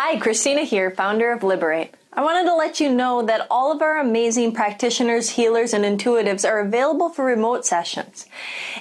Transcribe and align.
Hi, 0.00 0.16
Christina 0.16 0.62
here, 0.62 0.92
founder 0.92 1.32
of 1.32 1.42
Liberate. 1.42 1.92
I 2.12 2.22
wanted 2.22 2.48
to 2.48 2.54
let 2.54 2.78
you 2.78 2.88
know 2.88 3.20
that 3.22 3.48
all 3.50 3.72
of 3.72 3.82
our 3.82 3.98
amazing 3.98 4.52
practitioners, 4.52 5.30
healers, 5.30 5.74
and 5.74 5.84
intuitives 5.84 6.48
are 6.48 6.60
available 6.60 7.08
for 7.08 7.24
remote 7.24 7.66
sessions. 7.66 8.26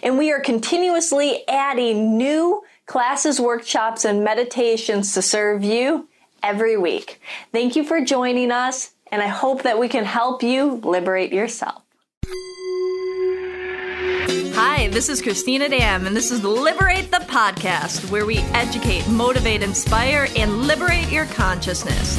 And 0.04 0.20
we 0.20 0.32
are 0.32 0.40
continuously 0.40 1.44
adding 1.48 2.20
new 2.20 2.62
classes, 2.86 3.40
workshops, 3.40 4.06
and 4.06 4.24
meditations 4.24 5.16
to 5.16 5.24
serve 5.24 5.64
you 5.64 6.08
every 6.44 6.78
week. 6.78 7.20
Thank 7.52 7.76
you 7.76 7.84
for 7.84 8.00
joining 8.00 8.52
us, 8.52 8.92
and 9.12 9.20
I 9.20 9.28
hope 9.28 9.64
that 9.64 9.80
we 9.80 9.90
can 9.90 10.06
help 10.06 10.44
you 10.44 10.76
liberate 10.84 11.34
yourself. 11.34 11.82
Hi, 14.60 14.88
this 14.88 15.08
is 15.08 15.22
Christina 15.22 15.70
Dam, 15.70 16.08
and 16.08 16.16
this 16.16 16.32
is 16.32 16.44
Liberate 16.44 17.12
the 17.12 17.18
Podcast, 17.18 18.10
where 18.10 18.26
we 18.26 18.40
educate, 18.56 19.08
motivate, 19.08 19.62
inspire, 19.62 20.28
and 20.36 20.64
liberate 20.64 21.12
your 21.12 21.28
consciousness. 21.28 22.18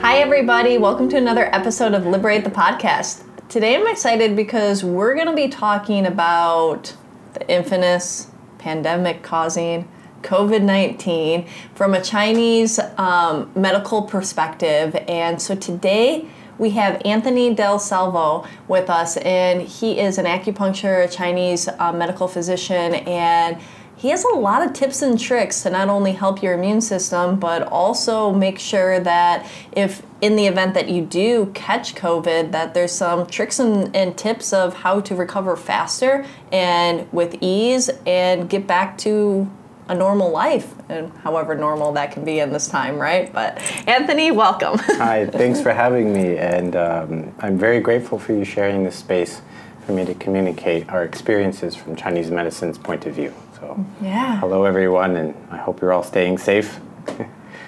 Hi, 0.00 0.18
everybody. 0.18 0.78
Welcome 0.78 1.08
to 1.10 1.16
another 1.16 1.44
episode 1.54 1.94
of 1.94 2.06
Liberate 2.06 2.42
the 2.42 2.50
Podcast. 2.50 3.22
Today 3.48 3.76
I'm 3.76 3.86
excited 3.86 4.34
because 4.34 4.82
we're 4.82 5.14
going 5.14 5.28
to 5.28 5.36
be 5.36 5.46
talking 5.46 6.04
about 6.04 6.92
the 7.34 7.48
infamous 7.48 8.32
pandemic 8.58 9.22
causing 9.22 9.88
COVID 10.22 10.62
19 10.62 11.46
from 11.76 11.94
a 11.94 12.02
Chinese 12.02 12.80
um, 12.98 13.48
medical 13.54 14.02
perspective. 14.02 14.96
And 15.06 15.40
so 15.40 15.54
today, 15.54 16.28
we 16.62 16.70
have 16.70 17.02
Anthony 17.04 17.52
Del 17.52 17.80
Salvo 17.80 18.46
with 18.68 18.88
us, 18.88 19.16
and 19.16 19.62
he 19.62 19.98
is 19.98 20.16
an 20.16 20.26
acupuncture, 20.26 21.04
a 21.04 21.08
Chinese 21.08 21.66
uh, 21.66 21.92
medical 21.92 22.28
physician, 22.28 22.94
and 22.94 23.60
he 23.96 24.10
has 24.10 24.22
a 24.22 24.28
lot 24.28 24.64
of 24.64 24.72
tips 24.72 25.02
and 25.02 25.18
tricks 25.18 25.64
to 25.64 25.70
not 25.70 25.88
only 25.88 26.12
help 26.12 26.40
your 26.40 26.54
immune 26.54 26.80
system, 26.80 27.40
but 27.40 27.64
also 27.64 28.32
make 28.32 28.60
sure 28.60 29.00
that 29.00 29.44
if 29.72 30.02
in 30.20 30.36
the 30.36 30.46
event 30.46 30.74
that 30.74 30.88
you 30.88 31.04
do 31.04 31.50
catch 31.52 31.96
COVID, 31.96 32.52
that 32.52 32.74
there's 32.74 32.92
some 32.92 33.26
tricks 33.26 33.58
and, 33.58 33.94
and 33.94 34.16
tips 34.16 34.52
of 34.52 34.74
how 34.74 35.00
to 35.00 35.16
recover 35.16 35.56
faster 35.56 36.24
and 36.52 37.12
with 37.12 37.36
ease 37.40 37.90
and 38.06 38.48
get 38.48 38.68
back 38.68 38.96
to 38.98 39.50
a 39.88 39.94
normal 39.94 40.30
life, 40.30 40.74
and 40.88 41.12
however 41.18 41.54
normal 41.54 41.92
that 41.92 42.12
can 42.12 42.24
be 42.24 42.40
in 42.40 42.52
this 42.52 42.68
time, 42.68 42.98
right? 42.98 43.32
But 43.32 43.58
Anthony, 43.86 44.30
welcome. 44.30 44.78
Hi, 44.78 45.26
thanks 45.26 45.60
for 45.60 45.72
having 45.72 46.12
me, 46.12 46.38
and 46.38 46.76
um, 46.76 47.34
I'm 47.40 47.58
very 47.58 47.80
grateful 47.80 48.18
for 48.18 48.32
you 48.32 48.44
sharing 48.44 48.84
this 48.84 48.96
space 48.96 49.42
for 49.86 49.92
me 49.92 50.04
to 50.04 50.14
communicate 50.14 50.88
our 50.88 51.04
experiences 51.04 51.74
from 51.74 51.96
Chinese 51.96 52.30
medicine's 52.30 52.78
point 52.78 53.06
of 53.06 53.14
view. 53.14 53.34
So, 53.58 53.84
yeah. 54.00 54.38
hello 54.38 54.64
everyone, 54.64 55.16
and 55.16 55.34
I 55.50 55.56
hope 55.56 55.80
you're 55.80 55.92
all 55.92 56.04
staying 56.04 56.38
safe. 56.38 56.80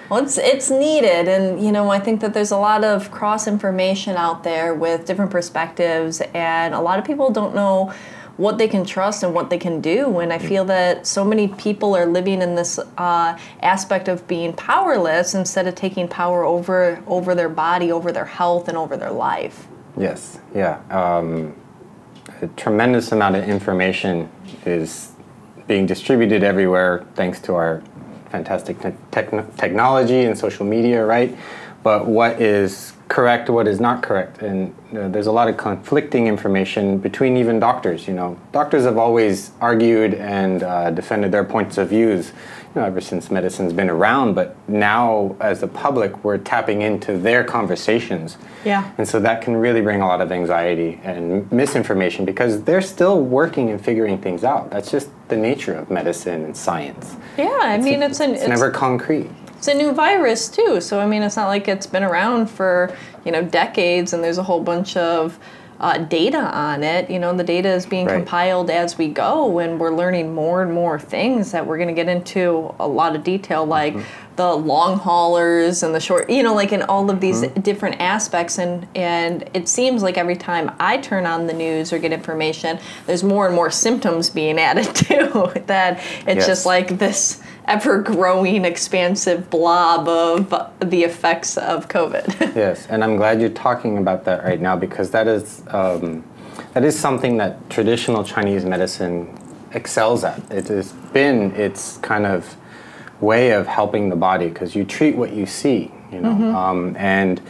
Well, 0.07 0.23
it's, 0.23 0.37
it's 0.37 0.69
needed, 0.69 1.27
and 1.27 1.59
you 1.63 1.71
know, 1.71 1.89
I 1.89 1.99
think 1.99 2.21
that 2.21 2.35
there's 2.35 2.51
a 2.51 2.57
lot 2.57 2.83
of 2.83 3.09
cross 3.09 3.47
information 3.47 4.15
out 4.17 4.43
there 4.43 4.75
with 4.75 5.05
different 5.07 5.31
perspectives, 5.31 6.21
and 6.35 6.75
a 6.75 6.79
lot 6.79 6.99
of 6.99 7.05
people 7.05 7.31
don't 7.31 7.55
know 7.55 7.91
what 8.37 8.57
they 8.57 8.67
can 8.67 8.83
trust 8.83 9.23
and 9.23 9.33
what 9.33 9.49
they 9.49 9.57
can 9.57 9.79
do. 9.79 10.19
And 10.19 10.33
I 10.33 10.37
feel 10.37 10.65
that 10.65 11.07
so 11.07 11.23
many 11.23 11.47
people 11.47 11.95
are 11.95 12.05
living 12.05 12.41
in 12.41 12.55
this 12.55 12.79
uh, 12.97 13.37
aspect 13.61 14.07
of 14.07 14.27
being 14.27 14.53
powerless 14.53 15.33
instead 15.33 15.67
of 15.67 15.75
taking 15.75 16.07
power 16.07 16.43
over 16.43 17.01
over 17.07 17.33
their 17.33 17.49
body, 17.49 17.91
over 17.91 18.11
their 18.11 18.25
health, 18.25 18.67
and 18.67 18.77
over 18.77 18.97
their 18.97 19.11
life. 19.11 19.67
Yes, 19.97 20.39
yeah. 20.53 20.81
Um, 20.89 21.55
a 22.41 22.47
tremendous 22.47 23.11
amount 23.11 23.37
of 23.37 23.47
information 23.47 24.29
is 24.65 25.13
being 25.67 25.85
distributed 25.85 26.43
everywhere 26.43 27.05
thanks 27.15 27.39
to 27.39 27.55
our 27.55 27.81
fantastic 28.29 28.79
te- 28.81 28.91
technology 29.57 30.23
and 30.23 30.37
social 30.37 30.65
media, 30.65 31.05
right? 31.05 31.35
But 31.83 32.07
what 32.07 32.41
is 32.41 32.94
correct 33.07 33.49
what 33.49 33.67
is 33.67 33.79
not 33.79 34.01
correct. 34.01 34.41
And 34.41 34.75
uh, 34.95 35.07
there's 35.09 35.27
a 35.27 35.31
lot 35.31 35.47
of 35.47 35.57
conflicting 35.57 36.27
information 36.27 36.97
between 36.97 37.37
even 37.37 37.59
doctors 37.59 38.07
you 38.07 38.13
know. 38.13 38.39
Doctors 38.51 38.83
have 38.83 38.97
always 38.97 39.51
argued 39.61 40.15
and 40.15 40.63
uh, 40.63 40.91
defended 40.91 41.31
their 41.31 41.43
points 41.43 41.77
of 41.77 41.89
views 41.89 42.31
you 42.73 42.81
know 42.81 42.87
ever 42.87 43.01
since 43.01 43.29
medicine's 43.29 43.73
been 43.73 43.89
around. 43.89 44.33
But 44.33 44.55
now 44.67 45.35
as 45.39 45.61
the 45.61 45.67
public 45.67 46.23
we're 46.23 46.37
tapping 46.37 46.81
into 46.81 47.17
their 47.17 47.43
conversations. 47.43 48.37
Yeah. 48.63 48.91
And 48.97 49.07
so 49.07 49.19
that 49.19 49.41
can 49.41 49.55
really 49.55 49.81
bring 49.81 50.01
a 50.01 50.07
lot 50.07 50.21
of 50.21 50.31
anxiety 50.31 50.99
and 51.03 51.51
misinformation 51.51 52.25
because 52.25 52.63
they're 52.63 52.81
still 52.81 53.21
working 53.21 53.69
and 53.69 53.83
figuring 53.83 54.17
things 54.17 54.43
out. 54.43 54.71
That's 54.71 54.89
just 54.89 55.09
the 55.27 55.37
nature 55.37 55.75
of 55.75 55.91
medicine 55.91 56.43
and 56.43 56.57
science. 56.57 57.15
Yeah 57.37 57.59
i 57.61 57.75
it's 57.75 57.85
mean 57.85 58.01
a, 58.01 58.07
it's, 58.07 58.19
an, 58.19 58.31
it's, 58.31 58.41
it's 58.41 58.49
never 58.49 58.71
concrete 58.71 59.29
it's 59.67 59.73
a 59.73 59.77
new 59.77 59.93
virus 59.93 60.47
too. 60.47 60.79
So 60.79 60.99
I 60.99 61.07
mean, 61.07 61.23
it's 61.23 61.35
not 61.35 61.47
like 61.47 61.67
it's 61.67 61.87
been 61.87 62.03
around 62.03 62.47
for 62.47 62.95
you 63.25 63.31
know 63.31 63.41
decades, 63.41 64.13
and 64.13 64.23
there's 64.23 64.37
a 64.37 64.43
whole 64.43 64.61
bunch 64.61 64.95
of 64.95 65.39
uh, 65.79 65.97
data 65.97 66.37
on 66.37 66.83
it. 66.83 67.09
You 67.09 67.17
know, 67.17 67.35
the 67.35 67.43
data 67.43 67.69
is 67.69 67.87
being 67.87 68.05
right. 68.05 68.17
compiled 68.17 68.69
as 68.69 68.99
we 68.99 69.07
go, 69.07 69.57
and 69.57 69.79
we're 69.79 69.95
learning 69.95 70.35
more 70.35 70.61
and 70.61 70.71
more 70.71 70.99
things 70.99 71.51
that 71.51 71.65
we're 71.65 71.77
going 71.77 71.89
to 71.89 71.95
get 71.95 72.07
into 72.07 72.75
a 72.79 72.87
lot 72.87 73.15
of 73.15 73.23
detail, 73.23 73.65
like 73.65 73.95
mm-hmm. 73.95 74.35
the 74.35 74.53
long 74.53 74.99
haulers 74.99 75.81
and 75.81 75.95
the 75.95 75.99
short. 75.99 76.29
You 76.29 76.43
know, 76.43 76.53
like 76.53 76.71
in 76.71 76.83
all 76.83 77.09
of 77.09 77.19
these 77.19 77.41
mm-hmm. 77.41 77.59
different 77.61 77.99
aspects, 77.99 78.59
and 78.59 78.87
and 78.93 79.49
it 79.55 79.67
seems 79.67 80.03
like 80.03 80.15
every 80.15 80.35
time 80.35 80.75
I 80.79 80.97
turn 80.97 81.25
on 81.25 81.47
the 81.47 81.53
news 81.53 81.91
or 81.91 81.97
get 81.97 82.13
information, 82.13 82.77
there's 83.07 83.23
more 83.23 83.47
and 83.47 83.55
more 83.55 83.71
symptoms 83.71 84.29
being 84.29 84.59
added 84.59 84.93
to 85.07 85.63
that. 85.65 85.97
It's 86.27 86.27
yes. 86.27 86.45
just 86.45 86.65
like 86.67 86.99
this 86.99 87.41
ever 87.67 88.01
growing, 88.01 88.65
expansive 88.65 89.49
blob 89.49 90.07
of 90.07 90.49
the 90.79 91.03
effects 91.03 91.57
of 91.57 91.87
COVID. 91.87 92.55
yes, 92.55 92.87
and 92.87 93.03
I'm 93.03 93.17
glad 93.17 93.41
you're 93.41 93.49
talking 93.49 93.97
about 93.97 94.25
that 94.25 94.43
right 94.43 94.61
now 94.61 94.75
because 94.75 95.11
that 95.11 95.27
is 95.27 95.63
um, 95.67 96.23
that 96.73 96.83
is 96.83 96.97
something 96.97 97.37
that 97.37 97.69
traditional 97.69 98.23
Chinese 98.23 98.65
medicine 98.65 99.37
excels 99.71 100.23
at. 100.23 100.39
It 100.51 100.67
has 100.67 100.91
been 101.13 101.51
its 101.51 101.97
kind 101.97 102.25
of 102.25 102.55
way 103.21 103.51
of 103.51 103.67
helping 103.67 104.09
the 104.09 104.15
body 104.15 104.47
because 104.49 104.75
you 104.75 104.83
treat 104.83 105.15
what 105.15 105.33
you 105.33 105.45
see, 105.45 105.91
you 106.11 106.21
know, 106.21 106.33
mm-hmm. 106.33 106.55
um, 106.55 106.95
and 106.97 107.41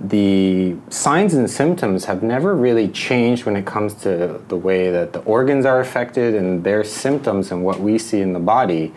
the 0.00 0.74
signs 0.88 1.34
and 1.34 1.48
symptoms 1.48 2.06
have 2.06 2.22
never 2.24 2.56
really 2.56 2.88
changed 2.88 3.44
when 3.46 3.54
it 3.54 3.64
comes 3.64 3.94
to 3.94 4.40
the 4.48 4.56
way 4.56 4.90
that 4.90 5.12
the 5.12 5.20
organs 5.20 5.64
are 5.64 5.80
affected 5.80 6.34
and 6.34 6.64
their 6.64 6.82
symptoms 6.82 7.52
and 7.52 7.64
what 7.64 7.78
we 7.78 7.98
see 7.98 8.20
in 8.20 8.32
the 8.32 8.40
body. 8.40 8.92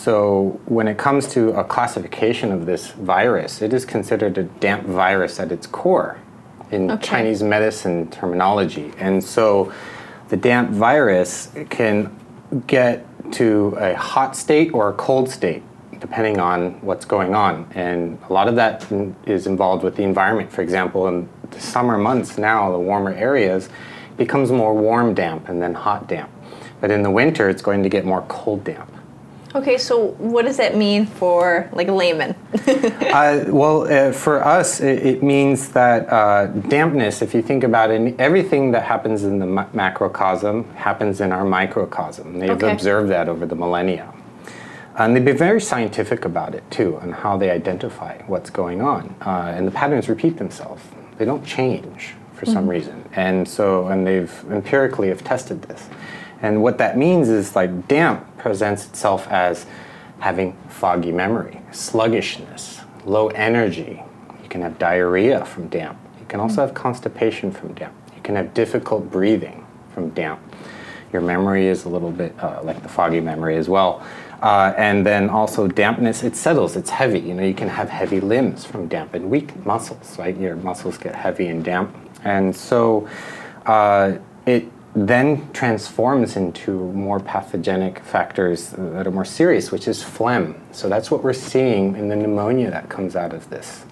So, 0.00 0.58
when 0.64 0.88
it 0.88 0.96
comes 0.96 1.28
to 1.34 1.50
a 1.50 1.62
classification 1.62 2.52
of 2.52 2.64
this 2.64 2.92
virus, 2.92 3.60
it 3.60 3.74
is 3.74 3.84
considered 3.84 4.38
a 4.38 4.44
damp 4.44 4.86
virus 4.86 5.38
at 5.38 5.52
its 5.52 5.66
core 5.66 6.18
in 6.70 6.90
okay. 6.90 7.06
Chinese 7.06 7.42
medicine 7.42 8.10
terminology. 8.10 8.92
And 8.96 9.22
so, 9.22 9.70
the 10.30 10.38
damp 10.38 10.70
virus 10.70 11.50
can 11.68 12.18
get 12.66 13.04
to 13.32 13.76
a 13.78 13.94
hot 13.94 14.36
state 14.36 14.72
or 14.72 14.88
a 14.88 14.94
cold 14.94 15.28
state 15.28 15.62
depending 15.98 16.40
on 16.40 16.80
what's 16.80 17.04
going 17.04 17.34
on. 17.34 17.70
And 17.74 18.18
a 18.30 18.32
lot 18.32 18.48
of 18.48 18.56
that 18.56 18.90
is 19.26 19.46
involved 19.46 19.84
with 19.84 19.96
the 19.96 20.02
environment. 20.02 20.50
For 20.50 20.62
example, 20.62 21.08
in 21.08 21.28
the 21.50 21.60
summer 21.60 21.98
months 21.98 22.38
now, 22.38 22.72
the 22.72 22.78
warmer 22.78 23.12
areas 23.12 23.68
becomes 24.16 24.50
more 24.50 24.74
warm 24.74 25.12
damp 25.12 25.50
and 25.50 25.60
then 25.60 25.74
hot 25.74 26.08
damp. 26.08 26.30
But 26.80 26.90
in 26.90 27.02
the 27.02 27.10
winter, 27.10 27.50
it's 27.50 27.60
going 27.60 27.82
to 27.82 27.90
get 27.90 28.06
more 28.06 28.22
cold 28.28 28.64
damp. 28.64 28.90
Okay, 29.52 29.78
so 29.78 30.12
what 30.18 30.44
does 30.44 30.58
that 30.58 30.76
mean 30.76 31.06
for 31.06 31.68
like 31.72 31.88
a 31.88 31.92
layman? 31.92 32.36
uh, 32.66 33.44
well, 33.48 33.82
uh, 33.82 34.12
for 34.12 34.44
us, 34.44 34.80
it, 34.80 35.04
it 35.04 35.22
means 35.24 35.70
that 35.70 36.08
uh, 36.08 36.46
dampness, 36.46 37.20
if 37.20 37.34
you 37.34 37.42
think 37.42 37.64
about 37.64 37.90
it, 37.90 38.14
everything 38.20 38.70
that 38.70 38.84
happens 38.84 39.24
in 39.24 39.40
the 39.40 39.46
ma- 39.46 39.66
macrocosm 39.72 40.72
happens 40.74 41.20
in 41.20 41.32
our 41.32 41.44
microcosm. 41.44 42.38
They've 42.38 42.50
okay. 42.50 42.70
observed 42.70 43.10
that 43.10 43.28
over 43.28 43.44
the 43.44 43.56
millennia. 43.56 44.12
And 44.96 45.16
they've 45.16 45.24
been 45.24 45.36
very 45.36 45.60
scientific 45.60 46.24
about 46.24 46.54
it 46.54 46.68
too, 46.70 46.98
and 46.98 47.12
how 47.12 47.36
they 47.36 47.50
identify 47.50 48.22
what's 48.24 48.50
going 48.50 48.82
on. 48.82 49.16
Uh, 49.20 49.52
and 49.56 49.66
the 49.66 49.72
patterns 49.72 50.08
repeat 50.08 50.36
themselves, 50.36 50.82
they 51.18 51.24
don't 51.24 51.44
change 51.44 52.14
for 52.34 52.44
mm-hmm. 52.44 52.54
some 52.54 52.68
reason. 52.68 53.04
And 53.14 53.48
so, 53.48 53.88
and 53.88 54.06
they've 54.06 54.44
empirically 54.50 55.08
have 55.08 55.24
tested 55.24 55.62
this. 55.62 55.88
And 56.42 56.62
what 56.62 56.78
that 56.78 56.96
means 56.96 57.28
is 57.28 57.54
like 57.54 57.88
damp 57.88 58.38
presents 58.38 58.86
itself 58.86 59.28
as 59.28 59.66
having 60.18 60.56
foggy 60.68 61.12
memory, 61.12 61.60
sluggishness, 61.70 62.80
low 63.04 63.28
energy. 63.28 64.02
You 64.42 64.48
can 64.48 64.62
have 64.62 64.78
diarrhea 64.78 65.44
from 65.44 65.68
damp. 65.68 65.98
You 66.18 66.26
can 66.26 66.40
also 66.40 66.60
have 66.62 66.74
constipation 66.74 67.50
from 67.50 67.74
damp. 67.74 67.94
You 68.14 68.22
can 68.22 68.36
have 68.36 68.54
difficult 68.54 69.10
breathing 69.10 69.66
from 69.92 70.10
damp. 70.10 70.40
Your 71.12 71.22
memory 71.22 71.66
is 71.66 71.84
a 71.84 71.88
little 71.88 72.10
bit 72.12 72.38
uh, 72.38 72.60
like 72.62 72.82
the 72.82 72.88
foggy 72.88 73.20
memory 73.20 73.56
as 73.56 73.68
well. 73.68 74.04
Uh, 74.42 74.72
and 74.78 75.04
then 75.04 75.28
also 75.28 75.66
dampness, 75.66 76.22
it 76.22 76.34
settles, 76.34 76.76
it's 76.76 76.88
heavy. 76.88 77.18
You 77.18 77.34
know, 77.34 77.44
you 77.44 77.52
can 77.52 77.68
have 77.68 77.90
heavy 77.90 78.20
limbs 78.20 78.64
from 78.64 78.88
damp 78.88 79.12
and 79.14 79.30
weak 79.30 79.54
muscles, 79.66 80.18
right? 80.18 80.36
Your 80.36 80.56
muscles 80.56 80.96
get 80.96 81.14
heavy 81.14 81.48
and 81.48 81.62
damp. 81.62 81.94
And 82.24 82.54
so 82.54 83.08
uh, 83.66 84.14
it 84.46 84.70
then 84.94 85.50
transforms 85.52 86.36
into 86.36 86.72
more 86.92 87.20
pathogenic 87.20 88.00
factors 88.00 88.70
that 88.70 89.06
are 89.06 89.10
more 89.10 89.24
serious, 89.24 89.70
which 89.70 89.86
is 89.86 90.02
phlegm. 90.02 90.60
So 90.72 90.88
that's 90.88 91.10
what 91.10 91.22
we're 91.22 91.32
seeing 91.32 91.96
in 91.96 92.08
the 92.08 92.16
pneumonia 92.16 92.70
that 92.70 92.88
comes 92.88 93.14
out 93.14 93.32
of 93.32 93.48
this. 93.50 93.84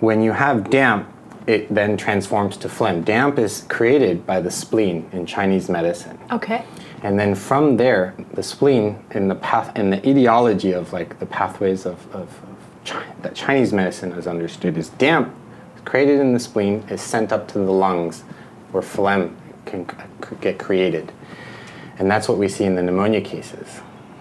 When 0.00 0.22
you 0.22 0.32
have 0.32 0.68
damp, 0.68 1.08
it 1.46 1.72
then 1.74 1.96
transforms 1.96 2.56
to 2.58 2.68
phlegm. 2.68 3.02
Damp 3.02 3.38
is 3.38 3.64
created 3.68 4.26
by 4.26 4.40
the 4.40 4.50
spleen 4.50 5.08
in 5.12 5.26
Chinese 5.26 5.68
medicine. 5.68 6.18
Okay. 6.30 6.64
And 7.02 7.18
then 7.18 7.34
from 7.34 7.76
there, 7.78 8.14
the 8.34 8.42
spleen 8.42 9.02
and 9.10 9.30
the 9.30 9.34
path 9.34 9.72
and 9.74 9.92
the 9.92 10.08
etiology 10.08 10.72
of 10.72 10.92
like 10.92 11.18
the 11.18 11.26
pathways 11.26 11.86
of, 11.86 12.06
of, 12.14 12.22
of 12.22 12.56
Chi- 12.84 13.04
that 13.22 13.34
Chinese 13.34 13.72
medicine 13.72 14.10
has 14.12 14.26
understood 14.26 14.76
is 14.76 14.88
damp 14.90 15.32
created 15.84 16.20
in 16.20 16.32
the 16.32 16.38
spleen 16.38 16.84
is 16.88 17.00
sent 17.00 17.32
up 17.32 17.48
to 17.48 17.58
the 17.58 17.72
lungs 17.72 18.22
where 18.70 18.82
phlegm 18.82 19.36
can 19.66 19.88
c- 19.88 20.36
get 20.40 20.58
created. 20.58 21.12
And 21.98 22.10
that's 22.10 22.28
what 22.28 22.38
we 22.38 22.48
see 22.48 22.64
in 22.64 22.74
the 22.74 22.82
pneumonia 22.82 23.20
cases. 23.20 23.80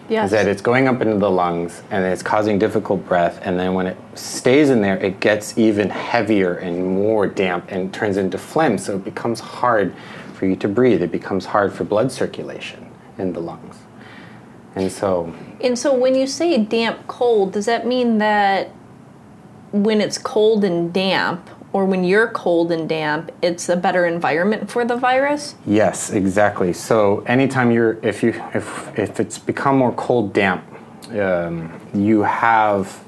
Yes. 0.10 0.26
Is 0.26 0.32
that 0.32 0.48
it's 0.48 0.62
going 0.62 0.90
up 0.90 1.02
into 1.02 1.18
the 1.18 1.32
lungs 1.32 1.84
and 1.90 2.04
it's 2.04 2.22
causing 2.22 2.60
difficult 2.60 3.06
breath, 3.08 3.40
and 3.44 3.58
then 3.58 3.74
when 3.74 3.88
it 3.88 3.98
stays 4.14 4.70
in 4.70 4.82
there, 4.82 4.98
it 4.98 5.22
gets 5.22 5.58
even 5.58 5.90
heavier 5.90 6.56
and 6.56 6.86
more 6.86 7.28
damp 7.28 7.66
and 7.70 7.94
turns 7.94 8.18
into 8.18 8.38
phlegm. 8.38 8.78
So 8.78 8.96
it 8.98 9.06
becomes 9.06 9.40
hard 9.40 9.94
for 10.34 10.48
you 10.48 10.58
to 10.58 10.68
breathe. 10.68 11.02
It 11.02 11.12
becomes 11.12 11.46
hard 11.46 11.72
for 11.72 11.86
blood 11.86 12.12
circulation 12.12 12.92
in 13.18 13.32
the 13.32 13.40
lungs. 13.40 13.78
And 14.76 14.92
so, 14.92 15.34
And 15.62 15.78
so 15.78 15.94
when 15.94 16.16
you 16.16 16.28
say 16.28 16.58
damp 16.58 17.08
cold, 17.08 17.54
does 17.54 17.66
that 17.68 17.86
mean 17.86 18.18
that 18.18 18.72
when 19.72 20.02
it's 20.02 20.18
cold 20.18 20.64
and 20.66 20.92
damp, 20.92 21.50
or 21.74 21.86
when 21.86 22.04
you're 22.04 22.28
cold 22.28 22.72
and 22.72 22.88
damp, 22.90 23.32
it's 23.42 23.70
a 23.70 23.76
better 23.76 24.06
environment 24.06 24.70
for 24.70 24.86
the 24.86 24.96
virus? 24.96 25.56
yes, 25.66 26.12
exactly. 26.12 26.74
So 26.74 27.22
anytime 27.22 27.72
you're, 27.72 27.98
if 28.04 28.24
you, 28.24 28.30
if 28.54 28.98
if 28.98 29.20
it's 29.20 29.38
become 29.40 29.78
more 29.78 29.94
cold, 29.94 30.34
damp, 30.34 30.64
um, 31.12 31.72
you 31.94 32.22
have 32.22 33.04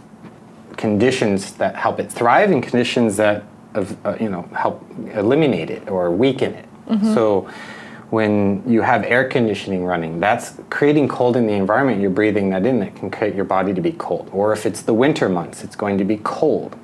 conditions 0.77 1.53
that 1.53 1.75
help 1.75 1.99
it 1.99 2.11
thrive 2.11 2.51
and 2.51 2.63
conditions 2.63 3.17
that 3.17 3.43
of, 3.75 3.97
uh, 4.05 4.17
you 4.19 4.29
know 4.29 4.43
help 4.55 4.85
eliminate 5.13 5.69
it 5.69 5.89
or 5.89 6.11
weaken 6.11 6.53
it. 6.53 6.65
So 7.13 7.49
when 8.09 8.61
you 8.67 8.83
have 8.83 9.03
air 9.05 9.27
conditioning 9.27 9.83
running, 9.83 10.19
that's 10.19 10.53
creating 10.69 11.07
cold 11.07 11.35
in 11.35 11.47
the 11.47 11.53
environment. 11.53 11.99
You're 11.99 12.11
breathing 12.11 12.51
that 12.51 12.63
in. 12.65 12.79
That 12.79 12.95
can 12.95 13.09
create 13.09 13.33
your 13.33 13.45
body 13.45 13.73
to 13.73 13.81
be 13.81 13.93
cold. 13.93 14.29
Or 14.31 14.53
if 14.53 14.67
it's 14.67 14.83
the 14.83 14.93
winter 14.93 15.27
months, 15.29 15.63
it's 15.63 15.75
going 15.75 15.97
to 15.97 16.03
be 16.03 16.17
cold. 16.23 16.75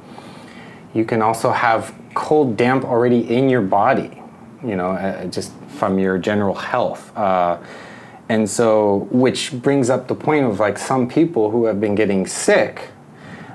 You 0.94 1.06
can 1.06 1.22
also 1.22 1.52
have 1.52 1.94
cold 2.14 2.58
damp 2.58 2.84
already 2.84 3.30
in 3.30 3.50
your 3.50 3.62
body. 3.62 4.22
You 4.64 4.76
know, 4.76 4.92
uh, 4.92 5.26
just 5.26 5.54
from 5.78 6.00
your 6.00 6.18
general 6.18 6.56
health. 6.56 7.16
Uh, 7.18 7.60
and 8.28 8.48
so, 8.50 9.08
which 9.10 9.54
brings 9.54 9.90
up 9.90 10.08
the 10.08 10.16
point 10.16 10.46
of 10.46 10.60
like 10.60 10.78
some 10.78 11.08
people 11.08 11.50
who 11.50 11.66
have 11.66 11.80
been 11.80 11.96
getting 11.96 12.28
sick 12.28 12.90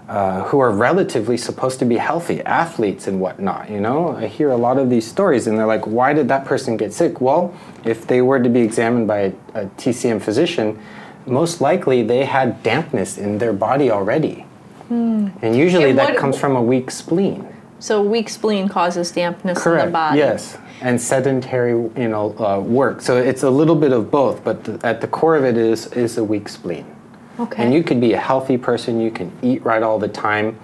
uh, 0.09 0.43
who 0.45 0.59
are 0.59 0.71
relatively 0.71 1.37
supposed 1.37 1.79
to 1.79 1.85
be 1.85 1.97
healthy, 1.97 2.43
athletes 2.43 3.07
and 3.07 3.21
whatnot. 3.21 3.71
You 3.71 3.81
know, 3.81 4.15
I 4.17 4.27
hear 4.27 4.51
a 4.51 4.57
lot 4.57 4.79
of 4.79 4.91
these 4.91 5.07
stories, 5.07 5.47
and 5.47 5.59
they're 5.59 5.67
like, 5.67 5.87
"Why 5.87 6.13
did 6.13 6.29
that 6.29 6.45
person 6.45 6.77
get 6.77 6.93
sick?" 6.93 7.21
Well, 7.21 7.55
if 7.85 8.07
they 8.07 8.21
were 8.21 8.39
to 8.39 8.51
be 8.51 8.61
examined 8.61 9.09
by 9.09 9.19
a, 9.19 9.33
a 9.55 9.67
TCM 9.79 10.21
physician, 10.21 10.79
most 11.27 11.61
likely 11.61 12.03
they 12.03 12.27
had 12.27 12.63
dampness 12.63 13.17
in 13.17 13.39
their 13.39 13.55
body 13.55 13.91
already, 13.91 14.45
and 14.91 15.57
usually 15.57 15.91
And 15.91 15.99
that 15.99 16.11
what- 16.11 16.19
comes 16.19 16.39
from 16.39 16.57
a 16.57 16.63
weak 16.63 16.91
spleen. 16.91 17.47
So 17.79 18.03
weak 18.03 18.29
spleen 18.29 18.69
causes 18.69 19.11
dampness 19.11 19.67
in 19.67 19.77
the 19.77 19.87
body. 19.87 20.19
Yes, 20.19 20.57
and 20.81 21.01
sedentary, 21.01 21.73
you 21.73 22.09
know, 22.09 22.35
uh, 22.39 22.61
work. 22.61 23.03
So 23.03 23.17
it's 23.19 23.43
a 23.43 23.51
little 23.51 23.75
bit 23.75 23.93
of 23.93 24.11
both, 24.11 24.43
but 24.43 24.65
the, 24.65 24.87
at 24.87 25.01
the 25.01 25.07
core 25.07 25.37
of 25.37 25.45
it 25.45 25.57
is 25.59 25.89
is 25.89 26.17
a 26.17 26.25
weak 26.25 26.49
spleen. 26.49 26.87
Okay. 27.39 27.63
And 27.63 27.75
you 27.75 27.83
could 27.83 28.01
be 28.01 28.13
a 28.13 28.19
healthy 28.19 28.57
person, 28.57 29.01
you 29.01 29.11
can 29.11 29.33
eat 29.43 29.65
right 29.65 29.83
all 29.83 29.99
the 29.99 30.09
time, 30.09 30.57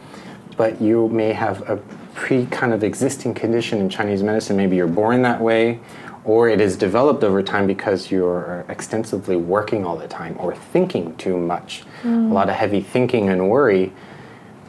but 0.56 0.80
you 0.80 1.08
may 1.08 1.32
have 1.32 1.68
a 1.68 1.78
pre 2.14 2.46
kind 2.46 2.72
of 2.72 2.84
existing 2.84 3.34
condition 3.34 3.80
in 3.80 3.88
Chinese 3.88 4.22
medicine. 4.22 4.56
Maybe 4.56 4.76
you're 4.76 4.86
born 4.86 5.22
that 5.22 5.40
way, 5.40 5.80
or 6.24 6.48
it 6.48 6.60
is 6.60 6.76
developed 6.76 7.24
over 7.24 7.42
time 7.42 7.66
because 7.66 8.10
you're 8.10 8.64
extensively 8.68 9.36
working 9.36 9.84
all 9.84 9.96
the 9.96 10.08
time 10.08 10.36
or 10.38 10.54
thinking 10.54 11.16
too 11.16 11.36
much. 11.36 11.82
A 12.04 12.08
lot 12.08 12.48
of 12.48 12.54
heavy 12.54 12.80
thinking 12.80 13.28
and 13.28 13.50
worry 13.50 13.92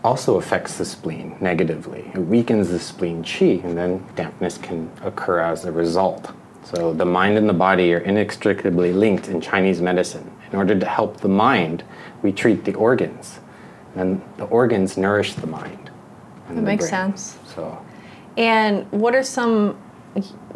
also 0.04 0.38
affects 0.38 0.78
the 0.78 0.86
spleen 0.86 1.38
negatively. 1.40 2.12
It 2.14 2.20
weakens 2.20 2.70
the 2.70 2.80
spleen 2.80 3.24
qi, 3.24 3.64
and 3.64 3.78
then 3.78 4.06
dampness 4.16 4.58
can 4.58 4.92
occur 5.04 5.40
as 5.40 5.66
a 5.66 5.72
result. 5.72 6.32
So 6.64 6.94
the 6.94 7.06
mind 7.06 7.38
and 7.38 7.48
the 7.48 7.54
body 7.54 7.94
are 7.94 8.00
inextricably 8.00 8.94
linked 8.94 9.28
in 9.28 9.42
Chinese 9.42 9.82
medicine. 9.82 10.32
In 10.52 10.58
order 10.58 10.78
to 10.78 10.86
help 10.86 11.18
the 11.22 11.30
mind, 11.30 11.84
we 12.22 12.32
treat 12.32 12.66
the 12.66 12.74
organs, 12.74 13.40
and 13.96 14.22
the 14.38 14.46
organs 14.46 14.98
nourish 14.98 15.34
the 15.36 15.48
mind. 15.48 15.92
That 16.50 16.62
makes 16.62 16.90
brain. 16.90 17.16
sense. 17.16 17.38
So 17.56 17.84
And 18.38 18.90
what 18.92 19.16
are 19.16 19.24
some, 19.24 19.78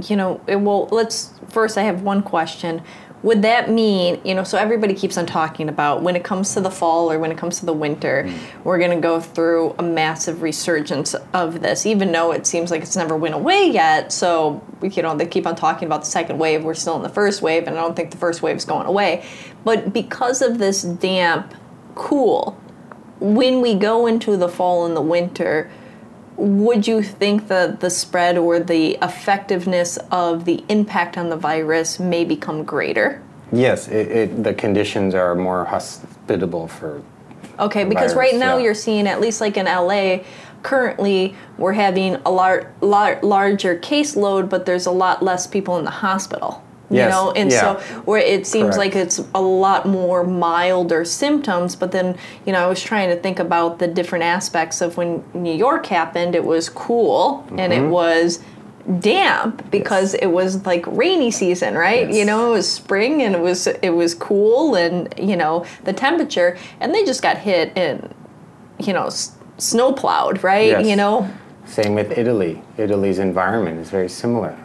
you 0.03 0.15
know, 0.15 0.41
it, 0.47 0.57
well, 0.57 0.87
let's 0.91 1.33
first, 1.49 1.77
I 1.77 1.83
have 1.83 2.01
one 2.01 2.21
question. 2.21 2.81
Would 3.25 3.41
that 3.41 3.71
mean, 3.71 4.21
you 4.23 4.35
know, 4.35 4.43
so 4.43 4.55
everybody 4.55 4.93
keeps 4.93 5.17
on 5.17 5.25
talking 5.25 5.67
about 5.67 6.03
when 6.03 6.15
it 6.15 6.23
comes 6.23 6.53
to 6.53 6.61
the 6.61 6.69
fall 6.69 7.11
or 7.11 7.17
when 7.17 7.31
it 7.31 7.39
comes 7.39 7.59
to 7.59 7.65
the 7.65 7.73
winter, 7.73 8.25
mm. 8.27 8.63
we're 8.63 8.77
going 8.77 8.91
to 8.91 9.01
go 9.01 9.19
through 9.19 9.73
a 9.79 9.81
massive 9.81 10.43
resurgence 10.43 11.15
of 11.33 11.63
this, 11.63 11.87
even 11.87 12.11
though 12.11 12.31
it 12.31 12.45
seems 12.45 12.69
like 12.69 12.83
it's 12.83 12.95
never 12.95 13.17
went 13.17 13.33
away 13.33 13.67
yet. 13.67 14.13
So, 14.13 14.63
you 14.83 15.01
know, 15.01 15.17
they 15.17 15.25
keep 15.25 15.47
on 15.47 15.55
talking 15.55 15.87
about 15.87 16.01
the 16.01 16.07
second 16.11 16.37
wave. 16.37 16.63
We're 16.63 16.75
still 16.75 16.97
in 16.97 17.01
the 17.01 17.09
first 17.09 17.41
wave, 17.41 17.65
and 17.65 17.75
I 17.75 17.81
don't 17.81 17.95
think 17.95 18.11
the 18.11 18.17
first 18.17 18.43
wave 18.43 18.57
is 18.57 18.65
going 18.65 18.85
away. 18.85 19.25
But 19.63 19.91
because 19.91 20.43
of 20.43 20.59
this 20.59 20.83
damp, 20.83 21.55
cool, 21.95 22.51
when 23.19 23.59
we 23.59 23.73
go 23.73 24.05
into 24.05 24.37
the 24.37 24.49
fall 24.49 24.85
and 24.85 24.95
the 24.95 25.01
winter, 25.01 25.71
would 26.37 26.87
you 26.87 27.01
think 27.01 27.47
that 27.47 27.79
the 27.79 27.89
spread 27.89 28.37
or 28.37 28.59
the 28.59 28.97
effectiveness 29.01 29.97
of 30.11 30.45
the 30.45 30.63
impact 30.69 31.17
on 31.17 31.29
the 31.29 31.37
virus 31.37 31.99
may 31.99 32.25
become 32.25 32.63
greater? 32.63 33.21
yes, 33.51 33.87
it, 33.87 34.07
it, 34.11 34.43
the 34.43 34.53
conditions 34.53 35.13
are 35.15 35.35
more 35.35 35.65
hospitable 35.65 36.67
for 36.67 37.01
Okay, 37.57 37.85
because 37.85 38.13
virus, 38.13 38.31
right 38.31 38.35
now 38.35 38.57
yeah. 38.57 38.63
you're 38.63 38.73
seeing, 38.73 39.07
at 39.07 39.21
least 39.21 39.39
like 39.39 39.55
in 39.55 39.65
LA, 39.65 40.17
currently 40.61 41.35
we're 41.57 41.73
having 41.73 42.15
a 42.25 42.31
lar- 42.31 42.73
lar- 42.81 43.19
larger 43.21 43.77
caseload, 43.77 44.49
but 44.49 44.65
there's 44.65 44.87
a 44.87 44.91
lot 44.91 45.23
less 45.23 45.47
people 45.47 45.77
in 45.77 45.85
the 45.85 45.91
hospital. 45.91 46.64
You 46.91 46.97
Yes, 46.97 47.11
know, 47.11 47.31
and 47.31 47.51
yeah. 47.51 47.59
so 47.79 48.01
where 48.05 48.19
it 48.21 48.45
seems 48.45 48.75
Correct. 48.75 48.77
like 48.77 48.95
it's 48.95 49.19
a 49.33 49.41
lot 49.41 49.87
more 49.87 50.23
milder 50.23 51.03
symptoms, 51.03 51.75
but 51.75 51.91
then 51.91 52.15
you 52.45 52.53
know 52.53 52.63
I 52.63 52.67
was 52.67 52.81
trying 52.81 53.09
to 53.09 53.15
think 53.15 53.39
about 53.39 53.79
the 53.79 53.87
different 53.87 54.23
aspects 54.23 54.81
of 54.81 54.95
when 54.97 55.23
New 55.33 55.53
York 55.53 55.87
happened. 55.87 56.35
It 56.35 56.43
was 56.45 56.69
cool 56.69 57.43
and 57.57 57.71
Mm-hmm. 57.73 57.85
it 57.85 57.89
was 57.89 58.39
damp 58.99 59.69
because 59.71 60.13
it 60.13 60.27
was 60.27 60.65
like 60.65 60.85
rainy 60.87 61.31
season, 61.31 61.75
right? 61.75 62.09
You 62.11 62.23
know, 62.25 62.49
it 62.49 62.51
was 62.57 62.71
spring 62.71 63.23
and 63.23 63.35
it 63.35 63.41
was 63.41 63.67
it 63.67 63.89
was 63.89 64.13
cool 64.13 64.75
and 64.75 65.11
you 65.17 65.35
know 65.35 65.65
the 65.85 65.93
temperature, 65.93 66.57
and 66.79 66.93
they 66.93 67.03
just 67.03 67.21
got 67.23 67.37
hit 67.37 67.73
and 67.75 68.13
you 68.79 68.93
know 68.93 69.07
s- 69.07 69.31
snow 69.57 69.91
plowed, 69.91 70.43
right? 70.43 70.67
Yes. 70.69 70.85
You 70.87 70.95
know. 70.95 71.27
Same 71.65 71.95
with 71.95 72.15
Italy. 72.15 72.61
Italy's 72.77 73.17
environment 73.17 73.79
is 73.79 73.89
very 73.89 74.07
similar. 74.09 74.55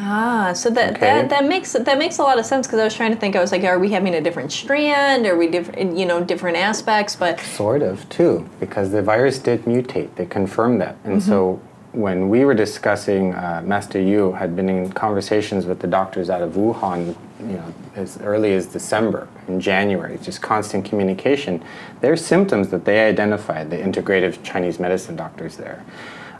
Ah, 0.00 0.52
so 0.54 0.70
that, 0.70 0.94
Okay. 0.96 1.00
that 1.00 1.28
that 1.30 1.44
makes 1.46 1.72
that 1.72 1.98
makes 1.98 2.18
a 2.18 2.22
lot 2.22 2.38
of 2.38 2.46
sense 2.46 2.66
because 2.66 2.78
I 2.78 2.84
was 2.84 2.94
trying 2.94 3.12
to 3.12 3.18
think. 3.18 3.34
I 3.34 3.40
was 3.40 3.50
like, 3.50 3.64
are 3.64 3.78
we 3.78 3.90
having 3.90 4.14
a 4.14 4.20
different 4.20 4.52
strand? 4.52 5.26
Are 5.26 5.36
we 5.36 5.48
different? 5.48 5.96
You 5.98 6.06
know, 6.06 6.22
different 6.22 6.56
aspects? 6.56 7.16
But 7.16 7.40
Sort 7.40 7.82
of, 7.82 8.08
too, 8.08 8.48
because 8.60 8.92
the 8.92 9.02
virus 9.02 9.38
did 9.38 9.64
mutate. 9.64 10.14
They 10.14 10.26
confirmed 10.26 10.80
that. 10.80 10.96
And 11.04 11.20
so 11.22 11.60
when 11.92 12.28
we 12.28 12.44
were 12.44 12.54
discussing, 12.54 13.34
uh, 13.34 13.62
Master 13.64 14.00
Yu 14.00 14.32
had 14.32 14.54
been 14.54 14.68
in 14.68 14.92
conversations 14.92 15.66
with 15.66 15.80
the 15.80 15.86
doctors 15.88 16.30
out 16.30 16.42
of 16.42 16.52
Wuhan, 16.52 17.16
you 17.40 17.56
know, 17.56 17.74
as 17.96 18.20
early 18.20 18.52
as 18.54 18.66
December 18.66 19.26
and 19.48 19.60
January, 19.60 20.16
just 20.22 20.40
constant 20.42 20.84
communication. 20.84 21.60
Their 22.02 22.14
symptoms 22.16 22.68
that 22.68 22.84
they 22.84 23.08
identified, 23.08 23.70
the 23.70 23.78
integrative 23.78 24.44
Chinese 24.44 24.78
medicine 24.78 25.16
doctors 25.16 25.56
there, 25.56 25.82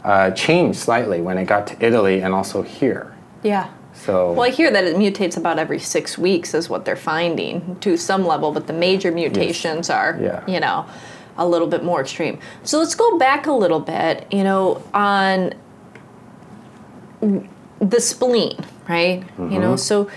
uh, 0.05 0.31
changed 0.31 0.79
slightly 0.79 1.19
when 1.19 1.37
it 1.37 1.45
got 1.45 1.67
to 1.67 1.85
Italy 1.85 2.21
and 2.21 2.33
also 2.33 2.61
here. 2.61 3.13
Yeah. 3.43 3.69
So 3.93 4.31
Well, 4.31 4.43
I 4.43 4.49
hear 4.49 4.71
that 4.71 4.83
it 4.85 4.95
mutates 4.95 5.35
about 5.35 5.59
every 5.59 5.79
six 5.79 6.17
weeks, 6.17 6.53
is 6.53 6.69
what 6.69 6.85
they're 6.85 6.95
finding 6.95 7.77
to 7.81 7.97
some 7.97 8.25
level, 8.25 8.51
but 8.51 8.67
the 8.67 8.73
major 8.73 9.11
mutations 9.11 9.89
are, 9.89 10.17
Yeah. 10.21 10.43
you 10.47 10.59
know, 10.59 10.85
a 11.37 11.47
little 11.47 11.67
bit 11.67 11.83
more 11.83 12.01
extreme. 12.01 12.39
So 12.63 12.79
let's 12.79 12.95
go 12.95 13.17
back 13.17 13.47
a 13.47 13.53
little 13.53 13.79
bit, 13.79 14.25
you 14.31 14.43
know, 14.43 14.81
on 14.93 15.53
the 17.21 17.99
spleen, 17.99 18.57
right? 18.87 19.23
You 19.37 19.59
know, 19.59 19.73
mm-hmm. 19.73 19.75
so 19.77 20.09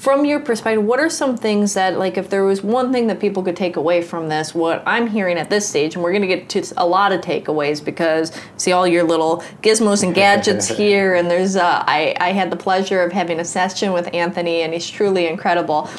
from 0.00 0.24
your 0.24 0.40
perspective, 0.40 0.82
what 0.82 0.98
are 0.98 1.10
some 1.10 1.36
things 1.36 1.74
that, 1.74 1.98
like, 1.98 2.16
if 2.16 2.30
there 2.30 2.42
was 2.42 2.62
one 2.62 2.90
thing 2.90 3.06
that 3.08 3.20
people 3.20 3.42
could 3.42 3.54
take 3.54 3.76
away 3.76 4.00
from 4.00 4.30
this, 4.30 4.54
what 4.54 4.82
I'm 4.86 5.06
hearing 5.06 5.36
at 5.36 5.50
this 5.50 5.68
stage, 5.68 5.94
and 5.94 6.02
we're 6.02 6.12
going 6.12 6.22
to 6.22 6.26
get 6.26 6.48
to 6.50 6.72
a 6.78 6.86
lot 6.86 7.12
of 7.12 7.20
takeaways 7.20 7.84
because 7.84 8.32
see 8.56 8.72
all 8.72 8.86
your 8.86 9.04
little 9.04 9.44
gizmos 9.62 10.02
and 10.02 10.14
gadgets 10.14 10.68
here, 10.78 11.14
and 11.14 11.30
there's, 11.30 11.54
uh, 11.54 11.84
I, 11.86 12.16
I 12.18 12.32
had 12.32 12.50
the 12.50 12.56
pleasure 12.56 13.02
of 13.02 13.12
having 13.12 13.40
a 13.40 13.44
session 13.44 13.92
with 13.92 14.08
Anthony, 14.14 14.62
and 14.62 14.72
he's 14.72 14.88
truly 14.88 15.26
incredible. 15.26 15.90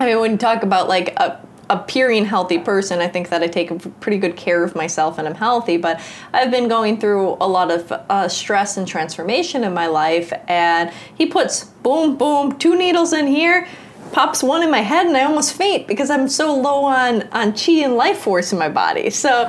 I 0.00 0.06
mean, 0.06 0.20
when 0.20 0.30
you 0.30 0.38
talk 0.38 0.62
about 0.62 0.88
like 0.88 1.08
a 1.20 1.38
appearing 1.70 2.24
healthy 2.24 2.58
person, 2.58 3.00
I 3.00 3.08
think 3.08 3.28
that 3.28 3.42
I 3.42 3.46
take 3.46 3.70
pretty 4.00 4.18
good 4.18 4.36
care 4.36 4.64
of 4.64 4.74
myself 4.74 5.18
and 5.18 5.28
I'm 5.28 5.34
healthy. 5.34 5.76
But 5.76 6.00
I've 6.32 6.50
been 6.50 6.68
going 6.68 6.98
through 6.98 7.36
a 7.40 7.48
lot 7.48 7.70
of 7.70 7.92
uh, 7.92 8.28
stress 8.28 8.76
and 8.76 8.86
transformation 8.86 9.64
in 9.64 9.74
my 9.74 9.86
life, 9.86 10.32
and 10.48 10.90
he 11.14 11.26
puts 11.26 11.64
boom, 11.64 12.16
boom, 12.16 12.58
two 12.58 12.76
needles 12.76 13.12
in 13.12 13.26
here 13.26 13.66
pops 14.12 14.42
one 14.42 14.62
in 14.62 14.70
my 14.70 14.80
head 14.80 15.06
and 15.06 15.16
I 15.16 15.24
almost 15.24 15.54
faint 15.54 15.86
because 15.86 16.10
I'm 16.10 16.28
so 16.28 16.54
low 16.54 16.84
on 16.84 17.22
on 17.32 17.52
chi 17.52 17.72
and 17.84 17.94
life 17.94 18.18
force 18.18 18.52
in 18.52 18.58
my 18.58 18.68
body. 18.68 19.10
So 19.10 19.48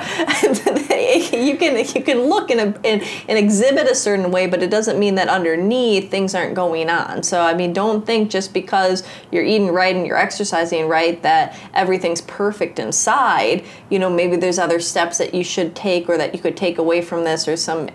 you 1.32 1.56
can 1.56 1.78
you 1.94 2.02
can 2.02 2.22
look 2.22 2.50
and, 2.50 2.76
and, 2.84 3.02
exhibit 3.28 3.86
a 3.88 3.94
certain 3.94 4.30
way, 4.30 4.46
but 4.46 4.62
it 4.62 4.70
doesn't 4.70 4.98
mean 4.98 5.14
that 5.16 5.28
underneath 5.28 6.10
things 6.10 6.34
aren't 6.34 6.54
going 6.54 6.90
on. 6.90 7.22
So 7.22 7.40
I 7.40 7.54
mean, 7.54 7.72
don't 7.72 8.04
think 8.04 8.30
just 8.30 8.52
because 8.52 9.02
you're 9.30 9.44
eating 9.44 9.68
right 9.68 9.94
and 9.94 10.06
you're 10.06 10.16
exercising 10.16 10.88
right 10.88 11.22
that 11.22 11.56
everything's 11.74 12.20
perfect 12.22 12.78
inside. 12.78 13.64
You 13.88 13.98
know, 13.98 14.10
maybe 14.10 14.36
there's 14.36 14.58
other 14.58 14.80
steps 14.80 15.18
that 15.18 15.34
you 15.34 15.44
should 15.44 15.74
take 15.74 16.08
or 16.08 16.16
that 16.16 16.34
you 16.34 16.40
could 16.40 16.56
take 16.56 16.78
away 16.78 17.02
from 17.02 17.24
this 17.24 17.48
or 17.48 17.56
some 17.56 17.88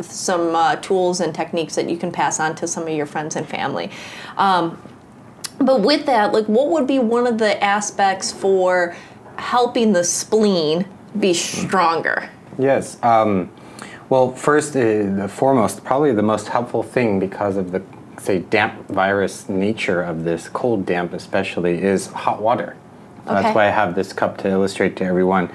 some 0.00 0.54
uh, 0.54 0.76
tools 0.76 1.20
and 1.20 1.34
techniques 1.34 1.74
that 1.74 1.88
you 1.88 1.96
can 1.96 2.10
pass 2.10 2.40
on 2.40 2.54
to 2.56 2.66
some 2.66 2.84
of 2.84 2.90
your 2.90 3.06
friends 3.06 3.36
and 3.36 3.48
family. 3.48 3.90
Um, 4.36 4.80
but 5.58 5.80
with 5.80 6.06
that, 6.06 6.32
like, 6.32 6.46
what 6.46 6.70
would 6.70 6.86
be 6.86 6.98
one 6.98 7.26
of 7.26 7.38
the 7.38 7.62
aspects 7.62 8.32
for 8.32 8.96
helping 9.36 9.92
the 9.92 10.04
spleen 10.04 10.86
be 11.18 11.34
stronger? 11.34 12.30
Yes. 12.58 13.02
Um, 13.02 13.50
well, 14.08 14.32
first, 14.32 14.76
uh, 14.76 14.80
the 14.80 15.28
foremost, 15.28 15.84
probably 15.84 16.12
the 16.12 16.22
most 16.22 16.48
helpful 16.48 16.82
thing 16.82 17.18
because 17.18 17.56
of 17.56 17.72
the 17.72 17.82
say 18.18 18.38
damp 18.38 18.88
virus 18.88 19.48
nature 19.48 20.02
of 20.02 20.24
this 20.24 20.48
cold 20.48 20.86
damp 20.86 21.12
especially 21.12 21.82
is 21.82 22.06
hot 22.08 22.40
water. 22.40 22.76
Okay. 23.26 23.34
That's 23.34 23.54
why 23.54 23.66
I 23.66 23.70
have 23.70 23.94
this 23.94 24.12
cup 24.12 24.38
to 24.38 24.48
illustrate 24.48 24.96
to 24.96 25.04
everyone. 25.04 25.50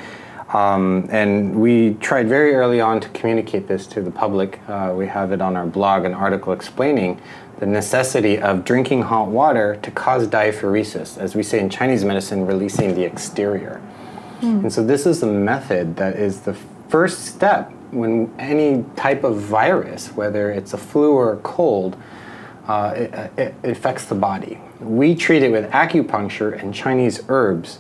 Um, 0.54 1.08
and 1.12 1.60
we 1.60 1.96
tried 1.96 2.28
very 2.30 2.56
early 2.56 2.80
on 2.80 3.02
to 3.02 3.10
communicate 3.10 3.68
this 3.68 3.86
to 3.88 4.02
the 4.02 4.12
public. 4.12 4.60
Uh, 4.68 4.94
we 4.96 5.06
have 5.08 5.32
it 5.32 5.42
on 5.42 5.58
our 5.58 5.66
blog, 5.66 6.06
an 6.06 6.14
article 6.14 6.54
explaining 6.54 7.22
the 7.60 7.66
necessity 7.66 8.40
of 8.40 8.64
drinking 8.64 9.04
hot 9.04 9.28
water 9.30 9.78
to 9.82 9.92
cause 9.92 10.28
diaphoresis, 10.28 11.18
as 11.18 11.36
we 11.36 11.44
say 11.44 11.60
in 11.60 11.70
Chinese 11.70 12.04
medicine, 12.06 12.46
releasing 12.46 12.94
the 12.94 13.04
exterior. 13.04 13.82
Mm. 14.42 14.64
And 14.64 14.74
so, 14.74 14.84
this 14.84 15.06
is 15.06 15.24
a 15.24 15.28
method 15.28 15.96
that 15.96 16.16
is 16.16 16.42
the 16.42 16.56
first 16.90 17.26
step 17.26 17.72
when 17.92 18.34
any 18.38 18.86
type 18.96 19.24
of 19.24 19.38
virus, 19.38 20.10
whether 20.10 20.52
it's 20.52 20.74
a 20.74 20.78
flu 20.78 21.14
or 21.14 21.34
a 21.34 21.38
cold, 21.38 21.98
uh, 22.68 22.94
it, 22.96 23.14
it, 23.38 23.56
it 23.64 23.72
affects 23.72 24.06
the 24.06 24.16
body. 24.16 24.60
We 24.80 25.16
treat 25.16 25.42
it 25.42 25.52
with 25.52 25.72
acupuncture 25.72 26.62
and 26.62 26.74
Chinese 26.74 27.24
herbs 27.30 27.80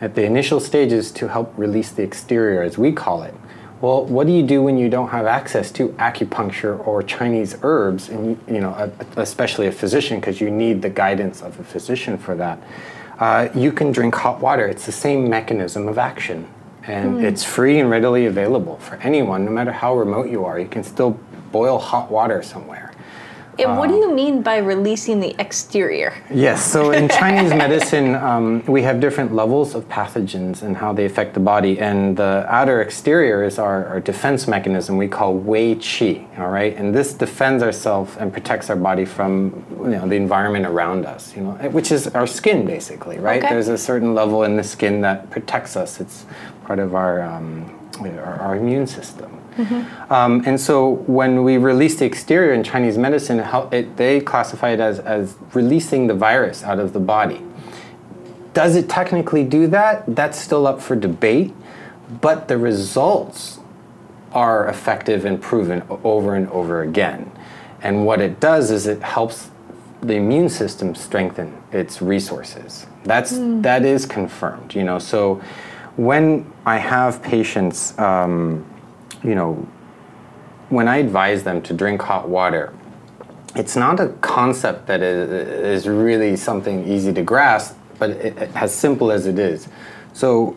at 0.00 0.14
the 0.14 0.24
initial 0.24 0.60
stages 0.60 1.10
to 1.12 1.28
help 1.28 1.52
release 1.56 1.90
the 1.90 2.02
exterior, 2.02 2.62
as 2.62 2.78
we 2.78 2.92
call 2.92 3.22
it. 3.22 3.34
Well, 3.80 4.04
what 4.04 4.26
do 4.26 4.32
you 4.34 4.42
do 4.42 4.62
when 4.62 4.76
you 4.76 4.90
don't 4.90 5.08
have 5.08 5.24
access 5.24 5.70
to 5.72 5.88
acupuncture 5.90 6.86
or 6.86 7.02
Chinese 7.02 7.56
herbs, 7.62 8.10
and 8.10 8.38
you 8.46 8.60
know, 8.60 8.92
especially 9.16 9.68
a 9.68 9.72
physician, 9.72 10.20
because 10.20 10.40
you 10.40 10.50
need 10.50 10.82
the 10.82 10.90
guidance 10.90 11.40
of 11.40 11.58
a 11.58 11.64
physician 11.64 12.18
for 12.18 12.34
that? 12.34 12.62
Uh, 13.18 13.48
you 13.54 13.72
can 13.72 13.90
drink 13.90 14.14
hot 14.14 14.40
water. 14.40 14.66
It's 14.66 14.84
the 14.84 14.92
same 14.92 15.30
mechanism 15.30 15.88
of 15.88 15.96
action, 15.96 16.46
and 16.84 17.16
mm. 17.16 17.24
it's 17.24 17.42
free 17.42 17.78
and 17.78 17.88
readily 17.88 18.26
available 18.26 18.76
for 18.78 18.96
anyone, 18.96 19.46
no 19.46 19.50
matter 19.50 19.72
how 19.72 19.96
remote 19.96 20.28
you 20.28 20.44
are. 20.44 20.58
You 20.58 20.68
can 20.68 20.84
still 20.84 21.18
boil 21.50 21.78
hot 21.78 22.10
water 22.10 22.42
somewhere. 22.42 22.89
And 23.58 23.76
what 23.76 23.88
do 23.88 23.96
you 23.96 24.14
mean 24.14 24.42
by 24.42 24.58
releasing 24.58 25.20
the 25.20 25.34
exterior? 25.38 26.14
Yes, 26.32 26.64
so 26.64 26.92
in 26.92 27.08
Chinese 27.20 27.50
medicine, 27.50 28.14
um, 28.14 28.64
we 28.66 28.82
have 28.82 29.00
different 29.00 29.34
levels 29.34 29.74
of 29.74 29.88
pathogens 29.88 30.62
and 30.62 30.76
how 30.76 30.92
they 30.92 31.04
affect 31.04 31.34
the 31.34 31.40
body. 31.40 31.78
And 31.78 32.16
the 32.16 32.46
outer 32.48 32.80
exterior 32.80 33.42
is 33.44 33.58
our, 33.58 33.86
our 33.86 34.00
defense 34.00 34.48
mechanism 34.48 34.96
we 34.96 35.08
call 35.08 35.34
Wei 35.34 35.74
Qi, 35.74 36.38
all 36.38 36.50
right? 36.50 36.76
And 36.76 36.94
this 36.94 37.12
defends 37.12 37.62
ourselves 37.62 38.16
and 38.16 38.32
protects 38.32 38.70
our 38.70 38.76
body 38.76 39.04
from 39.04 39.64
you 39.80 39.90
know, 39.90 40.08
the 40.08 40.16
environment 40.16 40.66
around 40.66 41.04
us, 41.06 41.36
you 41.36 41.42
know, 41.42 41.52
which 41.70 41.92
is 41.92 42.08
our 42.08 42.26
skin 42.26 42.64
basically, 42.64 43.18
right? 43.18 43.42
Okay. 43.42 43.52
There's 43.52 43.68
a 43.68 43.78
certain 43.78 44.14
level 44.14 44.44
in 44.44 44.56
the 44.56 44.64
skin 44.64 45.00
that 45.02 45.30
protects 45.30 45.76
us. 45.76 46.00
It's 46.00 46.24
part 46.64 46.78
of 46.78 46.94
our, 46.94 47.22
um, 47.22 47.90
our, 48.00 48.40
our 48.40 48.56
immune 48.56 48.86
system. 48.86 49.39
Mm-hmm. 49.64 50.12
Um, 50.12 50.42
and 50.46 50.60
so 50.60 50.90
when 51.06 51.44
we 51.44 51.56
release 51.56 51.96
the 51.96 52.06
exterior 52.06 52.52
in 52.52 52.62
Chinese 52.62 52.96
medicine, 52.96 53.40
it, 53.72 53.96
they 53.96 54.20
classify 54.20 54.70
it 54.70 54.80
as, 54.80 54.98
as 55.00 55.36
releasing 55.52 56.06
the 56.06 56.14
virus 56.14 56.62
out 56.62 56.78
of 56.78 56.92
the 56.92 57.00
body. 57.00 57.42
Does 58.54 58.74
it 58.74 58.88
technically 58.88 59.44
do 59.44 59.66
that? 59.68 60.04
That's 60.08 60.38
still 60.38 60.66
up 60.66 60.80
for 60.80 60.96
debate, 60.96 61.52
but 62.20 62.48
the 62.48 62.58
results 62.58 63.60
are 64.32 64.68
effective 64.68 65.24
and 65.24 65.40
proven 65.40 65.82
over 66.04 66.34
and 66.34 66.48
over 66.50 66.82
again. 66.82 67.30
And 67.82 68.06
what 68.06 68.20
it 68.20 68.40
does 68.40 68.70
is 68.70 68.86
it 68.86 69.02
helps 69.02 69.50
the 70.02 70.14
immune 70.14 70.48
system 70.48 70.94
strengthen 70.94 71.62
its 71.72 72.00
resources. 72.00 72.86
That's 73.04 73.32
mm. 73.32 73.62
that 73.62 73.84
is 73.84 74.06
confirmed. 74.06 74.74
You 74.74 74.84
know, 74.84 74.98
so 74.98 75.42
when 75.96 76.50
I 76.64 76.78
have 76.78 77.22
patients. 77.22 77.98
Um, 77.98 78.66
you 79.22 79.34
know, 79.34 79.66
when 80.68 80.88
I 80.88 80.98
advise 80.98 81.42
them 81.42 81.62
to 81.62 81.74
drink 81.74 82.00
hot 82.02 82.28
water, 82.28 82.72
it's 83.56 83.76
not 83.76 83.98
a 83.98 84.08
concept 84.20 84.86
that 84.86 85.02
is, 85.02 85.88
really 85.88 86.36
something 86.36 86.86
easy 86.86 87.12
to 87.12 87.22
grasp, 87.22 87.76
but 87.98 88.10
it, 88.10 88.36
as 88.54 88.72
simple 88.72 89.10
as 89.10 89.26
it 89.26 89.38
is. 89.38 89.68
So 90.12 90.56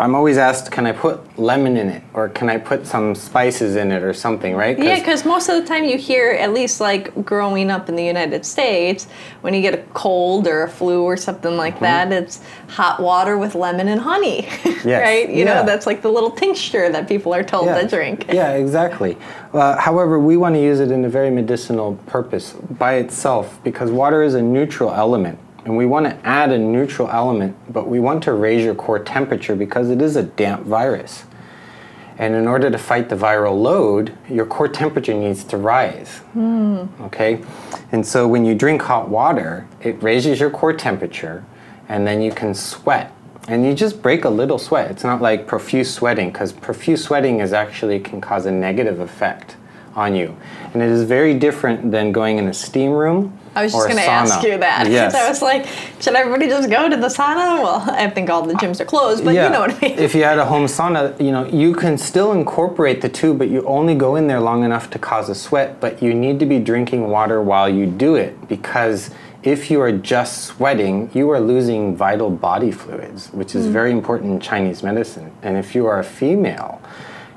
I'm 0.00 0.14
always 0.14 0.38
asked, 0.38 0.70
can 0.70 0.86
I 0.86 0.92
put 0.92 1.38
lemon 1.38 1.76
in 1.76 1.90
it, 1.90 2.02
or 2.14 2.30
can 2.30 2.48
I 2.48 2.56
put 2.56 2.86
some 2.86 3.14
spices 3.14 3.76
in 3.76 3.92
it, 3.92 4.02
or 4.02 4.14
something, 4.14 4.56
right? 4.56 4.78
yeah, 4.78 4.98
because 4.98 5.26
most 5.26 5.50
of 5.50 5.60
the 5.60 5.68
time 5.68 5.84
you 5.84 5.98
hear, 5.98 6.30
at 6.30 6.54
least 6.54 6.80
like 6.80 7.22
growing 7.22 7.70
up 7.70 7.90
in 7.90 7.96
the 7.96 8.04
United 8.04 8.46
States, 8.46 9.08
when 9.42 9.52
you 9.52 9.60
get 9.60 9.74
a 9.74 9.82
cold 9.92 10.46
or 10.46 10.62
a 10.62 10.70
flu 10.70 11.02
or 11.02 11.18
something 11.18 11.54
like 11.54 11.74
mm-hmm. 11.74 11.84
that, 11.84 12.12
it's 12.12 12.40
hot 12.68 13.00
water 13.00 13.36
with 13.36 13.54
lemon 13.54 13.88
and 13.88 14.00
honey, 14.00 14.44
yes. 14.64 14.86
right? 14.86 15.28
You 15.28 15.44
yeah. 15.44 15.44
know, 15.44 15.66
that's 15.66 15.86
like 15.86 16.00
the 16.00 16.10
little 16.10 16.30
tincture 16.30 16.88
that 16.88 17.06
people 17.06 17.34
are 17.34 17.44
told 17.44 17.66
yeah. 17.66 17.82
to 17.82 17.86
drink. 17.86 18.24
yeah, 18.32 18.52
exactly. 18.52 19.18
Uh, 19.52 19.76
however, 19.76 20.18
we 20.18 20.38
want 20.38 20.54
to 20.54 20.62
use 20.62 20.80
it 20.80 20.90
in 20.90 21.04
a 21.04 21.10
very 21.10 21.30
medicinal 21.30 21.96
purpose 22.06 22.54
by 22.54 22.94
itself 22.94 23.62
because 23.64 23.90
water 23.90 24.22
is 24.22 24.32
a 24.32 24.40
neutral 24.40 24.94
element 24.94 25.38
and 25.64 25.76
we 25.76 25.86
want 25.86 26.06
to 26.06 26.26
add 26.26 26.52
a 26.52 26.58
neutral 26.58 27.08
element, 27.10 27.56
but 27.72 27.88
we 27.88 28.00
want 28.00 28.22
to 28.24 28.32
raise 28.32 28.64
your 28.64 28.74
core 28.74 28.98
temperature 28.98 29.54
because 29.54 29.90
it 29.90 30.00
is 30.00 30.16
a 30.16 30.22
damp 30.22 30.64
virus. 30.64 31.24
And 32.18 32.34
in 32.34 32.46
order 32.46 32.70
to 32.70 32.78
fight 32.78 33.08
the 33.08 33.16
viral 33.16 33.60
load, 33.60 34.16
your 34.28 34.44
core 34.44 34.68
temperature 34.68 35.14
needs 35.14 35.42
to 35.44 35.56
rise. 35.56 36.20
Mm. 36.34 37.00
Okay? 37.06 37.42
And 37.92 38.06
so 38.06 38.28
when 38.28 38.44
you 38.44 38.54
drink 38.54 38.82
hot 38.82 39.08
water, 39.08 39.66
it 39.80 40.02
raises 40.02 40.38
your 40.38 40.50
core 40.50 40.74
temperature, 40.74 41.44
and 41.88 42.06
then 42.06 42.20
you 42.20 42.30
can 42.30 42.54
sweat. 42.54 43.12
And 43.48 43.64
you 43.64 43.74
just 43.74 44.02
break 44.02 44.24
a 44.24 44.28
little 44.28 44.58
sweat. 44.58 44.90
It's 44.90 45.02
not 45.02 45.22
like 45.22 45.46
profuse 45.46 45.92
sweating, 45.92 46.30
because 46.30 46.52
profuse 46.52 47.02
sweating 47.02 47.40
is 47.40 47.52
actually 47.52 48.00
can 48.00 48.20
cause 48.20 48.44
a 48.44 48.52
negative 48.52 49.00
effect 49.00 49.56
on 49.94 50.14
you. 50.14 50.36
And 50.72 50.82
it 50.82 50.90
is 50.90 51.04
very 51.04 51.34
different 51.34 51.90
than 51.90 52.12
going 52.12 52.38
in 52.38 52.48
a 52.48 52.54
steam 52.54 52.90
room 52.90 53.38
I 53.54 53.64
was 53.64 53.72
just 53.72 53.86
going 53.86 53.98
to 53.98 54.04
ask 54.04 54.42
you 54.42 54.58
that. 54.58 54.86
Yes. 54.90 55.14
I 55.14 55.28
was 55.28 55.40
like, 55.40 55.66
should 56.00 56.14
everybody 56.14 56.48
just 56.48 56.68
go 56.68 56.88
to 56.88 56.96
the 56.96 57.06
sauna? 57.06 57.62
Well, 57.62 57.84
I 57.90 58.08
think 58.10 58.28
all 58.28 58.42
the 58.42 58.54
gyms 58.54 58.80
are 58.80 58.84
closed, 58.84 59.24
but 59.24 59.34
yeah. 59.34 59.44
you 59.44 59.52
know 59.52 59.60
what 59.60 59.74
I 59.74 59.88
mean. 59.88 59.98
If 59.98 60.14
you 60.14 60.24
had 60.24 60.38
a 60.38 60.44
home 60.44 60.66
sauna, 60.66 61.18
you 61.20 61.30
know, 61.30 61.46
you 61.46 61.74
can 61.74 61.96
still 61.96 62.32
incorporate 62.32 63.00
the 63.00 63.08
two, 63.08 63.34
but 63.34 63.48
you 63.48 63.62
only 63.66 63.94
go 63.94 64.16
in 64.16 64.26
there 64.26 64.40
long 64.40 64.64
enough 64.64 64.90
to 64.90 64.98
cause 64.98 65.28
a 65.28 65.34
sweat, 65.34 65.80
but 65.80 66.02
you 66.02 66.12
need 66.12 66.40
to 66.40 66.46
be 66.46 66.58
drinking 66.58 67.08
water 67.08 67.40
while 67.40 67.68
you 67.68 67.86
do 67.86 68.16
it 68.16 68.48
because 68.48 69.10
if 69.42 69.70
you 69.70 69.80
are 69.80 69.92
just 69.92 70.44
sweating, 70.44 71.10
you 71.14 71.30
are 71.30 71.40
losing 71.40 71.96
vital 71.96 72.30
body 72.30 72.70
fluids, 72.70 73.28
which 73.28 73.54
is 73.54 73.66
mm. 73.66 73.70
very 73.70 73.90
important 73.90 74.32
in 74.32 74.40
Chinese 74.40 74.82
medicine. 74.82 75.32
And 75.42 75.56
if 75.56 75.74
you 75.74 75.86
are 75.86 75.98
a 75.98 76.04
female, 76.04 76.82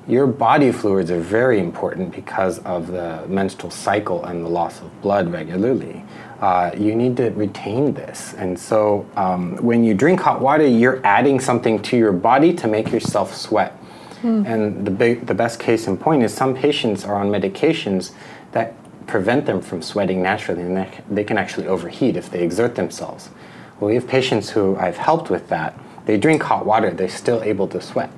your 0.07 0.27
body 0.27 0.71
fluids 0.71 1.09
are 1.11 1.19
very 1.19 1.59
important 1.59 2.13
because 2.13 2.59
of 2.59 2.87
the 2.87 3.25
menstrual 3.27 3.71
cycle 3.71 4.25
and 4.25 4.43
the 4.43 4.49
loss 4.49 4.81
of 4.81 5.01
blood 5.01 5.31
regularly. 5.31 6.03
Uh, 6.41 6.71
you 6.77 6.93
need 6.93 7.15
to 7.15 7.29
retain 7.29 7.93
this. 7.93 8.33
And 8.33 8.59
so 8.59 9.09
um, 9.15 9.55
when 9.57 9.83
you 9.83 9.93
drink 9.93 10.19
hot 10.19 10.41
water, 10.41 10.67
you're 10.67 10.99
adding 11.05 11.39
something 11.39 11.81
to 11.83 11.97
your 11.97 12.11
body 12.11 12.53
to 12.55 12.67
make 12.67 12.91
yourself 12.91 13.33
sweat. 13.33 13.79
Mm. 14.23 14.45
And 14.45 14.85
the, 14.85 14.91
big, 14.91 15.25
the 15.25 15.33
best 15.33 15.59
case 15.59 15.87
in 15.87 15.97
point 15.97 16.21
is 16.23 16.33
some 16.33 16.53
patients 16.53 17.05
are 17.05 17.15
on 17.15 17.29
medications 17.29 18.11
that 18.51 18.73
prevent 19.07 19.45
them 19.45 19.61
from 19.61 19.81
sweating 19.81 20.21
naturally, 20.21 20.63
and 20.63 20.75
they, 20.75 20.99
they 21.09 21.23
can 21.23 21.37
actually 21.37 21.67
overheat 21.67 22.17
if 22.17 22.29
they 22.29 22.43
exert 22.43 22.75
themselves. 22.75 23.29
Well, 23.79 23.89
we 23.89 23.95
have 23.95 24.07
patients 24.07 24.49
who 24.49 24.75
I've 24.77 24.97
helped 24.97 25.29
with 25.29 25.47
that. 25.49 25.77
They 26.05 26.17
drink 26.17 26.43
hot 26.43 26.65
water, 26.65 26.91
they're 26.91 27.09
still 27.09 27.41
able 27.43 27.67
to 27.69 27.81
sweat. 27.81 28.11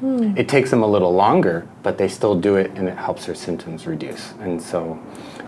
It 0.00 0.48
takes 0.48 0.70
them 0.70 0.82
a 0.82 0.86
little 0.86 1.12
longer, 1.12 1.66
but 1.82 1.98
they 1.98 2.08
still 2.08 2.38
do 2.38 2.56
it, 2.56 2.70
and 2.76 2.88
it 2.88 2.96
helps 2.96 3.26
their 3.26 3.34
symptoms 3.34 3.86
reduce. 3.86 4.32
And 4.40 4.60
so, 4.60 4.98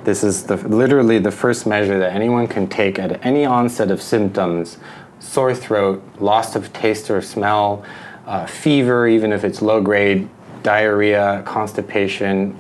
this 0.05 0.25
is 0.25 0.45
the, 0.45 0.57
literally 0.57 1.19
the 1.19 1.31
first 1.31 1.67
measure 1.67 1.99
that 1.99 2.13
anyone 2.13 2.49
can 2.49 2.67
take 2.67 2.99
at 2.99 3.25
any 3.25 3.45
onset 3.45 3.91
of 3.91 4.03
symptoms 4.03 4.79
sore 5.21 5.55
throat, 5.55 6.03
loss 6.19 6.57
of 6.57 6.73
taste 6.73 7.11
or 7.11 7.21
smell, 7.21 7.85
uh, 8.27 8.47
fever, 8.47 9.07
even 9.07 9.33
if 9.33 9.45
it's 9.45 9.63
low 9.63 9.81
grade, 9.81 10.29
diarrhea, 10.63 11.43
constipation, 11.47 12.57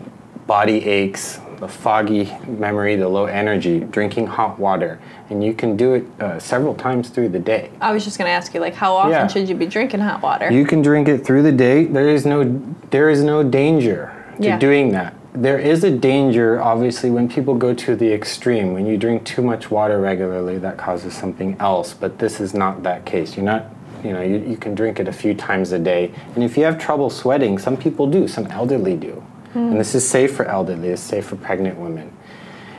body 0.47 0.85
aches, 0.85 1.41
the 1.61 1.69
foggy 1.69 2.33
memory, 2.49 2.97
the 2.97 3.09
low 3.09 3.27
energy, 3.27 3.81
drinking 3.81 4.27
hot 4.27 4.59
water. 4.59 4.99
And 5.29 5.45
you 5.45 5.53
can 5.53 5.77
do 5.77 5.95
it 5.95 6.05
uh, 6.21 6.39
several 6.41 6.75
times 6.75 7.11
through 7.11 7.29
the 7.29 7.39
day. 7.39 7.71
I 7.81 7.93
was 7.93 8.03
just 8.03 8.19
going 8.19 8.29
to 8.29 8.33
ask 8.33 8.55
you, 8.55 8.61
like, 8.61 8.75
how 8.75 8.95
often 8.95 9.13
Yeah. 9.13 9.27
should 9.27 9.49
you 9.49 9.55
be 9.55 9.67
drinking 9.67 10.01
hot 10.01 10.23
water? 10.23 10.51
You 10.51 10.65
can 10.65 10.81
drink 10.83 11.07
it 11.07 11.25
through 11.25 11.43
the 11.43 11.53
day. 11.53 11.85
There 11.85 12.09
is 12.09 12.25
no 12.27 12.61
there 12.91 13.09
is 13.09 13.23
no 13.23 13.43
danger 13.45 14.11
to 14.39 14.43
Yeah. 14.43 14.59
doing 14.59 14.91
that. 14.93 15.15
There 15.33 15.59
is 15.59 15.85
a 15.85 15.91
danger, 15.93 16.61
obviously, 16.61 17.09
when 17.11 17.29
people 17.29 17.55
go 17.55 17.73
to 17.73 17.95
the 17.95 18.13
extreme. 18.13 18.73
When 18.73 18.85
you 18.85 18.97
drink 18.97 19.23
too 19.25 19.43
much 19.43 19.71
water 19.71 20.01
regularly, 20.01 20.59
that 20.59 20.77
causes 20.77 21.13
something 21.15 21.57
else. 21.61 21.95
But 21.95 22.19
this 22.19 22.41
is 22.41 22.53
not 22.53 22.83
that 22.83 23.05
case. 23.05 23.37
You're 23.37 23.45
not, 23.45 23.67
you 24.03 24.13
know, 24.13 24.23
you, 24.23 24.39
you 24.39 24.57
can 24.57 24.75
drink 24.75 24.99
it 24.99 25.07
a 25.07 25.13
few 25.13 25.35
times 25.35 25.71
a 25.71 25.79
day. 25.79 26.11
And 26.35 26.43
if 26.43 26.57
you 26.57 26.65
have 26.65 26.79
trouble 26.79 27.11
sweating, 27.11 27.59
some 27.59 27.77
people 27.77 28.09
do. 28.09 28.27
Some 28.27 28.47
elderly 28.49 28.97
do. 28.97 29.23
And 29.55 29.81
this 29.81 29.95
is 29.95 30.09
safe 30.09 30.35
for 30.37 30.45
elderly. 30.45 30.89
It's 30.89 31.03
safe 31.03 31.27
for 31.27 31.37
pregnant 31.37 31.79
women. 31.79 32.17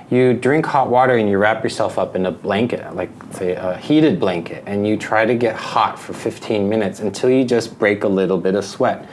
You 0.09 0.33
drink 0.33 0.65
hot 0.65 0.89
water 0.89 1.15
and 1.15 1.29
you 1.29 1.37
wrap 1.37 1.63
yourself 1.63 1.97
up 1.97 2.15
in 2.15 2.25
a 2.25 2.31
blanket, 2.31 2.95
like 2.95 3.09
say 3.31 3.53
a 3.55 3.77
heated 3.77 4.19
blanket, 4.19 4.63
and 4.65 4.85
you 4.85 4.97
try 4.97 5.25
to 5.25 5.35
get 5.35 5.55
hot 5.55 5.97
for 5.97 6.13
15 6.13 6.67
minutes 6.67 6.99
until 6.99 7.29
you 7.29 7.45
just 7.45 7.79
break 7.79 8.03
a 8.03 8.07
little 8.09 8.37
bit 8.37 8.55
of 8.55 8.65
sweat. 8.65 9.07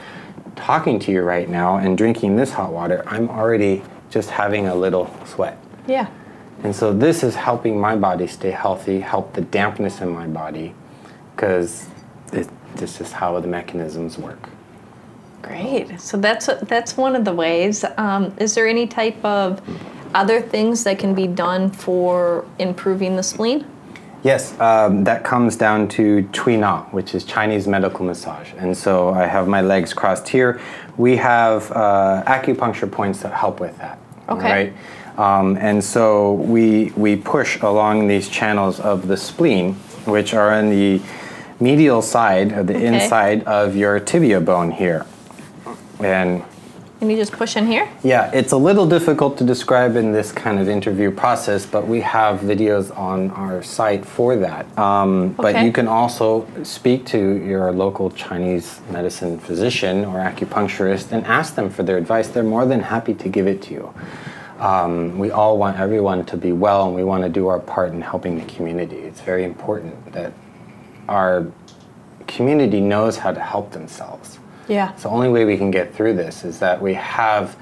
Talking 0.55 0.99
to 0.99 1.11
you 1.11 1.21
right 1.21 1.47
now 1.47 1.77
and 1.77 1.97
drinking 1.97 2.35
this 2.35 2.51
hot 2.51 2.73
water, 2.73 3.03
I'm 3.07 3.29
already 3.29 3.81
just 4.09 4.29
having 4.29 4.67
a 4.67 4.75
little 4.75 5.09
sweat. 5.25 5.57
yeah. 5.87 6.09
And 6.61 6.75
so 6.75 6.91
this 6.91 7.23
is 7.23 7.35
helping 7.35 7.79
my 7.79 7.95
body 7.95 8.27
stay 8.27 8.51
healthy, 8.51 8.99
help 8.99 9.33
the 9.33 9.39
dampness 9.41 10.01
in 10.01 10.09
my 10.09 10.27
body, 10.27 10.73
because 11.33 11.87
this 12.75 12.99
is 12.99 13.13
how 13.13 13.39
the 13.39 13.47
mechanisms 13.47 14.17
work. 14.17 14.49
Great. 15.41 15.99
So 15.99 16.17
that's 16.17 16.47
that's 16.63 16.97
one 16.97 17.15
of 17.15 17.25
the 17.25 17.33
ways. 17.33 17.85
Um, 17.97 18.33
is 18.37 18.55
there 18.55 18.67
any 18.67 18.87
type 18.87 19.23
of 19.23 19.61
other 20.13 20.41
things 20.41 20.83
that 20.83 20.99
can 20.99 21.13
be 21.13 21.27
done 21.27 21.69
for 21.69 22.45
improving 22.57 23.15
the 23.15 23.23
spleen? 23.23 23.65
Yes, 24.21 24.59
um, 24.59 25.05
that 25.05 25.23
comes 25.23 25.55
down 25.55 25.87
to 25.89 26.23
Tui 26.33 26.57
Na, 26.57 26.83
which 26.91 27.15
is 27.15 27.23
Chinese 27.23 27.67
medical 27.67 28.05
massage. 28.05 28.51
And 28.57 28.75
so 28.75 29.09
I 29.11 29.25
have 29.25 29.47
my 29.47 29.61
legs 29.61 29.93
crossed 29.93 30.27
here. 30.27 30.59
We 30.97 31.15
have 31.15 31.71
uh, 31.71 32.23
acupuncture 32.27 32.91
points 32.91 33.21
that 33.21 33.33
help 33.33 33.61
with 33.61 33.77
that. 33.77 33.97
Okay. 34.27 34.51
Right? 34.51 34.73
Um, 35.17 35.57
and 35.57 35.81
so 35.81 36.33
we, 36.33 36.91
we 36.97 37.15
push 37.15 37.61
along 37.61 38.07
these 38.07 38.27
channels 38.27 38.81
of 38.81 39.07
the 39.07 39.15
spleen, 39.15 39.75
which 40.05 40.33
are 40.33 40.53
on 40.53 40.69
the 40.69 41.01
medial 41.61 42.01
side, 42.01 42.51
or 42.51 42.63
the 42.63 42.75
Okay. 42.75 42.87
inside 42.87 43.43
of 43.43 43.75
your 43.75 43.99
tibia 44.01 44.41
bone 44.41 44.71
here. 44.71 45.05
And 45.99 46.43
Can 46.99 47.09
you 47.09 47.17
just 47.17 47.31
push 47.31 47.55
in 47.55 47.65
here? 47.67 47.87
yeah, 48.03 48.31
it's 48.33 48.51
a 48.51 48.57
little 48.57 48.85
difficult 48.87 49.37
to 49.37 49.43
describe 49.43 49.95
in 49.95 50.11
this 50.11 50.31
kind 50.31 50.59
of 50.59 50.67
interview 50.67 51.11
process, 51.11 51.65
but 51.65 51.87
we 51.87 52.01
have 52.01 52.39
videos 52.41 52.95
on 52.97 53.31
our 53.31 53.63
site 53.63 54.05
for 54.05 54.35
that. 54.37 54.65
Um, 54.77 55.33
But 55.33 55.63
you 55.63 55.71
can 55.71 55.87
also 55.87 56.45
speak 56.63 57.05
to 57.07 57.17
your 57.17 57.71
local 57.71 58.11
Chinese 58.11 58.79
medicine 58.91 59.39
physician 59.39 60.05
or 60.05 60.19
acupuncturist 60.19 61.11
and 61.11 61.25
ask 61.25 61.55
them 61.55 61.69
for 61.69 61.83
their 61.83 61.97
advice. 61.97 62.27
They're 62.29 62.43
more 62.43 62.65
than 62.65 62.81
happy 62.81 63.13
to 63.13 63.29
give 63.29 63.47
it 63.47 63.61
to 63.63 63.73
you. 63.73 63.93
Um, 64.59 65.17
we 65.17 65.31
all 65.31 65.57
want 65.57 65.79
everyone 65.79 66.25
to 66.25 66.37
be 66.37 66.51
well, 66.51 66.85
and 66.87 66.95
we 66.95 67.03
want 67.05 67.23
to 67.23 67.29
do 67.29 67.47
our 67.47 67.59
part 67.59 67.93
in 67.93 68.01
helping 68.01 68.37
the 68.37 68.45
community. 68.45 68.97
It's 68.97 69.21
very 69.21 69.45
important 69.45 70.11
that 70.11 70.33
our 71.07 71.47
community 72.27 72.81
knows 72.81 73.17
how 73.17 73.31
to 73.31 73.39
help 73.39 73.71
themselves. 73.71 74.38
Yeah. 74.69 74.95
So 74.95 75.09
the 75.09 75.15
only 75.15 75.29
way 75.29 75.43
we 75.45 75.57
can 75.57 75.71
get 75.71 75.93
through 75.93 76.13
this 76.13 76.45
is 76.45 76.59
that 76.59 76.81
we 76.81 76.93
have 76.93 77.57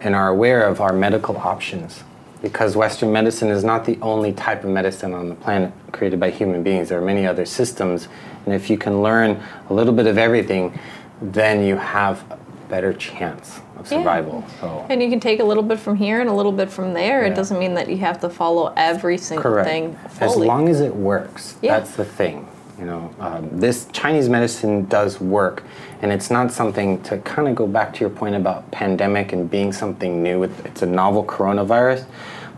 and 0.00 0.14
are 0.14 0.28
aware 0.28 0.62
of 0.66 0.80
our 0.80 0.92
medical 0.92 1.36
options. 1.36 2.04
Because 2.40 2.76
Western 2.76 3.12
medicine 3.12 3.48
is 3.48 3.64
not 3.64 3.84
the 3.84 3.98
only 4.00 4.32
type 4.32 4.62
of 4.62 4.70
medicine 4.70 5.12
on 5.12 5.28
the 5.28 5.34
planet 5.34 5.72
created 5.90 6.20
by 6.20 6.30
human 6.30 6.62
beings. 6.62 6.88
There 6.88 6.98
are 6.98 7.04
many 7.04 7.26
other 7.26 7.44
systems. 7.44 8.06
And 8.46 8.54
if 8.54 8.70
you 8.70 8.78
can 8.78 9.02
learn 9.02 9.42
a 9.68 9.74
little 9.74 9.92
bit 9.92 10.06
of 10.06 10.16
everything, 10.16 10.78
then 11.20 11.64
you 11.64 11.76
have 11.76 12.22
a 12.30 12.38
better 12.68 12.92
chance 12.92 13.60
of 13.76 13.90
Yeah. 13.90 13.98
survival. 13.98 14.44
So 14.60 14.86
And 14.88 15.02
you 15.02 15.10
can 15.10 15.18
take 15.18 15.40
a 15.40 15.44
little 15.44 15.64
bit 15.64 15.80
from 15.80 15.96
here 15.96 16.20
and 16.20 16.30
a 16.30 16.32
little 16.32 16.52
bit 16.52 16.70
from 16.70 16.94
there. 16.94 17.24
It 17.24 17.34
doesn't 17.34 17.58
mean 17.58 17.74
that 17.74 17.88
you 17.88 17.96
have 17.98 18.20
to 18.20 18.28
follow 18.30 18.72
every 18.76 19.18
single 19.18 19.42
thing. 19.42 19.52
Correct. 19.52 19.68
thing 19.68 19.96
As 20.28 20.36
long 20.36 20.68
as 20.68 20.80
it 20.80 20.94
works, 20.94 21.56
Yeah. 21.60 21.76
that's 21.76 21.96
the 21.96 22.04
thing. 22.04 22.46
You 22.78 22.84
know, 22.86 23.10
um, 23.18 23.48
this 23.52 23.86
Chinese 23.90 24.28
medicine 24.28 24.84
does 24.84 25.20
work, 25.20 25.64
and 26.02 26.12
it's 26.12 26.30
not 26.30 26.52
something 26.52 27.02
to 27.02 27.18
kind 27.18 27.48
of 27.48 27.54
go 27.54 27.66
back 27.66 27.92
to 27.94 28.00
your 28.00 28.10
point 28.10 28.34
about 28.36 28.70
pandemic 28.70 29.32
and 29.32 29.50
being 29.50 29.72
something 29.72 30.22
new. 30.22 30.44
It- 30.44 30.50
It's 30.64 30.82
a 30.82 30.86
novel 30.86 31.24
coronavirus. 31.24 32.04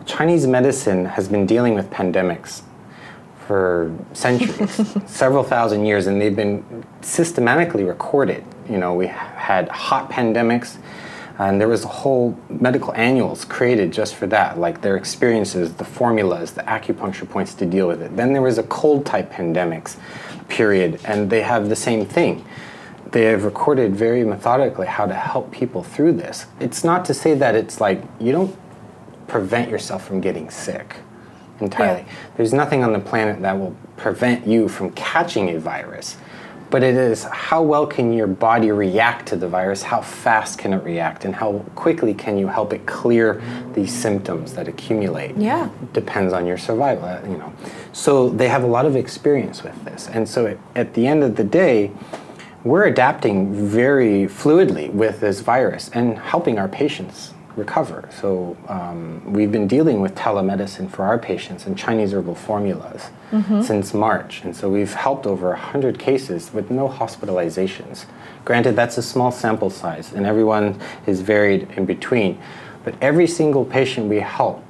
Chinese 0.06 0.46
medicine 0.46 1.04
has 1.04 1.28
been 1.28 1.46
dealing 1.46 1.74
with 1.74 1.90
pandemics 1.90 2.62
for 3.46 3.92
centuries, 4.12 4.94
several 5.06 5.42
thousand 5.42 5.84
years, 5.84 6.06
and 6.06 6.20
they've 6.20 6.36
been 6.36 6.84
systematically 7.00 7.84
recorded. 7.84 8.44
You 8.68 8.78
know, 8.78 8.94
we 8.94 9.06
had 9.08 9.68
hot 9.68 10.10
pandemics, 10.10 10.76
and 11.38 11.60
there 11.60 11.68
was 11.68 11.84
a 11.84 11.88
whole 11.88 12.36
medical 12.48 12.94
annuals 12.94 13.44
created 13.44 13.92
just 13.92 14.14
for 14.14 14.26
that, 14.28 14.58
like 14.58 14.82
their 14.82 14.96
experiences, 14.96 15.72
the 15.74 15.84
formulas, 15.84 16.52
the 16.52 16.62
acupuncture 16.62 17.28
points 17.28 17.54
to 17.54 17.66
deal 17.66 17.88
with 17.88 18.02
it. 18.02 18.16
Then 18.16 18.32
there 18.32 18.42
was 18.42 18.58
a 18.58 18.62
cold 18.64 19.04
type 19.06 19.32
pandemics 19.32 19.96
period, 20.48 21.00
and 21.04 21.28
they 21.30 21.42
have 21.42 21.68
the 21.68 21.76
same 21.76 22.04
thing. 22.06 22.44
They 23.12 23.24
have 23.24 23.44
recorded 23.44 23.96
very 23.96 24.24
methodically 24.24 24.86
how 24.86 25.06
to 25.06 25.14
help 25.14 25.50
people 25.50 25.82
through 25.82 26.12
this. 26.12 26.46
It's 26.60 26.84
not 26.84 27.04
to 27.06 27.14
say 27.14 27.34
that 27.34 27.54
it's 27.54 27.80
like 27.80 28.02
you 28.20 28.32
don't 28.32 28.56
prevent 29.26 29.70
yourself 29.70 30.06
from 30.06 30.20
getting 30.20 30.50
sick 30.50 30.96
entirely. 31.60 32.02
Yeah. 32.02 32.12
There's 32.36 32.52
nothing 32.52 32.84
on 32.84 32.92
the 32.92 33.00
planet 33.00 33.42
that 33.42 33.58
will 33.58 33.76
prevent 33.96 34.46
you 34.46 34.68
from 34.68 34.90
catching 34.92 35.50
a 35.50 35.58
virus. 35.58 36.16
But 36.70 36.84
it 36.84 36.94
is 36.94 37.24
how 37.24 37.62
well 37.62 37.84
can 37.84 38.12
your 38.12 38.28
body 38.28 38.70
react 38.70 39.26
to 39.28 39.36
the 39.36 39.48
virus? 39.48 39.82
How 39.82 40.00
fast 40.00 40.58
can 40.58 40.72
it 40.72 40.84
react? 40.84 41.24
And 41.24 41.34
how 41.34 41.64
quickly 41.74 42.14
can 42.14 42.38
you 42.38 42.46
help 42.46 42.72
it 42.72 42.86
clear 42.86 43.42
these 43.74 43.92
symptoms 43.92 44.52
that 44.54 44.68
accumulate? 44.68 45.36
Yeah. 45.36 45.68
Depends 45.92 46.32
on 46.32 46.46
your 46.46 46.58
survival, 46.58 47.28
you 47.28 47.38
know. 47.38 47.52
So 47.92 48.28
they 48.28 48.48
have 48.48 48.62
a 48.62 48.68
lot 48.68 48.86
of 48.86 48.94
experience 48.94 49.64
with 49.64 49.84
this. 49.84 50.08
And 50.08 50.28
so 50.28 50.46
it, 50.46 50.60
at 50.76 50.94
the 50.94 51.08
end 51.08 51.24
of 51.24 51.34
the 51.34 51.42
day, 51.42 51.90
we're 52.64 52.84
adapting 52.84 53.54
very 53.54 54.26
fluidly 54.26 54.92
with 54.92 55.20
this 55.20 55.40
virus 55.40 55.90
and 55.94 56.18
helping 56.18 56.58
our 56.58 56.68
patients 56.68 57.32
recover. 57.56 58.08
So 58.20 58.56
um, 58.68 59.22
we've 59.32 59.50
been 59.50 59.66
dealing 59.66 60.00
with 60.00 60.14
telemedicine 60.14 60.90
for 60.90 61.04
our 61.04 61.18
patients 61.18 61.66
and 61.66 61.76
Chinese 61.76 62.12
herbal 62.12 62.34
formulas 62.36 63.10
since 63.64 63.92
March. 63.92 64.44
And 64.44 64.54
so 64.54 64.68
we've 64.70 64.92
helped 64.92 65.26
over 65.26 65.48
100 65.48 65.98
cases 65.98 66.52
with 66.52 66.70
no 66.70 66.88
hospitalizations. 66.88 68.04
Granted, 68.44 68.76
that's 68.76 68.98
a 68.98 69.02
small 69.02 69.32
sample 69.32 69.70
size 69.70 70.12
and 70.12 70.26
everyone 70.26 70.78
is 71.06 71.20
varied 71.22 71.68
in 71.76 71.86
between. 71.86 72.40
But 72.84 72.94
every 73.00 73.26
single 73.26 73.64
patient 73.64 74.08
we 74.08 74.20
help 74.20 74.64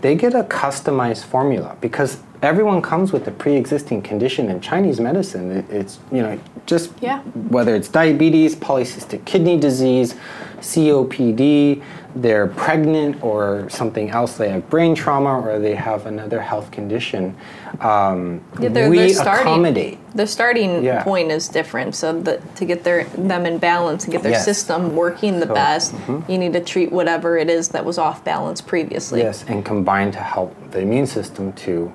they 0.00 0.14
get 0.14 0.34
a 0.34 0.42
customized 0.44 1.24
formula 1.24 1.76
because 1.80 2.22
everyone 2.42 2.80
comes 2.82 3.12
with 3.12 3.26
a 3.28 3.30
pre-existing 3.30 4.02
condition 4.02 4.48
in 4.48 4.60
Chinese 4.60 5.00
medicine. 5.00 5.50
It, 5.50 5.70
it's 5.70 5.98
you 6.10 6.22
know 6.22 6.38
just 6.66 6.92
Yeah. 7.00 7.20
whether 7.48 7.74
it's 7.74 7.88
diabetes, 7.88 8.54
polycystic 8.56 9.24
kidney 9.24 9.58
disease, 9.58 10.14
COPD, 10.60 11.82
they're 12.16 12.48
pregnant 12.48 13.22
or 13.22 13.68
something 13.70 14.10
else. 14.10 14.36
They 14.36 14.48
have 14.50 14.68
brain 14.68 14.94
trauma 14.94 15.40
or 15.40 15.58
they 15.58 15.74
have 15.74 16.06
another 16.06 16.40
health 16.40 16.70
condition. 16.70 17.36
Um, 17.80 18.40
Yeah, 18.60 18.68
they're- 18.68 18.90
we 18.90 18.98
they're 18.98 19.08
starting- 19.10 19.46
accommodate. 19.46 19.98
The 20.14 20.26
starting 20.26 20.82
Yeah. 20.82 21.02
point 21.04 21.30
is 21.30 21.48
different, 21.48 21.94
so 21.94 22.12
that 22.22 22.56
to 22.56 22.64
get 22.64 22.82
their 22.84 23.04
them 23.16 23.46
in 23.46 23.58
balance 23.58 24.04
and 24.04 24.12
get 24.12 24.22
their 24.22 24.32
Yes. 24.32 24.44
system 24.44 24.96
working 24.96 25.38
the 25.40 25.46
So, 25.46 25.54
best, 25.54 25.94
mm-hmm. 25.94 26.30
you 26.30 26.36
need 26.38 26.52
to 26.54 26.60
treat 26.60 26.90
whatever 26.90 27.38
it 27.38 27.48
is 27.48 27.68
that 27.68 27.84
was 27.84 27.96
off 27.96 28.24
balance 28.24 28.60
previously. 28.60 29.20
Yes, 29.20 29.44
and 29.48 29.64
combine 29.64 30.10
to 30.12 30.18
help 30.18 30.54
the 30.72 30.80
immune 30.80 31.06
system 31.06 31.52
to 31.64 31.92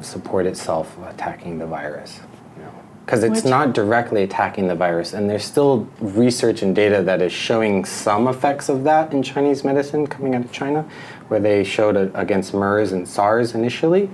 support 0.00 0.46
itself 0.46 0.96
attacking 1.08 1.58
the 1.58 1.66
virus. 1.66 2.20
You 2.56 2.64
know. 2.64 2.70
because 3.04 3.22
it's 3.22 3.42
Which- 3.42 3.50
not 3.50 3.72
directly 3.72 4.22
attacking 4.22 4.68
the 4.68 4.74
virus. 4.74 5.12
And 5.12 5.28
there's 5.30 5.44
still 5.44 5.88
research 6.00 6.62
and 6.62 6.74
data 6.74 7.02
that 7.02 7.22
is 7.22 7.32
showing 7.32 7.84
some 7.84 8.28
effects 8.28 8.68
of 8.68 8.84
that 8.84 9.12
in 9.12 9.22
Chinese 9.22 9.64
medicine 9.64 10.06
coming 10.06 10.34
out 10.34 10.44
of 10.44 10.52
China, 10.52 10.84
where 11.28 11.40
they 11.40 11.64
showed 11.64 11.96
it 11.96 12.10
against 12.14 12.52
MERS 12.54 12.92
and 12.92 13.08
SARS 13.08 13.54
initially. 13.54 14.10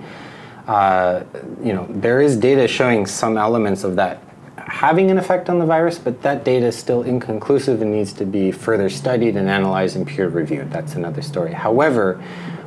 Uh, 0.67 1.23
you 1.61 1.73
know, 1.73 1.85
there 1.89 2.21
is 2.21 2.37
data 2.37 2.67
showing 2.67 3.05
some 3.05 3.37
elements 3.37 3.83
of 3.83 3.95
that 3.97 4.21
having 4.57 5.11
an 5.11 5.17
effect 5.17 5.49
on 5.49 5.59
the 5.59 5.65
virus, 5.65 5.99
but 5.99 6.21
that 6.21 6.43
data 6.45 6.67
is 6.67 6.75
still 6.75 7.03
inconclusive 7.03 7.81
and 7.81 7.91
needs 7.91 8.13
to 8.13 8.25
be 8.25 8.51
further 8.51 8.89
studied 8.89 9.35
and 9.35 9.49
analyzed 9.49 9.95
and 9.95 10.07
peer 10.07 10.29
reviewed. 10.29 10.71
That's 10.71 10.95
another 10.95 11.21
story. 11.21 11.53
However, 11.53 12.23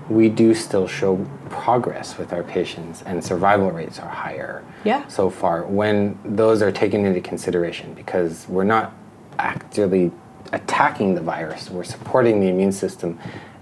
we 0.08 0.28
do 0.28 0.54
still 0.54 0.86
show 0.86 1.26
progress 1.50 2.18
with 2.18 2.32
our 2.32 2.42
patients, 2.42 3.02
and 3.06 3.22
survival 3.24 3.70
rates 3.70 3.98
are 3.98 4.08
higher 4.08 4.62
Yeah. 4.84 5.06
so 5.08 5.30
far 5.30 5.62
when 5.64 6.18
those 6.24 6.62
are 6.62 6.72
taken 6.72 7.04
into 7.04 7.20
consideration 7.20 7.94
because 7.94 8.46
we're 8.48 8.64
not 8.64 8.92
actively 9.38 10.12
attacking 10.52 11.14
the 11.14 11.20
virus, 11.20 11.70
we're 11.70 11.84
supporting 11.84 12.40
the 12.40 12.48
immune 12.48 12.72
system 12.72 13.18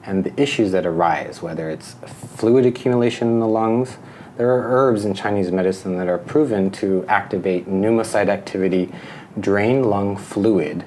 and 0.07 0.23
the 0.25 0.41
issues 0.41 0.73
that 0.73 0.85
arise, 0.85 1.41
whether 1.43 1.71
it's 1.71 1.95
fluid 2.37 2.67
accumulation 2.67 3.29
in 3.29 3.41
the 3.41 3.49
lungs. 3.49 3.97
There 4.37 4.51
are 4.51 4.63
herbs 4.71 5.05
in 5.05 5.15
Chinese 5.15 5.51
medicine 5.51 5.97
that 5.99 6.09
are 6.09 6.19
proven 6.19 6.71
to 6.73 7.05
activate 7.09 7.69
pneumocyte 7.69 8.29
activity, 8.29 8.93
drain 9.41 9.85
lung 9.85 10.17
fluid, 10.17 10.85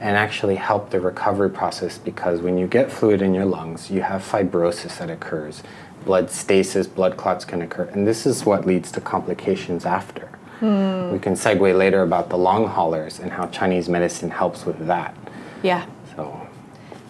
and 0.00 0.16
actually 0.16 0.56
help 0.56 0.90
the 0.90 1.00
recovery 1.00 1.50
process 1.50 1.98
because 1.98 2.40
when 2.40 2.56
you 2.58 2.66
get 2.66 2.90
fluid 2.90 3.20
in 3.22 3.34
your 3.34 3.44
lungs, 3.44 3.90
you 3.90 4.02
have 4.02 4.22
fibrosis 4.22 4.98
that 4.98 5.10
occurs. 5.10 5.62
Blood 6.04 6.30
stasis, 6.30 6.86
blood 6.86 7.16
clots 7.16 7.44
can 7.44 7.62
occur, 7.62 7.84
and 7.92 8.06
this 8.06 8.26
is 8.26 8.44
what 8.44 8.66
leads 8.66 8.92
to 8.92 9.00
complications 9.00 9.86
after. 9.86 10.28
Hmm. 10.60 11.10
We 11.10 11.18
can 11.18 11.34
segue 11.34 11.76
later 11.76 12.02
about 12.02 12.30
the 12.30 12.38
long 12.38 12.68
haulers 12.68 13.18
and 13.18 13.30
how 13.32 13.46
Chinese 13.48 13.88
medicine 13.88 14.30
helps 14.30 14.64
with 14.64 14.86
that. 14.86 15.16
Yeah. 15.62 15.86
So, 16.14 16.48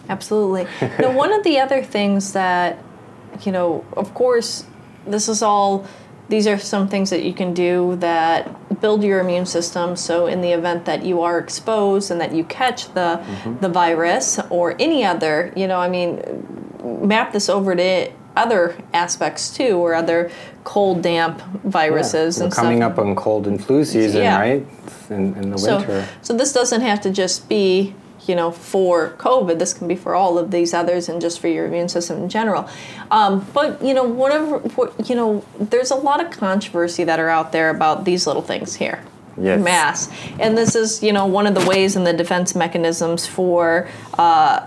Absolutely. 0.09 0.67
now, 0.99 1.11
one 1.11 1.31
of 1.31 1.43
the 1.43 1.59
other 1.59 1.83
things 1.83 2.33
that, 2.33 2.77
you 3.41 3.51
know, 3.51 3.85
of 3.95 4.13
course, 4.13 4.65
this 5.05 5.29
is 5.29 5.41
all, 5.41 5.85
these 6.29 6.47
are 6.47 6.57
some 6.57 6.87
things 6.87 7.09
that 7.11 7.23
you 7.23 7.33
can 7.33 7.53
do 7.53 7.95
that 7.97 8.81
build 8.81 9.03
your 9.03 9.19
immune 9.19 9.45
system. 9.45 9.95
So, 9.95 10.27
in 10.27 10.41
the 10.41 10.51
event 10.51 10.85
that 10.85 11.03
you 11.03 11.21
are 11.21 11.37
exposed 11.37 12.11
and 12.11 12.19
that 12.21 12.33
you 12.33 12.43
catch 12.45 12.93
the, 12.93 13.21
mm-hmm. 13.23 13.57
the 13.59 13.69
virus 13.69 14.39
or 14.49 14.75
any 14.79 15.03
other, 15.03 15.53
you 15.55 15.67
know, 15.67 15.79
I 15.79 15.89
mean, 15.89 16.21
map 16.83 17.31
this 17.31 17.49
over 17.49 17.75
to 17.75 18.11
other 18.35 18.75
aspects 18.93 19.55
too, 19.55 19.77
or 19.77 19.93
other 19.93 20.31
cold, 20.63 21.01
damp 21.01 21.41
viruses 21.63 22.37
we're 22.39 22.45
and 22.45 22.53
coming 22.53 22.77
stuff. 22.79 22.93
up 22.93 22.99
on 22.99 23.15
cold 23.15 23.47
and 23.47 23.63
flu 23.63 23.85
season, 23.85 24.21
Yeah. 24.23 24.39
right? 24.39 24.65
In, 25.09 25.35
in 25.35 25.51
the 25.51 25.57
So, 25.57 25.77
winter. 25.77 26.07
so 26.21 26.33
this 26.33 26.51
doesn't 26.53 26.81
have 26.81 26.99
to 27.01 27.09
just 27.11 27.47
be, 27.47 27.93
you 28.25 28.35
know, 28.35 28.49
for 28.51 29.11
COVID. 29.17 29.59
This 29.59 29.73
can 29.73 29.87
be 29.87 29.95
for 29.95 30.15
all 30.15 30.39
of 30.39 30.49
these 30.49 30.73
others 30.73 31.07
and 31.09 31.21
just 31.21 31.39
for 31.39 31.47
your 31.47 31.67
immune 31.67 31.89
system 31.89 32.17
in 32.23 32.29
general. 32.29 32.67
Um, 33.11 33.45
but 33.53 33.81
you 33.83 33.93
know, 33.93 34.03
whatever, 34.03 34.57
what, 34.59 35.07
you 35.09 35.15
know, 35.15 35.43
there's 35.59 35.91
a 35.91 35.95
lot 35.95 36.23
of 36.25 36.31
controversy 36.31 37.03
that 37.03 37.19
are 37.19 37.29
out 37.29 37.51
there 37.51 37.69
about 37.69 38.03
these 38.05 38.25
little 38.25 38.41
things 38.41 38.75
here. 38.75 39.03
Yes. 39.37 39.59
Mass, 39.61 40.09
and 40.39 40.57
this 40.57 40.75
is 40.77 41.03
you 41.03 41.11
know 41.11 41.25
one 41.25 41.45
of 41.45 41.55
the 41.55 41.65
ways 41.67 41.97
in 41.97 42.05
the 42.05 42.13
defense 42.13 42.55
mechanisms 42.55 43.27
for 43.27 43.85
uh, 44.17 44.65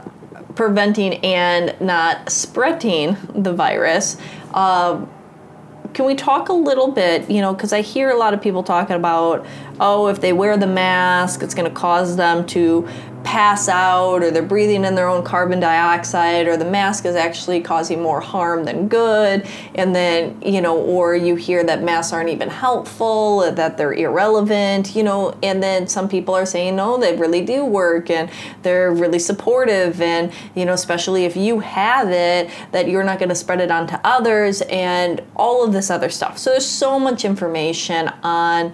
preventing 0.59 1.15
and 1.25 1.81
not 1.81 2.29
spreading 2.29 3.17
the 3.33 3.53
virus. 3.53 4.17
Uh, 4.53 5.07
can 5.95 6.05
we 6.05 6.17
talk 6.17 6.49
a 6.49 6.53
little 6.53 6.91
bit, 6.91 7.31
you 7.31 7.41
know, 7.41 7.55
because 7.55 7.73
I 7.73 7.81
hear 7.81 8.11
a 8.11 8.17
lot 8.17 8.35
of 8.35 8.43
people 8.43 8.65
talking 8.65 8.97
about, 8.97 9.47
oh, 9.79 10.09
if 10.09 10.21
they 10.21 10.33
wear 10.33 10.57
the 10.57 10.67
mask, 10.67 11.45
it's 11.45 11.55
going 11.55 11.71
to 11.71 11.75
cause 11.75 12.17
them 12.17 12.45
to 12.47 12.89
pass 13.29 13.69
out, 13.69 14.23
or 14.23 14.31
they're 14.31 14.43
breathing 14.43 14.87
in 14.87 14.95
their 14.95 15.07
own 15.07 15.23
carbon 15.23 15.61
dioxide, 15.61 16.49
or 16.49 16.57
the 16.57 16.65
mask 16.65 17.05
is 17.05 17.15
actually 17.15 17.61
causing 17.61 18.01
more 18.01 18.23
harm 18.23 18.65
than 18.65 18.89
good. 18.89 19.47
And 19.75 19.95
then, 19.95 20.41
you 20.41 20.63
know, 20.63 20.79
or 20.79 21.15
you 21.15 21.37
hear 21.37 21.63
that 21.63 21.83
masks 21.83 22.11
aren't 22.15 22.31
even 22.31 22.49
helpful, 22.49 23.41
that 23.53 23.77
they're 23.77 23.93
irrelevant, 23.93 24.97
you 24.97 25.03
know, 25.03 25.39
and 25.43 25.63
then 25.63 25.87
some 25.89 26.09
people 26.09 26.35
are 26.35 26.47
saying, 26.47 26.75
no, 26.75 26.97
they 26.97 27.17
really 27.17 27.45
do 27.45 27.67
work 27.67 28.09
and 28.09 28.31
they're 28.63 28.91
really 28.91 29.19
supportive. 29.19 30.01
And, 30.01 30.33
you 30.55 30.65
know, 30.65 30.73
especially 30.73 31.27
if 31.27 31.37
you 31.37 31.61
have 31.61 32.09
it, 32.09 32.51
that 32.73 32.89
you're 32.89 33.05
not 33.05 33.19
going 33.19 33.29
to 33.29 33.35
spread 33.35 33.61
it 33.61 33.71
on 33.71 33.87
to 33.89 34.01
others 34.05 34.63
and 34.71 35.21
all 35.37 35.63
of 35.63 35.75
this 35.75 35.91
other 35.91 36.09
stuff. 36.09 36.39
So 36.39 36.53
there's 36.53 36.65
so 36.65 36.99
much 36.99 37.27
information 37.27 38.09
on 38.23 38.73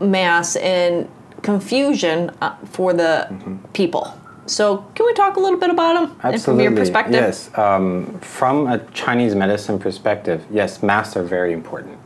mass 0.00 0.56
and 0.56 1.06
confusion 1.44 2.30
uh, 2.40 2.56
for 2.64 2.92
the 2.92 3.28
people. 3.74 4.18
So 4.46 4.78
can 4.94 5.06
we 5.06 5.12
talk 5.14 5.36
a 5.36 5.40
little 5.40 5.60
bit 5.60 5.70
about 5.70 6.18
them 6.20 6.38
from 6.40 6.58
your 6.60 6.72
perspective? 6.72 7.14
Yes. 7.14 7.56
Um, 7.56 8.18
from 8.20 8.66
a 8.66 8.78
Chinese 8.92 9.34
medicine 9.34 9.78
perspective, 9.78 10.44
yes, 10.50 10.82
masks 10.82 11.16
are 11.16 11.22
very 11.22 11.52
important. 11.52 11.98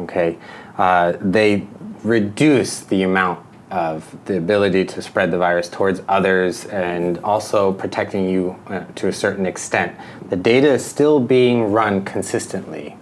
Okay. 0.00 0.36
Uh, 0.76 1.14
they 1.20 1.66
reduce 2.02 2.80
the 2.80 3.02
amount 3.02 3.44
of 3.70 4.16
the 4.26 4.36
ability 4.36 4.84
to 4.84 5.02
spread 5.02 5.30
the 5.30 5.38
virus 5.38 5.68
towards 5.68 6.00
others 6.08 6.66
and 6.66 7.18
also 7.18 7.72
protecting 7.72 8.28
you 8.28 8.56
uh, 8.68 8.84
to 8.94 9.08
a 9.08 9.12
certain 9.12 9.46
extent. 9.46 9.96
The 10.28 10.36
data 10.36 10.68
is 10.74 10.84
still 10.84 11.18
being 11.18 11.72
run 11.72 12.04
consistently 12.04 12.96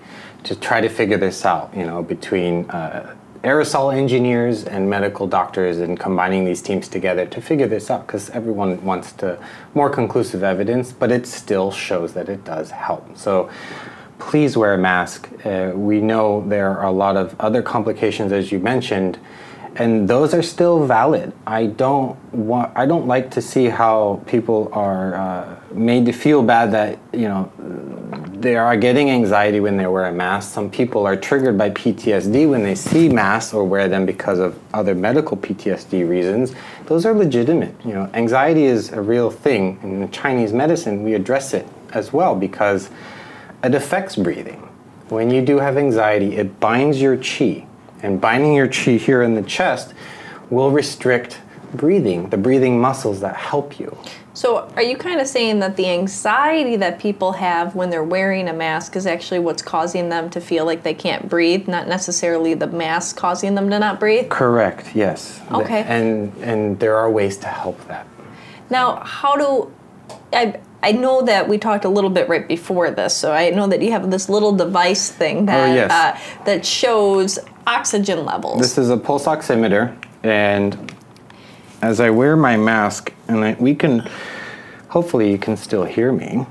to 0.45 0.55
try 0.57 0.81
to 0.81 0.89
figure 0.89 1.19
this 1.19 1.45
out, 1.45 1.75
you 1.77 1.85
know, 1.85 2.03
between 2.03 2.69
uh, 2.71 3.15
aerosol 3.45 3.95
engineers 3.95 4.65
and 4.65 4.89
medical 4.89 5.27
doctors 5.27 5.79
and 5.79 6.01
combining 6.01 6.47
these 6.47 6.63
teams 6.63 6.89
together 6.89 7.27
to 7.27 7.43
figure 7.43 7.69
this 7.69 7.91
out 7.91 8.07
because 8.07 8.31
everyone 8.31 8.83
wants 8.83 9.13
to 9.13 9.39
more 9.75 9.91
conclusive 9.91 10.43
evidence, 10.43 10.93
but 10.93 11.13
it 11.13 11.27
still 11.27 11.71
shows 11.71 12.15
that 12.15 12.31
it 12.31 12.43
does 12.45 12.71
help. 12.71 13.17
So 13.19 13.51
please 14.19 14.57
wear 14.57 14.73
a 14.73 14.79
mask. 14.79 15.29
Uh, 15.45 15.73
we 15.75 16.01
know 16.01 16.43
there 16.49 16.71
are 16.71 16.87
a 16.87 16.91
lot 16.91 17.19
of 17.19 17.39
other 17.39 17.61
complications, 17.61 18.33
as 18.33 18.51
you 18.51 18.59
mentioned, 18.59 19.19
and 19.77 20.09
those 20.09 20.35
are 20.35 20.43
still 20.43 20.87
valid. 20.87 21.33
I 21.47 21.67
don't 21.67 22.17
want. 22.33 22.73
I 22.77 22.87
don't 22.87 23.07
like 23.07 23.31
to 23.33 23.43
see 23.43 23.67
how 23.67 24.23
people 24.27 24.71
are 24.73 25.15
uh, 25.15 25.57
made 25.73 26.07
to 26.07 26.13
feel 26.13 26.43
bad 26.43 26.73
that 26.73 26.99
you 27.13 27.29
know 27.29 27.51
they 28.45 28.57
are 28.57 28.77
getting 28.77 29.11
anxiety 29.11 29.59
when 29.59 29.77
they 29.77 29.87
wear 29.87 30.05
a 30.05 30.13
mask. 30.13 30.53
Some 30.53 30.71
people 30.71 31.07
are 31.07 31.17
triggered 31.17 31.57
by 31.57 31.71
PTSD 31.71 32.49
when 32.49 32.63
they 32.63 32.75
see 32.75 33.09
masks 33.09 33.55
or 33.55 33.65
wear 33.65 33.89
them 33.89 34.07
because 34.07 34.39
of 34.39 34.59
other 34.73 34.95
medical 34.95 35.37
PTSD 35.37 36.09
reasons. 36.09 36.53
Those 36.87 37.07
are 37.07 37.15
legitimate. 37.15 37.75
You 37.85 37.95
know, 37.95 38.11
anxiety 38.15 38.65
is 38.65 38.93
a 38.93 39.01
real 39.01 39.31
thing. 39.31 39.79
In 39.83 40.11
Chinese 40.11 40.53
medicine, 40.53 41.03
we 41.03 41.15
address 41.15 41.55
it 41.55 41.67
as 41.93 42.13
well 42.13 42.37
because 42.37 42.91
it 43.63 43.75
affects 43.75 44.15
breathing. 44.15 44.61
When 45.09 45.31
you 45.31 45.43
do 45.43 45.59
have 45.59 45.77
anxiety, 45.77 46.37
it 46.37 46.61
binds 46.61 47.01
your 47.01 47.17
qi, 47.17 47.67
and 48.05 48.21
binding 48.21 48.55
your 48.55 48.69
qi 48.69 48.99
here 48.99 49.23
in 49.23 49.35
the 49.35 49.43
chest 49.43 49.95
will 50.51 50.71
restrict 50.71 51.41
breathing, 51.73 52.29
the 52.29 52.37
breathing 52.37 52.81
muscles 52.81 53.21
that 53.21 53.35
help 53.35 53.81
you. 53.81 53.97
So, 54.35 54.69
are 54.77 54.83
you 54.83 54.97
kind 54.97 55.21
of 55.21 55.29
saying 55.29 55.61
that 55.61 55.77
the 55.77 55.89
anxiety 55.89 56.77
that 56.77 56.99
people 56.99 57.33
have 57.33 57.77
when 57.77 57.91
they're 57.91 58.05
wearing 58.05 58.49
a 58.49 58.53
mask 58.53 58.97
is 58.97 59.07
actually 59.07 59.39
what's 59.39 59.63
causing 59.63 60.09
them 60.09 60.29
to 60.31 60.41
feel 60.41 60.65
like 60.65 60.83
they 60.83 60.95
can't 60.95 61.29
breathe, 61.29 61.69
not 61.69 61.87
necessarily 61.87 62.55
the 62.55 62.67
mask 62.67 63.17
causing 63.17 63.55
them 63.55 63.71
to 63.71 63.79
not 63.79 64.01
breathe? 64.01 64.29
Correct. 64.29 64.95
Yes. 64.95 65.41
Okay. 65.53 65.83
And 65.85 66.37
and 66.39 66.79
there 66.81 66.97
are 66.97 67.11
ways 67.11 67.37
to 67.39 67.47
help 67.47 67.81
that. 67.87 68.07
Now, 68.71 68.97
how 69.05 69.37
do 69.37 69.73
I? 70.33 70.61
I 70.85 70.93
know 70.93 71.23
that 71.23 71.49
we 71.49 71.57
talked 71.57 71.87
a 71.87 71.89
little 71.89 72.11
bit 72.11 72.29
right 72.29 72.47
before 72.47 72.91
this, 72.91 73.17
so 73.17 73.33
I 73.33 73.49
know 73.51 73.67
that 73.69 73.81
you 73.81 73.91
have 73.93 74.11
this 74.11 74.29
little 74.29 74.53
device 74.53 75.11
thing 75.11 75.47
that 75.47 75.71
Oh, 75.71 75.75
yes. 75.75 75.91
uh, 75.91 76.45
that 76.45 76.67
shows 76.67 77.39
oxygen 77.67 78.27
levels. 78.27 78.61
This 78.61 78.77
is 78.77 78.91
a 78.91 78.97
pulse 78.99 79.25
oximeter, 79.25 79.97
and 80.23 80.93
as 81.81 82.01
I 82.01 82.11
wear 82.11 82.37
my 82.37 82.59
mask, 82.59 83.15
and 83.29 83.43
I, 83.43 83.57
we 83.59 83.75
can, 83.75 84.07
hopefully, 84.89 85.31
you 85.31 85.39
can 85.39 85.57
still 85.57 85.85
hear 85.85 86.13
me. 86.13 86.47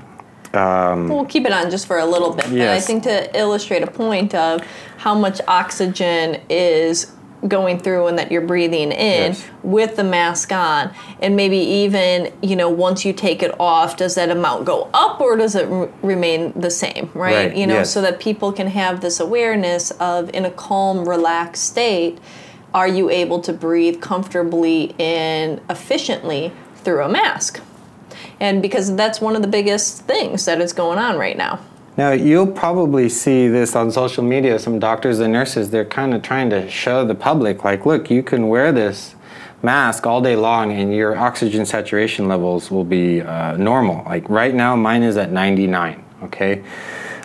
We'll 0.52 1.24
keep 1.26 1.46
it 1.46 1.52
on 1.52 1.70
just 1.70 1.86
for 1.86 1.98
a 1.98 2.06
little 2.06 2.32
bit. 2.32 2.44
But 2.46 2.60
I 2.68 2.80
think 2.80 3.04
to 3.04 3.36
illustrate 3.38 3.82
a 3.82 3.90
point 3.90 4.34
of 4.34 4.62
how 4.98 5.14
much 5.14 5.40
oxygen 5.48 6.40
is 6.48 7.12
going 7.46 7.78
through 7.78 8.06
and 8.06 8.18
that 8.18 8.32
you're 8.32 8.40
breathing 8.40 8.90
in 8.92 9.32
Yes. 9.32 9.44
with 9.62 9.96
the 9.96 10.04
mask 10.04 10.50
on. 10.52 10.90
And 11.20 11.36
maybe 11.36 11.58
even 11.58 12.32
you 12.42 12.56
know 12.56 12.68
once 12.68 13.04
you 13.04 13.12
take 13.12 13.42
it 13.42 13.54
off 13.60 13.96
does 13.96 14.14
that 14.14 14.30
amount 14.30 14.64
go 14.64 14.88
up 14.94 15.20
or 15.20 15.36
does 15.36 15.54
it 15.54 15.68
r- 15.68 15.88
remain 16.02 16.52
the 16.58 16.70
same 16.70 17.10
right, 17.14 17.48
Right, 17.48 17.56
you 17.56 17.66
know 17.66 17.74
yes. 17.78 17.90
so 17.92 18.00
that 18.02 18.18
people 18.20 18.52
can 18.52 18.68
have 18.68 19.00
this 19.00 19.20
awareness 19.20 19.90
of 19.92 20.30
in 20.34 20.44
a 20.44 20.50
calm 20.50 21.08
relaxed 21.08 21.64
state 21.64 22.18
are 22.72 22.88
you 22.88 23.08
able 23.08 23.40
to 23.40 23.52
breathe 23.52 24.00
comfortably 24.00 24.94
and 24.98 25.60
efficiently 25.70 26.52
through 26.76 27.04
a 27.04 27.08
mask? 27.08 27.60
And 28.40 28.60
because 28.60 28.96
that's 28.96 29.20
one 29.20 29.36
of 29.36 29.42
the 29.42 29.48
biggest 29.48 30.02
things 30.06 30.44
that 30.46 30.60
is 30.60 30.72
going 30.72 30.98
on 30.98 31.16
right 31.16 31.36
now 31.36 31.60
Now, 31.96 32.10
you'll 32.10 32.48
probably 32.48 33.08
see 33.08 33.46
this 33.46 33.76
on 33.76 33.92
social 33.92 34.24
media. 34.24 34.58
Some 34.58 34.80
doctors 34.80 35.20
and 35.20 35.32
nurses, 35.32 35.70
they're 35.70 35.84
kind 35.84 36.12
of 36.12 36.22
trying 36.22 36.50
to 36.50 36.68
show 36.68 37.04
the 37.04 37.14
public, 37.14 37.62
like, 37.62 37.86
look, 37.86 38.10
you 38.10 38.22
can 38.22 38.48
wear 38.48 38.72
this 38.72 39.14
mask 39.62 40.06
all 40.06 40.20
day 40.20 40.36
long 40.36 40.72
and 40.72 40.94
your 40.94 41.16
oxygen 41.16 41.64
saturation 41.64 42.28
levels 42.28 42.70
will 42.70 42.84
be 42.84 43.22
uh, 43.22 43.56
normal. 43.56 44.04
Like 44.04 44.28
right 44.28 44.54
now, 44.54 44.76
mine 44.76 45.02
is 45.02 45.16
at 45.16 45.32
99, 45.32 46.04
okay? 46.24 46.62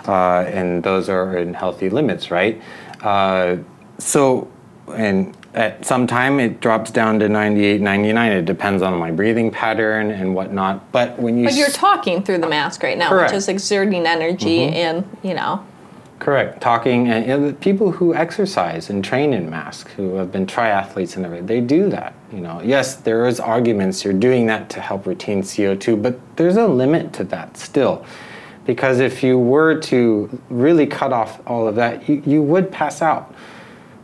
Uh, 0.07 0.41
and 0.47 0.81
those 0.81 1.09
are 1.09 1.37
in 1.37 1.53
healthy 1.53 1.89
limits, 1.89 2.31
right? 2.31 2.61
Uh, 3.01 3.57
so, 3.97 4.49
and 4.95 5.35
at 5.53 5.83
some 5.85 6.05
time 6.05 6.39
it 6.39 6.61
drops 6.61 6.91
down 6.91 7.19
to 7.19 7.27
98 7.27 7.81
99 7.81 8.31
it 8.31 8.45
depends 8.45 8.83
on 8.83 8.97
my 8.99 9.11
breathing 9.11 9.49
pattern 9.51 10.11
and 10.11 10.35
whatnot. 10.35 10.91
But 10.91 11.17
when 11.19 11.37
you 11.37 11.45
but 11.45 11.55
you're 11.55 11.69
talking 11.69 12.23
through 12.23 12.37
the 12.39 12.47
mask 12.49 12.83
right 12.83 12.97
now 12.97 13.09
Correct. 13.09 13.31
which 13.31 13.37
is 13.37 13.47
exerting 13.47 14.05
energy 14.05 14.59
Mm-hmm. 14.59 14.73
and 14.75 15.17
you 15.23 15.33
know. 15.33 15.65
Correct. 16.19 16.59
Talking 16.61 17.07
and 17.07 17.25
you 17.25 17.37
know, 17.37 17.47
the 17.47 17.53
people 17.53 17.91
who 17.91 18.13
exercise 18.13 18.89
and 18.89 19.03
train 19.03 19.33
in 19.33 19.49
masks 19.49 19.91
who 19.93 20.15
have 20.15 20.31
been 20.31 20.45
triathletes 20.45 21.15
and 21.15 21.25
everything 21.25 21.47
they 21.47 21.61
do 21.61 21.89
that 21.89 22.13
you 22.31 22.41
know. 22.41 22.61
Yes 22.61 22.95
there 22.95 23.25
is 23.25 23.39
arguments. 23.39 24.03
You're 24.03 24.13
doing 24.13 24.45
that 24.47 24.69
to 24.71 24.81
help 24.81 25.07
retain 25.07 25.41
co2 25.41 26.01
but 26.01 26.19
there's 26.35 26.57
a 26.57 26.67
limit 26.67 27.11
to 27.13 27.23
that 27.25 27.57
still. 27.57 28.05
Because 28.65 28.99
if 28.99 29.23
you 29.23 29.39
were 29.39 29.79
to 29.81 30.39
really 30.49 30.85
cut 30.85 31.11
off 31.11 31.41
all 31.47 31.67
of 31.67 31.73
that 31.75 32.07
you, 32.07 32.21
you 32.25 32.43
would 32.43 32.71
pass 32.71 33.01
out 33.01 33.33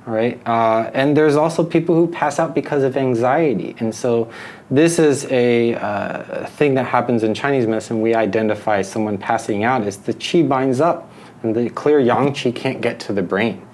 right? 0.05 0.39
Uh, 0.45 0.91
and 0.93 1.17
there's 1.17 1.35
also 1.35 1.63
people 1.63 1.95
who 1.95 2.07
pass 2.07 2.39
out 2.39 2.53
because 2.53 2.83
of 2.83 2.95
anxiety. 2.95 3.75
And 3.79 3.93
so 3.93 4.31
this 4.69 4.99
is 4.99 5.25
a 5.31 5.73
uh, 5.75 6.45
thing 6.47 6.75
that 6.75 6.85
happens 6.85 7.23
in 7.23 7.33
chinese 7.33 7.67
medicine. 7.67 8.01
We 8.01 8.13
identify 8.13 8.81
someone 8.81 9.17
passing 9.17 9.63
out 9.63 9.83
as 9.83 9.97
the 9.97 10.13
qi 10.13 10.47
binds 10.47 10.79
up 10.79 11.11
and 11.43 11.55
the 11.55 11.69
clear 11.69 11.99
yang 11.99 12.33
qi 12.33 12.55
can't 12.55 12.81
get 12.81 12.99
to 13.01 13.13
the 13.13 13.23
brain. 13.23 13.65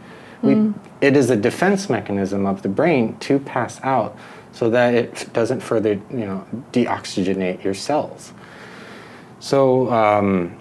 We, 0.42 0.74
it 1.02 1.16
is 1.16 1.30
a 1.30 1.36
defense 1.36 1.88
mechanism 1.88 2.48
of 2.48 2.64
the 2.64 2.70
brain 2.70 3.16
to 3.20 3.38
pass 3.38 3.80
out 3.84 4.18
so 4.54 4.72
that 4.72 4.96
it 4.96 5.30
doesn't 5.34 5.60
further 5.60 5.94
you 6.10 6.26
know 6.26 6.46
deoxygenate 6.72 7.64
your 7.64 7.76
cells. 7.76 8.34
So 9.40 9.92
um, 9.92 10.58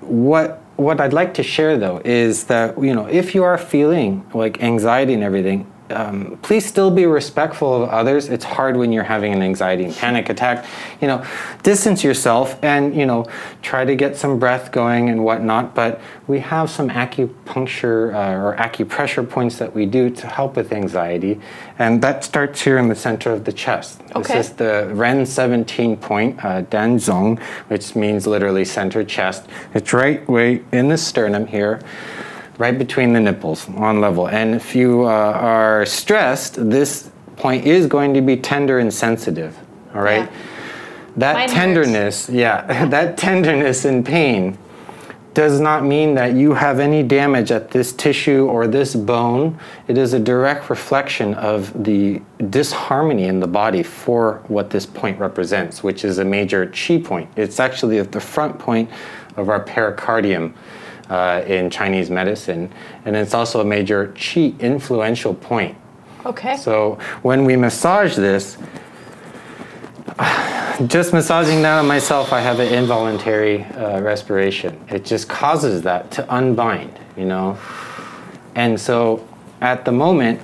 what 0.00 0.62
what 0.80 1.00
I'd 1.00 1.12
like 1.12 1.34
to 1.34 1.42
share 1.42 1.76
though 1.76 2.00
is 2.04 2.44
that 2.44 2.82
you 2.82 2.94
know 2.94 3.06
if 3.06 3.34
you 3.34 3.44
are 3.44 3.58
feeling 3.58 4.24
like 4.32 4.62
anxiety 4.62 5.12
and 5.14 5.22
everything, 5.22 5.70
um, 5.90 6.38
please 6.42 6.66
still 6.66 6.90
be 6.90 7.06
respectful 7.06 7.82
of 7.82 7.88
others. 7.88 8.28
It's 8.28 8.44
hard 8.44 8.76
when 8.76 8.92
you're 8.92 9.04
having 9.04 9.32
an 9.32 9.42
anxiety 9.42 9.84
and 9.84 9.94
panic 9.94 10.28
attack. 10.28 10.66
You 11.00 11.08
know, 11.08 11.26
distance 11.62 12.04
yourself 12.04 12.62
and 12.62 12.94
you 12.94 13.06
know 13.06 13.26
try 13.62 13.84
to 13.84 13.94
get 13.94 14.16
some 14.16 14.38
breath 14.38 14.72
going 14.72 15.08
and 15.08 15.24
whatnot. 15.24 15.74
But 15.74 16.00
we 16.26 16.40
have 16.40 16.70
some 16.70 16.88
acupuncture 16.90 18.14
uh, 18.14 18.42
or 18.42 18.56
acupressure 18.56 19.28
points 19.28 19.58
that 19.58 19.74
we 19.74 19.86
do 19.86 20.10
to 20.10 20.26
help 20.26 20.56
with 20.56 20.72
anxiety, 20.72 21.40
and 21.78 22.02
that 22.02 22.24
starts 22.24 22.60
here 22.62 22.78
in 22.78 22.88
the 22.88 22.94
center 22.94 23.32
of 23.32 23.44
the 23.44 23.52
chest. 23.52 24.00
Okay. 24.14 24.34
This 24.34 24.48
is 24.48 24.52
the 24.54 24.90
Ren 24.92 25.24
17 25.26 25.96
point, 25.96 26.44
uh, 26.44 26.62
Danzhong, 26.62 27.40
which 27.68 27.94
means 27.94 28.26
literally 28.26 28.64
center 28.64 29.04
chest. 29.04 29.46
It's 29.74 29.92
right 29.92 30.26
way 30.28 30.62
in 30.72 30.88
the 30.88 30.98
sternum 30.98 31.46
here, 31.46 31.80
right 32.60 32.78
between 32.78 33.14
the 33.14 33.20
nipples 33.20 33.66
on 33.70 34.02
level. 34.02 34.28
And 34.28 34.54
if 34.54 34.76
you 34.76 35.04
uh, 35.04 35.08
are 35.08 35.86
stressed, 35.86 36.56
this 36.68 37.10
point 37.36 37.64
is 37.64 37.86
going 37.86 38.12
to 38.12 38.20
be 38.20 38.36
tender 38.36 38.78
and 38.80 38.92
sensitive. 38.92 39.58
All 39.94 40.02
right. 40.02 40.30
Yeah. 40.30 40.36
That 41.16 41.32
Mine 41.32 41.48
hurts. 41.48 41.52
tenderness, 41.54 42.28
yeah, 42.28 42.84
that 42.90 43.16
tenderness 43.16 43.86
and 43.86 44.04
pain 44.04 44.58
does 45.32 45.58
not 45.58 45.84
mean 45.84 46.14
that 46.16 46.34
you 46.34 46.52
have 46.52 46.80
any 46.80 47.02
damage 47.02 47.50
at 47.50 47.70
this 47.70 47.94
tissue 47.94 48.46
or 48.46 48.66
this 48.66 48.94
bone. 48.94 49.58
It 49.88 49.96
is 49.96 50.12
a 50.12 50.20
direct 50.20 50.68
reflection 50.68 51.32
of 51.34 51.84
the 51.84 52.20
disharmony 52.50 53.24
in 53.24 53.40
the 53.40 53.46
body 53.46 53.82
for 53.82 54.42
what 54.48 54.68
this 54.68 54.84
point 54.84 55.18
represents, 55.18 55.82
which 55.82 56.04
is 56.04 56.18
a 56.18 56.24
major 56.24 56.66
chi 56.66 56.98
point. 56.98 57.30
It's 57.36 57.58
actually 57.58 57.98
at 57.98 58.12
the 58.12 58.20
front 58.20 58.58
point 58.58 58.90
of 59.36 59.48
our 59.48 59.64
pericardium 59.64 60.52
uh, 61.10 61.42
in 61.46 61.68
Chinese 61.68 62.08
medicine, 62.08 62.72
and 63.04 63.16
it's 63.16 63.34
also 63.34 63.60
a 63.60 63.64
major 63.64 64.14
chi 64.16 64.54
influential 64.60 65.34
point. 65.34 65.76
okay 66.24 66.56
So 66.56 66.98
when 67.22 67.44
we 67.44 67.56
massage 67.56 68.16
this, 68.16 68.56
just 70.86 71.12
massaging 71.12 71.62
that 71.62 71.78
on 71.78 71.86
myself, 71.86 72.32
I 72.32 72.40
have 72.40 72.58
an 72.60 72.72
involuntary 72.72 73.64
uh, 73.64 74.00
respiration. 74.00 74.82
It 74.88 75.04
just 75.04 75.28
causes 75.28 75.82
that 75.82 76.10
to 76.12 76.32
unbind, 76.32 76.98
you 77.16 77.26
know. 77.26 77.58
And 78.54 78.80
so 78.80 79.26
at 79.60 79.84
the 79.84 79.92
moment, 79.92 80.40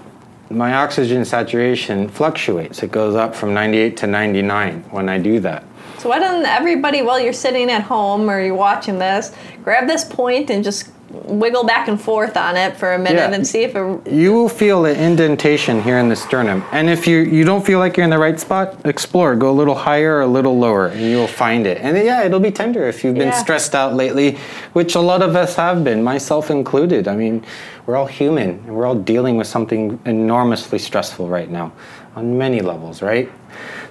my 0.50 0.74
oxygen 0.74 1.24
saturation 1.24 2.08
fluctuates. 2.08 2.82
It 2.82 2.92
goes 2.92 3.14
up 3.14 3.34
from 3.34 3.54
98 3.54 3.96
to 3.98 4.06
99 4.06 4.84
when 4.90 5.08
I 5.08 5.18
do 5.18 5.40
that. 5.40 5.64
So 6.06 6.10
why 6.10 6.20
doesn't 6.20 6.46
everybody 6.46 7.02
while 7.02 7.18
you're 7.18 7.32
sitting 7.32 7.68
at 7.68 7.82
home 7.82 8.30
or 8.30 8.40
you're 8.40 8.54
watching 8.54 8.96
this 9.00 9.32
grab 9.64 9.88
this 9.88 10.04
point 10.04 10.50
and 10.50 10.62
just 10.62 10.88
wiggle 11.10 11.64
back 11.64 11.88
and 11.88 12.00
forth 12.00 12.36
on 12.36 12.56
it 12.56 12.76
for 12.76 12.92
a 12.94 12.98
minute 12.98 13.28
Yeah. 13.30 13.34
and 13.34 13.44
see 13.44 13.64
if 13.64 13.74
it 13.74 14.06
You 14.12 14.32
will 14.32 14.48
feel 14.48 14.84
an 14.84 14.94
indentation 14.96 15.82
here 15.82 15.98
in 15.98 16.08
the 16.08 16.14
sternum. 16.14 16.62
And 16.70 16.88
if 16.88 17.08
you, 17.08 17.18
you 17.18 17.44
don't 17.44 17.64
feel 17.66 17.80
like 17.80 17.96
you're 17.96 18.04
in 18.04 18.10
the 18.10 18.18
right 18.18 18.38
spot, 18.38 18.76
explore. 18.84 19.34
Go 19.34 19.50
a 19.50 19.56
little 19.60 19.74
higher 19.74 20.16
or 20.18 20.20
a 20.22 20.26
little 20.26 20.56
lower, 20.58 20.86
and 20.88 21.00
you 21.00 21.16
will 21.16 21.26
find 21.26 21.66
it. 21.66 21.78
And 21.80 21.96
yeah, 21.96 22.22
it'll 22.24 22.40
be 22.40 22.50
tender 22.52 22.86
if 22.86 23.02
you've 23.02 23.14
been 23.14 23.28
Yeah. 23.28 23.42
stressed 23.44 23.74
out 23.74 23.94
lately, 23.94 24.36
which 24.74 24.94
a 24.94 25.00
lot 25.00 25.22
of 25.22 25.34
us 25.34 25.56
have 25.56 25.82
been, 25.82 26.02
myself 26.04 26.50
included. 26.50 27.08
I 27.08 27.16
mean, 27.16 27.42
we're 27.86 27.96
all 27.96 28.06
human, 28.06 28.50
and 28.66 28.76
we're 28.76 28.86
all 28.86 28.94
dealing 29.14 29.36
with 29.36 29.46
something 29.48 29.98
enormously 30.04 30.78
stressful 30.78 31.28
right 31.28 31.50
now 31.50 31.72
on 32.14 32.36
many 32.38 32.60
levels, 32.60 33.00
right? 33.02 33.28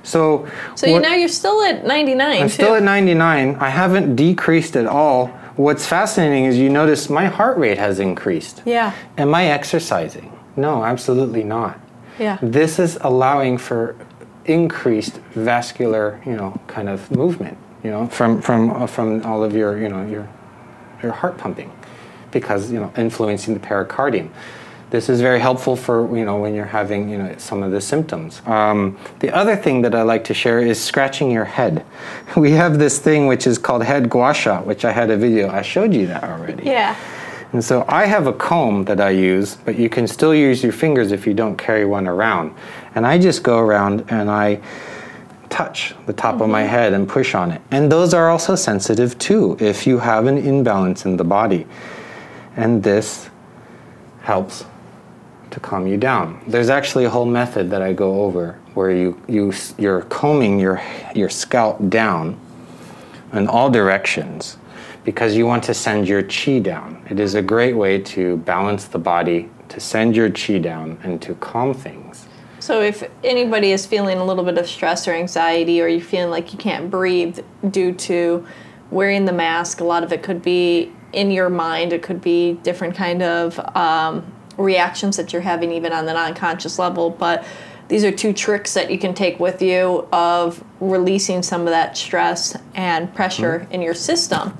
So, 0.05 0.47
so 0.75 0.87
you 0.87 0.93
what- 0.93 1.01
know 1.01 1.13
you're 1.13 1.27
still 1.27 1.61
at 1.63 1.85
99 1.85 2.41
I'm 2.41 2.47
too. 2.47 2.53
still 2.53 2.75
at 2.75 2.83
99. 2.83 3.55
I 3.59 3.69
haven't 3.69 4.15
decreased 4.15 4.75
at 4.77 4.85
all. 4.85 5.27
What's 5.55 5.85
fascinating 5.85 6.45
is 6.45 6.57
you 6.57 6.69
notice 6.69 7.09
my 7.09 7.25
heart 7.25 7.57
rate 7.57 7.77
has 7.77 7.99
increased. 7.99 8.61
yeah 8.65 8.93
Am 9.17 9.33
I 9.33 9.47
exercising? 9.47 10.31
No, 10.55 10.83
absolutely 10.85 11.43
not. 11.43 11.79
yeah 12.19 12.37
This 12.41 12.77
is 12.79 12.97
allowing 13.01 13.57
for 13.57 13.95
increased 14.45 15.17
vascular, 15.33 16.21
you 16.25 16.33
know, 16.35 16.59
kind 16.67 16.87
of 16.87 17.09
movement, 17.09 17.57
you 17.83 17.89
know, 17.89 18.07
from 18.07 18.41
from 18.41 18.69
uh, 18.69 18.85
from 18.87 19.25
all 19.25 19.43
of 19.43 19.53
your, 19.55 19.77
you 19.81 19.89
know, 19.89 20.05
your 20.05 20.27
your 21.01 21.11
heart 21.13 21.37
pumping 21.37 21.71
because, 22.31 22.71
you 22.71 22.79
know, 22.79 22.91
influencing 22.97 23.53
the 23.53 23.59
pericardium. 23.59 24.29
This 24.95 25.09
is 25.09 25.19
very 25.19 25.41
helpful 25.41 25.75
for, 25.75 26.07
you 26.17 26.23
know, 26.23 26.37
when 26.37 26.55
you're 26.55 26.63
having, 26.63 27.09
you 27.09 27.17
know, 27.17 27.35
some 27.37 27.63
of 27.63 27.71
the 27.73 27.81
symptoms. 27.81 28.41
Um, 28.45 28.97
the 29.19 29.29
other 29.29 29.57
thing 29.57 29.81
that 29.81 29.93
I 29.93 30.03
like 30.03 30.23
to 30.23 30.33
share 30.33 30.61
is 30.61 30.81
scratching 30.81 31.29
your 31.29 31.43
head. 31.43 31.85
We 32.37 32.51
have 32.51 32.79
this 32.79 32.97
thing 32.97 33.27
which 33.27 33.45
is 33.45 33.57
called 33.57 33.83
head 33.83 34.09
gua 34.09 34.33
sha, 34.33 34.61
which 34.61 34.85
I 34.85 34.93
had 34.93 35.09
a 35.09 35.17
video. 35.17 35.49
I 35.49 35.63
showed 35.63 35.93
you 35.93 36.07
that 36.07 36.23
already. 36.23 36.63
yeah 36.63 36.95
And 37.51 37.61
so 37.61 37.83
I 37.89 38.05
have 38.05 38.25
a 38.25 38.31
comb 38.31 38.85
that 38.85 39.01
I 39.01 39.09
use, 39.09 39.57
but 39.65 39.77
you 39.77 39.89
can 39.89 40.07
still 40.07 40.33
use 40.33 40.63
your 40.63 40.71
fingers 40.71 41.11
if 41.11 41.27
you 41.27 41.33
don't 41.33 41.57
carry 41.57 41.83
one 41.83 42.07
around. 42.07 42.55
And 42.95 43.05
I 43.05 43.17
just 43.17 43.43
go 43.43 43.59
around 43.59 44.05
and 44.07 44.31
I 44.31 44.61
touch 45.49 45.93
the 46.05 46.13
top 46.13 46.39
of 46.39 46.47
my 46.47 46.63
head 46.63 46.93
and 46.93 47.05
push 47.05 47.35
on 47.35 47.51
it. 47.51 47.61
And 47.69 47.91
those 47.91 48.13
are 48.13 48.29
also 48.29 48.55
sensitive 48.55 49.17
too 49.17 49.57
if 49.59 49.85
you 49.85 49.99
have 49.99 50.25
an 50.25 50.37
imbalance 50.37 51.03
in 51.03 51.17
the 51.17 51.25
body. 51.25 51.67
And 52.55 52.81
this 52.81 53.29
helps 54.21 54.63
to 55.55 55.61
calm 55.61 55.87
you 55.87 55.95
down. 55.95 56.41
There's 56.47 56.69
actually 56.69 57.05
a 57.05 57.09
whole 57.09 57.25
method 57.25 57.69
that 57.69 57.81
I 57.81 57.93
go 57.93 58.23
over 58.23 58.59
where 58.73 58.91
you, 58.91 59.19
you 59.27 59.53
you're 59.77 60.01
combing 60.01 60.59
your 60.59 60.81
your 61.15 61.29
scalp 61.29 61.89
down 61.89 62.37
in 63.31 63.47
all 63.47 63.69
directions 63.69 64.57
because 65.05 65.33
you 65.37 65.45
want 65.45 65.63
to 65.63 65.73
send 65.73 66.09
your 66.09 66.23
chi 66.23 66.59
down. 66.59 67.01
It 67.09 67.21
is 67.21 67.35
a 67.35 67.41
great 67.41 67.73
way 67.73 67.99
to 67.99 68.35
balance 68.37 68.85
the 68.85 68.99
body, 68.99 69.49
to 69.69 69.79
send 69.79 70.13
your 70.13 70.29
chi 70.29 70.57
down 70.57 70.97
and 71.03 71.21
to 71.21 71.35
calm 71.35 71.73
things. 71.73 72.27
So 72.59 72.81
if 72.81 73.09
anybody 73.23 73.71
is 73.71 73.85
feeling 73.85 74.17
a 74.17 74.25
little 74.25 74.43
bit 74.43 74.57
of 74.57 74.67
stress 74.67 75.07
or 75.07 75.13
anxiety, 75.13 75.81
or 75.81 75.87
you're 75.87 76.01
feeling 76.01 76.31
like 76.31 76.51
you 76.51 76.59
can't 76.59 76.91
breathe 76.91 77.39
due 77.71 77.93
to 77.93 78.45
wearing 78.91 79.23
the 79.23 79.31
mask, 79.31 79.79
a 79.79 79.85
lot 79.85 80.03
of 80.03 80.11
it 80.11 80.21
could 80.21 80.41
be 80.41 80.91
in 81.13 81.31
your 81.31 81.49
mind. 81.49 81.93
It 81.93 82.01
could 82.01 82.19
be 82.19 82.53
different 82.63 82.93
kind 82.95 83.21
of 83.21 83.57
um, 83.73 84.34
reactions 84.57 85.17
that 85.17 85.33
you're 85.33 85.41
having, 85.41 85.71
even 85.71 85.93
on 85.93 86.07
an 86.07 86.15
unconscious 86.15 86.79
level. 86.79 87.09
But 87.09 87.45
these 87.87 88.03
are 88.03 88.11
two 88.11 88.33
tricks 88.33 88.73
that 88.73 88.89
you 88.89 88.97
can 88.97 89.13
take 89.13 89.39
with 89.39 89.61
you 89.61 90.07
of 90.11 90.63
releasing 90.79 91.43
some 91.43 91.61
of 91.61 91.67
that 91.67 91.97
stress 91.97 92.57
and 92.73 93.13
pressure 93.13 93.67
in 93.71 93.81
your 93.81 93.93
system. 93.93 94.57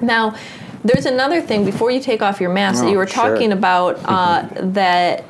Now, 0.00 0.36
there's 0.84 1.06
another 1.06 1.40
thing 1.40 1.64
before 1.64 1.90
you 1.90 2.00
take 2.00 2.22
off 2.22 2.40
your 2.40 2.52
mask 2.52 2.80
that 2.80 2.88
Oh, 2.88 2.90
you 2.90 2.98
were 2.98 3.06
sure. 3.06 3.28
talking 3.30 3.52
about 3.52 4.00
uh, 4.04 4.48
that 4.60 5.24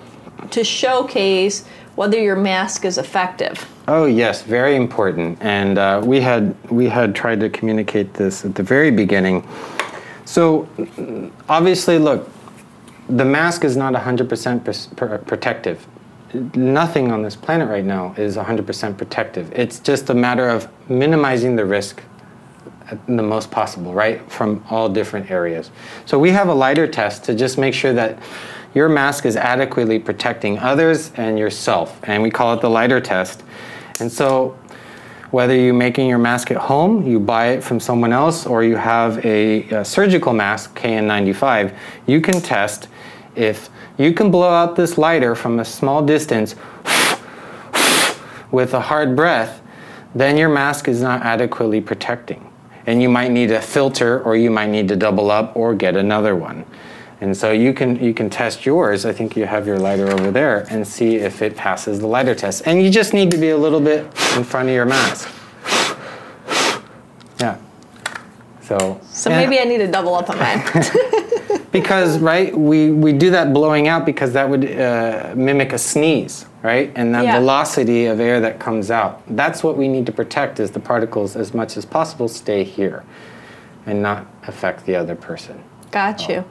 to 0.50 0.64
showcase 0.64 1.66
whether 1.94 2.18
your 2.18 2.36
mask 2.36 2.84
is 2.84 2.96
effective. 2.98 3.68
Oh 3.86 4.06
yes, 4.06 4.42
very 4.42 4.76
important. 4.76 5.38
And 5.42 5.76
uh, 5.76 6.00
we 6.04 6.20
had 6.20 6.54
we 6.70 6.88
had 6.88 7.14
tried 7.14 7.40
to 7.40 7.50
communicate 7.50 8.14
this 8.14 8.44
at 8.44 8.54
the 8.54 8.62
very 8.62 8.90
beginning. 8.90 9.46
So, 10.24 10.66
obviously, 11.48 11.98
look, 11.98 12.30
the 13.16 13.24
mask 13.24 13.64
is 13.64 13.76
not 13.76 13.92
100% 13.94 14.64
pers- 14.64 14.86
pr- 14.96 15.16
protective. 15.16 15.86
Nothing 16.54 17.12
on 17.12 17.22
this 17.22 17.36
planet 17.36 17.68
right 17.68 17.84
now 17.84 18.14
is 18.16 18.36
100% 18.36 18.96
protective. 18.96 19.52
It's 19.52 19.78
just 19.78 20.08
a 20.08 20.14
matter 20.14 20.48
of 20.48 20.68
minimizing 20.88 21.56
the 21.56 21.64
risk 21.66 22.02
uh, 22.90 22.96
the 23.06 23.22
most 23.22 23.50
possible, 23.50 23.92
right? 23.92 24.28
From 24.30 24.64
all 24.70 24.88
different 24.88 25.30
areas. 25.30 25.70
So, 26.06 26.18
we 26.18 26.30
have 26.30 26.48
a 26.48 26.54
lighter 26.54 26.86
test 26.86 27.24
to 27.24 27.34
just 27.34 27.58
make 27.58 27.74
sure 27.74 27.92
that 27.92 28.18
your 28.74 28.88
mask 28.88 29.26
is 29.26 29.36
adequately 29.36 29.98
protecting 29.98 30.58
others 30.58 31.12
and 31.16 31.38
yourself. 31.38 32.00
And 32.04 32.22
we 32.22 32.30
call 32.30 32.54
it 32.54 32.62
the 32.62 32.70
lighter 32.70 33.00
test. 33.00 33.42
And 34.00 34.10
so, 34.10 34.56
whether 35.32 35.54
you're 35.54 35.74
making 35.74 36.08
your 36.08 36.18
mask 36.18 36.50
at 36.50 36.56
home, 36.56 37.06
you 37.06 37.18
buy 37.18 37.48
it 37.48 37.64
from 37.64 37.80
someone 37.80 38.12
else, 38.12 38.46
or 38.46 38.62
you 38.62 38.76
have 38.76 39.24
a, 39.24 39.62
a, 39.70 39.84
surgical 39.84 40.32
mask, 40.34 40.78
KN95, 40.78 41.74
you 42.06 42.20
can 42.20 42.40
test 42.42 42.88
if 43.34 43.70
you 43.98 44.12
can 44.12 44.30
blow 44.30 44.50
out 44.50 44.76
this 44.76 44.98
lighter 44.98 45.34
from 45.34 45.60
a 45.60 45.64
small 45.64 46.04
distance 46.04 46.54
with 48.50 48.74
a 48.74 48.80
hard 48.80 49.16
breath, 49.16 49.62
then 50.14 50.36
your 50.36 50.48
mask 50.48 50.88
is 50.88 51.00
not 51.00 51.22
adequately 51.22 51.80
protecting. 51.80 52.52
And 52.86 53.00
you 53.00 53.08
might 53.08 53.30
need 53.30 53.50
a 53.50 53.62
filter, 53.62 54.22
or 54.22 54.36
you 54.36 54.50
might 54.50 54.68
need 54.68 54.88
to 54.88 54.96
double 54.96 55.30
up 55.30 55.56
or 55.56 55.74
get 55.74 55.96
another 55.96 56.34
one. 56.34 56.64
And 57.20 57.36
so 57.36 57.52
you 57.52 57.72
can 57.72 58.02
you 58.02 58.12
can 58.12 58.28
test 58.28 58.66
yours. 58.66 59.06
I 59.06 59.12
think 59.12 59.36
you 59.36 59.46
have 59.46 59.64
your 59.64 59.78
lighter 59.78 60.10
over 60.10 60.32
there 60.32 60.66
and 60.68 60.86
see 60.86 61.14
if 61.14 61.40
it 61.40 61.56
passes 61.56 62.00
the 62.00 62.06
lighter 62.08 62.34
test. 62.34 62.64
And 62.66 62.82
you 62.82 62.90
just 62.90 63.14
need 63.14 63.30
to 63.30 63.36
be 63.36 63.50
a 63.50 63.56
little 63.56 63.80
bit 63.80 64.04
in 64.36 64.42
front 64.42 64.68
of 64.68 64.74
your 64.74 64.86
mask. 64.86 65.32
Yeah. 67.38 67.58
So. 68.62 69.00
So 69.08 69.30
maybe 69.30 69.60
I 69.60 69.64
need 69.64 69.78
to 69.78 69.86
double 69.86 70.16
up 70.16 70.28
on 70.30 70.38
mine. 70.40 70.64
because 71.72 72.18
right, 72.18 72.56
we 72.56 72.90
we 72.90 73.12
do 73.12 73.30
that 73.30 73.52
blowing 73.52 73.88
out 73.88 74.04
because 74.06 74.32
that 74.34 74.48
would 74.48 74.70
uh, 74.70 75.32
mimic 75.34 75.72
a 75.72 75.78
sneeze, 75.78 76.46
right? 76.62 76.92
And 76.94 77.14
that 77.14 77.24
Yeah. 77.24 77.38
velocity 77.38 78.06
of 78.06 78.20
air 78.20 78.40
that 78.40 78.58
comes 78.60 78.90
out. 78.90 79.22
That's 79.28 79.64
what 79.64 79.76
we 79.76 79.88
need 79.88 80.06
to 80.06 80.12
protect 80.12 80.60
is 80.60 80.70
the 80.70 80.80
particles 80.80 81.34
as 81.34 81.54
much 81.54 81.76
as 81.76 81.84
possible 81.84 82.28
stay 82.28 82.62
here, 82.62 83.02
and 83.86 84.02
not 84.02 84.26
affect 84.46 84.84
the 84.86 84.94
other 84.94 85.14
person. 85.14 85.60
Got 85.90 86.28
you. 86.28 86.44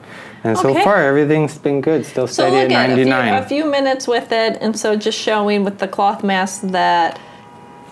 And 0.44 0.56
so 0.58 0.74
far, 0.74 1.02
everything's 1.02 1.58
been 1.58 1.80
good. 1.80 2.04
Still 2.04 2.26
So 2.26 2.48
steady 2.48 2.68
look 2.68 2.72
at 2.72 2.90
at 2.90 2.98
a 2.98 3.04
few, 3.04 3.34
a 3.34 3.42
few 3.62 3.70
minutes 3.70 4.06
with 4.08 4.30
it, 4.32 4.58
and 4.60 4.78
so 4.78 4.96
just 4.96 5.18
showing 5.18 5.64
with 5.64 5.78
the 5.78 5.88
cloth 5.88 6.22
mask 6.24 6.62
that 6.62 7.18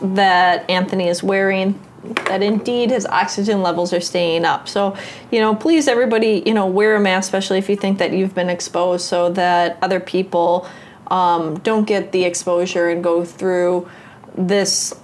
that 0.02 0.68
Anthony 0.70 1.08
is 1.08 1.22
wearing 1.22 1.78
that 2.02 2.42
indeed 2.42 2.90
his 2.90 3.06
oxygen 3.06 3.62
levels 3.62 3.92
are 3.92 4.00
staying 4.00 4.44
up. 4.44 4.68
So, 4.68 4.96
you 5.30 5.40
know, 5.40 5.54
please 5.54 5.86
everybody, 5.86 6.42
you 6.46 6.54
know, 6.54 6.66
wear 6.66 6.96
a 6.96 7.00
mask, 7.00 7.26
especially 7.26 7.58
if 7.58 7.68
you 7.68 7.76
think 7.76 7.98
that 7.98 8.12
you've 8.12 8.34
been 8.34 8.48
exposed, 8.48 9.04
so 9.06 9.30
that 9.30 9.78
other 9.82 10.00
people 10.00 10.66
um, 11.08 11.58
don't 11.58 11.86
get 11.86 12.12
the 12.12 12.24
exposure 12.24 12.88
and 12.88 13.04
go 13.04 13.24
through 13.24 13.88
this 14.36 14.94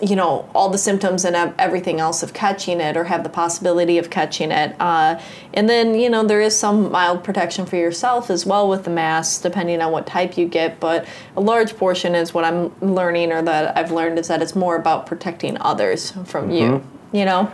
you 0.00 0.16
know 0.16 0.48
all 0.54 0.68
the 0.68 0.78
symptoms 0.78 1.24
and 1.24 1.54
everything 1.58 2.00
else 2.00 2.22
of 2.22 2.32
catching 2.32 2.80
it 2.80 2.96
or 2.96 3.04
have 3.04 3.22
the 3.22 3.28
possibility 3.28 3.98
of 3.98 4.10
catching 4.10 4.50
it 4.50 4.74
uh, 4.80 5.20
and 5.54 5.68
then 5.68 5.94
you 5.94 6.10
know 6.10 6.24
there 6.24 6.40
is 6.40 6.56
some 6.56 6.90
mild 6.90 7.24
protection 7.24 7.64
for 7.64 7.76
yourself 7.76 8.30
as 8.30 8.44
well 8.44 8.68
with 8.68 8.84
the 8.84 8.90
mask 8.90 9.42
depending 9.42 9.80
on 9.80 9.92
what 9.92 10.06
type 10.06 10.36
you 10.36 10.46
get 10.46 10.78
but 10.80 11.06
a 11.36 11.40
large 11.40 11.76
portion 11.76 12.14
is 12.14 12.34
what 12.34 12.44
i'm 12.44 12.74
learning 12.80 13.32
or 13.32 13.42
that 13.42 13.76
i've 13.76 13.90
learned 13.90 14.18
is 14.18 14.28
that 14.28 14.42
it's 14.42 14.54
more 14.54 14.76
about 14.76 15.06
protecting 15.06 15.56
others 15.60 16.12
from 16.24 16.50
you 16.50 16.84
you 17.12 17.24
know 17.24 17.50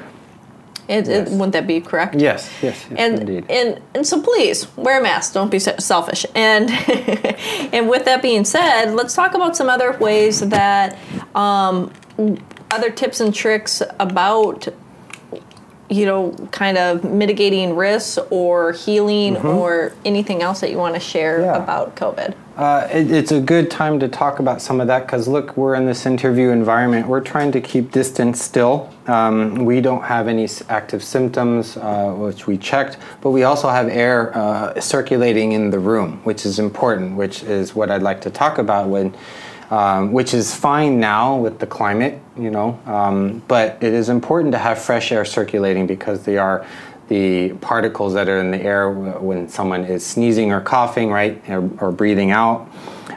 it, 0.89 1.07
Yes. 1.07 1.29
it, 1.29 1.33
wouldn't 1.33 1.53
that 1.53 1.67
be 1.67 1.81
correct 1.81 2.15
yes, 2.17 2.51
yes, 2.63 2.85
yes, 2.91 2.99
and, 2.99 3.21
indeed. 3.21 3.45
and 3.51 3.81
and 3.95 4.07
so 4.07 4.21
please 4.21 4.67
wear 4.77 5.01
a 5.01 5.03
mask 5.03 5.33
don't 5.35 5.51
be 5.51 5.59
selfish 5.59 6.27
and 6.35 6.71
and 7.73 7.89
with 7.89 8.05
that 8.05 8.21
being 8.23 8.45
said 8.45 8.93
let's 8.93 9.15
talk 9.15 9.35
about 9.35 9.57
some 9.57 9.69
other 9.69 9.97
ways 9.99 10.41
that 10.41 10.99
um, 11.35 11.93
other 12.71 12.91
tips 12.91 13.21
and 13.21 13.35
tricks 13.35 13.83
about 13.99 14.67
you 15.93 16.07
know 16.07 16.33
kind 16.51 16.79
of 16.79 17.05
mitigating 17.05 17.77
risks 17.77 18.19
or 18.31 18.73
healing 18.73 19.37
or 19.39 19.93
anything 20.05 20.43
else 20.43 20.61
that 20.61 20.71
you 20.71 20.79
want 20.79 20.95
to 20.95 21.01
share 21.01 21.23
Mm-hmm. 21.33 21.45
Yeah. 21.45 21.63
about 21.63 21.95
covid 21.97 22.35
Uh, 22.57 22.87
it, 22.93 23.11
it's 23.11 23.33
a 23.33 23.41
good 23.41 23.71
time 23.71 23.99
to 24.01 24.09
talk 24.09 24.39
about 24.39 24.61
some 24.61 24.79
of 24.83 24.87
that 24.87 25.07
because 25.07 25.27
look, 25.27 25.57
we're 25.57 25.75
in 25.75 25.87
this 25.87 26.05
interview 26.05 26.51
environment. 26.51 27.07
We're 27.09 27.23
trying 27.35 27.51
to 27.53 27.61
keep 27.63 27.85
distance 27.93 28.43
still. 28.43 28.91
Um, 29.07 29.65
we 29.65 29.81
don't 29.81 30.03
have 30.03 30.29
any 30.29 30.47
active 30.69 31.03
symptoms, 31.03 31.77
uh, 31.79 32.13
which 32.25 32.47
we 32.47 32.59
checked, 32.59 32.99
but 33.23 33.31
we 33.31 33.43
also 33.45 33.69
have 33.71 33.89
air 33.89 34.37
uh, 34.37 34.79
circulating 34.81 35.53
in 35.53 35.71
the 35.71 35.79
room, 35.79 36.21
which 36.29 36.45
is 36.45 36.59
important, 36.59 37.17
which 37.17 37.43
is 37.43 37.75
what 37.75 37.91
I'd 37.91 38.03
like 38.11 38.21
to 38.23 38.31
talk 38.31 38.59
about 38.59 38.85
when. 38.95 39.15
Um, 39.73 40.13
which 40.13 40.35
is 40.35 40.55
fine 40.55 41.01
now 41.01 41.39
with 41.39 41.59
the 41.59 41.67
climate, 41.67 42.21
you 42.39 42.51
know, 42.51 42.79
um, 42.85 43.43
but 43.49 43.79
it 43.83 43.95
is 43.95 44.11
important 44.11 44.53
to 44.53 44.59
have 44.59 44.79
fresh 44.79 45.11
air 45.11 45.25
circulating 45.25 45.87
because 45.87 46.27
they 46.27 46.37
are 46.37 46.67
the 47.09 47.55
particles 47.55 48.13
that 48.13 48.29
are 48.29 48.39
in 48.39 48.51
the 48.51 48.61
air 48.61 48.91
when 48.91 49.49
someone 49.49 49.87
is 49.87 50.05
sneezing 50.05 50.53
or 50.53 50.61
coughing, 50.61 51.09
right, 51.11 51.43
or, 51.49 51.71
or 51.79 51.91
breathing 51.91 52.33
out. 52.33 52.69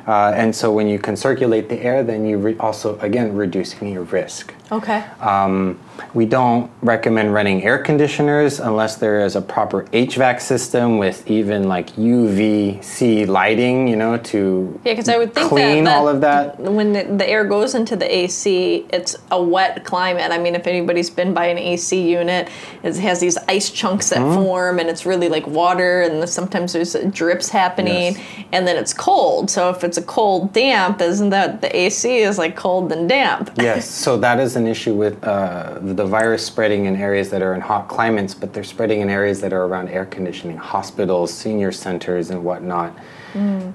Uh, 0.08 0.32
and 0.34 0.56
so 0.56 0.72
when 0.72 0.88
you 0.88 0.98
can 0.98 1.18
circulate 1.18 1.68
the 1.68 1.78
air, 1.82 2.06
then 2.06 2.26
you 2.26 2.56
also, 2.62 2.98
again, 3.00 3.36
reducing 3.36 3.92
your 3.92 4.04
risk. 4.04 4.54
Okay 4.72 5.04
Um, 5.22 5.80
we 6.14 6.26
don't 6.26 6.70
recommend 6.82 7.34
running 7.34 7.64
air 7.64 7.78
conditioners 7.78 8.60
unless 8.60 8.96
there 8.98 9.22
is 9.26 9.36
a 9.36 9.42
proper 9.42 9.84
HVAC 9.86 10.42
system 10.42 10.98
with 10.98 11.30
even 11.30 11.68
like 11.68 11.92
UVC 11.96 13.28
lighting, 13.28 13.88
you 13.88 13.96
know, 13.96 14.18
to 14.18 14.80
yeah 14.84 14.92
because 14.94 15.10
i 15.10 15.18
would 15.18 15.34
think 15.34 15.50
clean 15.50 15.84
that, 15.86 15.92
that 15.92 15.98
all 16.00 16.08
of 16.08 16.22
that. 16.22 16.60
when 16.60 16.94
the, 16.94 17.04
the 17.04 17.28
air 17.30 17.44
goes 17.46 17.76
into 17.76 17.96
the 17.96 18.14
AC, 18.14 18.86
it's 18.92 19.16
a 19.32 19.42
wet 19.42 19.84
climate. 19.86 20.32
I 20.32 20.38
mean, 20.38 20.56
if 20.56 20.68
anybody's 20.68 21.10
been 21.10 21.34
by 21.34 21.46
an 21.48 21.58
AC 21.58 22.10
unit, 22.10 22.50
it 22.84 22.96
has 22.98 23.20
these 23.20 23.38
ice 23.48 23.70
chunks 23.70 24.10
that 24.10 24.16
Mm-hmm. 24.26 24.44
form, 24.44 24.80
and 24.80 24.90
it's 24.90 25.06
really 25.06 25.28
like 25.30 25.46
water, 25.46 26.02
and 26.02 26.28
sometimes 26.28 26.72
there's 26.74 26.94
drips 27.12 27.50
happening, 27.50 28.14
Yes. 28.16 28.20
and 28.54 28.66
then 28.68 28.76
it's 28.78 28.94
cold. 28.94 29.52
So 29.52 29.70
if 29.70 29.84
it's 29.84 29.98
a 29.98 30.02
cold 30.02 30.52
damp, 30.54 31.02
isn't 31.02 31.30
that 31.32 31.62
the 31.62 31.76
AC 31.76 32.20
is 32.20 32.38
like 32.38 32.56
cold 32.56 32.92
and 32.92 33.08
damp? 33.10 33.52
yes, 33.58 33.88
so 33.90 34.18
that 34.18 34.40
is 34.40 34.55
an 34.56 34.68
issue 34.68 34.94
with 34.94 35.24
uh, 35.24 35.80
the 35.82 36.06
virus 36.06 36.46
spreading 36.46 36.86
in 36.86 36.96
areas 36.96 37.30
that 37.30 37.42
are 37.42 37.54
in 37.54 37.62
hot 37.62 37.88
climates, 37.88 38.34
but 38.34 38.54
they're 38.54 38.64
spreading 38.64 39.02
in 39.02 39.10
areas 39.10 39.42
that 39.42 39.54
are 39.54 39.66
around 39.66 39.90
air 39.90 40.06
conditioning, 40.06 40.58
hospitals, 40.58 41.34
senior 41.34 41.72
centers, 41.72 42.30
and 42.30 42.44
whatnot. 42.44 42.96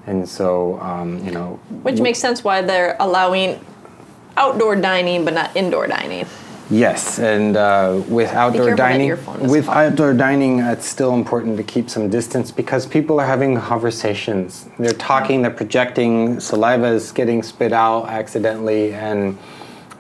And 0.07 0.27
so, 0.29 0.81
um, 0.81 1.23
you 1.25 1.33
know, 1.33 1.61
Which 1.83 2.01
makes 2.01 2.19
sense 2.19 2.43
why 2.43 2.63
they're 2.63 2.97
allowing 2.99 3.65
outdoor 4.37 4.77
dining 4.77 5.25
but 5.25 5.35
not 5.35 5.55
indoor 5.55 5.87
dining. 5.87 6.27
Yes, 6.71 7.19
and 7.19 7.57
uh, 7.57 8.01
with 8.09 8.31
outdoor 8.31 8.77
dining, 8.77 9.11
with 9.41 9.69
outdoor 9.69 10.15
dining, 10.15 10.61
it's 10.61 10.87
still 10.87 11.15
important 11.15 11.57
to 11.57 11.65
keep 11.65 11.91
some 11.91 12.09
distance 12.09 12.53
because 12.53 12.87
people 12.87 13.21
are 13.21 13.27
having 13.27 13.61
conversations. 13.61 14.69
They're 14.79 14.93
talking, 14.93 15.43
they're 15.43 15.51
projecting, 15.51 16.39
saliva 16.39 16.87
is 16.87 17.11
getting 17.11 17.43
spit 17.43 17.73
out 17.73 18.09
accidentally, 18.09 18.95
and 18.95 19.37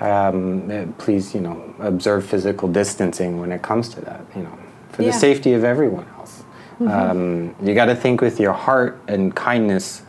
um, 0.00 0.94
please, 0.98 1.34
you 1.34 1.40
know, 1.40 1.74
observe 1.78 2.24
physical 2.26 2.68
distancing 2.68 3.40
when 3.40 3.52
it 3.52 3.62
comes 3.62 3.88
to 3.90 4.00
that. 4.02 4.22
You 4.34 4.42
know, 4.42 4.58
for 4.90 5.02
Yeah. 5.02 5.08
Mm-hmm. 5.08 5.12
the 5.12 5.12
safety 5.12 5.52
of 5.52 5.64
everyone 5.64 6.06
else. 6.18 6.42
Um, 6.80 7.54
you 7.62 7.74
got 7.74 7.86
to 7.86 7.94
think 7.94 8.22
with 8.22 8.40
your 8.40 8.54
heart 8.54 8.98
and 9.06 9.34
kindness 9.36 10.00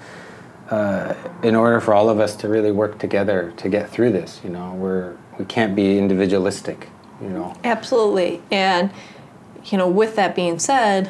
uh, 0.70 1.14
in 1.44 1.54
order 1.54 1.82
for 1.82 1.94
all 1.94 2.10
of 2.10 2.22
us 2.22 2.34
to 2.38 2.48
really 2.48 2.72
work 2.72 2.98
together 2.98 3.54
to 3.58 3.68
get 3.68 3.90
through 3.90 4.14
this. 4.14 4.40
You 4.42 4.52
know, 4.52 4.74
we're 4.76 5.18
we 5.38 5.44
can't 5.46 5.76
be 5.76 5.98
individualistic. 5.98 6.88
You 7.22 7.30
know. 7.30 7.54
Absolutely. 7.64 8.42
And, 8.52 8.90
you 9.66 9.78
know, 9.78 9.88
with 9.88 10.16
that 10.16 10.34
being 10.34 10.60
said, 10.60 11.10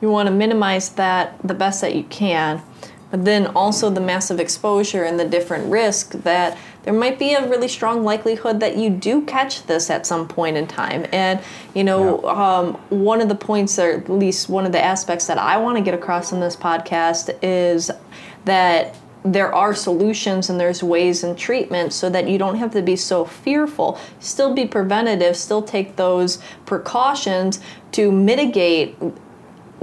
you 0.00 0.10
want 0.10 0.28
to 0.28 0.34
minimize 0.34 0.88
that 0.90 1.36
the 1.44 1.54
best 1.54 1.80
that 1.82 1.94
you 1.94 2.04
can. 2.04 2.62
But 3.10 3.24
then 3.24 3.46
also 3.48 3.88
the 3.90 4.00
massive 4.00 4.40
exposure 4.40 5.04
and 5.04 5.20
the 5.20 5.28
different 5.28 5.70
risk 5.70 6.12
that 6.24 6.58
there 6.86 6.94
might 6.94 7.18
be 7.18 7.34
a 7.34 7.48
really 7.48 7.66
strong 7.66 8.04
likelihood 8.04 8.60
that 8.60 8.76
you 8.76 8.90
do 8.90 9.22
catch 9.22 9.64
this 9.64 9.90
at 9.90 10.06
some 10.06 10.28
point 10.28 10.56
in 10.56 10.68
time. 10.68 11.04
And, 11.10 11.40
you 11.74 11.82
know, 11.82 12.22
um, 12.28 12.74
one 12.90 13.20
of 13.20 13.28
the 13.28 13.34
points, 13.34 13.76
or 13.76 13.90
at 13.90 14.08
least 14.08 14.48
one 14.48 14.64
of 14.64 14.70
the 14.70 14.82
aspects 14.82 15.26
that 15.26 15.36
I 15.36 15.56
want 15.56 15.76
to 15.78 15.82
get 15.82 15.94
across 15.94 16.30
in 16.30 16.38
this 16.38 16.54
podcast 16.54 17.36
is 17.42 17.90
that 18.44 18.94
there 19.24 19.52
are 19.52 19.74
solutions 19.74 20.48
and 20.48 20.60
there's 20.60 20.80
ways 20.80 21.24
and 21.24 21.36
treatments 21.36 21.96
so 21.96 22.08
that 22.08 22.28
you 22.28 22.38
don't 22.38 22.54
have 22.54 22.70
to 22.70 22.82
be 22.82 22.94
so 22.94 23.24
fearful. 23.24 23.98
Still 24.20 24.54
be 24.54 24.64
preventative, 24.64 25.36
still 25.36 25.62
take 25.62 25.96
those 25.96 26.38
precautions 26.66 27.58
to 27.90 28.12
mitigate 28.12 28.96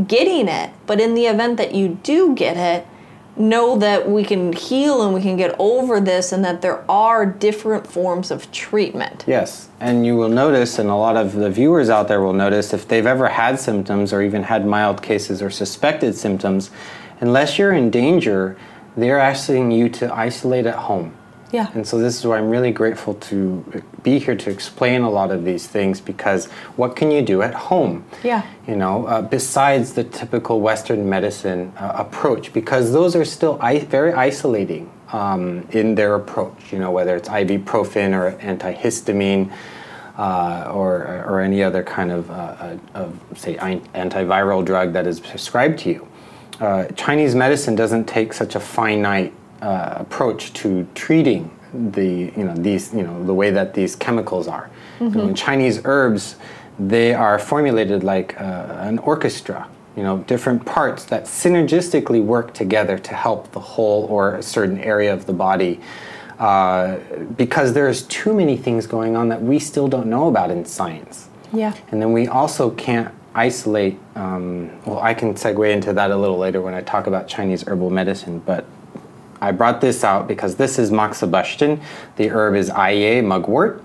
getting 0.08 0.48
it. 0.48 0.70
But 0.86 1.02
in 1.02 1.16
the 1.16 1.26
event 1.26 1.58
that 1.58 1.76
you 1.76 2.00
do 2.02 2.34
get 2.34 2.56
it, 2.56 2.88
know 3.36 3.78
that 3.78 4.10
we 4.10 4.24
can 4.24 4.54
heal 4.54 5.02
and 5.02 5.14
we 5.14 5.22
can 5.22 5.36
get 5.38 5.56
over 5.58 6.00
this 6.00 6.32
and 6.32 6.46
that 6.46 6.62
there 6.62 6.90
are 6.90 7.26
different 7.26 7.88
forms 7.88 8.30
of 8.30 8.52
treatment. 8.52 9.24
Yes, 9.28 9.70
and 9.80 10.06
you 10.06 10.16
will 10.16 10.30
notice, 10.30 10.78
and 10.80 10.90
a 10.90 10.96
lot 10.96 11.18
of 11.18 11.34
the 11.34 11.50
viewers 11.50 11.90
out 11.90 12.08
there 12.08 12.22
will 12.22 12.34
notice, 12.34 12.74
if 12.74 12.88
they've 12.88 13.06
ever 13.06 13.28
had 13.28 13.60
symptoms 13.60 14.14
or 14.14 14.22
even 14.22 14.44
had 14.44 14.66
mild 14.66 15.02
cases 15.02 15.42
or 15.42 15.50
suspected 15.50 16.16
symptoms, 16.16 16.70
unless 17.22 17.58
you're 17.58 17.74
in 17.74 17.90
danger, 17.90 18.56
they're 18.96 19.20
asking 19.20 19.72
you 19.72 19.90
to 19.90 20.14
isolate 20.14 20.66
at 20.66 20.76
home. 20.76 21.16
Yeah. 21.54 21.70
And 21.76 21.88
so 21.88 22.00
this 22.00 22.18
is 22.18 22.26
why 22.26 22.40
I'm 22.40 22.50
really 22.50 22.72
grateful 22.72 23.14
to 23.14 23.84
be 24.02 24.18
here 24.18 24.36
to 24.36 24.50
explain 24.50 25.04
a 25.04 25.10
lot 25.10 25.30
of 25.30 25.46
these 25.46 25.68
things 25.68 26.02
because 26.02 26.48
what 26.78 26.96
can 26.96 27.12
you 27.12 27.22
do 27.22 27.44
at 27.44 27.54
home? 27.54 28.04
Yeah. 28.24 28.44
You 28.68 28.76
know, 28.76 29.06
uh, 29.06 29.22
besides 29.22 29.94
the 29.94 30.04
typical 30.04 30.62
Western 30.62 31.08
medicine 31.08 31.72
uh, 31.78 31.94
approach, 31.96 32.52
because 32.54 32.92
those 32.92 33.16
are 33.16 33.24
still 33.24 33.60
I- 33.62 33.80
very 33.82 34.14
isolating 34.14 34.92
um, 35.12 35.68
in 35.70 35.94
their 35.94 36.16
approach. 36.16 36.74
You 36.74 36.80
know, 36.80 36.90
whether 36.90 37.16
it's 37.16 37.30
ibuprofen 37.30 38.14
or 38.14 38.36
antihistamine. 38.40 39.54
Uh, 40.16 40.70
or, 40.72 41.26
or 41.28 41.42
any 41.42 41.64
other 41.64 41.82
kind 41.82 42.12
of, 42.12 42.30
uh, 42.30 42.78
of 42.94 43.20
say, 43.36 43.56
antiviral 43.56 44.64
drug 44.64 44.94
that 44.94 45.08
is 45.08 45.20
prescribed 45.20 45.80
to 45.80 45.90
you. 45.90 46.08
Uh, 46.60 46.86
Chinese 46.90 47.34
medicine 47.34 47.74
doesn't 47.74 48.06
take 48.06 48.32
such 48.32 48.54
a 48.54 48.60
finite 48.60 49.34
uh, 49.64 49.96
approach 49.98 50.52
to 50.54 50.86
treating 50.94 51.50
the 51.74 52.32
you 52.36 52.44
know 52.44 52.54
these 52.54 52.94
you 52.94 53.02
know 53.02 53.24
the 53.24 53.34
way 53.34 53.50
that 53.50 53.74
these 53.74 53.96
chemicals 53.96 54.48
are. 54.48 54.70
Mm-hmm. 55.00 55.06
You 55.06 55.24
know, 55.24 55.28
in 55.30 55.36
Chinese 55.36 55.82
herbs, 55.86 56.36
they 56.78 57.14
are 57.14 57.40
formulated 57.40 58.04
like 58.04 58.40
uh, 58.40 58.78
an 58.80 59.00
orchestra. 59.00 59.68
You 59.96 60.04
know, 60.04 60.18
different 60.20 60.66
parts 60.66 61.06
that 61.06 61.26
synergistically 61.26 62.24
work 62.24 62.54
together 62.54 62.98
to 62.98 63.14
help 63.14 63.52
the 63.52 63.60
whole 63.60 64.06
or 64.06 64.36
a 64.36 64.44
certain 64.44 64.80
area 64.80 65.14
of 65.14 65.28
the 65.28 65.34
body. 65.34 65.80
Uh, 66.40 66.98
because 67.38 67.74
there's 67.74 68.02
too 68.04 68.34
many 68.34 68.58
things 68.58 68.88
going 68.88 69.16
on 69.16 69.30
that 69.30 69.42
we 69.42 69.60
still 69.60 69.88
don't 69.88 70.08
know 70.08 70.28
about 70.28 70.50
in 70.50 70.66
science. 70.66 71.30
Yeah. 71.54 71.76
And 71.92 72.02
then 72.02 72.12
we 72.12 72.28
also 72.28 72.72
can't 72.72 73.14
isolate. 73.36 74.00
Um, 74.16 74.72
well, 74.84 75.00
I 75.00 75.14
can 75.14 75.36
segue 75.36 75.72
into 75.72 75.94
that 75.94 76.10
a 76.10 76.18
little 76.18 76.40
later 76.40 76.60
when 76.60 76.74
I 76.74 76.82
talk 76.82 77.06
about 77.06 77.28
Chinese 77.28 77.64
herbal 77.68 77.92
medicine, 77.92 78.40
but 78.40 78.66
I 79.44 79.52
brought 79.52 79.82
this 79.82 80.06
out 80.06 80.28
because 80.28 80.56
this 80.56 80.80
is 80.80 80.90
moxibustion. 80.90 81.82
The 82.16 82.30
herb 82.30 82.56
is 82.56 82.70
Ai 82.70 83.22
mugwort. 83.22 83.82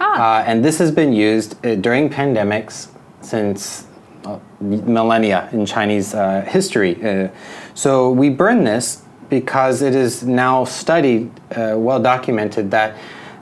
Ah. 0.00 0.40
Uh, 0.40 0.44
and 0.44 0.64
this 0.64 0.78
has 0.78 0.90
been 0.90 1.12
used 1.12 1.64
uh, 1.64 1.74
during 1.74 2.08
pandemics 2.08 2.88
since 3.20 3.86
uh, 4.24 4.38
millennia 4.60 5.50
in 5.52 5.66
Chinese 5.66 6.14
uh, 6.14 6.40
history. 6.48 7.04
Uh, 7.04 7.28
so 7.74 8.10
we 8.10 8.30
burn 8.30 8.64
this 8.64 9.02
because 9.28 9.82
it 9.82 9.94
is 9.94 10.22
now 10.22 10.64
studied, 10.64 11.30
uh, 11.50 11.74
well 11.76 12.00
documented, 12.00 12.70
that 12.70 12.96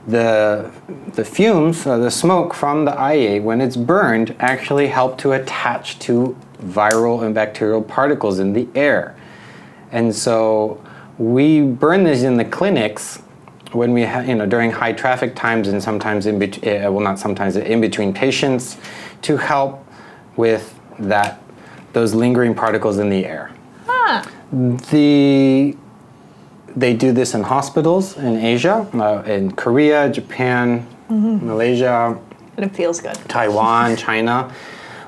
the, 0.05 0.69
the 1.13 1.23
fumes, 1.23 1.85
the 1.85 2.09
smoke 2.09 2.53
from 2.53 2.83
the 2.83 2.91
Ai, 2.99 3.39
when 3.39 3.61
it's 3.61 3.77
burned, 3.77 4.35
actually 4.39 4.87
help 4.87 5.17
to 5.19 5.31
attach 5.31 5.97
to 5.99 6.35
viral 6.61 7.23
and 7.23 7.33
bacterial 7.33 7.81
particles 7.81 8.39
in 8.39 8.51
the 8.51 8.67
air. 8.75 9.15
And 9.93 10.13
so 10.13 10.83
we 11.17 11.61
burn 11.61 12.03
these 12.03 12.23
in 12.23 12.37
the 12.37 12.45
clinics 12.45 13.21
when 13.71 13.93
we 13.93 14.01
have, 14.01 14.27
you 14.27 14.35
know, 14.35 14.45
during 14.45 14.71
high 14.71 14.93
traffic 14.93 15.35
times 15.35 15.67
and 15.67 15.81
sometimes 15.81 16.25
in 16.25 16.39
between, 16.39 16.83
uh, 16.83 16.91
well, 16.91 17.03
not 17.03 17.19
sometimes, 17.19 17.55
in 17.55 17.81
between 17.81 18.13
patients 18.13 18.77
to 19.23 19.37
help 19.37 19.85
with 20.35 20.79
that, 20.99 21.41
those 21.93 22.13
lingering 22.13 22.53
particles 22.53 22.97
in 22.99 23.09
the 23.09 23.25
air. 23.25 23.51
Ah. 23.87 24.27
The, 24.51 25.75
they 26.75 26.93
do 26.93 27.11
this 27.11 27.33
in 27.33 27.43
hospitals 27.43 28.17
in 28.17 28.37
Asia, 28.37 28.87
uh, 28.93 29.23
in 29.29 29.51
Korea, 29.51 30.11
Japan, 30.11 30.87
mm-hmm. 31.09 31.45
Malaysia. 31.45 32.19
And 32.57 32.65
it 32.65 32.75
feels 32.75 33.01
good. 33.01 33.15
Taiwan, 33.27 33.95
China. 33.97 34.53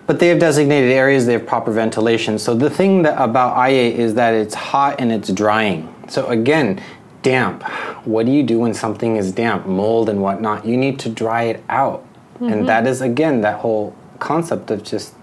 But 0.07 0.19
they 0.19 0.27
have 0.27 0.39
designated 0.39 0.91
areas, 0.91 1.25
they 1.25 1.33
have 1.33 1.47
proper 1.47 1.71
ventilation. 1.71 2.37
So 2.37 2.53
the 2.53 2.69
thing 2.69 3.03
that, 3.03 3.19
about 3.19 3.57
Ai 3.57 3.69
is 3.69 4.13
that 4.15 4.35
it's 4.35 4.53
hot 4.53 4.99
and 4.99 5.11
it's 5.11 5.29
drying. 5.29 5.94
So 6.07 6.27
again, 6.27 6.81
damp. 7.21 7.63
What 8.05 8.27
do 8.27 8.31
you 8.31 8.43
do 8.43 8.59
when 8.59 8.73
something 8.73 9.15
is 9.15 9.31
damp, 9.31 9.65
mold 9.65 10.09
and 10.09 10.21
whatnot? 10.21 10.65
You 10.65 10.77
need 10.77 10.99
to 10.99 11.09
dry 11.09 11.43
it 11.43 11.63
out. 11.69 12.05
Mm-hmm. 12.35 12.53
And 12.53 12.69
that 12.69 12.85
is 12.85 13.01
again 13.01 13.41
that 13.41 13.59
whole 13.59 13.95
concept 14.19 14.69
of 14.71 14.83
just 14.83 15.15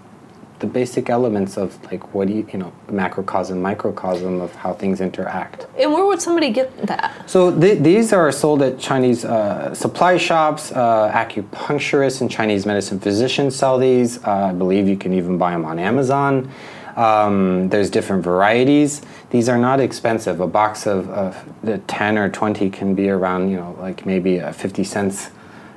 the 0.62 0.66
basic 0.66 1.10
elements 1.10 1.58
of 1.58 1.68
like 1.90 2.14
what 2.14 2.28
do 2.28 2.34
you 2.34 2.46
you 2.52 2.58
know 2.58 2.72
macrocosm 2.88 3.60
microcosm 3.60 4.40
of 4.40 4.54
how 4.54 4.72
things 4.72 5.00
interact 5.00 5.66
and 5.76 5.92
where 5.92 6.06
would 6.06 6.22
somebody 6.22 6.50
get 6.50 6.68
that 6.86 7.28
so 7.28 7.50
th- 7.60 7.80
these 7.80 8.12
are 8.12 8.30
sold 8.30 8.62
at 8.62 8.78
chinese 8.78 9.24
uh, 9.24 9.74
supply 9.74 10.16
shops 10.16 10.70
uh, 10.70 11.10
acupuncturists 11.12 12.20
and 12.20 12.30
chinese 12.30 12.64
medicine 12.64 13.00
physicians 13.00 13.56
sell 13.56 13.76
these 13.76 14.22
uh, 14.24 14.50
i 14.50 14.52
believe 14.52 14.86
you 14.86 14.96
can 14.96 15.12
even 15.12 15.36
buy 15.36 15.50
them 15.50 15.64
on 15.64 15.80
amazon 15.80 16.48
um, 16.96 17.68
there's 17.68 17.90
different 17.90 18.22
varieties. 18.22 19.02
These 19.30 19.48
are 19.48 19.58
not 19.58 19.80
expensive. 19.80 20.40
A 20.40 20.46
box 20.46 20.86
of, 20.86 21.08
of 21.10 21.44
the 21.62 21.78
10 21.78 22.18
or 22.18 22.28
20 22.28 22.70
can 22.70 22.94
be 22.94 23.08
around, 23.08 23.50
you 23.50 23.56
know, 23.56 23.76
like 23.80 24.04
maybe 24.04 24.40
uh, 24.40 24.52
50 24.52 24.84
cents 24.84 25.30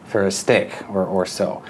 for 0.06 0.26
a 0.26 0.32
stick 0.32 0.74
or, 0.90 1.06
or 1.06 1.26
so. 1.26 1.64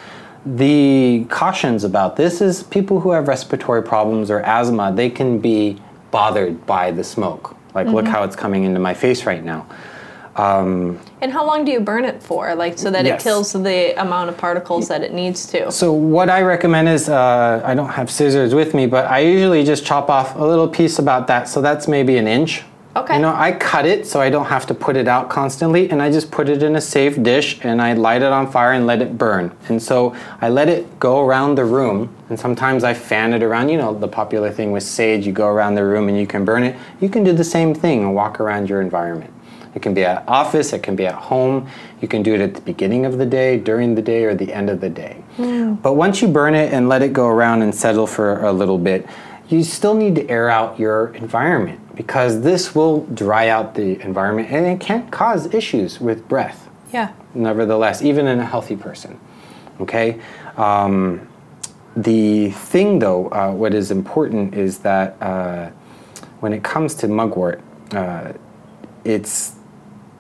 The 0.46 1.26
cautions 1.30 1.84
about 1.84 2.16
this 2.16 2.42
is 2.42 2.64
people 2.64 3.00
who 3.00 3.12
have 3.12 3.28
respiratory 3.28 3.82
problems 3.82 4.30
or 4.30 4.42
asthma, 4.42 4.94
they 4.94 5.10
can 5.10 5.40
be 5.40 5.82
bothered 6.12 6.66
by 6.66 6.92
the 6.92 7.04
smoke. 7.04 7.56
Like, 7.74 7.88
mm-hmm. 7.88 7.96
look 7.96 8.08
how 8.08 8.24
it's 8.24 8.36
coming 8.36 8.64
into 8.64 8.80
my 8.80 8.94
face 8.94 9.26
right 9.26 9.44
now. 9.44 9.68
Um, 10.36 11.00
and 11.22 11.32
how 11.32 11.46
long 11.46 11.64
do 11.64 11.72
you 11.72 11.80
burn 11.80 12.04
it 12.04 12.22
for, 12.22 12.54
like 12.56 12.78
so 12.78 12.92
that 12.92 13.06
yes. 13.06 13.22
it 13.22 13.24
kills 13.24 13.54
the 13.54 14.00
amount 14.02 14.30
of 14.30 14.38
particles 14.38 14.90
that 14.90 15.02
it 15.02 15.14
needs 15.14 15.46
to? 15.48 15.72
So 15.72 15.94
what 15.94 16.30
I 16.30 16.42
recommend 16.42 16.90
is 16.90 17.08
uh, 17.08 17.62
I 17.64 17.74
don't 17.74 17.90
have 17.90 18.12
scissors 18.12 18.54
with 18.54 18.74
me, 18.74 18.86
but 18.86 19.06
I 19.06 19.20
usually 19.20 19.64
just 19.64 19.86
chop 19.86 20.10
off 20.10 20.36
a 20.36 20.44
little 20.44 20.68
piece 20.68 21.00
about 21.00 21.28
that. 21.28 21.48
So 21.48 21.62
that's 21.62 21.88
maybe 21.88 22.18
an 22.18 22.28
inch. 22.28 22.64
Okay. 22.98 23.16
You 23.16 23.22
know, 23.22 23.36
I 23.36 23.52
cut 23.52 23.86
it 23.86 24.08
so 24.08 24.22
I 24.22 24.30
don't 24.30 24.46
have 24.46 24.66
to 24.68 24.74
put 24.74 24.96
it 24.96 25.08
out 25.08 25.30
constantly, 25.30 25.90
and 25.90 26.02
I 26.02 26.10
just 26.10 26.32
put 26.32 26.48
it 26.48 26.64
in 26.64 26.78
a 26.78 26.82
safe 26.82 27.22
dish 27.22 27.60
and 27.62 27.82
I 27.82 27.92
light 27.92 28.22
it 28.22 28.32
on 28.32 28.50
fire 28.50 28.72
and 28.72 28.88
let 28.88 29.02
it 29.02 29.18
burn. 29.18 29.52
And 29.68 29.84
so 29.84 30.16
I 30.40 30.48
let 30.48 30.70
it 30.70 30.98
go 30.98 31.26
around 31.26 31.56
the 31.56 31.66
room, 31.66 32.16
and 32.30 32.40
sometimes 32.40 32.86
I 32.86 32.94
fan 32.94 33.34
it 33.34 33.44
around. 33.44 33.68
You 33.68 33.78
know, 33.78 33.94
the 33.98 34.08
popular 34.08 34.50
thing 34.50 34.72
with 34.72 34.84
sage, 34.84 35.26
you 35.26 35.34
go 35.34 35.48
around 35.48 35.76
the 35.76 35.84
room 35.84 36.08
and 36.08 36.18
you 36.18 36.26
can 36.26 36.46
burn 36.46 36.64
it. 36.64 36.78
You 37.02 37.10
can 37.10 37.26
do 37.26 37.34
the 37.34 37.44
same 37.44 37.76
thing 37.76 38.00
and 38.00 38.16
walk 38.16 38.40
around 38.40 38.70
your 38.70 38.82
environment. 38.82 39.34
It 39.76 39.82
can 39.82 39.94
be 39.94 40.06
at 40.06 40.24
office, 40.28 40.74
it 40.74 40.82
can 40.82 40.96
be 40.96 41.06
at 41.06 41.16
home. 41.16 41.70
You 42.02 42.08
can 42.08 42.24
do 42.24 42.34
it 42.34 42.42
at 42.42 42.56
the 42.56 42.62
beginning 42.62 43.06
of 43.06 43.18
the 43.18 43.26
day, 43.26 43.60
during 43.60 43.94
the 43.94 44.02
day, 44.02 44.24
or 44.24 44.34
the 44.34 44.54
end 44.54 44.70
of 44.70 44.80
the 44.80 44.90
day. 44.90 45.22
Mm. 45.38 45.82
But 45.82 45.94
once 45.94 46.22
you 46.22 46.30
burn 46.30 46.56
it 46.56 46.74
and 46.74 46.88
let 46.88 47.02
it 47.02 47.12
go 47.12 47.28
around 47.28 47.62
and 47.62 47.76
settle 47.76 48.08
for 48.08 48.42
a 48.44 48.54
little 48.54 48.78
bit, 48.78 49.06
you 49.50 49.64
still 49.64 49.94
need 49.94 50.16
to 50.16 50.28
air 50.30 50.50
out 50.50 50.80
your 50.80 51.14
environment 51.16 51.96
because 51.96 52.42
this 52.42 52.74
will 52.74 53.06
dry 53.08 53.50
out 53.50 53.76
the 53.76 54.02
environment 54.02 54.50
and 54.50 54.66
it 54.66 54.80
can 54.80 55.10
cause 55.12 55.54
issues 55.54 56.00
with 56.00 56.28
breath. 56.28 56.70
Yeah. 56.92 57.14
Nevertheless, 57.34 58.02
even 58.02 58.28
in 58.28 58.40
a 58.40 58.46
healthy 58.46 58.76
person. 58.76 59.20
Okay? 59.82 60.20
Um, 60.58 61.28
the 61.96 62.52
thing, 62.52 63.00
though, 63.00 63.30
uh, 63.30 63.52
what 63.52 63.74
is 63.74 63.92
important 63.92 64.56
is 64.56 64.80
that 64.80 65.22
uh, 65.22 65.70
when 66.40 66.54
it 66.54 66.64
comes 66.64 66.96
to 66.96 67.08
mugwort, 67.08 67.62
uh, 67.92 68.34
it's 69.04 69.56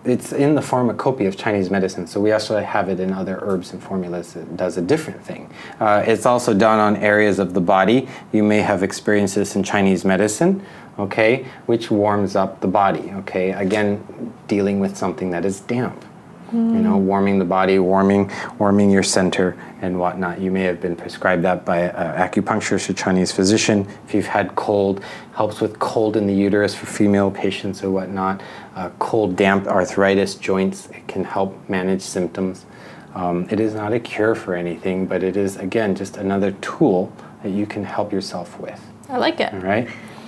it's 0.05 0.31
in 0.31 0.55
the 0.55 0.61
pharmacopoeia 0.61 1.27
of 1.27 1.35
Chinese 1.35 1.69
medicine, 1.69 2.07
so 2.07 2.21
we 2.21 2.31
actually 2.31 2.63
have 2.63 2.89
it 2.89 2.99
in 2.99 3.11
other 3.11 3.39
herbs 3.41 3.73
and 3.73 3.81
formulas 3.81 4.35
It 4.35 4.55
does 4.55 4.77
a 4.77 4.81
different 4.81 5.23
thing. 5.23 5.49
Uh, 5.79 6.03
it's 6.05 6.25
also 6.25 6.53
done 6.53 6.79
on 6.79 6.95
areas 6.97 7.39
of 7.39 7.53
the 7.53 7.61
body. 7.61 8.07
You 8.31 8.43
may 8.43 8.59
have 8.59 8.83
experienced 8.83 9.35
this 9.35 9.55
in 9.55 9.63
Chinese 9.63 10.05
medicine, 10.05 10.65
okay, 10.99 11.45
which 11.65 11.89
warms 11.89 12.35
up 12.35 12.61
the 12.61 12.67
body, 12.67 13.11
okay, 13.15 13.51
again, 13.51 14.33
dealing 14.47 14.79
with 14.79 14.95
something 14.95 15.31
that 15.31 15.43
is 15.43 15.59
damp. 15.61 16.05
Mm. 16.51 16.73
You 16.73 16.81
know, 16.81 16.97
warming 16.97 17.39
the 17.39 17.45
body, 17.45 17.79
warming, 17.79 18.31
warming 18.59 18.91
your 18.91 19.01
center 19.01 19.57
and 19.81 19.99
whatnot. 19.99 20.39
You 20.39 20.51
may 20.51 20.61
have 20.61 20.79
been 20.79 20.95
prescribed 20.95 21.43
that 21.43 21.65
by 21.65 21.79
an 21.79 22.29
acupuncturist 22.29 22.89
or 22.89 22.93
Chinese 22.93 23.31
physician. 23.31 23.87
If 24.07 24.13
you've 24.13 24.27
had 24.27 24.55
cold, 24.55 25.03
helps 25.33 25.59
with 25.59 25.79
cold 25.79 26.15
in 26.15 26.27
the 26.27 26.33
uterus 26.33 26.75
for 26.75 26.85
female 26.85 27.31
patients 27.31 27.83
or 27.83 27.89
whatnot. 27.91 28.41
Uh, 28.75 28.89
cold, 28.99 29.37
damp 29.37 29.67
arthritis, 29.67 30.35
joints, 30.35 30.87
it 30.89 31.07
can 31.07 31.23
help 31.23 31.57
manage 31.69 32.01
symptoms. 32.01 32.65
Um, 33.13 33.47
it 33.49 33.61
is 33.61 33.73
not 33.73 33.93
a 33.93 33.99
cure 33.99 34.35
for 34.35 34.53
anything, 34.53 35.05
but 35.05 35.23
it 35.23 35.37
is, 35.37 35.55
again, 35.55 35.95
just 35.95 36.17
another 36.17 36.51
tool 36.59 37.13
that 37.41 37.51
you 37.51 37.65
can 37.65 37.85
help 37.85 38.11
yourself 38.11 38.59
with. 38.59 38.81
I 39.07 39.17
like 39.17 39.39
it. 39.39 39.53
All 39.53 39.61
right? 39.61 39.87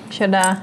Should 0.09 0.33
uh, 0.33 0.61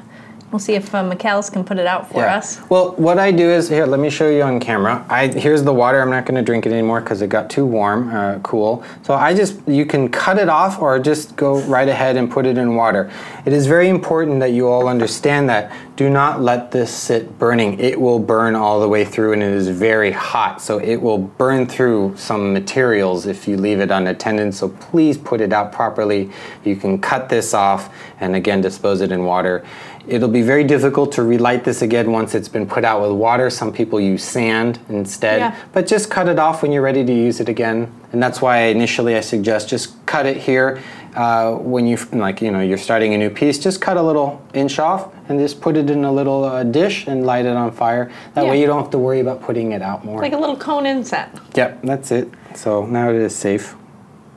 We'll 0.54 0.60
see 0.60 0.74
if 0.74 0.94
uh, 0.94 1.16
can 1.16 1.64
put 1.64 1.78
it 1.78 1.86
out 1.88 2.08
for 2.08 2.20
yeah. 2.20 2.36
us. 2.36 2.60
Well, 2.70 2.92
what 2.92 3.18
I 3.18 3.32
do 3.32 3.50
is 3.50 3.68
here. 3.68 3.86
Let 3.86 3.98
me 3.98 4.08
show 4.08 4.30
you 4.30 4.42
on 4.42 4.60
camera. 4.60 5.04
I 5.08 5.26
here's 5.26 5.64
the 5.64 5.74
water. 5.74 6.00
I'm 6.00 6.10
not 6.10 6.26
going 6.26 6.36
to 6.36 6.42
drink 6.42 6.64
it 6.64 6.70
anymore 6.70 7.00
because 7.00 7.22
it 7.22 7.26
got 7.28 7.50
too 7.50 7.66
warm, 7.66 8.14
uh, 8.14 8.38
cool. 8.38 8.84
So 9.02 9.14
I 9.14 9.34
just 9.34 9.56
you 9.66 9.84
can 9.84 10.08
cut 10.08 10.38
it 10.38 10.48
off 10.48 10.80
or 10.80 11.00
just 11.00 11.34
go 11.34 11.60
right 11.62 11.88
ahead 11.88 12.16
and 12.16 12.30
put 12.30 12.46
it 12.46 12.56
in 12.56 12.76
water. 12.76 13.10
It 13.44 13.52
is 13.52 13.66
very 13.66 13.88
important 13.88 14.38
that 14.38 14.52
you 14.52 14.68
all 14.68 14.86
understand 14.86 15.48
that 15.48 15.72
do 15.96 16.08
not 16.08 16.40
let 16.40 16.70
this 16.70 16.92
sit 16.92 17.36
burning. 17.38 17.78
It 17.78 18.00
will 18.00 18.18
burn 18.18 18.54
all 18.54 18.80
the 18.80 18.88
way 18.88 19.04
through 19.04 19.32
and 19.32 19.42
it 19.42 19.52
is 19.52 19.68
very 19.68 20.10
hot. 20.10 20.60
So 20.60 20.78
it 20.78 20.96
will 20.96 21.18
burn 21.18 21.66
through 21.66 22.16
some 22.16 22.52
materials 22.52 23.26
if 23.26 23.46
you 23.46 23.56
leave 23.56 23.80
it 23.80 23.90
unattended. 23.90 24.54
So 24.54 24.68
please 24.68 25.18
put 25.18 25.40
it 25.40 25.52
out 25.52 25.72
properly. 25.72 26.30
You 26.64 26.76
can 26.76 27.00
cut 27.00 27.28
this 27.28 27.54
off 27.54 27.94
and 28.20 28.34
again 28.34 28.60
dispose 28.60 29.00
it 29.02 29.12
in 29.12 29.24
water. 29.24 29.64
It'll 30.06 30.28
be 30.28 30.42
very 30.42 30.64
difficult 30.64 31.12
to 31.12 31.22
relight 31.22 31.64
this 31.64 31.80
again 31.80 32.12
once 32.12 32.34
it's 32.34 32.48
been 32.48 32.66
put 32.66 32.84
out 32.84 33.00
with 33.00 33.12
water. 33.12 33.48
Some 33.48 33.72
people 33.72 33.98
use 33.98 34.22
sand 34.22 34.78
instead, 34.90 35.40
Yeah. 35.40 35.54
but 35.72 35.86
just 35.86 36.10
cut 36.10 36.28
it 36.28 36.38
off 36.38 36.62
when 36.62 36.72
you're 36.72 36.82
ready 36.82 37.04
to 37.04 37.12
use 37.12 37.40
it 37.40 37.48
again. 37.48 37.90
And 38.12 38.22
that's 38.22 38.42
why 38.42 38.58
initially 38.64 39.16
I 39.16 39.20
suggest 39.20 39.68
just 39.68 40.04
cut 40.04 40.26
it 40.26 40.36
here 40.36 40.78
uh, 41.16 41.52
when 41.52 41.86
you 41.86 41.96
like 42.12 42.42
you 42.42 42.50
know 42.50 42.60
you're 42.60 42.76
starting 42.76 43.14
a 43.14 43.18
new 43.18 43.30
piece. 43.30 43.58
Just 43.58 43.80
cut 43.80 43.96
a 43.96 44.02
little 44.02 44.42
inch 44.52 44.78
off 44.78 45.08
and 45.28 45.38
just 45.40 45.60
put 45.62 45.76
it 45.76 45.88
in 45.88 46.04
a 46.04 46.12
little 46.12 46.44
uh, 46.44 46.64
dish 46.64 47.06
and 47.06 47.24
light 47.24 47.46
it 47.46 47.56
on 47.56 47.72
fire. 47.72 48.10
That 48.34 48.44
Yeah. 48.44 48.50
way 48.50 48.60
you 48.60 48.66
don't 48.66 48.80
have 48.82 48.90
to 48.90 48.98
worry 48.98 49.20
about 49.20 49.40
putting 49.42 49.72
it 49.72 49.80
out 49.80 50.04
more. 50.04 50.20
Like 50.20 50.34
a 50.34 50.38
little 50.38 50.56
cone 50.56 50.84
inset. 50.86 51.30
yep, 51.54 51.78
that's 51.82 52.10
it. 52.12 52.28
So 52.54 52.84
now 52.84 53.08
it 53.10 53.16
is 53.16 53.34
safe. 53.34 53.74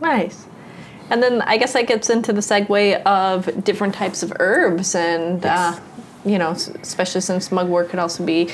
Nice. 0.02 0.47
And 1.10 1.24
then 1.24 1.42
I 1.42 1.58
guess 1.58 1.74
that 1.74 1.88
gets 1.88 2.10
into 2.10 2.34
the 2.34 2.42
segue 2.42 3.02
of 3.04 3.64
different 3.64 3.96
types 3.96 4.24
of 4.24 4.34
herbs, 4.40 4.96
and 4.96 5.46
uh, 5.46 5.80
you 6.26 6.38
know, 6.38 6.52
especially 6.52 7.22
since 7.22 7.52
mugwort 7.52 7.90
could 7.90 8.00
also 8.00 8.26
be 8.26 8.50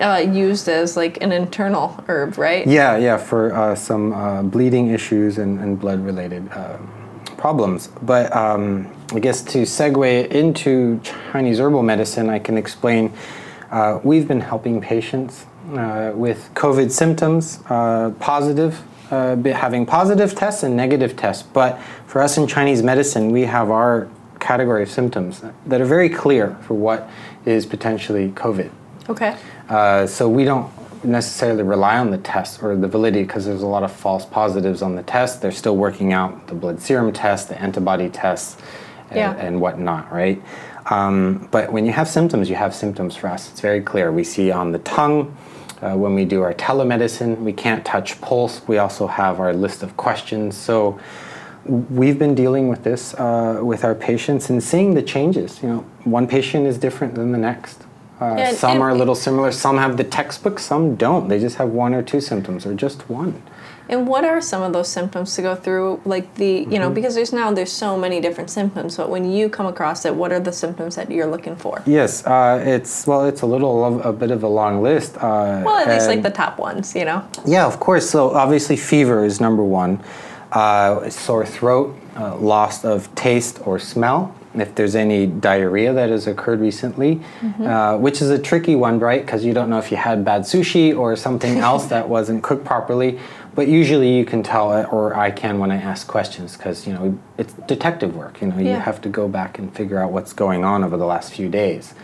uh, 0.00 0.24
used 0.30 0.68
as 0.68 0.96
like 0.96 1.20
an 1.22 1.32
internal 1.32 2.02
herb, 2.06 2.38
right? 2.38 2.66
Yeah, 2.66 2.96
yeah, 2.96 3.16
for 3.16 3.54
uh, 3.54 3.74
some 3.74 4.12
uh, 4.12 4.42
bleeding 4.42 4.88
issues 4.88 5.38
and, 5.38 5.58
and 5.60 5.78
blood 5.80 6.04
related 6.04 6.48
uh, 6.52 6.78
problems. 7.36 7.88
But 8.02 8.34
um, 8.34 8.90
I 9.12 9.18
guess 9.18 9.42
to 9.42 9.62
segue 9.62 10.28
into 10.28 11.00
Chinese 11.32 11.58
herbal 11.60 11.82
medicine, 11.82 12.28
I 12.30 12.38
can 12.38 12.56
explain 12.56 13.12
uh, 13.70 14.00
we've 14.04 14.28
been 14.28 14.40
helping 14.40 14.80
patients 14.80 15.46
uh, 15.72 16.12
with 16.14 16.50
COVID 16.54 16.90
symptoms, 16.90 17.60
uh, 17.68 18.10
positive, 18.20 18.82
uh, 19.10 19.36
having 19.36 19.86
positive 19.86 20.34
tests 20.34 20.62
and 20.62 20.76
negative 20.76 21.16
tests. 21.16 21.42
But 21.42 21.80
for 22.06 22.22
us 22.22 22.36
in 22.36 22.46
Chinese 22.46 22.82
medicine, 22.82 23.30
we 23.30 23.42
have 23.42 23.70
our 23.70 24.08
category 24.40 24.82
of 24.82 24.90
symptoms 24.90 25.42
that 25.66 25.80
are 25.80 25.86
very 25.86 26.08
clear 26.08 26.56
for 26.62 26.74
what 26.74 27.08
is 27.44 27.66
potentially 27.66 28.30
COVID. 28.30 28.70
Okay. 29.08 29.36
Uh, 29.68 30.06
so 30.06 30.28
we 30.28 30.44
don't 30.44 30.70
necessarily 31.04 31.62
rely 31.62 31.98
on 31.98 32.10
the 32.10 32.18
test 32.18 32.62
or 32.62 32.74
the 32.76 32.88
validity 32.88 33.22
because 33.24 33.44
there's 33.44 33.62
a 33.62 33.66
lot 33.66 33.82
of 33.82 33.92
false 33.92 34.24
positives 34.24 34.82
on 34.82 34.96
the 34.96 35.02
test. 35.02 35.40
They're 35.42 35.52
still 35.52 35.76
working 35.76 36.12
out 36.12 36.48
the 36.48 36.54
blood 36.54 36.80
serum 36.80 37.12
test, 37.12 37.48
the 37.48 37.60
antibody 37.60 38.08
tests, 38.08 38.56
and, 39.10 39.18
Yeah. 39.18 39.34
and 39.34 39.60
whatnot, 39.60 40.12
right? 40.12 40.42
Um, 40.90 41.48
but 41.50 41.72
when 41.72 41.86
you 41.86 41.92
have 41.92 42.08
symptoms, 42.08 42.48
you 42.48 42.56
have 42.56 42.74
symptoms 42.74 43.16
for 43.16 43.28
us. 43.28 43.50
It's 43.50 43.60
very 43.60 43.80
clear. 43.80 44.12
We 44.12 44.24
see 44.24 44.50
on 44.50 44.72
the 44.72 44.78
tongue. 44.80 45.36
Uh, 45.82 45.94
when 45.94 46.14
we 46.14 46.24
do 46.24 46.42
our 46.42 46.54
telemedicine, 46.54 47.38
we 47.38 47.52
can't 47.52 47.84
touch 47.84 48.20
pulse. 48.20 48.62
We 48.66 48.78
also 48.78 49.06
have 49.06 49.40
our 49.40 49.52
list 49.52 49.82
of 49.82 49.96
questions. 49.96 50.56
So 50.56 50.98
we've 51.64 52.18
been 52.18 52.34
dealing 52.34 52.68
with 52.68 52.82
this 52.82 53.12
uh, 53.14 53.60
with 53.62 53.84
our 53.84 53.94
patients 53.94 54.48
and 54.50 54.62
seeing 54.62 54.94
the 54.94 55.02
changes. 55.02 55.62
You 55.62 55.68
know, 55.68 55.78
one 56.04 56.26
patient 56.26 56.66
is 56.66 56.78
different 56.78 57.14
than 57.14 57.32
the 57.32 57.38
next. 57.38 57.82
Uh, 58.20 58.24
And- 58.38 58.56
some 58.56 58.72
and- 58.72 58.82
are 58.82 58.90
a 58.90 58.94
little 58.94 59.14
similar. 59.14 59.52
Some 59.52 59.76
have 59.76 59.96
the 59.98 60.04
textbook. 60.04 60.58
Some 60.58 60.94
don't. 60.94 61.28
They 61.28 61.38
just 61.38 61.56
have 61.56 61.68
one 61.68 61.92
or 61.94 62.02
two 62.02 62.20
symptoms, 62.20 62.64
or 62.64 62.72
just 62.74 63.08
one. 63.10 63.42
And 63.88 64.08
what 64.08 64.24
are 64.24 64.40
some 64.40 64.62
of 64.62 64.72
those 64.72 64.88
symptoms 64.88 65.34
to 65.36 65.42
go 65.42 65.54
through? 65.54 66.00
Like 66.04 66.34
the, 66.34 66.46
you 66.46 66.66
Mm-hmm. 66.66 66.74
know, 66.80 66.90
because 66.90 67.14
there's 67.14 67.32
now 67.32 67.52
there's 67.52 67.72
so 67.72 67.96
many 67.96 68.20
different 68.20 68.50
symptoms. 68.50 68.96
But 68.96 69.10
when 69.10 69.30
you 69.30 69.48
come 69.48 69.66
across 69.66 70.04
it, 70.04 70.14
what 70.14 70.32
are 70.32 70.40
the 70.40 70.52
symptoms 70.52 70.96
that 70.96 71.10
you're 71.10 71.26
looking 71.26 71.56
for? 71.56 71.82
Yes, 71.86 72.26
uh, 72.26 72.62
it's 72.66 73.06
well, 73.06 73.24
it's 73.24 73.42
a 73.42 73.46
little 73.46 73.84
of 73.84 74.04
a 74.04 74.12
bit 74.12 74.30
of 74.30 74.42
a 74.42 74.48
long 74.48 74.82
list. 74.82 75.16
Uh, 75.16 75.62
Well, 75.64 75.76
at 75.76 75.88
least 75.88 76.08
like 76.08 76.22
the 76.22 76.30
top 76.30 76.58
ones, 76.58 76.94
you 76.94 77.04
know. 77.04 77.22
Yeah, 77.46 77.66
of 77.66 77.78
course. 77.78 78.08
So 78.10 78.30
obviously, 78.30 78.76
fever 78.76 79.24
is 79.24 79.40
number 79.40 79.62
one. 79.62 80.00
Uh, 80.52 81.10
sore 81.10 81.44
throat, 81.44 81.94
uh, 82.16 82.36
loss 82.36 82.84
of 82.84 83.12
taste 83.14 83.60
or 83.66 83.78
smell. 83.78 84.32
If 84.54 84.74
there's 84.74 84.94
any 84.94 85.26
diarrhea 85.26 85.92
that 85.92 86.08
has 86.08 86.26
occurred 86.26 86.60
recently, 86.60 87.20
uh, 87.62 87.98
which 87.98 88.22
is 88.22 88.30
a 88.30 88.38
tricky 88.38 88.74
one, 88.74 88.98
right? 89.00 89.20
Because 89.20 89.44
you 89.44 89.52
don't 89.52 89.68
know 89.68 89.76
if 89.78 89.90
you 89.90 89.98
had 89.98 90.24
bad 90.24 90.42
sushi 90.42 90.96
or 90.96 91.14
something 91.14 91.58
else 91.68 91.86
that 91.88 92.08
wasn't 92.08 92.42
cooked 92.42 92.64
properly. 92.64 93.18
But 93.56 93.68
usually 93.68 94.14
you 94.14 94.26
can 94.26 94.42
tell, 94.42 94.70
or 94.92 95.16
I 95.16 95.30
can 95.30 95.58
when 95.58 95.70
I 95.70 95.76
ask 95.76 96.06
questions, 96.06 96.58
because 96.58 96.86
you 96.86 96.92
know 96.92 97.18
it's 97.38 97.54
detective 97.66 98.14
work. 98.14 98.42
You 98.42 98.48
know, 98.48 98.58
you 98.58 98.74
have 98.74 99.00
to 99.00 99.08
go 99.08 99.28
back 99.28 99.58
and 99.58 99.74
figure 99.74 99.98
out 99.98 100.12
what's 100.12 100.34
going 100.34 100.62
on 100.62 100.84
over 100.84 100.98
the 100.98 101.06
last 101.06 101.32
few 101.32 101.48
days. 101.48 101.94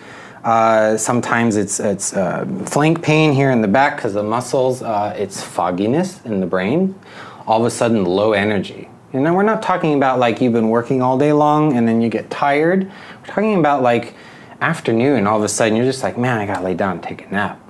Uh, 0.44 0.96
sometimes 0.96 1.56
it's 1.56 1.78
it's 1.78 2.14
uh, 2.14 2.46
flank 2.64 3.02
pain 3.02 3.32
here 3.32 3.50
in 3.50 3.60
the 3.60 3.68
back 3.68 3.96
because 3.96 4.14
the 4.14 4.22
muscles. 4.22 4.82
Uh, 4.82 5.14
it's 5.16 5.42
fogginess 5.42 6.24
in 6.24 6.40
the 6.40 6.46
brain. 6.46 6.98
All 7.46 7.60
of 7.60 7.66
a 7.66 7.70
sudden, 7.70 8.06
low 8.06 8.32
energy. 8.32 8.88
And 9.12 9.26
then 9.26 9.34
we're 9.34 9.42
not 9.42 9.62
talking 9.62 9.94
about 9.94 10.18
like 10.18 10.40
you've 10.40 10.54
been 10.54 10.70
working 10.70 11.02
all 11.02 11.18
day 11.18 11.34
long 11.34 11.76
and 11.76 11.86
then 11.86 12.00
you 12.00 12.08
get 12.08 12.30
tired. 12.30 12.84
We're 13.20 13.26
talking 13.26 13.58
about 13.58 13.82
like 13.82 14.14
afternoon. 14.62 15.26
All 15.26 15.36
of 15.36 15.44
a 15.44 15.48
sudden, 15.48 15.76
you're 15.76 15.84
just 15.84 16.02
like, 16.02 16.16
man, 16.16 16.38
I 16.38 16.46
gotta 16.46 16.64
lay 16.64 16.72
down 16.72 16.92
and 16.92 17.02
take 17.02 17.26
a 17.26 17.30
nap. 17.30 17.60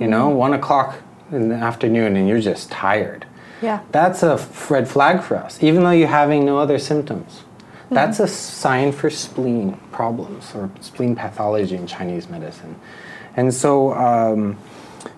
You 0.00 0.08
know, 0.08 0.30
one 0.30 0.52
o'clock 0.52 0.96
in 1.32 1.48
the 1.48 1.54
afternoon, 1.54 2.16
and 2.16 2.28
you're 2.28 2.40
just 2.40 2.70
tired. 2.70 3.26
Yeah. 3.62 3.80
That's 3.92 4.22
a 4.22 4.44
red 4.68 4.88
flag 4.88 5.22
for 5.22 5.36
us, 5.36 5.62
even 5.62 5.84
though 5.84 5.90
you're 5.90 6.08
having 6.08 6.44
no 6.44 6.58
other 6.58 6.78
symptoms. 6.78 7.42
That's 7.90 8.20
a 8.20 8.28
sign 8.28 8.92
for 8.92 9.10
spleen 9.10 9.76
problems 9.90 10.54
or 10.54 10.70
spleen 10.80 11.16
pathology 11.16 11.74
in 11.74 11.88
Chinese 11.88 12.28
medicine. 12.28 12.76
And 13.36 13.52
so, 13.52 13.92
um, 13.94 14.56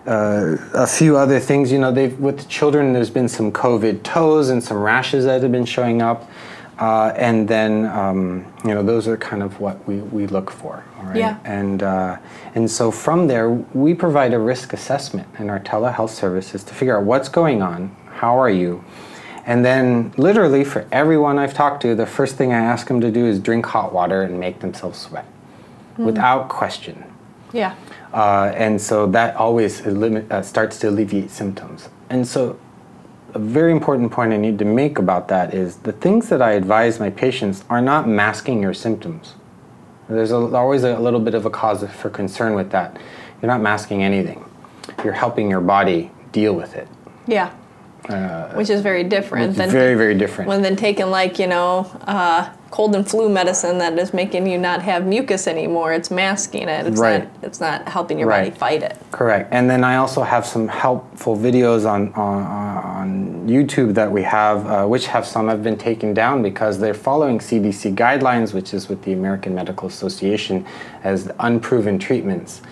uh, 0.06 0.56
a 0.72 0.86
few 0.86 1.16
other 1.16 1.38
things, 1.38 1.70
you 1.70 1.78
know, 1.78 1.92
they've, 1.92 2.18
with 2.18 2.38
the 2.38 2.44
children, 2.44 2.92
there's 2.92 3.10
been 3.10 3.28
some 3.28 3.52
COVID 3.52 4.02
toes 4.02 4.48
and 4.48 4.62
some 4.62 4.78
rashes 4.78 5.24
that 5.26 5.42
have 5.42 5.52
been 5.52 5.66
showing 5.66 6.00
up. 6.00 6.30
Uh, 6.83 7.12
and 7.16 7.47
then, 7.47 7.87
um, 7.87 8.45
you 8.64 8.74
know, 8.74 8.83
those 8.83 9.07
are 9.07 9.16
kind 9.16 9.41
of 9.41 9.61
what 9.61 9.87
we, 9.87 9.99
we 9.99 10.26
look 10.26 10.51
for. 10.51 10.85
All 10.99 11.05
right? 11.05 11.16
Yeah. 11.16 11.39
And, 11.45 11.80
uh, 11.80 12.18
and 12.57 12.68
so 12.68 12.91
from 12.91 13.28
there, 13.28 13.51
we 13.51 13.95
provide 13.95 14.35
a 14.35 14.39
risk 14.39 14.72
assessment 14.72 15.28
in 15.39 15.49
our 15.49 15.61
telehealth 15.61 16.11
services 16.11 16.64
to 16.64 16.74
figure 16.74 16.99
out 16.99 17.05
what's 17.05 17.28
going 17.28 17.62
on, 17.62 17.95
how 18.14 18.37
are 18.37 18.51
you, 18.51 18.83
and 19.47 19.64
then 19.64 20.12
literally 20.16 20.64
for 20.64 20.87
everyone 20.91 21.39
I've 21.39 21.55
talked 21.55 21.83
to, 21.83 21.95
the 21.95 22.07
first 22.07 22.37
thing 22.37 22.53
I 22.53 22.59
ask 22.59 22.89
them 22.89 23.01
to 23.01 23.12
do 23.12 23.26
is 23.26 23.39
drink 23.39 23.64
hot 23.66 23.93
water 23.93 24.22
and 24.22 24.41
make 24.41 24.59
themselves 24.59 24.99
sweat 24.99 25.26
without 25.99 26.49
question. 26.49 27.05
Yeah. 27.53 27.76
Uh, 28.12 28.53
and 28.57 28.80
so 28.80 29.07
that 29.07 29.37
always 29.37 29.87
uh, 29.87 30.43
starts 30.43 30.78
to 30.80 30.89
alleviate 30.89 31.30
symptoms. 31.30 31.89
And 32.11 32.26
so, 32.26 32.59
a 33.35 33.39
very 33.39 33.72
important 33.72 34.12
point 34.12 34.33
I 34.33 34.37
need 34.37 34.59
to 34.59 34.64
make 34.64 34.99
about 34.99 35.28
that 35.28 35.55
is 35.55 35.76
the 35.78 35.93
things 35.93 36.28
that 36.28 36.43
I 36.43 36.53
advise 36.53 37.01
my 37.01 37.11
patients 37.11 37.64
are 37.70 37.80
not 37.80 38.09
masking 38.09 38.61
your 38.61 38.74
symptoms. 38.74 39.35
There's 40.09 40.33
a, 40.33 40.37
always 40.37 40.85
a 40.85 40.99
little 40.99 41.20
bit 41.20 41.35
of 41.35 41.47
a 41.47 41.51
cause 41.51 41.85
for 41.91 42.11
concern 42.11 42.55
with 42.55 42.70
that. 42.70 42.99
You're 43.41 43.51
not 43.51 43.61
masking 43.61 44.03
anything, 44.03 44.45
you're 45.05 45.14
helping 45.14 45.49
your 45.49 45.61
body 45.61 46.11
deal 46.33 46.55
with 46.55 46.74
it. 46.74 46.89
Yeah. 47.26 47.53
Which 48.55 48.68
is 48.68 48.80
very 48.80 49.05
different 49.05 49.55
than 49.57 49.70
very, 49.70 49.95
very 49.95 50.14
different. 50.14 50.49
when 50.49 50.62
then 50.62 50.74
taking 50.74 51.07
like 51.07 51.39
you 51.39 51.47
know 51.47 51.91
uh, 52.03 52.53
cold 52.72 52.96
and 52.96 53.06
flu 53.06 53.28
medicine 53.28 53.76
that 53.76 53.96
is 53.98 54.14
making 54.14 54.46
you 54.46 54.56
not 54.56 54.80
have 54.80 55.06
mucus 55.06 55.46
anymore. 55.46 55.92
It's 55.92 56.10
masking 56.10 56.68
it. 56.68 56.86
It's 56.86 56.98
Right. 56.98 57.24
not. 57.24 57.28
It's 57.44 57.60
not 57.60 57.86
helping 57.86 58.18
your 58.18 58.28
Right. 58.28 58.46
body 58.46 58.58
fight 58.58 58.82
it. 58.82 58.96
Correct. 59.10 59.48
And 59.52 59.68
then 59.68 59.84
I 59.84 59.96
also 59.96 60.22
have 60.22 60.46
some 60.46 60.68
helpful 60.68 61.36
videos 61.36 61.86
on, 61.86 62.12
on, 62.16 62.42
on 62.42 63.42
YouTube 63.46 63.92
that 63.94 64.10
we 64.10 64.22
have, 64.22 64.66
uh, 64.66 64.86
which 64.86 65.06
have 65.08 65.26
some 65.26 65.48
have 65.48 65.62
been 65.62 65.76
taken 65.76 66.14
down 66.14 66.42
because 66.42 66.78
they're 66.78 66.94
following 66.94 67.40
CDC 67.40 67.94
guidelines, 67.94 68.54
which 68.54 68.72
is 68.72 68.88
with 68.88 69.02
the 69.02 69.12
American 69.12 69.54
Medical 69.54 69.86
Association, 69.86 70.64
as 71.04 71.30
unproven 71.40 71.98
treatments. 71.98 72.62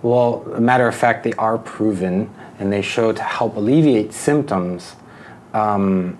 Well, 0.00 0.46
a 0.54 0.60
matter 0.62 0.88
of 0.88 0.94
fact, 0.94 1.24
they 1.24 1.34
are 1.34 1.58
proven 1.58 2.30
and 2.58 2.72
they 2.72 2.80
show 2.80 3.12
to 3.12 3.22
help 3.22 3.56
alleviate 3.58 4.14
symptoms 4.14 4.96
um, 5.52 6.16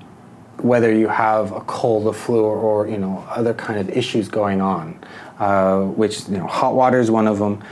whether 0.58 0.92
you 0.92 1.08
have 1.08 1.52
a 1.52 1.60
cold, 1.60 2.06
a 2.06 2.12
flu, 2.12 2.44
or, 2.44 2.56
or 2.56 2.88
you 2.88 2.98
know 2.98 3.24
other 3.28 3.54
kind 3.54 3.78
of 3.78 3.90
issues 3.90 4.28
going 4.28 4.60
on, 4.60 4.98
uh, 5.38 5.80
which 5.82 6.28
you 6.28 6.38
know 6.38 6.46
hot 6.46 6.74
water 6.74 7.00
is 7.00 7.10
one 7.10 7.26
of 7.26 7.38
them. 7.38 7.62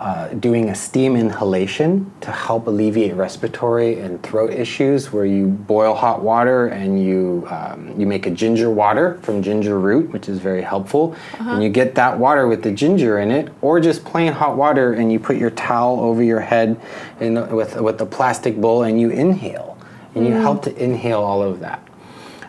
Uh, 0.00 0.28
doing 0.34 0.68
a 0.68 0.74
steam 0.76 1.16
inhalation 1.16 2.08
to 2.20 2.30
help 2.30 2.68
alleviate 2.68 3.16
respiratory 3.16 3.98
and 3.98 4.22
throat 4.22 4.52
issues, 4.52 5.12
where 5.12 5.26
you 5.26 5.48
boil 5.48 5.92
hot 5.92 6.22
water 6.22 6.68
and 6.68 7.04
you 7.04 7.44
um, 7.50 7.92
you 7.98 8.06
make 8.06 8.24
a 8.24 8.30
ginger 8.30 8.70
water 8.70 9.18
from 9.22 9.42
ginger 9.42 9.80
root, 9.80 10.08
which 10.12 10.28
is 10.28 10.38
very 10.38 10.62
helpful, 10.62 11.16
and 11.40 11.64
you 11.64 11.68
get 11.68 11.96
that 11.96 12.16
water 12.16 12.46
with 12.46 12.62
the 12.62 12.70
ginger 12.70 13.18
in 13.18 13.32
it, 13.32 13.52
or 13.60 13.80
just 13.80 14.04
plain 14.04 14.32
hot 14.32 14.56
water 14.56 14.92
and 14.92 15.10
you 15.10 15.18
put 15.18 15.36
your 15.36 15.50
towel 15.50 15.98
over 15.98 16.22
your 16.22 16.38
head 16.38 16.80
in, 17.18 17.34
with 17.52 17.74
with 17.80 18.00
a 18.00 18.06
plastic 18.06 18.56
bowl 18.60 18.84
and 18.84 19.00
you 19.00 19.10
inhale, 19.10 19.76
and 20.14 20.24
you 20.24 20.32
help 20.32 20.62
to 20.62 20.72
inhale 20.80 21.22
all 21.24 21.42
of 21.42 21.58
that. 21.58 21.82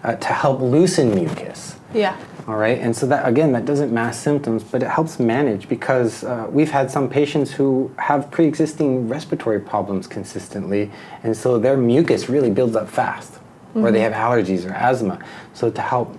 Uh, 0.03 0.15
to 0.15 0.27
help 0.27 0.61
loosen 0.61 1.13
mucus. 1.13 1.77
Yeah. 1.93 2.17
All 2.47 2.55
right, 2.55 2.79
and 2.79 2.95
so 2.95 3.05
that 3.07 3.27
again, 3.27 3.51
that 3.51 3.65
doesn't 3.65 3.91
mask 3.91 4.23
symptoms, 4.23 4.63
but 4.63 4.81
it 4.81 4.89
helps 4.89 5.19
manage 5.19 5.69
because 5.69 6.23
uh, 6.23 6.47
we've 6.49 6.71
had 6.71 6.89
some 6.89 7.07
patients 7.07 7.51
who 7.51 7.91
have 7.97 8.31
pre-existing 8.31 9.07
respiratory 9.07 9.59
problems 9.59 10.07
consistently, 10.07 10.89
and 11.21 11.37
so 11.37 11.59
their 11.59 11.77
mucus 11.77 12.27
really 12.27 12.49
builds 12.49 12.75
up 12.75 12.89
fast, 12.89 13.39
or 13.75 13.91
they 13.91 14.01
have 14.01 14.13
allergies 14.13 14.67
or 14.67 14.73
asthma. 14.73 15.23
So 15.53 15.69
to 15.69 15.81
help 15.81 16.17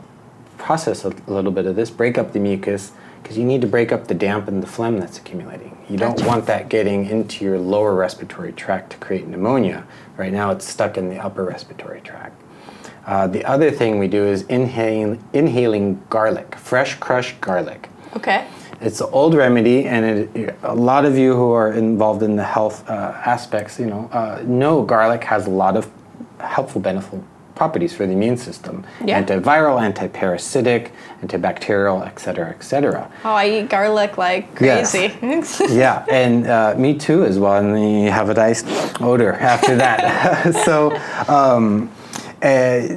process 0.56 1.04
a 1.04 1.08
little 1.26 1.50
bit 1.50 1.66
of 1.66 1.74
this, 1.74 1.90
break 1.90 2.16
up 2.16 2.32
the 2.32 2.38
mucus, 2.38 2.92
because 3.22 3.36
you 3.36 3.44
need 3.44 3.60
to 3.60 3.66
break 3.66 3.90
up 3.90 4.06
the 4.06 4.14
damp 4.14 4.46
and 4.46 4.62
the 4.62 4.66
phlegm 4.66 5.00
that's 5.00 5.18
accumulating. 5.18 5.76
You 5.88 5.96
don't 5.96 6.16
Gotcha. 6.16 6.28
want 6.28 6.46
that 6.46 6.68
getting 6.68 7.06
into 7.06 7.44
your 7.44 7.58
lower 7.58 7.94
respiratory 7.94 8.52
tract 8.52 8.90
to 8.92 8.98
create 8.98 9.26
pneumonia. 9.26 9.84
Right 10.16 10.32
now, 10.32 10.52
it's 10.52 10.68
stuck 10.68 10.96
in 10.96 11.08
the 11.08 11.18
upper 11.18 11.44
respiratory 11.44 12.02
tract. 12.02 12.39
Uh, 13.06 13.26
the 13.26 13.44
other 13.44 13.70
thing 13.70 13.98
we 13.98 14.08
do 14.08 14.24
is 14.24 14.42
inhaling, 14.42 15.22
inhaling 15.32 16.00
garlic, 16.10 16.54
fresh 16.56 16.96
crushed 16.96 17.40
garlic. 17.40 17.88
Okay. 18.16 18.46
It's 18.80 19.00
an 19.00 19.08
old 19.12 19.34
remedy, 19.34 19.86
and 19.86 20.04
it, 20.34 20.56
a 20.62 20.74
lot 20.74 21.04
of 21.04 21.18
you 21.18 21.34
who 21.34 21.50
are 21.50 21.72
involved 21.72 22.22
in 22.22 22.36
the 22.36 22.44
health 22.44 22.88
uh, 22.88 23.12
aspects, 23.26 23.78
you 23.78 23.86
know, 23.86 24.08
uh, 24.12 24.42
know 24.44 24.82
garlic 24.82 25.22
has 25.24 25.46
a 25.46 25.50
lot 25.50 25.76
of 25.76 25.90
helpful 26.38 26.80
beneficial 26.80 27.22
properties 27.60 27.92
for 27.92 28.06
the 28.06 28.12
immune 28.14 28.38
system. 28.38 28.82
Yeah. 29.04 29.22
Antiviral, 29.22 29.76
antiparasitic, 29.78 30.92
antibacterial, 31.22 32.06
et 32.06 32.18
cetera, 32.18 32.48
et 32.48 32.64
cetera. 32.64 33.12
Oh, 33.22 33.34
I 33.34 33.50
eat 33.50 33.68
garlic 33.68 34.16
like 34.16 34.54
crazy. 34.54 35.14
Yes. 35.20 35.60
yeah, 35.70 36.06
and 36.10 36.46
uh, 36.46 36.74
me 36.78 36.96
too 36.96 37.22
as 37.22 37.38
well. 37.38 37.56
And 37.56 37.76
then 37.76 38.04
you 38.04 38.10
have 38.10 38.30
a 38.30 38.34
nice 38.34 38.64
odor 38.98 39.34
after 39.34 39.76
that. 39.76 40.54
so, 40.64 40.96
um, 41.28 41.90
uh, 42.42 42.88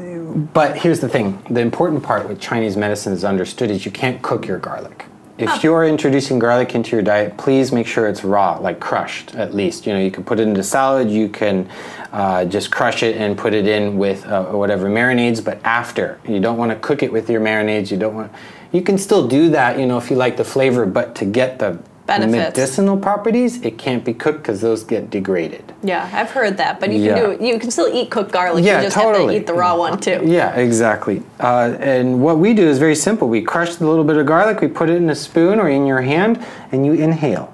but 0.53 0.77
here's 0.77 0.99
the 0.99 1.09
thing: 1.09 1.43
the 1.49 1.61
important 1.61 2.03
part 2.03 2.27
with 2.27 2.39
Chinese 2.39 2.77
medicine 2.77 3.13
is 3.13 3.23
understood 3.23 3.69
is 3.71 3.85
you 3.85 3.91
can't 3.91 4.21
cook 4.21 4.47
your 4.47 4.59
garlic. 4.59 5.05
If 5.35 5.63
you're 5.63 5.83
introducing 5.83 6.37
garlic 6.37 6.75
into 6.75 6.91
your 6.91 7.01
diet, 7.01 7.37
please 7.37 7.71
make 7.71 7.87
sure 7.87 8.07
it's 8.07 8.23
raw, 8.23 8.57
like 8.59 8.79
crushed 8.79 9.33
at 9.33 9.53
least. 9.53 9.87
You 9.87 9.93
know, 9.93 9.99
you 9.99 10.11
can 10.11 10.23
put 10.23 10.39
it 10.39 10.47
into 10.47 10.61
salad, 10.61 11.09
you 11.09 11.27
can 11.27 11.67
uh, 12.11 12.45
just 12.45 12.71
crush 12.71 13.01
it 13.01 13.17
and 13.17 13.35
put 13.35 13.55
it 13.55 13.67
in 13.67 13.97
with 13.97 14.25
uh, 14.27 14.45
whatever 14.45 14.87
marinades, 14.89 15.43
but 15.43 15.59
after. 15.63 16.19
You 16.27 16.39
don't 16.39 16.57
want 16.57 16.71
to 16.71 16.77
cook 16.77 17.01
it 17.01 17.11
with 17.11 17.31
your 17.31 17.41
marinades. 17.41 17.89
You 17.89 17.97
don't 17.97 18.13
want. 18.13 18.31
You 18.71 18.83
can 18.83 18.97
still 18.99 19.27
do 19.27 19.49
that, 19.49 19.79
you 19.79 19.87
know, 19.87 19.97
if 19.97 20.11
you 20.11 20.15
like 20.15 20.37
the 20.37 20.45
flavor, 20.45 20.85
but 20.85 21.15
to 21.15 21.25
get 21.25 21.57
the 21.57 21.79
Benefits. 22.05 22.57
medicinal 22.57 22.97
properties, 22.97 23.61
it 23.61 23.77
can't 23.77 24.03
be 24.03 24.13
cooked 24.13 24.39
because 24.39 24.59
those 24.59 24.83
get 24.83 25.09
degraded. 25.09 25.63
yeah, 25.83 26.09
I've 26.13 26.31
heard 26.31 26.57
that, 26.57 26.79
but 26.81 26.91
you 26.91 26.99
Yeah. 27.01 27.15
can 27.15 27.37
do 27.39 27.45
you 27.45 27.57
can 27.59 27.71
still 27.71 27.87
eat 27.87 28.11
cooked 28.11 28.31
garlic. 28.31 28.65
Yeah, 28.65 28.77
you 28.79 28.83
just 28.87 28.95
have 28.97 29.05
totally. 29.05 29.35
to 29.35 29.39
eat 29.41 29.47
the 29.47 29.53
raw 29.53 29.77
one 29.77 29.97
too. 29.99 30.21
Yeah, 30.25 30.53
exactly. 30.55 31.23
Uh, 31.39 31.73
and 31.79 32.21
what 32.21 32.39
we 32.39 32.53
do 32.53 32.67
is 32.67 32.77
very 32.77 32.95
simple. 32.95 33.29
We 33.29 33.41
crush 33.41 33.79
a 33.79 33.85
little 33.85 34.03
bit 34.03 34.17
of 34.17 34.25
garlic, 34.25 34.59
we 34.59 34.67
put 34.67 34.89
it 34.89 34.97
in 34.97 35.09
a 35.09 35.15
spoon 35.15 35.59
or 35.59 35.69
in 35.69 35.85
your 35.85 36.01
hand, 36.01 36.39
and 36.73 36.85
you 36.85 36.91
inhale. 36.93 37.53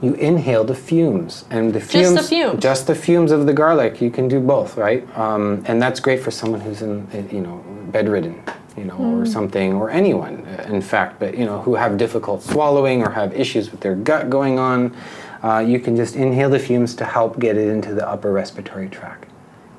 You 0.00 0.14
inhale 0.14 0.62
the 0.62 0.76
fumes, 0.76 1.44
and 1.50 1.72
the 1.74 1.80
fumes, 1.80 2.14
just 2.14 2.16
the 2.16 2.22
fumes, 2.36 2.62
just 2.62 2.86
the 2.86 2.94
fumes 2.94 3.32
of 3.32 3.46
the 3.46 3.52
garlic. 3.52 4.00
You 4.00 4.10
can 4.10 4.28
do 4.28 4.38
both, 4.38 4.76
right? 4.76 5.02
Um, 5.18 5.64
and 5.66 5.82
that's 5.82 5.98
great 5.98 6.20
for 6.22 6.30
someone 6.30 6.60
who's 6.60 6.82
in, 6.82 7.08
you 7.32 7.40
know, 7.40 7.60
bedridden, 7.90 8.40
you 8.78 8.84
know, 8.84 8.96
or 9.18 9.26
something, 9.26 9.74
or 9.74 9.90
anyone, 9.90 10.46
in 10.68 10.80
fact, 10.80 11.18
but 11.18 11.36
you 11.36 11.44
know, 11.44 11.60
who 11.62 11.74
have 11.74 11.98
difficult 11.98 12.42
swallowing 12.42 13.02
or 13.02 13.10
have 13.10 13.34
issues 13.34 13.70
with 13.70 13.80
their 13.80 13.94
gut 13.94 14.30
going 14.30 14.58
on. 14.58 14.96
Uh, 15.42 15.58
you 15.58 15.78
can 15.78 15.96
just 15.96 16.16
inhale 16.16 16.50
the 16.50 16.58
fumes 16.58 16.94
to 16.96 17.04
help 17.04 17.38
get 17.38 17.56
it 17.56 17.68
into 17.68 17.94
the 17.94 18.08
upper 18.08 18.32
respiratory 18.32 18.88
tract. 18.88 19.24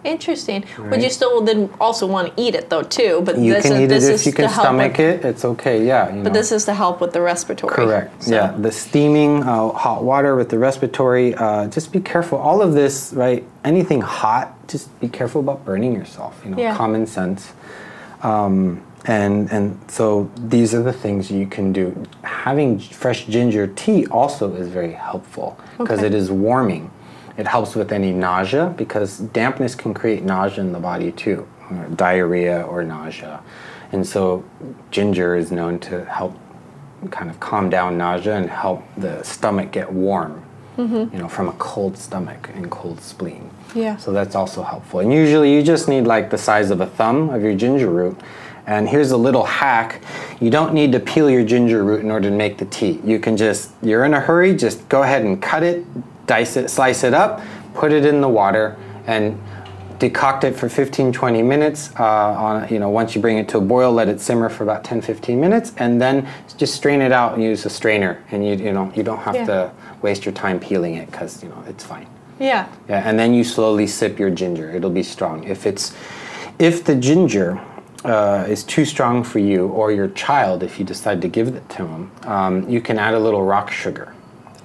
Interesting. 0.05 0.63
Would 0.89 1.03
you 1.03 1.09
still 1.09 1.41
then 1.41 1.69
also 1.81 2.07
want 2.07 2.33
to 2.33 2.41
eat 2.41 2.55
it 2.55 2.69
though 2.69 2.83
too? 2.83 3.21
But 3.25 3.37
You 3.37 3.53
this 3.55 3.63
can 3.63 3.73
is 3.73 3.81
eat 3.81 3.85
this 3.87 4.07
it 4.07 4.13
if 4.13 4.25
you 4.25 4.31
can 4.31 4.49
stomach 4.49 4.93
with, 4.93 5.01
it. 5.01 5.25
It's 5.25 5.43
okay. 5.43 5.85
Yeah. 5.85 6.07
You 6.15 6.23
But 6.23 6.31
know. 6.31 6.39
this 6.39 6.53
is 6.53 6.63
to 6.65 6.73
help 6.73 7.01
with 7.01 7.11
the 7.11 7.19
respiratory. 7.19 7.73
Correct. 7.75 8.23
So- 8.23 8.33
Yeah, 8.33 8.55
the 8.57 8.71
steaming, 8.71 9.43
uh, 9.43 9.69
hot 9.73 10.05
water 10.05 10.37
with 10.37 10.47
the 10.47 10.57
respiratory. 10.57 11.35
Uh, 11.35 11.67
just 11.67 11.91
be 11.91 11.99
careful. 11.99 12.37
All 12.37 12.61
of 12.61 12.73
this, 12.73 13.11
right? 13.11 13.43
Anything 13.65 13.99
hot, 13.99 14.53
just 14.69 14.97
be 15.01 15.09
careful 15.09 15.41
about 15.41 15.65
burning 15.65 15.93
yourself. 15.93 16.41
You 16.45 16.51
know, 16.51 16.57
Yeah. 16.59 16.77
common 16.77 17.05
sense. 17.05 17.51
Um, 18.23 18.81
and 19.05 19.49
and 19.51 19.79
so 19.89 20.29
these 20.37 20.73
are 20.73 20.83
the 20.83 20.93
things 20.93 21.31
you 21.31 21.47
can 21.47 21.71
do. 21.73 22.05
Having 22.23 22.79
fresh 22.79 23.25
ginger 23.25 23.67
tea 23.67 24.05
also 24.07 24.53
is 24.55 24.67
very 24.67 24.91
helpful 24.93 25.57
because 25.77 25.99
Okay. 25.99 26.07
it 26.07 26.13
is 26.13 26.29
warming. 26.31 26.91
It 27.37 27.47
helps 27.47 27.75
with 27.75 27.91
any 27.93 28.11
nausea 28.11 28.73
because 28.77 29.19
dampness 29.19 29.73
can 29.75 29.93
create 29.93 30.23
nausea 30.23 30.63
in 30.63 30.73
the 30.73 30.79
body 30.79 31.11
too, 31.13 31.47
or 31.71 31.85
diarrhea 31.95 32.63
or 32.63 32.83
nausea. 32.83 33.39
And 33.91 34.05
so 34.05 34.43
ginger 34.91 35.35
is 35.35 35.51
known 35.51 35.79
to 35.79 36.03
help 36.05 36.37
kind 37.11 37.29
of 37.29 37.39
calm 37.39 37.69
down 37.69 37.97
nausea 37.97 38.35
and 38.35 38.49
help 38.49 38.83
the 38.97 39.23
stomach 39.23 39.71
get 39.71 39.91
warm. 39.91 40.43
Mm-hmm. 40.77 41.13
You 41.15 41.21
know, 41.21 41.27
from 41.29 41.47
a 41.49 41.53
cold 41.53 41.97
stomach 41.97 42.49
and 42.55 42.69
cold 42.71 43.01
spleen. 43.01 43.49
Yeah. 43.75 43.97
So 43.97 44.11
that's 44.13 44.35
also 44.35 44.63
helpful. 44.63 44.99
And 45.01 45.11
usually 45.11 45.53
you 45.53 45.61
just 45.61 45.87
need 45.89 46.07
like 46.07 46.29
the 46.29 46.37
size 46.37 46.71
of 46.71 46.79
a 46.81 46.85
thumb 46.85 47.29
of 47.29 47.41
your 47.41 47.53
ginger 47.55 47.89
root. 47.89 48.17
And 48.69 48.87
here's 48.87 49.09
a 49.09 49.17
little 49.17 49.43
hack. 49.45 49.99
You 50.39 50.51
don't 50.51 50.75
need 50.75 50.91
to 50.91 50.99
peel 50.99 51.27
your 51.27 51.43
ginger 51.43 51.83
root 51.83 52.01
in 52.01 52.11
order 52.11 52.29
to 52.29 52.35
make 52.35 52.59
the 52.59 52.65
tea. 52.65 52.99
You 53.03 53.17
can 53.19 53.35
just, 53.35 53.71
you're 53.81 54.05
in 54.05 54.13
a 54.13 54.19
hurry, 54.19 54.55
just 54.55 54.87
go 54.89 55.01
ahead 55.01 55.23
and 55.25 55.41
cut 55.41 55.63
it, 55.63 55.83
dice 56.27 56.55
it, 56.55 56.69
slice 56.69 57.03
it 57.03 57.15
up, 57.15 57.41
put 57.73 57.91
it 57.91 58.05
in 58.05 58.21
the 58.21 58.29
water, 58.29 58.77
and 59.07 59.41
decoct 59.97 60.43
it 60.43 60.55
for 60.55 60.69
15 60.69 61.11
20 61.11 61.41
minutes 61.41 61.91
uh, 61.99 62.03
on 62.03 62.69
you 62.71 62.79
know 62.79 62.87
once 62.89 63.15
you 63.15 63.21
bring 63.21 63.37
it 63.37 63.49
to 63.49 63.57
a 63.57 63.61
boil 63.61 63.91
let 63.91 64.07
it 64.07 64.21
simmer 64.21 64.47
for 64.47 64.63
about 64.63 64.81
10 64.81 65.01
15 65.01 65.41
minutes 65.41 65.73
and 65.75 66.01
then 66.01 66.25
just 66.55 66.73
strain 66.73 67.01
it 67.01 67.11
out 67.11 67.33
and 67.33 67.43
use 67.43 67.65
a 67.65 67.69
strainer 67.69 68.23
and 68.31 68.47
you 68.47 68.53
you 68.55 68.71
know 68.71 68.89
you 68.95 69.03
don't 69.03 69.17
have 69.17 69.35
Yeah. 69.35 69.45
to 69.45 69.71
waste 70.01 70.23
your 70.23 70.33
time 70.33 70.57
peeling 70.57 70.93
it 70.95 71.11
because 71.11 71.43
you 71.43 71.49
know 71.49 71.61
it's 71.67 71.83
fine 71.83 72.07
Yeah. 72.39 72.69
yeah, 72.87 73.03
and 73.09 73.19
then 73.19 73.33
you 73.33 73.43
slowly 73.43 73.87
sip 73.87 74.17
your 74.17 74.29
ginger. 74.29 74.71
It'll 74.71 74.89
be 74.89 75.03
strong. 75.03 75.43
If 75.43 75.65
it's, 75.65 75.93
if 76.59 76.85
the 76.85 76.95
ginger 76.95 77.59
uh, 78.05 78.45
is 78.47 78.63
too 78.63 78.85
strong 78.85 79.23
for 79.23 79.39
you 79.39 79.67
or 79.67 79.91
your 79.91 80.07
child, 80.09 80.63
if 80.63 80.79
you 80.79 80.85
decide 80.85 81.21
to 81.21 81.27
give 81.27 81.47
it 81.49 81.67
to 81.69 81.83
them, 81.83 82.11
um, 82.23 82.69
you 82.69 82.81
can 82.81 82.97
add 82.97 83.13
a 83.13 83.19
little 83.19 83.43
rock 83.43 83.71
sugar. 83.71 84.13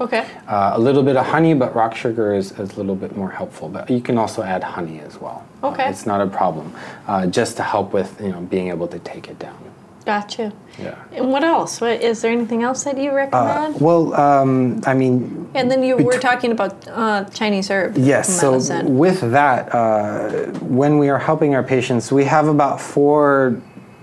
Okay. 0.01 0.26
Uh, 0.49 0.72
a 0.74 0.78
little 0.80 1.03
bit 1.03 1.16
of 1.16 1.24
honey, 1.24 1.55
but 1.55 1.74
rock 1.74 1.95
sugar 1.95 2.35
is, 2.35 2.51
is 2.59 2.72
a 2.72 2.76
little 2.76 2.97
bit 2.97 3.16
more 3.16 3.30
helpful. 3.30 3.68
But 3.68 3.89
you 3.91 4.01
can 4.01 4.18
also 4.18 4.43
add 4.43 4.62
honey 4.62 5.01
as 5.01 5.20
well. 5.20 5.47
Uh, 5.62 5.68
Okay. 5.68 5.89
it's 5.89 6.05
not 6.05 6.20
a 6.20 6.26
problem, 6.26 6.74
uh, 7.07 7.26
just 7.26 7.57
to 7.57 7.62
help 7.62 7.93
with 7.93 8.20
you 8.20 8.28
know 8.30 8.41
being 8.41 8.68
able 8.68 8.89
to 8.89 8.99
take 8.99 9.28
it 9.28 9.39
down. 9.39 9.57
Gotcha. 10.05 10.52
Yeah. 10.78 10.96
And 11.12 11.30
what 11.30 11.44
else? 11.44 11.80
What 11.80 12.02
is 12.02 12.20
there 12.20 12.30
anything 12.32 12.62
else 12.62 12.84
that 12.84 12.98
you 12.98 13.11
Uh, 13.11 13.14
recommend? 13.14 13.80
well, 13.80 14.12
um, 14.14 14.82
I 14.86 14.92
mean, 14.94 15.48
and 15.55 15.70
then 15.70 15.82
you 15.82 15.96
were 15.96 16.18
talking 16.18 16.50
about 16.52 16.74
uh, 16.88 17.24
Chinese 17.32 17.70
herb 17.70 17.96
Yes. 17.96 18.28
So 18.28 18.59
with 18.84 19.20
that, 19.32 19.74
uh, 19.74 20.28
when 20.61 20.98
we 20.98 21.09
are 21.09 21.18
helping 21.18 21.55
our 21.55 21.62
patients, 21.62 22.12
we 22.12 22.24
have 22.24 22.48
about 22.48 22.80
four 22.80 23.57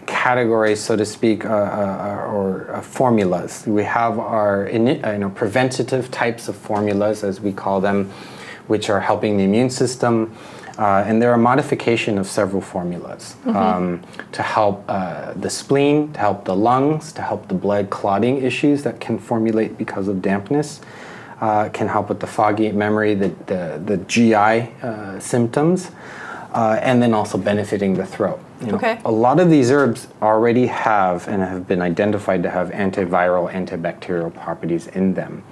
categories, 0.08 0.80
so 0.80 0.96
to 0.96 1.06
speak, 1.06 1.46
uh, 1.46 1.50
uh, 1.50 2.34
or 2.34 2.72
uh, 2.74 2.82
formulas. 2.82 3.64
We 3.68 3.84
have 3.84 4.18
our 4.20 4.68
uh, 4.68 4.72
you 4.72 5.18
know, 5.20 5.30
preventative 5.30 6.10
types 6.10 6.48
of 6.48 6.56
formulas, 6.56 7.24
as 7.24 7.40
we 7.40 7.52
call 7.54 7.80
them, 7.82 8.10
which 8.68 8.90
are 8.90 9.00
helping 9.00 9.38
the 9.38 9.44
immune 9.44 9.70
system. 9.70 10.34
Uh, 10.82 11.04
and 11.06 11.22
they're 11.22 11.36
a 11.36 11.38
modification 11.38 12.18
of 12.18 12.26
several 12.26 12.60
formulas 12.60 13.36
um, 13.46 14.02
to 14.32 14.42
help 14.42 14.84
uh, 14.88 15.32
the 15.34 15.50
spleen, 15.50 16.12
to 16.12 16.20
help 16.20 16.44
the 16.44 16.56
lungs, 16.56 17.14
to 17.14 17.22
help 17.22 17.48
the 17.50 17.54
blood 17.54 17.92
clotting 17.92 18.42
issues 18.42 18.82
that 18.82 19.00
can 19.00 19.20
formulate 19.20 19.78
because 19.78 20.08
of 20.08 20.24
dampness 20.24 20.82
uh, 21.42 21.70
can 21.70 21.88
help 21.88 22.08
with 22.08 22.20
the 22.20 22.28
foggy 22.28 22.72
memory, 22.72 23.16
the, 23.16 23.30
the, 23.48 23.82
the 23.84 23.98
GI 23.98 24.36
uh, 24.82 25.20
symptoms, 25.20 25.92
uh, 26.54 26.80
and 26.82 27.02
then 27.02 27.14
also 27.14 27.38
benefiting 27.38 27.96
the 27.96 28.06
throat. 28.06 28.40
You 28.62 28.68
know, 28.68 28.76
Okay. 28.76 29.00
A 29.06 29.12
lot 29.12 29.40
of 29.40 29.50
these 29.50 29.72
herbs 29.72 30.08
already 30.22 30.68
have 30.68 31.28
and 31.28 31.42
have 31.42 31.68
been 31.68 31.82
identified 31.82 32.44
to 32.44 32.50
have 32.50 32.70
antiviral, 32.70 33.52
antibacterial 33.52 34.34
properties 34.34 34.88
in 34.88 35.16
them. 35.16 35.44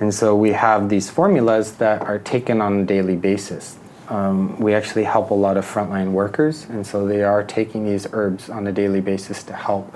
And 0.00 0.14
so 0.14 0.34
we 0.34 0.52
have 0.52 0.88
these 0.88 1.10
formulas 1.10 1.72
that 1.72 2.00
are 2.02 2.18
taken 2.18 2.62
on 2.62 2.80
a 2.80 2.84
daily 2.84 3.16
basis. 3.16 3.76
Um, 4.10 4.58
we 4.58 4.74
actually 4.74 5.04
help 5.04 5.30
a 5.30 5.34
lot 5.34 5.56
of 5.56 5.64
frontline 5.64 6.10
workers, 6.10 6.66
and 6.68 6.84
so 6.84 7.06
they 7.06 7.22
are 7.22 7.44
taking 7.44 7.86
these 7.86 8.08
herbs 8.12 8.50
on 8.50 8.66
a 8.66 8.72
daily 8.72 9.00
basis 9.00 9.44
to 9.44 9.52
help 9.54 9.94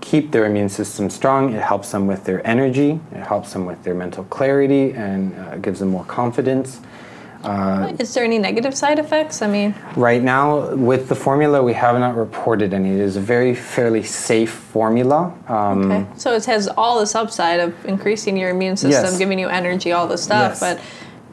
keep 0.00 0.30
their 0.32 0.46
immune 0.46 0.70
system 0.70 1.10
strong. 1.10 1.52
It 1.52 1.60
helps 1.62 1.92
them 1.92 2.06
with 2.06 2.24
their 2.24 2.46
energy, 2.46 3.00
it 3.12 3.22
helps 3.26 3.52
them 3.52 3.66
with 3.66 3.82
their 3.84 3.94
mental 3.94 4.24
clarity, 4.24 4.92
and 4.92 5.34
uh, 5.38 5.56
gives 5.58 5.80
them 5.80 5.90
more 5.90 6.04
confidence. 6.06 6.80
is 8.00 8.14
there 8.14 8.24
any 8.24 8.38
negative 8.38 8.74
side 8.74 8.98
effects? 8.98 9.42
I 9.42 9.46
mean, 9.46 9.74
Right 9.94 10.22
now, 10.22 10.74
with 10.74 11.10
the 11.10 11.14
formula, 11.14 11.62
we 11.62 11.74
have 11.74 11.98
not 11.98 12.16
reported 12.16 12.72
any. 12.72 12.92
It 12.92 13.00
is 13.00 13.16
a 13.16 13.20
very 13.20 13.54
fairly 13.54 14.02
safe 14.02 14.50
formula. 14.50 15.34
Um, 15.48 15.92
okay. 15.92 16.06
So 16.16 16.32
it 16.32 16.46
has 16.46 16.68
all 16.68 17.00
this 17.00 17.14
upside 17.14 17.60
of 17.60 17.74
increasing 17.84 18.38
your 18.38 18.48
immune 18.48 18.78
system, 18.78 19.04
Yes. 19.04 19.18
giving 19.18 19.38
you 19.38 19.48
energy, 19.48 19.92
all 19.92 20.06
this 20.06 20.22
stuff, 20.22 20.52
Yes. 20.52 20.60
but 20.60 20.80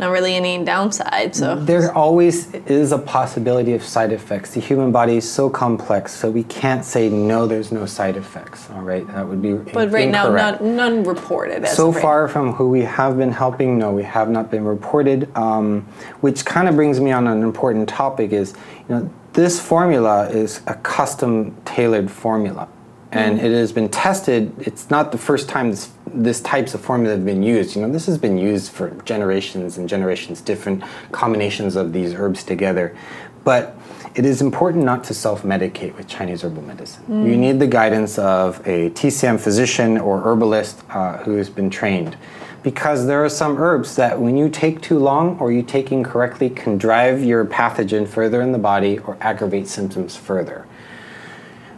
not 0.01 0.11
really 0.11 0.35
any 0.35 0.63
downside. 0.65 1.35
So 1.35 1.55
There 1.55 1.93
always 1.95 2.53
is 2.65 2.91
a 2.91 2.97
possibility 2.97 3.73
of 3.73 3.83
side 3.83 4.11
effects. 4.11 4.51
The 4.55 4.59
human 4.59 4.91
body 4.91 5.17
is 5.17 5.31
so 5.31 5.47
complex, 5.49 6.11
so 6.13 6.29
we 6.31 6.43
can't 6.43 6.83
say 6.83 7.07
no. 7.07 7.45
There's 7.45 7.71
no 7.71 7.85
side 7.85 8.17
effects. 8.17 8.67
All 8.71 8.81
right, 8.81 9.05
that 9.07 9.27
would 9.27 9.41
be. 9.41 9.53
but 9.53 9.91
right 9.91 10.09
now, 10.09 10.25
incorrect. 10.25 10.61
none, 10.61 11.03
reported. 11.03 11.63
As 11.65 11.75
So 11.77 11.93
far 11.93 12.27
from 12.27 12.53
who 12.53 12.67
we 12.69 12.81
have 12.81 13.15
been 13.17 13.31
helping, 13.31 13.77
no, 13.77 13.91
we 13.93 14.03
have 14.03 14.29
not 14.29 14.49
been 14.49 14.65
reported. 14.65 15.29
Um, 15.37 15.81
which 16.21 16.43
kind 16.45 16.67
of 16.67 16.75
brings 16.75 16.99
me 16.99 17.11
on 17.11 17.27
an 17.27 17.43
important 17.43 17.87
topic: 17.87 18.31
is 18.31 18.53
you 18.89 18.95
know 18.95 19.09
this 19.33 19.61
formula 19.61 20.27
is 20.29 20.61
a 20.65 20.73
custom 20.73 21.55
tailored 21.63 22.09
formula, 22.09 22.67
and 23.11 23.37
Mm-hmm. 23.37 23.45
it 23.45 23.51
has 23.51 23.71
been 23.71 23.89
tested. 23.89 24.51
It's 24.57 24.89
not 24.89 25.11
the 25.11 25.17
first 25.19 25.47
time 25.47 25.69
this 25.69 25.89
this 26.13 26.41
types 26.41 26.73
of 26.73 26.81
formula 26.81 27.15
have 27.15 27.25
been 27.25 27.43
used. 27.43 27.75
You 27.75 27.81
know, 27.81 27.91
this 27.91 28.05
has 28.05 28.17
been 28.17 28.37
used 28.37 28.71
for 28.71 28.89
generations 29.05 29.77
and 29.77 29.87
generations, 29.87 30.41
different 30.41 30.83
combinations 31.11 31.75
of 31.75 31.93
these 31.93 32.13
herbs 32.13 32.43
together, 32.43 32.95
but. 33.43 33.77
It 34.13 34.25
is 34.25 34.41
important 34.41 34.83
not 34.83 35.05
to 35.05 35.13
self-medicate 35.13 35.95
with 35.95 36.05
Chinese 36.05 36.43
herbal 36.43 36.63
medicine. 36.63 37.25
You 37.25 37.37
need 37.37 37.59
the 37.59 37.67
guidance 37.67 38.19
of 38.19 38.59
a 38.67 38.89
TCM 38.89 39.39
physician 39.39 39.97
or 39.97 40.19
herbalist 40.19 40.83
uh, 40.89 41.19
who 41.19 41.37
has 41.37 41.49
been 41.49 41.69
trained 41.69 42.17
because 42.63 43.07
there 43.07 43.23
are 43.23 43.29
some 43.29 43.57
herbs 43.57 43.95
that 43.95 44.19
when 44.19 44.37
you 44.37 44.49
take 44.49 44.81
too 44.81 44.99
long 44.99 45.37
or 45.39 45.51
you 45.51 45.63
take 45.63 45.91
incorrectly 45.91 46.49
can 46.49 46.77
drive 46.77 47.23
your 47.23 47.45
pathogen 47.45 48.07
further 48.07 48.41
in 48.41 48.51
the 48.51 48.59
body 48.59 48.99
or 48.99 49.17
aggravate 49.21 49.67
symptoms 49.67 50.15
further. 50.15 50.67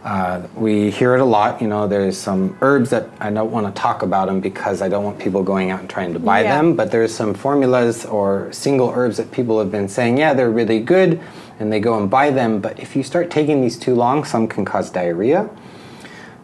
Uh, 0.04 0.46
we 0.54 0.90
hear 0.90 1.14
it 1.14 1.20
a 1.22 1.24
lot, 1.24 1.62
you 1.62 1.66
know, 1.66 1.88
there's 1.88 2.18
some 2.18 2.54
herbs 2.60 2.90
that 2.90 3.08
I 3.20 3.30
don't 3.30 3.50
want 3.50 3.74
to 3.74 3.80
talk 3.80 4.02
about 4.02 4.26
them 4.26 4.38
because 4.38 4.82
I 4.82 4.88
don't 4.90 5.02
want 5.02 5.18
people 5.18 5.42
going 5.42 5.70
out 5.70 5.80
and 5.80 5.88
trying 5.88 6.12
to 6.12 6.18
buy 6.18 6.42
Yeah. 6.42 6.56
them, 6.56 6.76
but 6.76 6.90
there's 6.90 7.14
some 7.14 7.32
formulas 7.32 8.04
or 8.04 8.52
single 8.52 8.90
herbs 8.94 9.16
that 9.16 9.30
people 9.30 9.58
have 9.58 9.72
been 9.72 9.88
saying, 9.88 10.18
yeah, 10.18 10.34
they're 10.34 10.50
really 10.50 10.80
good, 10.80 11.20
and 11.58 11.72
they 11.72 11.80
go 11.80 11.96
and 11.96 12.10
buy 12.10 12.28
them, 12.30 12.60
but 12.60 12.78
if 12.78 12.94
you 12.94 13.02
start 13.02 13.30
taking 13.30 13.62
these 13.62 13.78
too 13.78 13.94
long, 13.94 14.24
some 14.24 14.46
can 14.46 14.66
cause 14.66 14.90
diarrhea. 14.90 15.48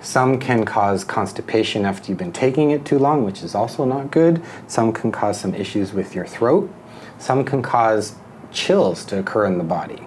Some 0.01 0.39
can 0.39 0.65
cause 0.65 1.05
constipation 1.05 1.85
after 1.85 2.09
you've 2.11 2.17
been 2.19 2.33
taking 2.33 2.71
it 2.71 2.87
too 2.87 2.99
long, 2.99 3.27
which 3.27 3.43
is 3.43 3.55
also 3.55 3.85
not 3.85 4.11
good. 4.11 4.41
Some 4.69 4.91
can 4.95 5.13
cause 5.13 5.39
some 5.39 5.55
issues 5.55 5.93
with 5.93 6.15
your 6.15 6.25
throat. 6.25 6.71
Some 7.19 7.45
can 7.45 7.61
cause 7.61 8.15
chills 8.51 9.05
to 9.05 9.19
occur 9.19 9.45
in 9.45 9.59
the 9.59 9.65
body, 9.65 10.01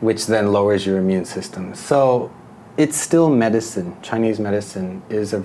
which 0.00 0.26
then 0.26 0.50
lowers 0.52 0.84
your 0.84 0.98
immune 0.98 1.24
system. 1.24 1.72
So 1.76 2.32
it's 2.76 2.96
still 2.96 3.30
medicine. 3.30 3.96
Chinese 4.02 4.38
medicine 4.38 5.02
is 5.08 5.32
a 5.32 5.42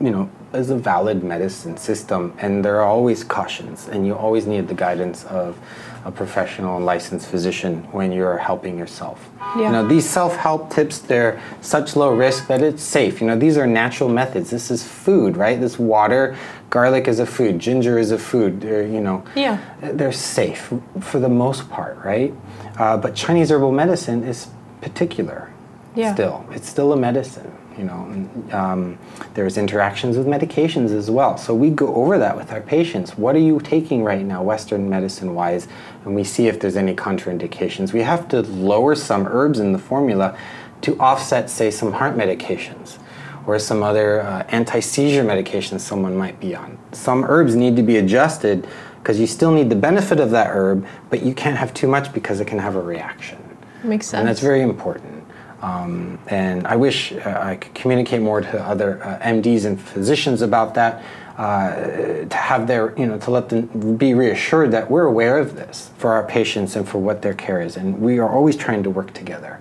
you 0.00 0.10
know 0.10 0.28
is 0.52 0.70
a 0.70 0.76
valid 0.76 1.22
medicine 1.22 1.76
system 1.76 2.34
and 2.38 2.64
there 2.64 2.80
are 2.80 2.86
always 2.86 3.22
cautions 3.24 3.88
and 3.88 4.04
you 4.06 4.14
always 4.14 4.46
need 4.46 4.66
the 4.68 4.74
guidance 4.74 5.24
of 5.26 5.56
a 6.04 6.10
professional 6.10 6.76
and 6.76 6.84
licensed 6.84 7.28
physician 7.28 7.84
when 7.92 8.10
you're 8.10 8.36
helping 8.36 8.76
yourself. 8.76 9.30
Yeah. 9.56 9.66
You 9.66 9.72
know, 9.72 9.86
these 9.88 10.04
self-help 10.08 10.70
tips 10.70 10.98
they're 10.98 11.40
such 11.60 11.94
low 11.94 12.12
risk 12.12 12.48
that 12.48 12.60
it's 12.60 12.82
safe 12.82 13.20
you 13.20 13.26
know 13.28 13.36
these 13.36 13.56
are 13.56 13.66
natural 13.66 14.08
methods 14.08 14.50
this 14.50 14.70
is 14.70 14.82
food 14.86 15.36
right 15.36 15.60
this 15.60 15.78
water 15.78 16.36
garlic 16.70 17.06
is 17.06 17.20
a 17.20 17.26
food 17.26 17.58
ginger 17.60 17.98
is 17.98 18.10
a 18.10 18.18
food 18.18 18.60
they're, 18.60 18.82
you 18.86 19.00
know 19.00 19.22
Yeah. 19.36 19.58
they're 19.80 20.10
safe 20.12 20.72
for 21.00 21.20
the 21.20 21.28
most 21.28 21.70
part 21.70 21.98
right 22.04 22.34
uh, 22.78 22.96
but 22.96 23.14
chinese 23.14 23.50
herbal 23.50 23.72
medicine 23.72 24.24
is 24.24 24.48
particular 24.80 25.51
Yeah. 25.94 26.14
still. 26.14 26.44
It's 26.52 26.68
still 26.68 26.92
a 26.92 26.96
medicine 26.96 27.52
you 27.76 27.84
know 27.84 28.28
um, 28.52 28.98
there's 29.34 29.56
interactions 29.56 30.16
with 30.16 30.26
medications 30.26 30.90
as 30.90 31.10
well. 31.10 31.36
So 31.38 31.54
we 31.54 31.70
go 31.70 31.94
over 31.94 32.18
that 32.18 32.36
with 32.36 32.52
our 32.52 32.60
patients. 32.60 33.16
What 33.16 33.34
are 33.34 33.40
you 33.40 33.60
taking 33.60 34.04
right 34.04 34.24
now 34.24 34.42
western 34.42 34.88
medicine 34.88 35.34
wise 35.34 35.68
and 36.04 36.14
we 36.14 36.24
see 36.24 36.48
if 36.48 36.60
there's 36.60 36.76
any 36.76 36.94
contraindications. 36.94 37.92
We 37.92 38.00
have 38.00 38.28
to 38.28 38.42
lower 38.42 38.94
some 38.94 39.26
herbs 39.26 39.60
in 39.60 39.72
the 39.72 39.78
formula 39.78 40.36
to 40.82 40.98
offset 40.98 41.48
say 41.48 41.70
some 41.70 41.92
heart 41.92 42.16
medications 42.16 42.98
or 43.46 43.58
some 43.58 43.82
other 43.82 44.22
uh, 44.22 44.44
anti-seizure 44.48 45.24
medications 45.24 45.80
someone 45.80 46.16
might 46.16 46.38
be 46.38 46.54
on. 46.54 46.78
Some 46.92 47.24
herbs 47.24 47.56
need 47.56 47.76
to 47.76 47.82
be 47.82 47.96
adjusted 47.96 48.66
because 48.98 49.18
you 49.18 49.26
still 49.26 49.50
need 49.50 49.68
the 49.68 49.76
benefit 49.76 50.20
of 50.20 50.30
that 50.30 50.48
herb 50.48 50.86
but 51.10 51.22
you 51.22 51.34
can't 51.34 51.56
have 51.56 51.72
too 51.74 51.88
much 51.88 52.12
because 52.12 52.40
it 52.40 52.46
can 52.46 52.58
have 52.58 52.76
a 52.76 52.82
reaction. 52.82 53.38
Makes 53.84 54.06
sense. 54.06 54.20
and 54.20 54.28
that's 54.28 54.40
very 54.40 54.62
important. 54.62 55.21
Um, 55.62 56.18
and 56.26 56.66
I 56.66 56.76
wish 56.76 57.12
uh, 57.12 57.38
I 57.40 57.56
could 57.56 57.72
communicate 57.74 58.20
more 58.20 58.40
to 58.40 58.62
other 58.62 59.02
uh, 59.02 59.18
MDs 59.20 59.64
and 59.64 59.80
physicians 59.80 60.42
about 60.42 60.74
that, 60.74 61.04
uh, 61.38 62.24
to 62.24 62.36
have 62.36 62.66
their, 62.66 62.98
you 62.98 63.06
know, 63.06 63.16
to 63.18 63.30
let 63.30 63.48
them 63.48 63.96
be 63.96 64.12
reassured 64.12 64.72
that 64.72 64.90
we're 64.90 65.06
aware 65.06 65.38
of 65.38 65.54
this 65.54 65.90
for 65.98 66.10
our 66.10 66.24
patients 66.24 66.74
and 66.76 66.88
for 66.88 66.98
what 66.98 67.22
their 67.22 67.34
care 67.34 67.60
is. 67.60 67.76
And 67.76 68.00
we 68.00 68.18
are 68.18 68.28
always 68.28 68.56
trying 68.56 68.82
to 68.82 68.90
work 68.90 69.14
together 69.14 69.60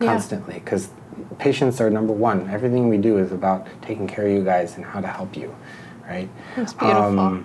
constantly 0.00 0.54
because 0.54 0.88
patients 1.38 1.80
are 1.80 1.90
number 1.90 2.12
one. 2.12 2.48
Everything 2.48 2.88
we 2.88 2.98
do 2.98 3.18
is 3.18 3.30
about 3.30 3.66
taking 3.82 4.06
care 4.06 4.26
of 4.26 4.32
you 4.32 4.42
guys 4.42 4.76
and 4.76 4.84
how 4.84 5.00
to 5.00 5.06
help 5.06 5.36
you, 5.36 5.54
right? 6.08 6.28
That's 6.56 6.72
beautiful. 6.72 7.20
Um, 7.20 7.44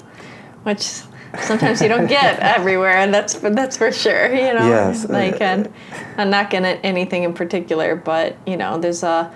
Which 0.64 1.02
sometimes 1.42 1.82
you 1.82 1.88
don't 1.88 2.08
get 2.08 2.40
everywhere, 2.58 2.98
and 2.98 3.14
that's 3.14 3.34
that's 3.36 3.78
for 3.78 3.92
sure. 3.92 4.34
You 4.34 4.54
know, 4.54 4.68
Yes, 4.68 5.08
Like, 5.08 5.42
uh, 5.42 5.46
and 5.46 5.74
I'm 6.18 6.30
not 6.30 6.50
gonna 6.50 6.80
anything 6.84 7.24
in 7.24 7.34
particular, 7.34 7.96
but 7.96 8.36
you 8.46 8.58
know, 8.58 8.78
there's 8.80 9.04
a. 9.04 9.32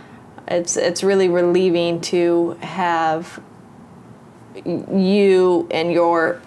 It's 0.48 0.76
it's 0.76 1.04
really 1.04 1.30
relieving 1.30 2.02
to 2.02 2.58
have 2.62 3.42
you 4.66 5.68
and 5.72 5.94
your 5.94 6.42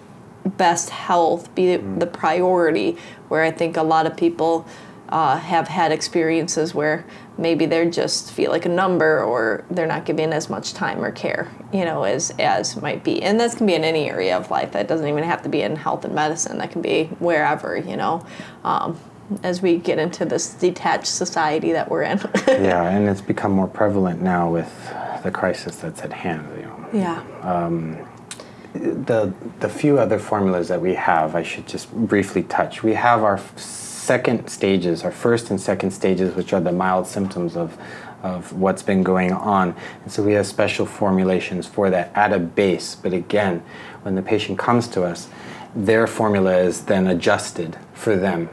best 0.45 0.89
health 0.91 1.53
be 1.55 1.77
the 1.77 2.05
priority. 2.05 2.97
Where 3.29 3.43
I 3.43 3.51
think 3.51 3.77
a 3.77 3.83
lot 3.83 4.05
of 4.05 4.15
people 4.15 4.67
uh, 5.15 5.37
have 5.37 5.69
had 5.69 5.93
experiences 5.93 6.75
where 6.75 7.05
maybe 7.37 7.65
they 7.65 7.89
just 7.89 8.33
feel 8.33 8.51
like 8.51 8.65
a 8.65 8.69
number 8.69 9.23
or 9.23 9.63
they're 9.71 9.87
not 9.87 10.03
given 10.03 10.33
as 10.33 10.49
much 10.49 10.73
time 10.73 11.01
or 11.01 11.09
care, 11.09 11.49
you 11.71 11.85
know, 11.85 12.03
as 12.03 12.31
as 12.37 12.75
might 12.81 13.01
be. 13.01 13.23
And 13.23 13.39
this 13.39 13.55
can 13.55 13.65
be 13.65 13.75
in 13.75 13.85
any 13.85 14.09
area 14.09 14.35
of 14.35 14.51
life. 14.51 14.73
That 14.73 14.89
doesn't 14.89 15.07
even 15.07 15.23
have 15.23 15.41
to 15.43 15.49
be 15.49 15.61
in 15.61 15.77
health 15.77 16.03
and 16.03 16.13
medicine. 16.13 16.57
That 16.57 16.71
can 16.71 16.81
be 16.81 17.05
wherever, 17.19 17.77
you 17.77 17.95
know. 17.95 18.25
Um, 18.65 18.99
as 19.41 19.61
we 19.61 19.77
get 19.77 19.99
into 19.99 20.25
this 20.25 20.53
detached 20.53 21.07
society 21.07 21.71
that 21.71 21.89
we're 21.89 22.03
in. 22.03 22.19
yeah, 22.47 22.89
and 22.89 23.07
it's 23.07 23.21
become 23.21 23.53
more 23.53 23.69
prevalent 23.69 24.21
now 24.21 24.51
with 24.51 24.93
the 25.23 25.31
crisis 25.31 25.77
that's 25.77 26.01
at 26.01 26.11
hand. 26.11 26.45
You 26.57 26.63
know, 26.63 26.89
yeah. 26.91 27.23
the 28.73 29.33
the 29.61 29.69
few 29.69 29.97
other 29.97 30.19
formulas 30.19 30.67
that 30.67 30.81
we 30.81 30.93
have, 30.95 31.35
I 31.35 31.43
should 31.43 31.67
just 31.69 31.89
briefly 31.93 32.43
touch. 32.43 32.83
We 32.83 32.95
have 32.95 33.23
our 33.23 33.37
second 34.05 34.47
stages, 34.47 35.03
our 35.03 35.11
first 35.11 35.49
and 35.49 35.59
second 35.59 35.91
stages, 35.91 36.35
which 36.35 36.53
are 36.53 36.61
the 36.61 36.71
mild 36.71 37.07
symptoms 37.07 37.55
of 37.57 37.77
of 38.23 38.51
what's 38.53 38.81
been 38.81 39.03
going 39.03 39.31
on, 39.31 39.75
and 40.01 40.11
so 40.11 40.23
we 40.23 40.33
have 40.33 40.47
special 40.47 40.85
formulations 40.85 41.67
for 41.67 41.91
that 41.91 42.11
at 42.15 42.33
a 42.33 42.39
base. 42.39 42.95
But 42.95 43.13
again, 43.13 43.61
when 44.01 44.15
the 44.15 44.21
patient 44.23 44.57
comes 44.57 44.87
to 44.89 45.03
us, 45.03 45.27
their 45.75 46.07
formula 46.07 46.57
is 46.57 46.85
then 46.85 47.05
adjusted 47.07 47.77
for 47.93 48.15
them. 48.15 48.49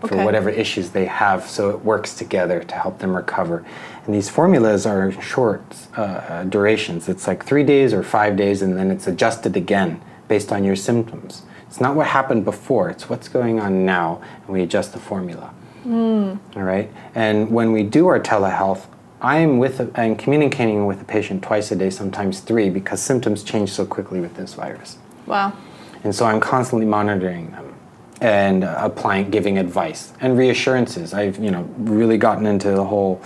For 0.00 0.14
Okay. 0.14 0.24
whatever 0.24 0.48
issues 0.48 0.90
they 0.90 1.04
have, 1.04 1.44
so 1.46 1.68
it 1.68 1.84
works 1.84 2.14
together 2.14 2.58
to 2.64 2.74
help 2.74 3.00
them 3.00 3.14
recover. 3.14 3.62
And 4.06 4.14
these 4.14 4.30
formulas 4.30 4.86
are 4.86 5.12
short 5.20 5.62
uh, 5.94 6.44
durations. 6.44 7.06
It's 7.06 7.26
like 7.26 7.44
three 7.44 7.64
days 7.64 7.92
or 7.92 8.02
five 8.02 8.34
days, 8.34 8.62
and 8.62 8.78
then 8.78 8.90
it's 8.90 9.06
adjusted 9.06 9.56
again 9.58 10.00
based 10.26 10.52
on 10.52 10.64
your 10.64 10.76
symptoms. 10.76 11.42
It's 11.70 11.80
not 11.80 11.94
what 11.94 12.08
happened 12.08 12.44
before, 12.44 12.90
it's 12.90 13.08
what's 13.08 13.28
going 13.28 13.60
on 13.60 13.86
now, 13.86 14.20
and 14.42 14.48
we 14.48 14.60
adjust 14.62 14.92
the 14.92 14.98
formula. 14.98 15.54
All 16.56 16.64
right? 16.64 16.90
And 17.14 17.52
when 17.52 17.70
we 17.70 17.84
do 17.84 18.08
our 18.08 18.18
telehealth, 18.18 18.86
I'm 19.20 19.58
with 19.58 19.78
a, 19.78 19.88
I'm 19.94 20.16
communicating 20.16 20.86
with 20.86 20.98
the 20.98 21.04
patient 21.04 21.44
twice 21.44 21.70
a 21.70 21.76
day, 21.76 21.90
sometimes 21.90 22.40
three, 22.40 22.70
because 22.70 23.00
symptoms 23.00 23.44
change 23.44 23.70
so 23.70 23.86
quickly 23.86 24.18
with 24.18 24.34
this 24.34 24.54
virus. 24.54 24.98
Wow. 25.26 25.52
And 26.02 26.12
so 26.12 26.26
I'm 26.26 26.40
constantly 26.40 26.86
monitoring 26.86 27.52
them 27.52 27.72
and 28.20 28.64
uh, 28.64 28.76
applying, 28.80 29.30
giving 29.30 29.56
advice 29.56 30.12
and 30.20 30.36
reassurances. 30.36 31.14
I've, 31.14 31.38
you 31.38 31.52
know, 31.52 31.62
really 31.78 32.18
gotten 32.18 32.46
into 32.46 32.72
the 32.72 32.84
whole 32.84 33.22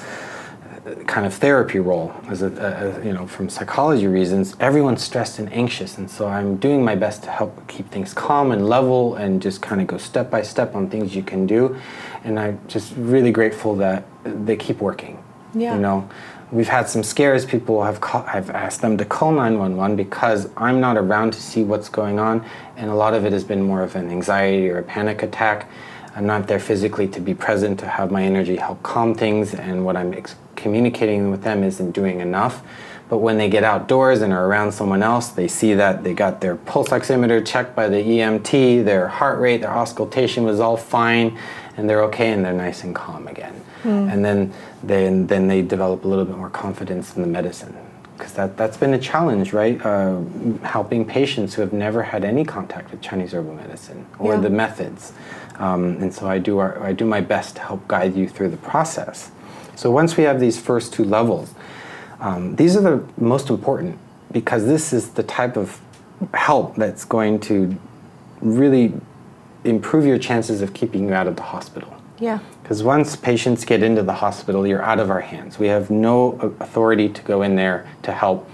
kind 1.07 1.27
of 1.27 1.33
therapy 1.33 1.79
role 1.79 2.15
as 2.29 2.43
a, 2.43 2.49
a, 2.49 3.05
you 3.05 3.13
know, 3.13 3.27
from 3.27 3.49
psychology 3.49 4.07
reasons. 4.07 4.55
Everyone's 4.61 5.03
stressed 5.03 5.39
and 5.39 5.51
anxious, 5.53 5.97
and 5.97 6.11
so 6.11 6.29
I'm 6.29 6.57
doing 6.57 6.85
my 6.85 6.95
best 6.95 7.23
to 7.25 7.31
help 7.31 7.67
keep 7.69 7.91
things 7.91 8.13
calm 8.13 8.53
and 8.53 8.69
level 8.69 9.15
and 9.15 9.41
just 9.41 9.63
kind 9.63 9.81
of 9.81 9.87
go 9.87 9.97
step 9.97 10.31
by 10.31 10.43
step 10.43 10.75
on 10.75 10.91
things 10.91 11.17
you 11.17 11.23
can 11.23 11.47
do. 11.47 11.77
And 12.23 12.39
I'm 12.39 12.61
just 12.69 12.93
really 12.97 13.33
grateful 13.33 13.75
that 13.77 14.05
they 14.25 14.57
keep 14.57 14.81
working. 14.81 15.23
Yeah. 15.55 15.75
You 15.75 15.81
know, 15.81 16.09
we've 16.53 16.69
had 16.69 16.89
some 16.89 17.03
scares. 17.03 17.47
People 17.47 17.83
have 17.83 18.01
call, 18.01 18.25
I've 18.27 18.51
asked 18.51 18.83
them 18.83 18.99
to 18.99 19.05
call 19.07 19.33
911 19.33 19.97
because 19.97 20.51
I'm 20.57 20.81
not 20.81 20.99
around 20.99 21.33
to 21.33 21.41
see 21.41 21.63
what's 21.63 21.89
going 21.89 22.19
on, 22.19 22.45
and 22.77 22.91
a 22.91 22.95
lot 22.95 23.15
of 23.15 23.25
it 23.25 23.33
has 23.33 23.45
been 23.45 23.63
more 23.63 23.83
of 23.83 23.97
an 23.97 24.11
anxiety 24.11 24.69
or 24.69 24.79
a 24.79 24.83
panic 24.83 25.23
attack. 25.23 25.71
I'm 26.15 26.27
not 26.27 26.47
there 26.47 26.61
physically 26.61 27.09
to 27.09 27.21
be 27.21 27.35
present 27.35 27.81
to 27.81 27.89
have 27.89 28.11
my 28.11 28.23
energy 28.23 28.57
help 28.57 28.83
calm 28.83 29.15
things, 29.15 29.55
and 29.55 29.85
what 29.85 29.97
I'm 29.97 30.13
ex- 30.13 30.37
communicating 30.65 31.31
with 31.31 31.43
them 31.43 31.63
isn't 31.63 31.91
doing 31.93 32.21
enough. 32.21 32.63
But 33.11 33.19
when 33.19 33.37
they 33.37 33.51
get 33.51 33.65
outdoors 33.65 34.23
and 34.23 34.33
are 34.33 34.47
around 34.47 34.73
someone 34.73 35.03
else, 35.03 35.29
they 35.29 35.47
see 35.47 35.75
that 35.75 36.03
they 36.03 36.15
got 36.15 36.41
their 36.41 36.57
pulse 36.57 36.89
oximeter 36.89 37.45
checked 37.47 37.77
by 37.77 37.87
the 37.87 37.99
EMT, 37.99 38.83
their 38.87 39.07
heart 39.09 39.39
rate, 39.41 39.61
their 39.61 39.77
auscultation 39.77 40.43
was 40.45 40.61
all 40.61 40.79
fine, 40.79 41.39
and 41.77 41.89
they're 41.89 42.03
okay 42.05 42.33
and 42.33 42.43
they're 42.43 42.55
nice 42.55 42.83
and 42.83 42.95
calm 42.95 43.29
again. 43.29 43.61
And 43.85 44.25
then, 44.25 44.51
then, 44.83 45.27
then 45.27 45.47
they 45.49 45.61
develop 45.61 46.07
a 46.07 46.09
little 46.09 46.25
bit 46.25 46.39
more 46.39 46.49
confidence 46.49 47.15
in 47.15 47.21
the 47.21 47.29
medicine. 47.29 47.77
Because 48.17 48.33
that, 48.33 48.57
that's 48.57 48.79
been 48.79 48.95
a 48.95 48.99
challenge, 48.99 49.53
right? 49.53 49.79
Uh, 49.85 50.23
helping 50.63 51.05
patients 51.05 51.53
who 51.53 51.61
have 51.61 51.75
never 51.75 52.03
had 52.03 52.25
any 52.25 52.45
contact 52.47 52.91
with 52.91 53.03
Chinese 53.03 53.35
herbal 53.35 53.53
medicine 53.55 54.07
or 54.19 54.35
Yeah. 54.35 54.41
the 54.41 54.49
methods. 54.49 55.13
Um, 55.57 55.99
and 56.01 56.15
so 56.15 56.27
I 56.27 56.39
do, 56.39 56.57
our, 56.59 56.83
I 56.83 56.93
do 56.95 57.05
my 57.05 57.21
best 57.21 57.57
to 57.57 57.61
help 57.63 57.87
guide 57.87 58.17
you 58.17 58.27
through 58.27 58.49
the 58.49 58.57
process. 58.57 59.31
So 59.77 59.91
once 59.91 60.17
we 60.17 60.25
have 60.25 60.41
these 60.41 60.61
first 60.61 60.93
two 60.93 61.05
levels, 61.05 61.55
um, 62.21 62.57
these 62.57 62.77
are 62.77 62.81
the 62.81 63.05
most 63.19 63.51
important 63.51 63.99
because 64.33 64.67
this 64.67 64.93
is 64.93 65.11
the 65.11 65.23
type 65.23 65.57
of 65.57 65.81
help 66.33 66.77
that's 66.77 67.05
going 67.05 67.41
to 67.41 67.77
really 68.41 68.95
improve 69.65 70.07
your 70.07 70.19
chances 70.19 70.61
of 70.63 70.75
keeping 70.75 71.09
you 71.09 71.15
out 71.15 71.27
of 71.27 71.37
the 71.37 71.43
hospital. 71.43 71.95
Yeah. 72.19 72.39
Because 72.63 72.83
once 72.83 73.17
patients 73.17 73.65
get 73.65 73.83
into 73.83 74.03
the 74.03 74.13
hospital, 74.13 74.67
you're 74.67 74.83
out 74.83 75.01
of 75.01 75.11
our 75.11 75.21
hands. 75.21 75.59
We 75.59 75.67
have 75.69 75.91
no 75.91 76.33
authority 76.61 77.09
to 77.09 77.23
go 77.23 77.43
in 77.43 77.57
there 77.57 77.87
to 78.03 78.13
help, 78.13 78.49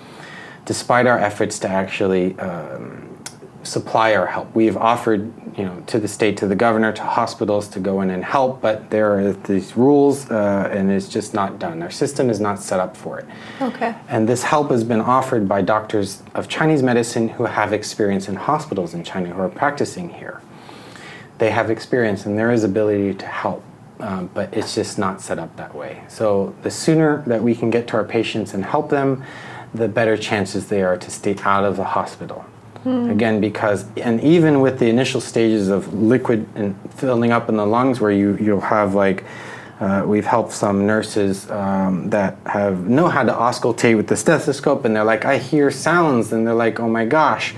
despite 0.64 1.06
our 1.06 1.18
efforts 1.18 1.58
to 1.60 1.68
actually 1.68 2.38
um, 2.38 3.18
supply 3.62 4.14
our 4.14 4.26
help. 4.26 4.54
We've 4.54 4.76
offered, 4.76 5.32
you 5.56 5.64
know, 5.64 5.82
to 5.86 5.98
the 5.98 6.08
state, 6.08 6.36
to 6.38 6.46
the 6.46 6.54
governor, 6.54 6.92
to 6.92 7.02
hospitals 7.02 7.68
to 7.68 7.80
go 7.80 8.00
in 8.00 8.10
and 8.10 8.24
help, 8.24 8.60
but 8.60 8.90
there 8.90 9.18
are 9.18 9.32
these 9.32 9.76
rules, 9.76 10.30
uh, 10.30 10.68
and 10.72 10.90
it's 10.90 11.08
just 11.08 11.34
not 11.34 11.58
done. 11.58 11.82
Our 11.82 11.90
system 11.90 12.30
is 12.30 12.40
not 12.40 12.60
set 12.60 12.80
up 12.80 12.96
for 12.96 13.18
it. 13.18 13.26
Okay. 13.60 13.94
And 14.08 14.28
this 14.28 14.42
help 14.42 14.70
has 14.70 14.84
been 14.84 15.00
offered 15.00 15.48
by 15.48 15.62
doctors 15.62 16.22
of 16.34 16.48
Chinese 16.48 16.82
medicine 16.82 17.28
who 17.28 17.44
have 17.44 17.72
experience 17.72 18.28
in 18.28 18.36
hospitals 18.36 18.94
in 18.94 19.04
China 19.04 19.30
who 19.30 19.40
are 19.40 19.48
practicing 19.48 20.10
here. 20.10 20.40
They 21.38 21.50
have 21.50 21.70
experience 21.70 22.26
and 22.26 22.38
there 22.38 22.50
is 22.50 22.64
ability 22.64 23.14
to 23.14 23.26
help, 23.26 23.64
um, 23.98 24.30
but 24.34 24.52
it's 24.52 24.74
just 24.74 24.98
not 24.98 25.20
set 25.20 25.38
up 25.38 25.56
that 25.56 25.74
way. 25.74 26.02
So 26.08 26.54
the 26.62 26.70
sooner 26.70 27.22
that 27.26 27.42
we 27.42 27.54
can 27.54 27.70
get 27.70 27.86
to 27.88 27.96
our 27.96 28.04
patients 28.04 28.52
and 28.54 28.64
help 28.64 28.90
them, 28.90 29.24
the 29.72 29.88
better 29.88 30.16
chances 30.16 30.68
they 30.68 30.82
are 30.82 30.96
to 30.96 31.10
stay 31.10 31.36
out 31.44 31.64
of 31.64 31.76
the 31.76 31.84
hospital. 31.84 32.44
Again, 32.84 33.40
because 33.40 33.84
and 33.98 34.22
even 34.22 34.60
with 34.60 34.78
the 34.78 34.88
initial 34.88 35.20
stages 35.20 35.68
of 35.68 35.92
liquid 35.92 36.48
and 36.54 36.74
filling 36.92 37.30
up 37.30 37.48
in 37.48 37.56
the 37.56 37.66
lungs, 37.66 38.00
where 38.00 38.10
you 38.10 38.38
you'll 38.40 38.60
have 38.60 38.94
like 38.94 39.24
uh, 39.80 40.04
we've 40.06 40.26
helped 40.26 40.52
some 40.52 40.86
nurses 40.86 41.50
um, 41.50 42.10
that 42.10 42.36
have 42.46 42.86
know 42.88 43.08
how 43.08 43.22
to 43.22 43.32
auscultate 43.32 43.96
with 43.96 44.06
the 44.06 44.16
stethoscope, 44.16 44.84
and 44.84 44.94
they're 44.94 45.04
like, 45.04 45.24
I 45.24 45.38
hear 45.38 45.70
sounds, 45.70 46.32
and 46.32 46.46
they're 46.46 46.54
like, 46.54 46.80
oh 46.80 46.88
my 46.88 47.04
gosh, 47.04 47.54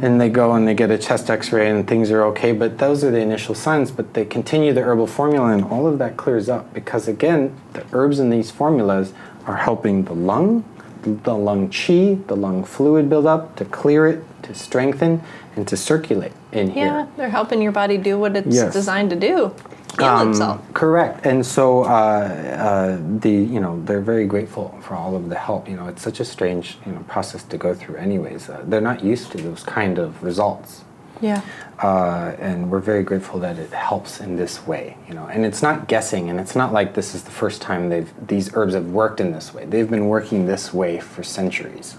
and 0.00 0.20
they 0.20 0.28
go 0.28 0.52
and 0.52 0.66
they 0.66 0.74
get 0.74 0.90
a 0.90 0.98
chest 0.98 1.28
X-ray, 1.28 1.68
and 1.68 1.86
things 1.86 2.10
are 2.10 2.22
okay. 2.24 2.52
But 2.52 2.78
those 2.78 3.04
are 3.04 3.10
the 3.10 3.20
initial 3.20 3.54
signs. 3.54 3.90
But 3.90 4.14
they 4.14 4.24
continue 4.24 4.72
the 4.72 4.82
herbal 4.82 5.08
formula, 5.08 5.52
and 5.52 5.64
all 5.64 5.86
of 5.86 5.98
that 5.98 6.16
clears 6.16 6.48
up 6.48 6.72
because 6.72 7.08
again, 7.08 7.54
the 7.72 7.84
herbs 7.92 8.18
in 8.18 8.30
these 8.30 8.50
formulas 8.50 9.12
are 9.46 9.56
helping 9.56 10.04
the 10.04 10.14
lung, 10.14 10.64
the 11.02 11.34
lung 11.34 11.68
qi, 11.70 12.26
the 12.26 12.36
lung 12.36 12.64
fluid 12.64 13.08
build 13.08 13.26
up 13.26 13.56
to 13.56 13.64
clear 13.64 14.06
it, 14.06 14.24
to 14.42 14.54
strengthen, 14.54 15.22
and 15.56 15.66
to 15.68 15.76
circulate 15.76 16.32
in 16.52 16.70
here. 16.70 16.86
Yeah, 16.86 17.06
they're 17.16 17.30
helping 17.30 17.60
your 17.62 17.72
body 17.72 17.98
do 17.98 18.18
what 18.18 18.36
it's 18.36 18.54
Yes. 18.54 18.72
designed 18.72 19.10
to 19.10 19.16
do. 19.16 19.52
Um. 19.98 20.62
Correct, 20.74 21.26
and 21.26 21.44
so 21.44 21.82
uh, 21.82 21.88
uh, 21.88 22.98
the 23.18 23.30
you 23.30 23.58
know 23.58 23.82
they're 23.84 24.00
very 24.00 24.26
grateful 24.26 24.76
for 24.80 24.94
all 24.94 25.16
of 25.16 25.28
the 25.28 25.34
help. 25.34 25.68
You 25.68 25.76
know, 25.76 25.88
it's 25.88 26.02
such 26.02 26.20
a 26.20 26.24
strange 26.24 26.78
you 26.86 26.92
know 26.92 27.00
process 27.08 27.42
to 27.44 27.58
go 27.58 27.74
through. 27.74 27.96
Anyways, 27.96 28.48
uh, 28.48 28.62
they're 28.64 28.80
not 28.80 29.02
used 29.02 29.32
to 29.32 29.38
those 29.38 29.64
kind 29.64 29.98
of 29.98 30.22
results, 30.22 30.84
Yeah. 31.20 31.42
uh, 31.82 32.34
and 32.38 32.70
we're 32.70 32.80
very 32.80 33.02
grateful 33.02 33.38
that 33.40 33.58
it 33.58 33.70
helps 33.72 34.20
in 34.20 34.36
this 34.36 34.66
way. 34.66 34.96
You 35.08 35.14
know, 35.14 35.26
and 35.26 35.44
it's 35.46 35.62
not 35.62 35.88
guessing, 35.88 36.30
and 36.30 36.38
it's 36.40 36.54
not 36.56 36.72
like 36.72 36.94
this 36.94 37.14
is 37.14 37.22
the 37.24 37.30
first 37.30 37.60
time 37.62 37.88
they've 37.88 38.12
these 38.26 38.50
herbs 38.54 38.74
have 38.74 38.86
worked 38.90 39.20
in 39.20 39.32
this 39.32 39.52
way. 39.54 39.64
They've 39.64 39.88
been 39.90 40.08
working 40.08 40.46
this 40.46 40.72
way 40.74 40.98
for 41.00 41.22
centuries, 41.22 41.96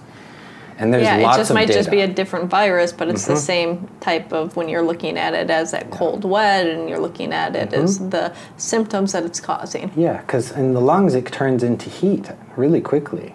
and 0.77 0.93
there's 0.93 1.03
yeah, 1.03 1.17
it 1.17 1.35
just 1.37 1.49
of 1.51 1.55
might 1.55 1.67
just 1.67 1.91
be 1.91 2.01
a 2.01 2.07
different 2.07 2.49
virus, 2.49 2.91
but 2.93 3.07
it's 3.09 3.25
the 3.25 3.33
Mhm. 3.33 3.37
same 3.37 3.89
type 3.99 4.31
of 4.33 4.55
when 4.55 4.67
you're 4.69 4.81
looking 4.91 5.17
at 5.17 5.33
it 5.33 5.49
as 5.49 5.71
that 5.71 5.89
cold 5.91 6.23
wet 6.25 6.65
and 6.67 6.89
you're 6.89 6.99
looking 6.99 7.33
at 7.33 7.55
it 7.55 7.73
as 7.73 7.97
Mm-hmm. 7.99 8.09
the 8.09 8.33
symptoms 8.57 9.11
that 9.13 9.23
it's 9.23 9.39
causing. 9.39 9.91
Yeah, 9.95 10.17
because 10.21 10.51
in 10.51 10.73
the 10.73 10.81
lungs 10.81 11.15
it 11.15 11.25
turns 11.31 11.63
into 11.63 11.89
heat 11.89 12.31
really 12.55 12.81
quickly. 12.81 13.33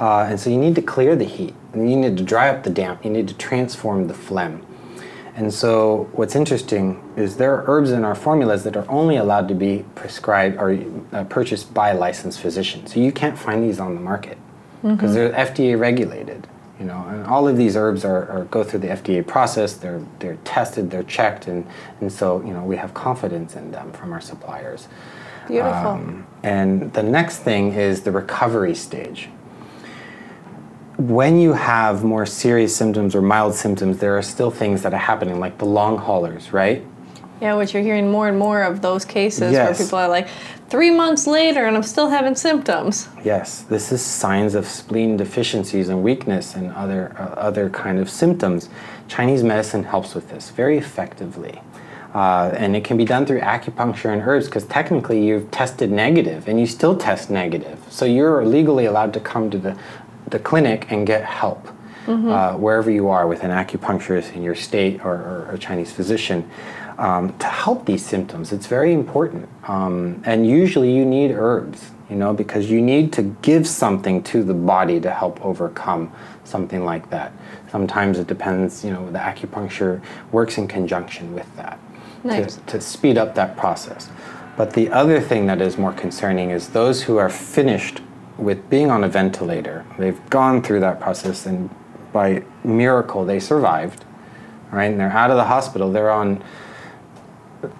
Uh, 0.00 0.26
and 0.30 0.40
so 0.40 0.48
you 0.50 0.56
need 0.56 0.74
to 0.76 0.82
clear 0.82 1.14
the 1.14 1.26
heat. 1.26 1.54
And 1.74 1.88
you 1.90 1.94
need 1.96 2.16
to 2.16 2.24
dry 2.24 2.48
up 2.48 2.62
the 2.64 2.70
damp. 2.70 3.04
You 3.04 3.10
need 3.10 3.28
to 3.28 3.34
transform 3.34 4.08
the 4.08 4.14
phlegm. 4.14 4.62
And 5.40 5.54
so 5.54 6.10
what's 6.12 6.36
interesting 6.36 7.02
is 7.16 7.38
there 7.38 7.54
are 7.54 7.64
herbs 7.66 7.92
in 7.92 8.04
our 8.04 8.14
formulas 8.14 8.62
that 8.64 8.76
are 8.76 8.84
only 8.90 9.16
allowed 9.16 9.48
to 9.48 9.54
be 9.54 9.86
prescribed 9.94 10.58
or 10.58 10.78
uh, 11.14 11.24
purchased 11.24 11.72
by 11.72 11.92
licensed 11.92 12.40
physicians. 12.40 12.92
So 12.92 13.00
you 13.00 13.10
can't 13.10 13.38
find 13.38 13.64
these 13.64 13.80
on 13.80 13.94
the 13.94 14.02
market 14.02 14.36
because 14.82 15.14
they're 15.14 15.32
FDA 15.32 15.80
regulated. 15.80 16.46
You 16.78 16.84
know, 16.84 17.06
and 17.08 17.24
all 17.24 17.48
of 17.48 17.56
these 17.56 17.74
herbs 17.74 18.04
are, 18.04 18.28
are 18.28 18.44
go 18.44 18.62
through 18.62 18.80
the 18.80 18.88
FDA 18.88 19.26
process. 19.26 19.72
They're 19.72 20.04
they're 20.18 20.36
tested, 20.44 20.90
they're 20.90 21.04
checked, 21.04 21.46
and 21.46 21.66
and 22.02 22.12
so 22.12 22.42
you 22.42 22.52
know 22.52 22.62
we 22.62 22.76
have 22.76 22.92
confidence 22.92 23.56
in 23.56 23.70
them 23.70 23.92
from 23.92 24.12
our 24.12 24.20
suppliers. 24.20 24.88
Beautiful. 25.48 25.72
Um, 25.72 26.26
and 26.42 26.92
the 26.92 27.02
next 27.02 27.38
thing 27.38 27.72
is 27.72 28.02
the 28.02 28.12
recovery 28.12 28.74
stage. 28.74 29.30
When 31.00 31.40
you 31.40 31.54
have 31.54 32.04
more 32.04 32.26
serious 32.26 32.76
symptoms 32.76 33.14
or 33.14 33.22
mild 33.22 33.54
symptoms, 33.54 33.96
there 34.00 34.18
are 34.18 34.22
still 34.22 34.50
things 34.50 34.82
that 34.82 34.92
are 34.92 34.98
happening, 34.98 35.40
like 35.40 35.56
the 35.56 35.64
long 35.64 35.96
haulers, 35.96 36.52
right? 36.52 36.84
yeah, 37.40 37.54
which 37.54 37.72
you're 37.72 37.82
hearing 37.82 38.10
more 38.10 38.28
and 38.28 38.38
more 38.38 38.62
of 38.62 38.82
those 38.82 39.06
cases 39.06 39.50
Yes. 39.52 39.78
where 39.78 39.86
people 39.86 39.98
are 39.98 40.08
like, 40.08 40.28
three 40.68 40.90
months 40.90 41.26
later 41.26 41.64
and 41.64 41.74
I'm 41.74 41.82
still 41.82 42.10
having 42.10 42.34
symptoms. 42.34 43.08
Yes, 43.24 43.62
this 43.62 43.90
is 43.92 44.02
signs 44.02 44.54
of 44.54 44.66
spleen 44.66 45.16
deficiencies 45.16 45.88
and 45.88 46.02
weakness 46.02 46.54
and 46.54 46.70
other 46.72 47.16
uh, 47.18 47.22
other 47.48 47.70
kind 47.70 47.98
of 47.98 48.10
symptoms. 48.10 48.68
Chinese 49.08 49.42
medicine 49.42 49.84
helps 49.84 50.14
with 50.14 50.28
this 50.28 50.50
very 50.50 50.76
effectively. 50.76 51.62
Uh, 52.14 52.50
and 52.56 52.74
it 52.74 52.82
can 52.82 52.96
be 52.96 53.04
done 53.04 53.24
through 53.24 53.40
acupuncture 53.40 54.12
and 54.12 54.20
herbs 54.22 54.46
because 54.46 54.64
technically 54.64 55.24
you've 55.24 55.48
tested 55.52 55.92
negative 55.92 56.48
and 56.48 56.58
you 56.58 56.66
still 56.66 56.96
test 56.96 57.30
negative. 57.30 57.78
So 57.88 58.04
you're 58.04 58.44
legally 58.44 58.86
allowed 58.86 59.12
to 59.14 59.20
come 59.20 59.48
to 59.50 59.58
the, 59.58 59.78
the 60.30 60.38
clinic 60.38 60.90
and 60.90 61.06
get 61.06 61.24
help 61.24 61.68
uh, 62.08 62.54
wherever 62.54 62.90
you 62.90 63.08
are 63.08 63.26
with 63.28 63.44
an 63.44 63.50
acupuncturist 63.50 64.34
in 64.34 64.42
your 64.42 64.54
state 64.54 65.04
or, 65.04 65.14
or 65.14 65.50
a 65.52 65.58
Chinese 65.58 65.92
physician 65.92 66.50
um, 66.98 67.36
to 67.38 67.46
help 67.46 67.86
these 67.86 68.04
symptoms. 68.04 68.52
It's 68.52 68.66
very 68.66 68.92
important. 68.92 69.48
Um, 69.68 70.20
and 70.24 70.46
usually 70.46 70.94
you 70.94 71.04
need 71.04 71.30
herbs, 71.30 71.90
you 72.08 72.16
know, 72.16 72.34
because 72.34 72.70
you 72.70 72.82
need 72.82 73.12
to 73.14 73.22
give 73.42 73.66
something 73.66 74.22
to 74.24 74.42
the 74.42 74.54
body 74.54 75.00
to 75.00 75.10
help 75.10 75.44
overcome 75.44 76.12
something 76.44 76.84
like 76.84 77.08
that. 77.10 77.32
Sometimes 77.70 78.18
it 78.18 78.26
depends, 78.26 78.84
you 78.84 78.90
know, 78.90 79.10
the 79.10 79.18
acupuncture 79.18 80.02
works 80.32 80.58
in 80.58 80.66
conjunction 80.66 81.34
with 81.34 81.46
that 81.56 81.78
Nice. 82.24 82.56
to, 82.56 82.60
to 82.66 82.80
speed 82.80 83.16
up 83.16 83.34
that 83.36 83.56
process. 83.56 84.10
But 84.56 84.74
the 84.74 84.90
other 84.90 85.20
thing 85.20 85.46
that 85.46 85.62
is 85.62 85.78
more 85.78 85.92
concerning 85.92 86.50
is 86.50 86.70
those 86.70 87.02
who 87.02 87.16
are 87.16 87.30
finished 87.30 88.02
with 88.40 88.68
being 88.70 88.90
on 88.90 89.04
a 89.04 89.08
ventilator. 89.08 89.84
They've 89.98 90.30
gone 90.30 90.62
through 90.62 90.80
that 90.80 91.00
process 91.00 91.46
and 91.46 91.70
by 92.12 92.42
miracle 92.64 93.24
they 93.24 93.38
survived, 93.38 94.04
right? 94.70 94.86
And 94.86 94.98
they're 94.98 95.12
out 95.12 95.30
of 95.30 95.36
the 95.36 95.44
hospital. 95.44 95.92
They're 95.92 96.10
on 96.10 96.42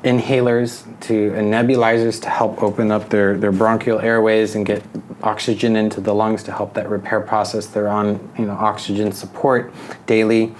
inhalers 0.04 0.84
to 1.00 1.34
and 1.34 1.52
nebulizers 1.52 2.20
to 2.20 2.28
help 2.28 2.62
open 2.62 2.90
up 2.90 3.08
their, 3.08 3.36
their 3.36 3.52
bronchial 3.52 3.98
airways 3.98 4.54
and 4.54 4.66
get 4.66 4.82
oxygen 5.22 5.74
into 5.74 6.00
the 6.00 6.14
lungs 6.14 6.42
to 6.44 6.52
help 6.52 6.74
that 6.74 6.88
repair 6.88 7.20
process. 7.20 7.66
They're 7.66 7.88
on 7.88 8.30
you 8.38 8.46
know 8.46 8.52
oxygen 8.52 9.12
support 9.12 9.72
daily. 10.06 10.54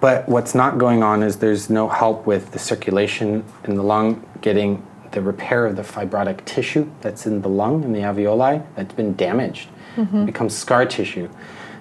But 0.00 0.28
what's 0.28 0.54
not 0.54 0.76
going 0.76 1.02
on 1.02 1.22
is 1.22 1.36
there's 1.36 1.70
no 1.70 1.88
help 1.88 2.26
with 2.26 2.50
the 2.50 2.58
circulation 2.58 3.44
in 3.64 3.74
the 3.76 3.82
lung 3.82 4.26
getting 4.42 4.84
the 5.14 5.22
repair 5.22 5.64
of 5.64 5.76
the 5.76 5.82
fibrotic 5.82 6.44
tissue 6.44 6.90
that's 7.00 7.24
in 7.24 7.40
the 7.40 7.48
lung 7.48 7.84
in 7.84 7.92
the 7.92 8.00
alveoli 8.00 8.64
that's 8.74 8.92
been 8.92 9.14
damaged. 9.14 9.68
Mm-hmm. 9.96 10.22
It 10.22 10.26
becomes 10.26 10.54
scar 10.56 10.84
tissue. 10.84 11.30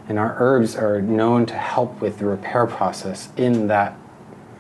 And 0.08 0.20
our 0.20 0.36
herbs 0.38 0.76
are 0.76 1.02
known 1.02 1.46
to 1.48 1.56
help 1.56 2.00
with 2.00 2.20
the 2.20 2.26
repair 2.26 2.68
process 2.68 3.30
in 3.36 3.68
that 3.68 3.98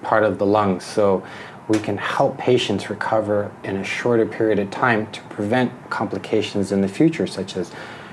part 0.01 0.23
of 0.23 0.39
the 0.39 0.45
lung. 0.45 0.79
So 0.79 1.23
we 1.67 1.79
can 1.79 1.97
help 1.97 2.37
patients 2.37 2.89
recover 2.89 3.51
in 3.63 3.77
a 3.77 3.83
shorter 3.83 4.25
period 4.25 4.59
of 4.59 4.71
time 4.71 5.09
to 5.11 5.21
prevent 5.23 5.71
complications 5.89 6.71
in 6.71 6.81
the 6.81 6.87
future, 6.87 7.27
such 7.27 7.55
as 7.55 7.71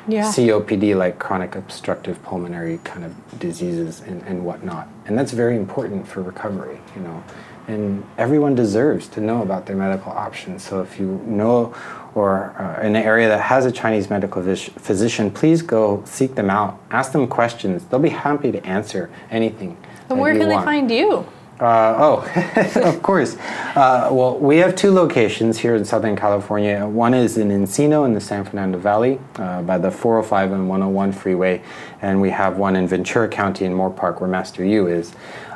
Yeah. 0.08 0.24
COPD, 0.24 0.94
like 0.96 1.18
chronic 1.18 1.54
obstructive 1.56 2.22
pulmonary 2.22 2.80
kind 2.84 3.04
of 3.04 3.12
diseases 3.38 4.02
and, 4.06 4.22
and 4.22 4.44
whatnot. 4.44 4.88
And 5.06 5.16
that's 5.16 5.32
very 5.32 5.56
important 5.56 6.06
for 6.06 6.22
recovery, 6.22 6.80
you 6.96 7.02
know. 7.02 7.22
And 7.70 8.04
everyone 8.18 8.56
deserves 8.56 9.06
to 9.10 9.20
know 9.20 9.42
about 9.42 9.66
their 9.66 9.76
medical 9.76 10.10
options. 10.10 10.64
So 10.64 10.82
if 10.82 10.98
you 10.98 11.22
know 11.24 11.72
or 12.16 12.52
uh, 12.58 12.84
in 12.84 12.96
an 12.96 13.02
area 13.04 13.28
that 13.28 13.40
has 13.42 13.64
a 13.64 13.70
Chinese 13.70 14.10
medical 14.10 14.42
physician, 14.42 15.30
please 15.30 15.62
go 15.62 16.02
seek 16.04 16.34
them 16.34 16.50
out. 16.50 16.80
Ask 16.90 17.12
them 17.12 17.28
questions. 17.28 17.84
They'll 17.84 18.00
be 18.00 18.08
happy 18.08 18.50
to 18.50 18.66
answer 18.66 19.08
anything. 19.30 19.76
And 20.08 20.18
where 20.18 20.36
can 20.36 20.48
they 20.48 20.56
find 20.56 20.90
you? 20.90 21.24
Uh, 21.60 21.94
oh, 21.98 22.82
of 22.82 23.02
course. 23.02 23.36
Uh, 23.76 24.08
well, 24.10 24.36
we 24.38 24.56
have 24.56 24.74
two 24.74 24.90
locations 24.90 25.58
here 25.58 25.76
in 25.76 25.84
Southern 25.84 26.16
California. 26.16 26.86
One 26.86 27.12
is 27.12 27.36
in 27.36 27.50
Encino 27.50 28.06
in 28.06 28.14
the 28.14 28.20
San 28.20 28.44
Fernando 28.44 28.78
Valley 28.78 29.20
uh, 29.36 29.62
by 29.62 29.76
the 29.76 29.90
405 29.90 30.52
and 30.52 30.68
101 30.68 31.12
freeway, 31.12 31.62
and 32.00 32.20
we 32.20 32.30
have 32.30 32.56
one 32.56 32.76
in 32.76 32.88
Ventura 32.88 33.28
County 33.28 33.66
in 33.66 33.74
Moorpark 33.74 34.20
where 34.20 34.30
Master 34.30 34.64
Yu 34.64 34.86
is, 34.86 35.12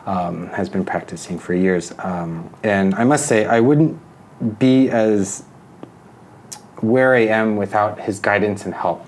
um, 0.06 0.48
has 0.48 0.68
been 0.68 0.84
practicing 0.84 1.38
for 1.38 1.54
years. 1.54 1.92
Um, 1.98 2.52
and 2.62 2.94
I 2.94 3.04
must 3.04 3.26
say, 3.26 3.46
I 3.46 3.60
wouldn't 3.60 3.98
be 4.58 4.90
as 4.90 5.44
where 6.80 7.14
I 7.14 7.26
am 7.26 7.56
without 7.56 8.00
his 8.00 8.20
guidance 8.20 8.64
and 8.64 8.74
help 8.74 9.06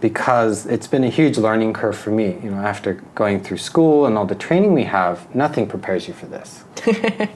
because 0.00 0.66
it's 0.66 0.86
been 0.86 1.02
a 1.02 1.08
huge 1.08 1.38
learning 1.38 1.72
curve 1.72 1.96
for 1.96 2.10
me. 2.10 2.38
You 2.42 2.50
know, 2.50 2.58
after 2.58 2.94
going 3.14 3.42
through 3.42 3.56
school 3.56 4.04
and 4.04 4.18
all 4.18 4.26
the 4.26 4.34
training 4.34 4.74
we 4.74 4.84
have, 4.84 5.34
nothing 5.34 5.66
prepares 5.66 6.06
you 6.08 6.12
for 6.12 6.26
this. 6.26 6.64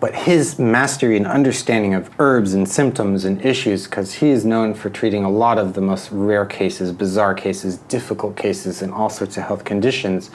but 0.00 0.14
his 0.14 0.58
mastery 0.58 1.16
and 1.18 1.26
understanding 1.26 1.92
of 1.92 2.08
herbs 2.18 2.54
and 2.54 2.66
symptoms 2.66 3.26
and 3.26 3.44
issues, 3.44 3.84
because 3.84 4.14
he 4.14 4.30
is 4.30 4.46
known 4.46 4.72
for 4.72 4.88
treating 4.88 5.24
a 5.24 5.30
lot 5.30 5.58
of 5.58 5.74
the 5.74 5.80
most 5.82 6.10
rare 6.10 6.46
cases, 6.46 6.90
bizarre 6.90 7.34
cases, 7.34 7.76
difficult 7.76 8.34
cases, 8.34 8.80
and 8.80 8.90
all 8.90 9.10
sorts 9.10 9.36
of 9.36 9.42
health 9.42 9.64
conditions. 9.64 10.30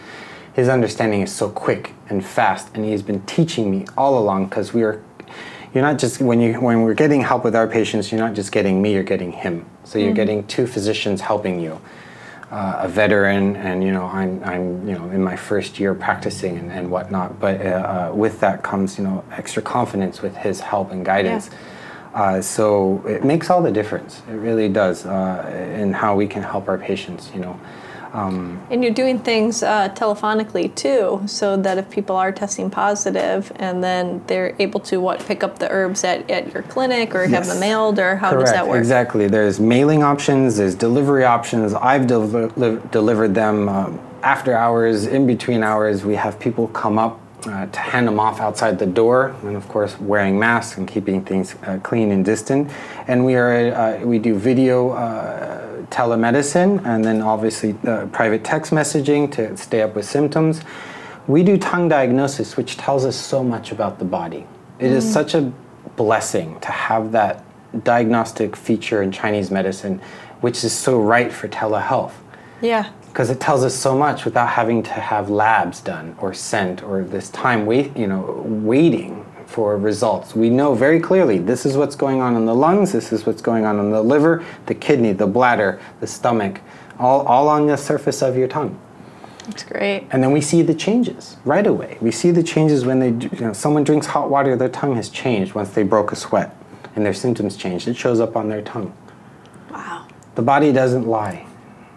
His 0.54 0.70
understanding 0.70 1.22
is 1.22 1.34
so 1.34 1.49
quick 1.49 1.93
and 2.10 2.24
fast, 2.24 2.70
and 2.76 2.86
he's 2.86 3.01
been 3.01 3.22
teaching 3.24 3.72
me 3.72 3.86
all 3.97 4.18
along 4.18 4.45
because 4.45 4.74
we 4.74 4.84
are 4.84 5.01
you're 5.74 5.84
not 5.84 5.97
just 5.97 6.22
when 6.22 6.39
you 6.39 6.62
when 6.62 6.84
we're 6.84 6.93
getting 6.93 7.22
help 7.22 7.43
with 7.43 7.56
our 7.56 7.68
patients 7.68 8.12
you're 8.12 8.22
not 8.22 8.36
just 8.36 8.51
getting 8.51 8.82
me 8.82 8.93
you're 8.93 9.04
getting 9.04 9.32
him. 9.32 9.66
So 9.84 9.97
you're 9.97 10.14
getting 10.14 10.45
two 10.47 10.68
physicians 10.68 11.22
helping 11.22 11.60
you 11.60 11.82
uh, 12.51 12.82
a 12.84 12.88
veteran 12.88 13.56
and 13.56 13.84
you 13.84 13.91
know 13.91 14.06
I'm, 14.06 14.43
I'm 14.43 14.88
you 14.88 14.93
know 14.93 15.10
in 15.10 15.24
my 15.24 15.36
first 15.36 15.80
year 15.80 15.95
practicing 15.95 16.58
and, 16.60 16.72
and 16.72 16.91
whatnot. 16.91 17.39
But 17.39 17.60
uh, 17.60 18.10
uh, 18.12 18.16
with 18.16 18.39
that 18.41 18.62
comes 18.62 18.99
you 18.99 19.04
know 19.04 19.24
extra 19.32 19.64
confidence 19.64 20.22
with 20.22 20.36
his 20.36 20.60
help 20.60 20.91
and 20.91 21.04
guidance. 21.04 21.49
Uh, 22.14 22.39
so 22.41 23.04
it 23.08 23.24
makes 23.24 23.49
all 23.49 23.64
the 23.64 23.72
difference. 23.72 24.22
It 24.30 24.34
really 24.34 24.70
does 24.70 25.04
uh, 25.08 25.74
in 25.76 25.93
how 25.93 26.16
we 26.16 26.28
can 26.28 26.43
help 26.43 26.68
our 26.70 26.78
patients 26.78 27.32
you 27.34 27.41
know 27.41 27.60
And 28.14 28.84
you're 28.84 28.93
doing 28.93 29.18
things 29.20 29.64
uh, 29.64 29.89
telephonically 29.89 30.74
too, 30.76 31.24
so 31.26 31.57
that 31.57 31.78
if 31.80 31.89
people 31.89 32.16
are 32.16 32.32
testing 32.32 32.70
positive 32.70 33.51
and 33.55 33.84
then 33.84 34.24
they're 34.28 34.55
able 34.59 34.80
to 34.82 34.97
what 34.97 35.20
pick 35.26 35.43
up 35.43 35.57
the 35.57 35.70
herbs 35.72 36.03
at, 36.03 36.30
at 36.30 36.53
your 36.53 36.64
clinic 36.64 37.16
or 37.16 37.26
have 37.28 37.47
them 37.47 37.59
mailed 37.59 37.97
or 37.97 38.18
how 38.18 38.30
Correct, 38.30 38.45
does 38.45 38.53
that 38.53 38.68
work? 38.68 38.78
Exactly. 38.78 39.28
There's 39.28 39.59
mailing 39.59 40.03
options, 40.03 40.57
there's 40.57 40.76
delivery 40.76 41.24
options. 41.24 41.74
I've 41.74 42.09
li- 42.09 42.80
delivered 42.91 43.34
them 43.34 43.68
um, 43.68 43.99
after 44.22 44.55
hours, 44.55 45.05
in 45.05 45.26
between 45.26 45.64
hours. 45.64 46.05
We 46.05 46.16
have 46.16 46.39
people 46.39 46.68
come 46.68 46.99
up 46.99 47.20
uh, 47.47 47.66
to 47.66 47.80
hand 47.80 48.07
them 48.07 48.20
off 48.20 48.39
outside 48.39 48.80
the 48.80 48.86
door, 48.86 49.36
and 49.43 49.55
of 49.55 49.68
course, 49.68 49.99
wearing 49.99 50.39
masks 50.39 50.78
and 50.78 50.88
keeping 50.88 51.26
things 51.26 51.55
uh, 51.64 51.80
clean 51.84 52.11
and 52.11 52.24
distant. 52.24 52.72
And 53.07 53.26
we 53.26 53.36
are 53.36 53.74
uh, 53.74 54.05
we 54.05 54.20
do 54.20 54.36
video. 54.36 54.91
Telemedicine 55.89 56.86
and 56.86 57.03
then 57.03 57.21
obviously 57.21 57.75
uh, 57.86 58.05
private 58.07 58.43
text 58.43 58.71
messaging 58.71 59.31
to 59.34 59.55
stay 59.57 59.81
up 59.81 59.95
with 59.95 60.05
symptoms. 60.05 60.61
We 61.27 61.43
do 61.43 61.57
tongue 61.57 61.89
diagnosis 61.89 62.57
which 62.57 62.77
tells 62.77 63.05
us 63.05 63.15
so 63.15 63.43
much 63.43 63.71
about 63.71 63.99
the 63.99 64.05
body. 64.05 64.45
It 64.79 64.91
is 64.91 65.09
such 65.11 65.34
a 65.34 65.51
blessing 65.95 66.59
to 66.61 66.71
have 66.71 67.11
that 67.11 67.43
diagnostic 67.84 68.55
feature 68.55 69.01
in 69.01 69.11
chinese 69.11 69.49
medicine 69.49 69.99
which 70.41 70.63
is 70.63 70.73
so 70.73 70.99
right 70.99 71.31
for 71.31 71.47
telehealth. 71.47 72.13
Yeah. 72.61 72.91
because 73.07 73.29
it 73.29 73.39
tells 73.39 73.63
us 73.63 73.75
so 73.75 73.97
much 73.97 74.25
without 74.25 74.49
having 74.49 74.84
to 74.84 74.91
have 74.91 75.29
labs 75.29 75.81
done 75.81 76.15
or 76.19 76.34
sent 76.34 76.81
or 76.84 77.03
this 77.03 77.29
time 77.29 77.65
wait 77.65 77.95
you 77.97 78.07
know 78.07 78.43
waiting 78.45 79.22
for 79.54 79.78
results. 79.78 80.36
We 80.36 80.49
know 80.49 80.74
very 80.74 80.99
clearly 80.99 81.38
this 81.38 81.64
is 81.64 81.78
what's 81.78 81.95
going 81.95 82.22
on 82.22 82.36
in 82.36 82.45
the 82.45 82.56
lungs 82.56 82.91
this 82.91 83.14
is 83.14 83.28
what's 83.28 83.41
going 83.41 83.66
on 83.66 83.80
in 83.80 83.91
the 83.91 84.01
liver 84.01 84.43
the 84.66 84.74
kidney 84.74 85.14
the 85.14 85.28
bladder 85.28 85.80
the 85.99 86.08
stomach 86.08 86.60
all, 86.99 87.22
all 87.28 87.47
on 87.47 87.68
the 87.68 87.78
surface 87.78 88.24
of 88.24 88.36
your 88.36 88.47
tongue. 88.47 88.80
That's 89.45 89.64
great. 89.64 90.08
and 90.10 90.24
then 90.24 90.32
we 90.32 90.41
see 90.41 90.64
the 90.64 90.74
changes 90.74 91.38
right 91.45 91.68
away. 91.68 91.97
We 92.01 92.12
see 92.12 92.32
the 92.32 92.41
changes 92.41 92.84
when 92.84 92.99
they 92.99 93.10
you 93.10 93.41
know 93.41 93.54
someone 93.54 93.84
drinks 93.84 94.08
hot 94.08 94.32
water 94.32 94.56
their 94.56 94.70
tongue 94.70 94.95
has 94.95 95.10
changed 95.10 95.54
once 95.54 95.70
they 95.70 95.84
broke 95.84 96.12
a 96.12 96.16
sweat 96.16 96.56
and 96.95 97.06
their 97.06 97.14
symptoms 97.14 97.56
changed. 97.56 97.88
It 97.88 97.95
shows 97.95 98.20
up 98.20 98.36
on 98.36 98.49
their 98.49 98.62
tongue. 98.64 98.91
Wow. 99.70 100.08
the 100.34 100.41
body 100.41 100.72
doesn't 100.72 101.06
lie 101.06 101.45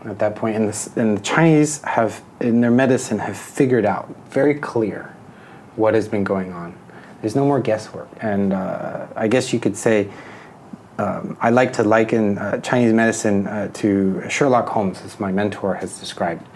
at 0.05 0.19
that 0.19 0.37
point 0.37 0.57
and 0.57 0.69
the, 0.69 1.01
and 1.01 1.17
the 1.17 1.23
chinese 1.23 1.83
have 1.83 2.23
in 2.41 2.61
their 2.61 2.71
medicine 2.71 3.19
have 3.19 3.37
figured 3.37 3.85
out 3.85 4.15
very 4.31 4.55
clear 4.55 5.15
what 5.75 5.95
has 5.95 6.09
been 6.09 6.25
going 6.25 6.53
on 6.53 6.75
there's 7.27 7.35
no 7.35 7.45
more 7.45 7.59
guesswork. 7.59 8.09
And 8.21 8.53
uh, 8.53 9.09
i 9.17 9.27
guess 9.27 9.53
you 9.53 9.59
could 9.59 9.77
say 9.77 10.09
um, 10.99 11.37
i 11.41 11.51
like 11.51 11.73
to 11.73 11.83
liken 11.83 12.39
uh, 12.39 12.61
chinese 12.61 12.93
medicine 12.93 13.49
uh, 13.49 13.67
to 13.81 14.23
sherlock 14.31 14.69
holmes 14.69 15.03
as 15.03 15.19
my 15.19 15.33
mentor 15.33 15.75
has 15.75 15.99
described. 15.99 16.47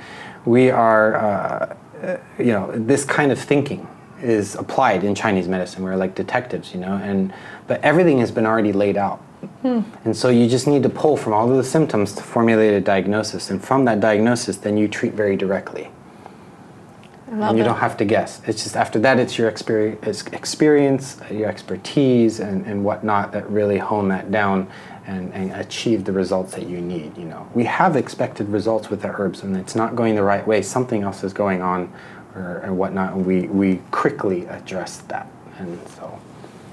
We 0.45 0.71
are 0.71 1.07
uh, 1.17 1.77
uh, 2.07 2.17
you 2.39 2.53
know 2.57 2.71
this 2.71 3.05
kind 3.05 3.33
of 3.33 3.39
thinking 3.39 3.89
is 4.23 4.55
applied 4.55 5.03
in 5.03 5.13
chinese 5.17 5.49
medicine. 5.49 5.83
We're 5.83 5.97
like 6.05 6.15
detectives 6.15 6.73
you 6.73 6.81
know 6.85 6.95
and 7.11 7.33
but 7.67 7.83
everything 7.83 8.19
has 8.21 8.31
been 8.31 8.47
already 8.47 8.73
laid 8.73 8.97
out. 8.97 9.21
And 10.05 10.17
so 10.17 10.29
you 10.29 10.47
just 10.49 10.67
need 10.69 10.85
to 10.85 10.93
pull 11.03 11.17
from 11.17 11.33
all 11.33 11.51
of 11.51 11.57
the 11.57 11.65
symptoms 11.65 12.13
to 12.15 12.23
formulate 12.23 12.75
a 12.75 12.81
diagnosis. 12.81 13.51
And 13.51 13.59
from 13.69 13.87
that 13.87 13.99
diagnosis, 13.99 14.59
then 14.59 14.77
you 14.77 14.87
treat 14.87 15.15
very 15.15 15.35
directly. 15.35 15.91
And 17.31 17.57
you 17.57 17.63
it. 17.63 17.67
don't 17.67 17.79
have 17.79 17.97
to 17.99 18.05
guess. 18.05 18.41
It's 18.47 18.65
just 18.65 18.77
after 18.77 18.99
that, 19.01 19.21
it's 19.21 19.39
your 19.39 19.49
experience, 19.49 20.27
experience 20.33 21.21
your 21.31 21.49
expertise, 21.49 22.41
and, 22.41 22.67
and 22.67 22.85
whatnot 22.85 23.31
that 23.33 23.49
really 23.49 23.79
hone 23.79 24.09
that 24.09 24.33
down 24.33 24.69
and, 25.07 25.33
and 25.33 25.53
achieve 25.53 26.05
the 26.05 26.13
results 26.13 26.55
that 26.55 26.67
you 26.67 26.81
need. 26.81 27.17
You 27.17 27.27
know, 27.27 27.49
we 27.55 27.65
have 27.65 27.95
expected 27.97 28.49
results 28.49 28.91
with 28.91 29.03
the 29.03 29.09
herbs, 29.09 29.43
and 29.45 29.57
it's 29.57 29.77
not 29.77 29.95
going 29.95 30.17
the 30.17 30.25
right 30.25 30.45
way. 30.45 30.61
Something 30.61 31.03
else 31.05 31.23
is 31.23 31.33
going 31.33 31.63
on, 31.63 31.93
or, 32.35 32.63
or 32.65 32.75
whatnot. 32.75 33.15
And 33.15 33.25
we 33.25 33.43
we 33.43 33.81
quickly 33.93 34.47
address 34.47 34.99
that, 35.09 35.29
and 35.59 35.79
so. 35.89 36.19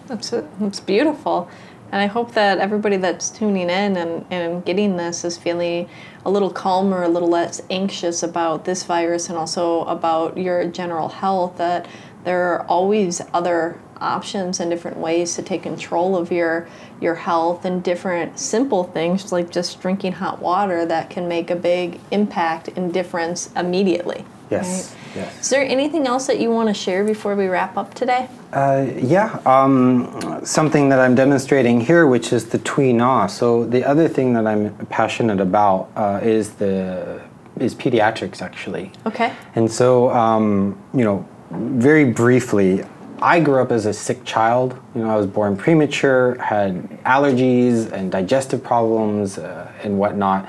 That's, 0.08 0.30
that's 0.30 0.80
beautiful. 0.80 1.49
And 1.92 2.02
I 2.02 2.08
hope 2.08 2.34
that 2.34 2.58
everybody 2.58 2.98
that's 2.98 3.30
tuning 3.30 3.70
in 3.70 3.96
and, 3.96 4.26
and 4.30 4.66
getting 4.66 4.98
this 4.98 5.24
is 5.24 5.38
feeling 5.38 5.90
a 6.26 6.30
little 6.30 6.50
calmer, 6.50 7.04
a 7.04 7.08
little 7.08 7.30
less 7.30 7.62
anxious 7.70 8.24
about 8.24 8.66
this 8.66 8.84
virus 8.84 9.30
and 9.30 9.38
also 9.38 9.86
about 9.86 10.38
your 10.38 10.68
general 10.68 11.08
health. 11.08 11.58
That 11.58 11.88
there 12.26 12.54
are 12.54 12.66
always 12.66 13.22
other 13.34 13.80
options 14.02 14.60
and 14.60 14.70
different 14.70 14.98
ways 14.98 15.36
to 15.36 15.42
take 15.42 15.64
control 15.64 16.16
of 16.18 16.32
your 16.32 16.68
your 17.00 17.16
health 17.16 17.64
and 17.64 17.84
different 17.84 18.38
simple 18.38 18.84
things 18.84 19.32
like 19.32 19.50
just 19.50 19.80
drinking 19.82 20.12
hot 20.12 20.42
water 20.42 20.86
that 20.86 21.10
can 21.10 21.28
make 21.28 21.50
a 21.50 21.56
big 21.56 22.00
impact 22.12 22.68
and 22.76 22.94
difference 22.94 23.50
immediately. 23.56 24.26
Yes. 24.50 24.95
right? 24.95 24.98
Yes. 25.16 25.41
Is 25.41 25.50
there 25.50 25.66
anything 25.66 26.06
else 26.06 26.28
that 26.28 26.39
you 26.39 26.52
want 26.52 26.70
to 26.70 26.74
share 26.74 27.04
before 27.04 27.36
we 27.36 27.48
wrap 27.48 27.76
up 27.78 27.93
today? 27.93 28.30
Uh, 28.54 28.88
yeah, 28.98 29.39
um, 29.45 30.41
something 30.43 30.89
that 30.89 31.00
I'm 31.00 31.16
demonstrating 31.16 31.82
here, 31.82 32.08
which 32.08 32.32
is 32.32 32.45
the 32.45 32.60
Tui 32.60 32.93
Na. 32.93 33.28
So 33.28 33.66
the 33.66 33.84
other 33.84 34.08
thing 34.08 34.34
that 34.34 34.45
I'm 34.45 34.76
passionate 34.88 35.39
about 35.39 35.89
uh, 35.95 36.20
is 36.22 36.52
the 36.52 37.22
is 37.60 37.74
pediatrics 37.74 38.41
actually. 38.41 38.91
Okay. 39.08 39.34
And 39.56 39.72
so, 39.72 40.12
um, 40.12 40.78
you 40.93 41.04
know, 41.04 41.28
very 41.50 42.06
briefly, 42.06 42.84
I 43.20 43.39
grew 43.39 43.62
up 43.62 43.72
as 43.72 43.88
a 43.88 43.93
sick 43.93 44.24
child. 44.26 44.80
You 44.93 45.02
know, 45.02 45.10
I 45.10 45.16
was 45.16 45.26
born 45.26 45.58
premature, 45.58 46.38
had 46.39 46.88
allergies 47.04 47.91
and 47.91 48.12
digestive 48.12 48.64
problems 48.64 49.39
uh, 49.39 49.72
and 49.84 49.98
whatnot. 49.98 50.48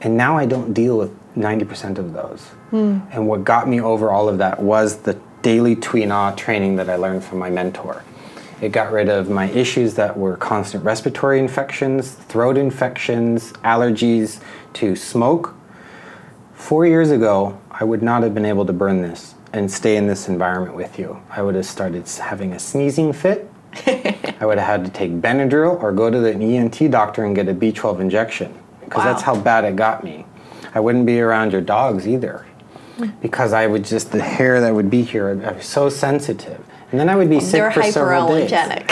And 0.00 0.16
now 0.16 0.38
I 0.38 0.46
don't 0.46 0.72
deal 0.72 0.96
with 0.96 1.12
90% 1.36 1.98
of 1.98 2.12
those. 2.12 2.42
Hmm. 2.70 2.98
And 3.10 3.28
what 3.28 3.44
got 3.44 3.68
me 3.68 3.80
over 3.80 4.10
all 4.10 4.28
of 4.28 4.38
that 4.38 4.60
was 4.60 4.98
the 4.98 5.18
daily 5.42 5.76
Tuina 5.76 6.36
training 6.36 6.76
that 6.76 6.88
I 6.88 6.96
learned 6.96 7.24
from 7.24 7.38
my 7.38 7.50
mentor. 7.50 8.02
It 8.60 8.72
got 8.72 8.90
rid 8.90 9.08
of 9.08 9.28
my 9.28 9.50
issues 9.50 9.94
that 9.94 10.16
were 10.16 10.36
constant 10.36 10.82
respiratory 10.82 11.38
infections, 11.38 12.12
throat 12.12 12.56
infections, 12.56 13.52
allergies 13.64 14.40
to 14.74 14.96
smoke, 14.96 15.54
Four 16.56 16.84
years 16.84 17.12
ago, 17.12 17.60
I 17.70 17.84
would 17.84 18.02
not 18.02 18.24
have 18.24 18.34
been 18.34 18.44
able 18.44 18.66
to 18.66 18.72
burn 18.72 19.00
this 19.00 19.36
and 19.52 19.70
stay 19.70 19.96
in 19.96 20.08
this 20.08 20.26
environment 20.26 20.74
with 20.74 20.98
you. 20.98 21.22
I 21.30 21.42
would 21.42 21.54
have 21.54 21.66
started 21.66 22.08
having 22.08 22.52
a 22.54 22.58
sneezing 22.58 23.12
fit. 23.12 23.48
I 23.86 24.38
would 24.40 24.58
have 24.58 24.66
had 24.66 24.84
to 24.84 24.90
take 24.90 25.12
Benadryl 25.12 25.80
or 25.80 25.92
go 25.92 26.10
to 26.10 26.18
the 26.18 26.32
ENT 26.32 26.90
doctor 26.90 27.24
and 27.24 27.36
get 27.36 27.48
a 27.48 27.54
B12 27.54 28.00
injection 28.00 28.52
because 28.80 29.04
that's 29.04 29.22
how 29.22 29.36
bad 29.38 29.64
it 29.64 29.76
got 29.76 30.02
me. 30.02 30.26
I 30.76 30.80
wouldn't 30.80 31.06
be 31.06 31.22
around 31.22 31.52
your 31.52 31.62
dogs 31.62 32.06
either 32.06 32.44
because 33.22 33.54
I 33.54 33.66
would 33.66 33.82
just, 33.82 34.12
the 34.12 34.22
hair 34.22 34.60
that 34.60 34.74
would 34.74 34.90
be 34.90 35.00
here, 35.00 35.30
I 35.42 35.52
was 35.52 35.64
so 35.64 35.88
sensitive. 35.88 36.62
and 36.90 37.00
then 37.00 37.08
I 37.08 37.16
would 37.16 37.30
be 37.30 37.40
sick 37.40 37.62
They're 37.62 37.72
for 37.72 37.82
several 37.84 38.28
days. 38.28 38.50
hyperallergenic. 38.50 38.86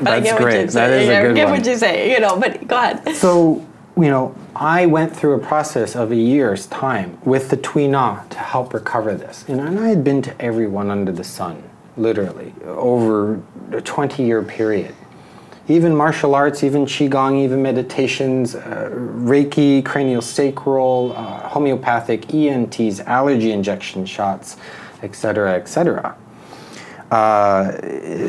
but 0.02 0.08
I 0.08 0.20
That's 0.20 0.40
great. 0.40 0.70
That 0.70 0.90
is 0.92 1.08
a 1.10 1.30
I 1.30 1.34
get 1.34 1.44
one. 1.48 1.58
what 1.58 1.66
you 1.66 1.76
say, 1.76 2.10
you 2.10 2.20
know, 2.20 2.40
but 2.40 2.66
go 2.66 2.78
ahead. 2.78 3.14
So, 3.14 3.66
you 3.98 4.08
know, 4.08 4.34
I 4.56 4.86
went 4.86 5.14
through 5.14 5.34
a 5.34 5.38
process 5.38 5.94
of 5.94 6.10
a 6.10 6.16
year's 6.16 6.64
time 6.68 7.18
with 7.26 7.50
the 7.50 7.58
Tui 7.58 7.86
Na 7.86 8.22
to 8.30 8.38
help 8.38 8.72
recover 8.72 9.14
this. 9.14 9.44
You 9.46 9.56
know, 9.56 9.66
and 9.66 9.78
I 9.78 9.88
had 9.88 10.02
been 10.02 10.22
to 10.22 10.40
everyone 10.40 10.90
under 10.90 11.12
the 11.12 11.24
sun, 11.24 11.62
literally, 11.98 12.54
over 12.64 13.42
a 13.72 13.82
20 13.82 14.24
year 14.24 14.42
period. 14.42 14.94
Even 15.70 15.94
martial 15.94 16.34
arts, 16.34 16.64
even 16.64 16.84
Qigong, 16.84 17.42
even 17.44 17.62
meditations, 17.62 18.54
uh, 18.54 18.90
Reiki, 18.92 19.84
cranial 19.84 20.20
sacral, 20.20 21.12
uh, 21.16 21.48
homeopathic, 21.48 22.34
ENTs, 22.34 23.00
allergy 23.00 23.52
injection 23.52 24.04
shots, 24.04 24.56
etc., 25.02 25.54
etc 25.54 26.16
uh, 27.10 27.72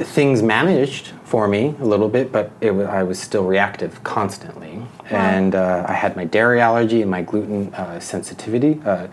things 0.03 0.41
managed 0.41 1.09
for 1.23 1.47
me 1.47 1.75
a 1.79 1.85
little 1.85 2.09
bit, 2.09 2.31
but 2.31 2.51
it 2.61 2.71
wa 2.71 2.83
I 2.83 3.03
was 3.03 3.19
still 3.19 3.45
reactive 3.45 4.03
constantly. 4.03 4.81
And 5.11 5.55
uh, 5.55 5.85
I 5.87 5.93
had 5.93 6.15
my 6.15 6.25
dairy 6.25 6.61
allergy 6.61 7.01
and 7.01 7.11
my 7.11 7.21
gluten 7.21 7.73
uh, 7.73 7.99
sensitivity. 7.99 8.81
Uh, 8.85 9.07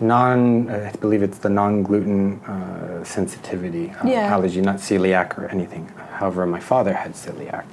non, 0.00 0.68
I 0.70 0.90
believe 0.92 1.22
it's 1.22 1.38
the 1.38 1.48
non-gluten 1.48 2.40
uh, 2.40 3.04
sensitivity 3.04 3.90
uh, 4.02 4.08
Yeah. 4.08 4.32
allergy, 4.34 4.60
not 4.60 4.76
celiac 4.76 5.38
or 5.38 5.46
anything. 5.48 5.86
However, 6.12 6.46
my 6.46 6.60
father 6.60 6.94
had 6.94 7.12
celiac. 7.12 7.64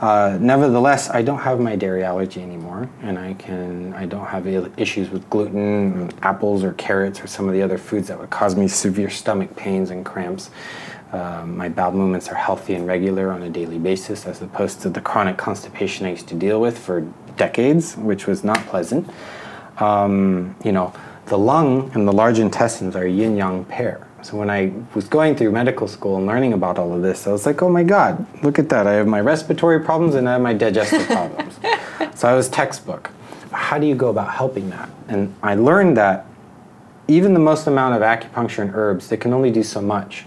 Uh, 0.00 0.36
nevertheless, 0.40 1.08
I 1.08 1.22
don't 1.22 1.38
have 1.38 1.58
my 1.58 1.74
dairy 1.74 2.04
allergy 2.04 2.42
anymore, 2.42 2.86
and 3.02 3.18
I 3.18 3.32
can 3.34 3.94
I 3.94 4.04
don't 4.04 4.26
have 4.26 4.46
issues 4.78 5.08
with 5.08 5.28
gluten, 5.30 6.10
apples, 6.20 6.62
or 6.62 6.74
carrots, 6.74 7.22
or 7.22 7.26
some 7.26 7.48
of 7.48 7.54
the 7.54 7.62
other 7.62 7.78
foods 7.78 8.08
that 8.08 8.18
would 8.20 8.28
cause 8.28 8.56
me 8.56 8.68
severe 8.68 9.08
stomach 9.08 9.56
pains 9.56 9.90
and 9.90 10.04
cramps. 10.04 10.50
Um, 11.12 11.56
my 11.56 11.68
bowel 11.68 11.92
movements 11.92 12.28
are 12.28 12.34
healthy 12.34 12.74
and 12.74 12.86
regular 12.86 13.30
on 13.30 13.42
a 13.42 13.50
daily 13.50 13.78
basis, 13.78 14.26
as 14.26 14.42
opposed 14.42 14.80
to 14.82 14.90
the 14.90 15.00
chronic 15.00 15.36
constipation 15.36 16.06
I 16.06 16.10
used 16.10 16.28
to 16.28 16.34
deal 16.34 16.60
with 16.60 16.78
for 16.78 17.02
decades, 17.36 17.96
which 17.96 18.26
was 18.26 18.42
not 18.42 18.58
pleasant. 18.66 19.08
Um, 19.78 20.56
you 20.64 20.72
know, 20.72 20.92
the 21.26 21.38
lung 21.38 21.90
and 21.94 22.08
the 22.08 22.12
large 22.12 22.38
intestines 22.38 22.96
are 22.96 23.04
a 23.04 23.10
yin 23.10 23.36
yang 23.36 23.64
pair. 23.64 24.06
So 24.22 24.36
when 24.36 24.50
I 24.50 24.72
was 24.94 25.06
going 25.06 25.36
through 25.36 25.52
medical 25.52 25.86
school 25.86 26.16
and 26.16 26.26
learning 26.26 26.52
about 26.52 26.78
all 26.78 26.92
of 26.92 27.02
this, 27.02 27.28
I 27.28 27.32
was 27.32 27.46
like, 27.46 27.62
oh 27.62 27.68
my 27.68 27.84
God, 27.84 28.26
look 28.42 28.58
at 28.58 28.68
that. 28.70 28.86
I 28.86 28.94
have 28.94 29.06
my 29.06 29.20
respiratory 29.20 29.80
problems 29.80 30.16
and 30.16 30.28
I 30.28 30.32
have 30.32 30.40
my 30.40 30.54
digestive 30.54 31.06
problems. 31.06 31.58
So 32.18 32.28
I 32.28 32.34
was 32.34 32.48
textbook. 32.48 33.10
How 33.52 33.78
do 33.78 33.86
you 33.86 33.94
go 33.94 34.08
about 34.08 34.32
helping 34.32 34.70
that? 34.70 34.88
And 35.06 35.34
I 35.42 35.54
learned 35.54 35.96
that 35.96 36.26
even 37.06 37.34
the 37.34 37.40
most 37.40 37.68
amount 37.68 37.94
of 37.94 38.02
acupuncture 38.02 38.60
and 38.60 38.74
herbs, 38.74 39.08
they 39.08 39.16
can 39.16 39.32
only 39.32 39.52
do 39.52 39.62
so 39.62 39.80
much 39.80 40.24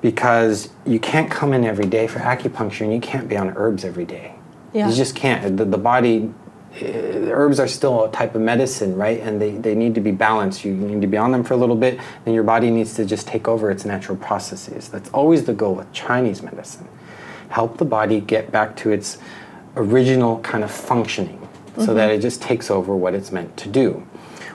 because 0.00 0.70
you 0.86 1.00
can't 1.00 1.30
come 1.30 1.52
in 1.52 1.64
every 1.64 1.86
day 1.86 2.06
for 2.06 2.20
acupuncture 2.20 2.82
and 2.82 2.92
you 2.92 3.00
can't 3.00 3.28
be 3.28 3.36
on 3.36 3.50
herbs 3.56 3.84
every 3.84 4.04
day. 4.04 4.34
Yeah. 4.72 4.88
You 4.88 4.94
just 4.94 5.16
can't. 5.16 5.56
The, 5.56 5.64
the 5.64 5.78
body, 5.78 6.32
uh, 6.76 6.84
herbs 6.84 7.58
are 7.58 7.66
still 7.66 8.04
a 8.04 8.10
type 8.12 8.34
of 8.34 8.40
medicine, 8.40 8.96
right? 8.96 9.20
And 9.20 9.40
they, 9.40 9.52
they 9.52 9.74
need 9.74 9.94
to 9.96 10.00
be 10.00 10.12
balanced. 10.12 10.64
You 10.64 10.72
need 10.72 11.00
to 11.00 11.06
be 11.06 11.16
on 11.16 11.32
them 11.32 11.42
for 11.42 11.54
a 11.54 11.56
little 11.56 11.76
bit, 11.76 11.98
and 12.26 12.34
your 12.34 12.44
body 12.44 12.70
needs 12.70 12.94
to 12.94 13.04
just 13.04 13.26
take 13.26 13.48
over 13.48 13.70
its 13.70 13.84
natural 13.84 14.16
processes. 14.18 14.88
That's 14.88 15.08
always 15.10 15.44
the 15.44 15.54
goal 15.54 15.74
with 15.74 15.92
Chinese 15.92 16.42
medicine. 16.42 16.86
Help 17.48 17.78
the 17.78 17.84
body 17.84 18.20
get 18.20 18.52
back 18.52 18.76
to 18.76 18.90
its 18.90 19.18
original 19.76 20.38
kind 20.40 20.62
of 20.62 20.70
functioning 20.70 21.48
so 21.78 21.94
that 21.94 22.10
it 22.10 22.20
just 22.20 22.42
takes 22.42 22.70
over 22.70 22.94
what 22.96 23.14
it's 23.14 23.30
meant 23.30 23.56
to 23.56 23.68
do. 23.68 24.04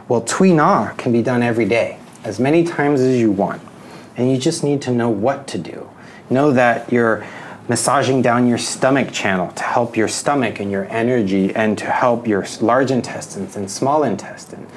Well, 0.09 0.21
Tui 0.21 0.51
Na 0.51 0.91
can 0.93 1.13
be 1.13 1.21
done 1.21 1.41
every 1.41 1.65
day, 1.65 1.97
as 2.25 2.39
many 2.39 2.65
times 2.65 2.99
as 2.99 3.17
you 3.17 3.31
want. 3.31 3.61
And 4.15 4.31
you 4.31 4.37
just 4.37 4.63
need 4.63 4.81
to 4.83 4.91
know 4.91 5.09
what 5.09 5.47
to 5.47 5.57
do. 5.57 5.89
Know 6.29 6.51
that 6.51 6.91
you're 6.91 7.25
massaging 7.69 8.21
down 8.21 8.47
your 8.47 8.57
stomach 8.57 9.11
channel 9.11 9.51
to 9.51 9.63
help 9.63 9.95
your 9.95 10.07
stomach 10.07 10.59
and 10.59 10.69
your 10.71 10.85
energy 10.85 11.55
and 11.55 11.77
to 11.77 11.85
help 11.85 12.27
your 12.27 12.45
large 12.61 12.91
intestines 12.91 13.55
and 13.55 13.69
small 13.69 14.03
intestine. 14.03 14.67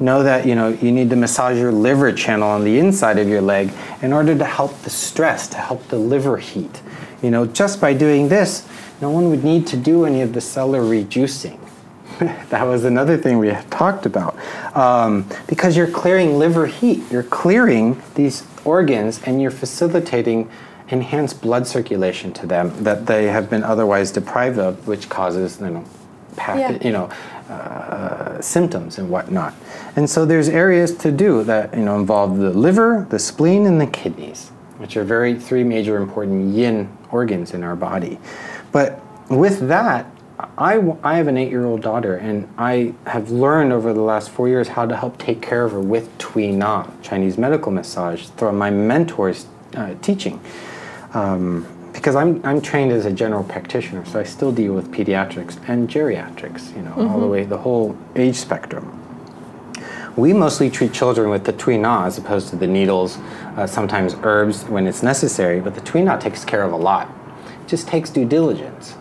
Know 0.00 0.22
that 0.24 0.46
you 0.46 0.54
know 0.54 0.68
you 0.68 0.90
need 0.90 1.10
to 1.10 1.16
massage 1.16 1.58
your 1.58 1.70
liver 1.70 2.12
channel 2.12 2.48
on 2.48 2.64
the 2.64 2.78
inside 2.78 3.18
of 3.18 3.28
your 3.28 3.40
leg 3.40 3.70
in 4.00 4.12
order 4.12 4.36
to 4.36 4.44
help 4.44 4.76
the 4.82 4.90
stress, 4.90 5.46
to 5.48 5.58
help 5.58 5.86
the 5.88 5.98
liver 5.98 6.38
heat. 6.38 6.82
You 7.22 7.30
know, 7.30 7.46
just 7.46 7.80
by 7.80 7.94
doing 7.94 8.28
this, 8.28 8.66
no 9.00 9.10
one 9.10 9.30
would 9.30 9.44
need 9.44 9.66
to 9.68 9.76
do 9.76 10.04
any 10.04 10.22
of 10.22 10.32
the 10.32 10.40
cellular 10.40 10.82
rejuicing. 10.82 11.58
that 12.18 12.66
was 12.66 12.84
another 12.84 13.16
thing 13.16 13.38
we 13.38 13.50
talked 13.70 14.06
about. 14.06 14.36
Um, 14.76 15.26
because 15.46 15.76
you're 15.76 15.90
clearing 15.90 16.38
liver 16.38 16.66
heat, 16.66 17.02
you're 17.10 17.22
clearing 17.22 18.02
these 18.14 18.42
organs 18.64 19.20
and 19.24 19.40
you're 19.40 19.50
facilitating 19.50 20.50
enhanced 20.88 21.40
blood 21.40 21.66
circulation 21.66 22.32
to 22.34 22.46
them 22.46 22.72
that 22.84 23.06
they 23.06 23.26
have 23.26 23.48
been 23.48 23.62
otherwise 23.62 24.10
deprived 24.10 24.58
of, 24.58 24.86
which 24.86 25.08
causes, 25.08 25.60
you 25.60 25.70
know, 25.70 25.84
path, 26.36 26.58
Yeah. 26.58 26.78
you 26.86 26.92
know, 26.92 27.08
uh, 27.50 28.40
symptoms 28.40 28.98
and 28.98 29.08
whatnot. 29.10 29.54
And 29.96 30.08
so 30.08 30.24
there's 30.24 30.48
areas 30.48 30.94
to 30.98 31.12
do 31.12 31.42
that, 31.44 31.74
you 31.76 31.84
know, 31.84 31.96
involve 31.96 32.38
the 32.38 32.50
liver, 32.50 33.06
the 33.10 33.18
spleen, 33.18 33.66
and 33.66 33.80
the 33.80 33.86
kidneys, 33.86 34.50
which 34.78 34.96
are 34.96 35.04
very 35.04 35.34
three 35.38 35.64
major 35.64 35.96
important 35.96 36.54
yin 36.54 36.88
organs 37.10 37.52
in 37.54 37.62
our 37.62 37.76
body. 37.76 38.18
But 38.70 39.00
with 39.28 39.68
that, 39.68 40.06
I, 40.58 40.96
I 41.02 41.16
have 41.16 41.28
an 41.28 41.36
eight 41.36 41.50
year 41.50 41.64
old 41.64 41.82
daughter, 41.82 42.16
and 42.16 42.48
I 42.58 42.94
have 43.06 43.30
learned 43.30 43.72
over 43.72 43.92
the 43.92 44.00
last 44.00 44.30
four 44.30 44.48
years 44.48 44.68
how 44.68 44.86
to 44.86 44.96
help 44.96 45.18
take 45.18 45.40
care 45.40 45.64
of 45.64 45.72
her 45.72 45.80
with 45.80 46.16
Tui 46.18 46.52
Na, 46.52 46.86
Chinese 47.02 47.38
medical 47.38 47.72
massage, 47.72 48.26
through 48.28 48.52
my 48.52 48.70
mentor's 48.70 49.46
uh, 49.74 49.94
teaching. 50.02 50.40
Um, 51.14 51.66
because 51.92 52.16
I'm, 52.16 52.44
I'm 52.44 52.60
trained 52.60 52.90
as 52.90 53.04
a 53.04 53.12
general 53.12 53.44
practitioner, 53.44 54.04
so 54.06 54.18
I 54.18 54.22
still 54.22 54.50
deal 54.50 54.72
with 54.72 54.90
pediatrics 54.90 55.58
and 55.68 55.88
geriatrics, 55.88 56.74
you 56.74 56.82
know, 56.82 56.94
all 57.08 57.20
the 57.20 57.26
way, 57.26 57.44
the 57.44 57.58
whole 57.58 57.96
age 58.16 58.36
spectrum. 58.36 58.98
We 60.16 60.32
mostly 60.32 60.70
treat 60.70 60.92
children 60.92 61.30
with 61.30 61.44
the 61.44 61.52
Tui 61.52 61.78
Na 61.78 62.06
as 62.06 62.18
opposed 62.18 62.48
to 62.48 62.56
the 62.56 62.66
needles, 62.66 63.18
uh, 63.56 63.66
sometimes 63.66 64.14
herbs 64.22 64.64
when 64.64 64.86
it's 64.86 65.02
necessary, 65.02 65.60
but 65.60 65.74
the 65.74 65.80
Tui 65.82 66.02
Na 66.02 66.16
takes 66.16 66.44
care 66.44 66.62
of 66.62 66.72
a 66.72 66.76
lot. 66.76 67.10
It 67.62 67.68
just 67.68 67.88
takes 67.88 68.10
due 68.10 68.24
diligence. 68.24 68.94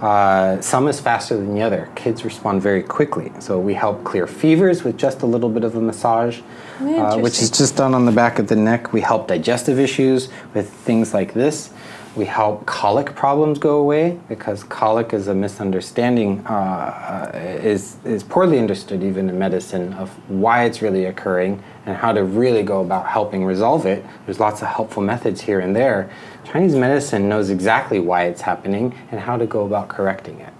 Uh, 0.00 0.60
some 0.60 0.86
is 0.86 1.00
faster 1.00 1.36
than 1.36 1.54
the 1.54 1.62
other. 1.62 1.88
Kids 1.96 2.24
respond 2.24 2.62
very 2.62 2.82
quickly. 2.82 3.32
So 3.40 3.58
we 3.58 3.74
help 3.74 4.04
clear 4.04 4.26
fevers 4.26 4.84
with 4.84 4.96
just 4.96 5.22
a 5.22 5.26
little 5.26 5.48
bit 5.48 5.64
of 5.64 5.74
a 5.74 5.80
massage, 5.80 6.40
uh, 6.80 7.18
which 7.18 7.42
is 7.42 7.50
just 7.50 7.76
done 7.76 7.94
on 7.94 8.04
the 8.04 8.12
back 8.12 8.38
of 8.38 8.46
the 8.46 8.56
neck. 8.56 8.92
We 8.92 9.00
help 9.00 9.26
digestive 9.26 9.78
issues 9.80 10.28
with 10.54 10.70
things 10.70 11.12
like 11.12 11.34
this. 11.34 11.70
We 12.14 12.24
help 12.24 12.64
colic 12.66 13.14
problems 13.14 13.58
go 13.58 13.78
away 13.78 14.18
because 14.28 14.64
colic 14.64 15.12
is 15.12 15.28
a 15.28 15.34
misunderstanding, 15.34 16.44
uh, 16.46 17.32
uh, 17.34 17.38
is, 17.38 17.96
is 18.04 18.22
poorly 18.22 18.58
understood 18.58 19.02
even 19.02 19.28
in 19.28 19.38
medicine 19.38 19.92
of 19.94 20.10
why 20.28 20.64
it's 20.64 20.80
really 20.80 21.04
occurring 21.04 21.62
and 21.88 21.96
how 21.96 22.12
to 22.12 22.22
really 22.22 22.62
go 22.62 22.82
about 22.82 23.06
helping 23.06 23.46
resolve 23.46 23.86
it. 23.86 24.04
There's 24.26 24.38
lots 24.38 24.60
of 24.60 24.68
helpful 24.68 25.02
methods 25.02 25.40
here 25.40 25.58
and 25.58 25.74
there. 25.74 26.10
Chinese 26.44 26.74
medicine 26.74 27.30
knows 27.30 27.48
exactly 27.48 27.98
why 27.98 28.24
it's 28.24 28.42
happening 28.42 28.94
and 29.10 29.18
how 29.18 29.38
to 29.38 29.46
go 29.46 29.64
about 29.64 29.88
correcting 29.88 30.38
it. 30.40 30.52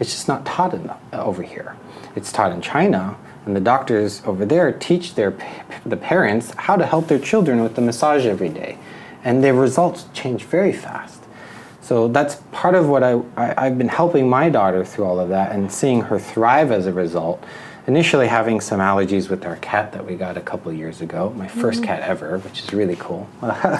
It's 0.00 0.12
just 0.12 0.28
not 0.28 0.46
taught 0.46 0.70
the, 0.70 0.96
uh, 1.12 1.22
over 1.22 1.42
here. 1.42 1.76
It's 2.16 2.32
taught 2.32 2.52
in 2.52 2.62
China, 2.62 3.18
and 3.44 3.54
the 3.54 3.60
doctors 3.60 4.22
over 4.24 4.46
there 4.46 4.72
teach 4.72 5.14
their 5.14 5.36
the 5.84 5.96
parents 5.96 6.54
how 6.56 6.76
to 6.76 6.86
help 6.86 7.06
their 7.08 7.18
children 7.18 7.62
with 7.62 7.74
the 7.74 7.82
massage 7.82 8.24
every 8.24 8.48
day, 8.48 8.78
and 9.24 9.44
their 9.44 9.52
results 9.52 10.06
change 10.14 10.44
very 10.44 10.72
fast. 10.72 11.22
So 11.82 12.08
that's 12.08 12.36
part 12.50 12.74
of 12.74 12.88
what 12.88 13.02
I, 13.02 13.20
I 13.36 13.66
I've 13.66 13.76
been 13.76 13.88
helping 13.88 14.26
my 14.26 14.48
daughter 14.48 14.86
through 14.86 15.04
all 15.04 15.20
of 15.20 15.28
that 15.28 15.52
and 15.52 15.70
seeing 15.70 16.00
her 16.00 16.18
thrive 16.18 16.72
as 16.72 16.86
a 16.86 16.92
result. 16.94 17.44
Initially, 17.86 18.26
having 18.26 18.60
some 18.60 18.80
allergies 18.80 19.28
with 19.28 19.46
our 19.46 19.54
cat 19.56 19.92
that 19.92 20.04
we 20.04 20.16
got 20.16 20.36
a 20.36 20.40
couple 20.40 20.72
years 20.72 21.00
ago, 21.00 21.32
my 21.36 21.46
1st 21.46 21.84
cat 21.84 22.02
ever, 22.02 22.38
which 22.38 22.64
is 22.64 22.72
really 22.72 22.96
cool. 22.96 23.28
uh, 23.42 23.78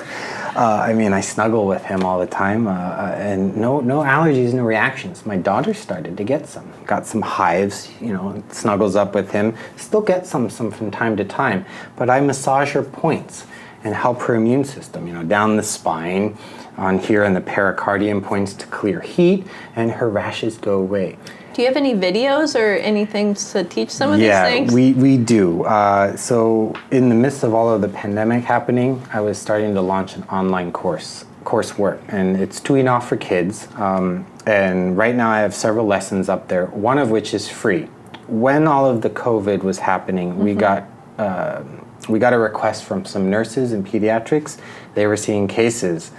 I 0.55 0.93
mean, 0.93 1.13
I 1.13 1.21
snuggle 1.21 1.67
with 1.67 1.85
him 1.85 2.05
all 2.05 2.21
the 2.21 2.27
time, 2.27 2.69
uh, 2.69 2.71
uh, 2.71 3.17
and 3.19 3.57
no, 3.57 3.81
no 3.81 4.03
allergies, 4.03 4.55
no 4.55 4.63
reactions. 4.63 5.27
My 5.27 5.37
daughter 5.37 5.75
started 5.75 6.17
to 6.19 6.23
get 6.23 6.47
some, 6.47 6.73
got 6.87 7.05
some 7.05 7.21
hives, 7.21 7.91
you 8.01 8.13
know, 8.13 8.45
snuggles 8.51 8.95
up 8.95 9.13
with 9.13 9.33
him. 9.33 9.57
Still 9.77 10.03
get 10.03 10.25
some, 10.25 10.51
some 10.51 10.71
from 10.71 10.93
time 10.93 11.17
to 11.17 11.25
time, 11.25 11.67
but 11.97 12.09
I 12.09 12.21
massage 12.21 12.75
her 12.75 12.85
points 12.85 13.45
and 13.83 13.93
help 13.93 14.23
her 14.23 14.37
immune 14.37 14.63
system, 14.63 15.09
you 15.09 15.15
know, 15.15 15.25
down 15.25 15.57
the 15.57 15.65
spine, 15.65 16.39
on 16.77 16.99
here 16.99 17.25
in 17.25 17.35
the 17.35 17.41
pericardium 17.41 18.23
points 18.23 18.55
to 18.55 18.67
clear 18.67 19.01
heat, 19.01 19.47
and 19.75 19.91
her 19.91 20.09
rashes 20.09 20.59
go 20.59 20.79
away. 20.79 21.17
Do 21.57 21.63
you 21.63 21.69
have 21.69 21.79
any 21.79 21.95
videos 21.95 22.55
or 22.55 22.75
anything 22.75 23.33
to 23.33 23.65
teach 23.65 23.89
some 23.89 24.13
of 24.13 24.21
yeah, 24.21 24.45
these 24.45 24.59
things? 24.59 24.73
Yeah, 24.73 24.75
we, 24.75 24.93
we 24.93 25.17
do. 25.17 25.65
Uh, 25.65 26.15
so 26.15 26.75
in 26.91 27.09
the 27.09 27.15
midst 27.15 27.45
of 27.45 27.55
all 27.55 27.73
of 27.73 27.81
the 27.81 27.89
pandemic 27.89 28.45
happening, 28.45 29.03
I 29.11 29.23
was 29.23 29.39
starting 29.39 29.73
to 29.73 29.81
launch 29.81 30.17
an 30.17 30.25
online 30.25 30.71
course 30.71 31.25
coursework, 31.45 31.99
and 32.09 32.37
it's 32.39 32.61
Tui 32.61 32.83
Na 32.83 33.01
for 33.01 33.17
kids. 33.17 33.69
Um, 33.77 34.27
and 34.45 34.99
right 34.99 35.15
now 35.15 35.31
I 35.31 35.39
have 35.39 35.55
several 35.55 35.87
lessons 35.87 36.29
up 36.29 36.49
there, 36.49 36.67
one 36.67 36.99
of 36.99 37.09
which 37.09 37.33
is 37.33 37.49
free. 37.49 37.85
When 38.29 38.67
all 38.67 38.85
of 38.85 39.01
the 39.01 39.09
COVID 39.09 39.63
was 39.63 39.79
happening, 39.79 40.39
we 40.39 40.53
got 40.53 40.87
uh, 41.17 41.63
we 42.07 42.19
got 42.19 42.35
a 42.35 42.39
request 42.39 42.85
from 42.85 43.07
some 43.07 43.31
nurses 43.31 43.73
in 43.73 43.83
pediatrics. 43.83 44.59
They 44.93 45.07
were 45.07 45.17
seeing 45.17 45.49
cases. 45.49 46.13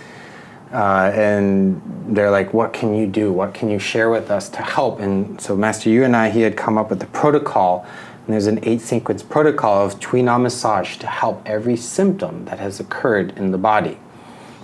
Uh, 0.72 1.12
and 1.14 1.82
they're 2.08 2.32
like, 2.32 2.54
what 2.54 2.74
can 2.74 2.94
you 2.94 3.08
do? 3.08 3.32
What 3.32 3.54
can 3.54 3.70
you 3.70 3.80
share 3.80 4.10
with 4.10 4.30
us 4.30 4.50
to 4.50 4.62
help? 4.62 5.00
And 5.00 5.40
so, 5.40 5.56
Master 5.56 5.90
Yu 5.90 6.04
and 6.04 6.16
I, 6.16 6.30
he 6.30 6.42
had 6.42 6.58
come 6.58 6.78
up 6.78 6.90
with 6.90 7.02
a 7.02 7.08
protocol. 7.08 7.86
And 8.26 8.34
there's 8.34 8.48
an 8.48 8.60
eight 8.64 8.82
sequence 8.82 9.24
protocol 9.24 9.86
of 9.86 10.00
Tui 10.02 10.22
Na 10.22 10.38
massage 10.38 10.98
to 10.98 11.08
help 11.08 11.42
every 11.46 11.78
symptom 11.78 12.44
that 12.46 12.60
has 12.60 12.82
occurred 12.82 13.38
in 13.38 13.52
the 13.52 13.58
body. 13.58 13.98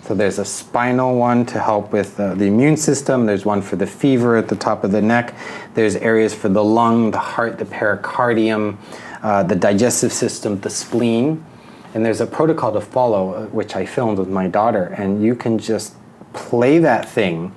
So 0.02 0.14
there's 0.14 0.38
a 0.38 0.44
spinal 0.44 1.16
one 1.16 1.46
to 1.46 1.62
help 1.62 1.94
with 1.94 2.20
uh, 2.20 2.36
the 2.36 2.44
immune 2.44 2.76
system. 2.76 3.26
There's 3.26 3.46
one 3.46 3.62
for 3.62 3.78
the 3.78 3.88
fever 3.88 4.36
at 4.36 4.50
the 4.50 4.56
top 4.58 4.84
of 4.84 4.92
the 4.92 5.02
neck. 5.02 5.34
There's 5.76 5.96
areas 5.96 6.34
for 6.34 6.50
the 6.50 6.64
lung, 6.64 7.12
the 7.12 7.20
heart, 7.20 7.58
the 7.58 7.64
pericardium, 7.64 8.78
uh, 9.22 9.44
the 9.44 9.56
digestive 9.56 10.12
system, 10.12 10.60
the 10.60 10.70
spleen. 10.70 11.46
And 11.94 12.06
there's 12.06 12.22
a 12.22 12.28
protocol 12.28 12.72
to 12.74 12.82
follow, 12.82 13.34
uh, 13.34 13.46
which 13.48 13.76
I 13.76 13.86
filmed 13.86 14.18
with 14.18 14.30
my 14.30 14.48
daughter. 14.48 14.86
And 14.98 15.24
you 15.24 15.36
can 15.36 15.58
just 15.58 15.94
play 16.34 16.80
that 16.80 17.08
thing 17.08 17.54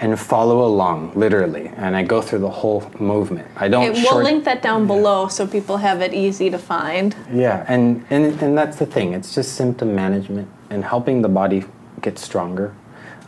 and 0.00 0.18
follow 0.18 0.66
along, 0.66 1.12
literally. 1.14 1.68
And 1.76 1.96
I 1.96 2.02
go 2.02 2.20
through 2.20 2.40
the 2.40 2.50
whole 2.50 2.90
movement. 2.98 3.48
I 3.56 3.68
don't. 3.68 3.84
Okay, 3.84 3.92
we'll 3.92 4.10
short- 4.10 4.24
link 4.24 4.44
that 4.44 4.60
down 4.62 4.86
below 4.86 5.28
so 5.28 5.46
people 5.46 5.78
have 5.78 6.02
it 6.02 6.12
easy 6.12 6.50
to 6.50 6.58
find. 6.58 7.16
Yeah, 7.32 7.64
and, 7.68 8.04
and, 8.10 8.40
and 8.42 8.58
that's 8.58 8.78
the 8.78 8.86
thing. 8.86 9.14
It's 9.14 9.34
just 9.34 9.54
symptom 9.54 9.94
management 9.94 10.48
and 10.70 10.84
helping 10.84 11.22
the 11.22 11.28
body 11.28 11.64
get 12.02 12.18
stronger. 12.18 12.74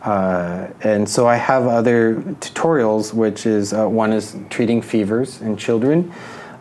Uh, 0.03 0.69
and 0.83 1.09
so 1.09 1.27
I 1.27 1.37
have 1.37 1.67
other 1.67 2.17
tutorials, 2.41 3.13
which 3.13 3.47
is 3.47 3.73
uh, 3.73 3.89
one 3.89 4.13
is 4.13 4.37
treating 4.51 4.81
fevers 4.83 5.41
in 5.41 5.57
children, 5.57 6.13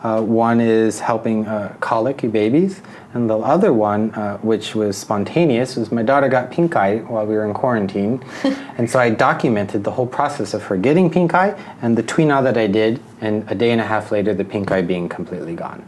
uh, 0.06 0.20
one 0.20 0.60
is 0.60 1.00
helping 1.00 1.44
uh, 1.46 1.74
colicky 1.80 2.28
babies, 2.28 2.80
and 3.12 3.28
the 3.28 3.36
other 3.38 3.72
one, 3.72 4.12
uh, 4.14 4.38
which 4.38 4.72
was 4.76 4.96
spontaneous, 4.96 5.74
was 5.74 5.90
my 5.90 6.04
daughter 6.04 6.28
got 6.28 6.48
pink 6.48 6.76
eye 6.76 6.98
while 6.98 7.26
we 7.26 7.34
were 7.34 7.44
in 7.44 7.52
quarantine. 7.52 8.24
and 8.78 8.88
so 8.88 9.00
I 9.00 9.10
documented 9.10 9.82
the 9.82 9.90
whole 9.90 10.06
process 10.06 10.54
of 10.54 10.62
her 10.64 10.76
getting 10.76 11.10
pink 11.10 11.34
eye 11.34 11.60
and 11.82 11.98
the 11.98 12.04
Tui 12.04 12.24
Na 12.24 12.40
that 12.42 12.56
I 12.56 12.68
did, 12.68 13.00
and 13.20 13.50
a 13.50 13.54
day 13.56 13.72
and 13.72 13.80
a 13.80 13.84
half 13.84 14.12
later, 14.12 14.32
the 14.32 14.44
pink 14.44 14.70
eye 14.70 14.82
being 14.82 15.08
completely 15.08 15.56
gone. 15.56 15.84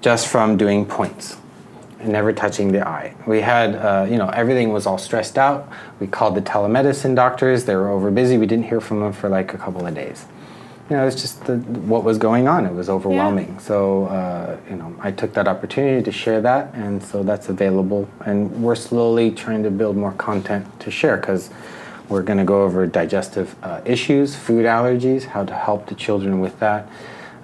Just 0.00 0.28
from 0.28 0.56
doing 0.56 0.86
points 0.86 1.36
and 2.00 2.12
never 2.12 2.32
touching 2.32 2.72
the 2.72 2.88
eye. 2.88 3.14
We 3.26 3.42
had, 3.42 3.74
uh, 3.74 4.06
you 4.08 4.16
know, 4.16 4.28
everything 4.28 4.72
was 4.72 4.86
all 4.86 4.96
stressed 4.96 5.36
out. 5.36 5.68
We 6.00 6.06
called 6.06 6.36
the 6.36 6.42
telemedicine 6.42 7.14
doctors. 7.14 7.66
They 7.66 7.76
were 7.76 7.90
over 7.90 8.10
busy. 8.10 8.38
We 8.38 8.46
didn't 8.46 8.66
hear 8.66 8.80
from 8.80 9.00
them 9.00 9.12
for 9.12 9.28
like 9.28 9.52
a 9.52 9.58
couple 9.58 9.86
of 9.86 9.94
days. 9.94 10.24
You 10.88 10.96
know, 10.96 11.06
it's 11.06 11.20
just 11.20 11.44
the, 11.46 11.56
what 11.56 12.04
was 12.04 12.16
going 12.16 12.46
on. 12.46 12.64
It 12.64 12.72
was 12.72 12.88
overwhelming. 12.88 13.58
So, 13.58 14.04
uh, 14.06 14.56
you 14.70 14.76
know, 14.76 14.94
I 15.00 15.10
took 15.10 15.32
that 15.34 15.48
opportunity 15.48 16.00
to 16.04 16.12
share 16.12 16.40
that, 16.42 16.72
and 16.74 17.02
so 17.02 17.24
that's 17.24 17.48
available. 17.48 18.08
And 18.24 18.62
we're 18.62 18.76
slowly 18.76 19.32
trying 19.32 19.64
to 19.64 19.70
build 19.70 19.96
more 19.96 20.12
content 20.12 20.64
to 20.80 20.90
share 20.92 21.16
because 21.16 21.50
we're 22.08 22.22
going 22.22 22.38
to 22.38 22.44
go 22.44 22.62
over 22.62 22.86
digestive 22.86 23.56
uh, 23.64 23.80
issues, 23.84 24.36
food 24.36 24.64
allergies, 24.64 25.24
how 25.24 25.44
to 25.44 25.54
help 25.54 25.86
the 25.86 25.94
children 25.96 26.38
with 26.40 26.56
that. 26.60 26.88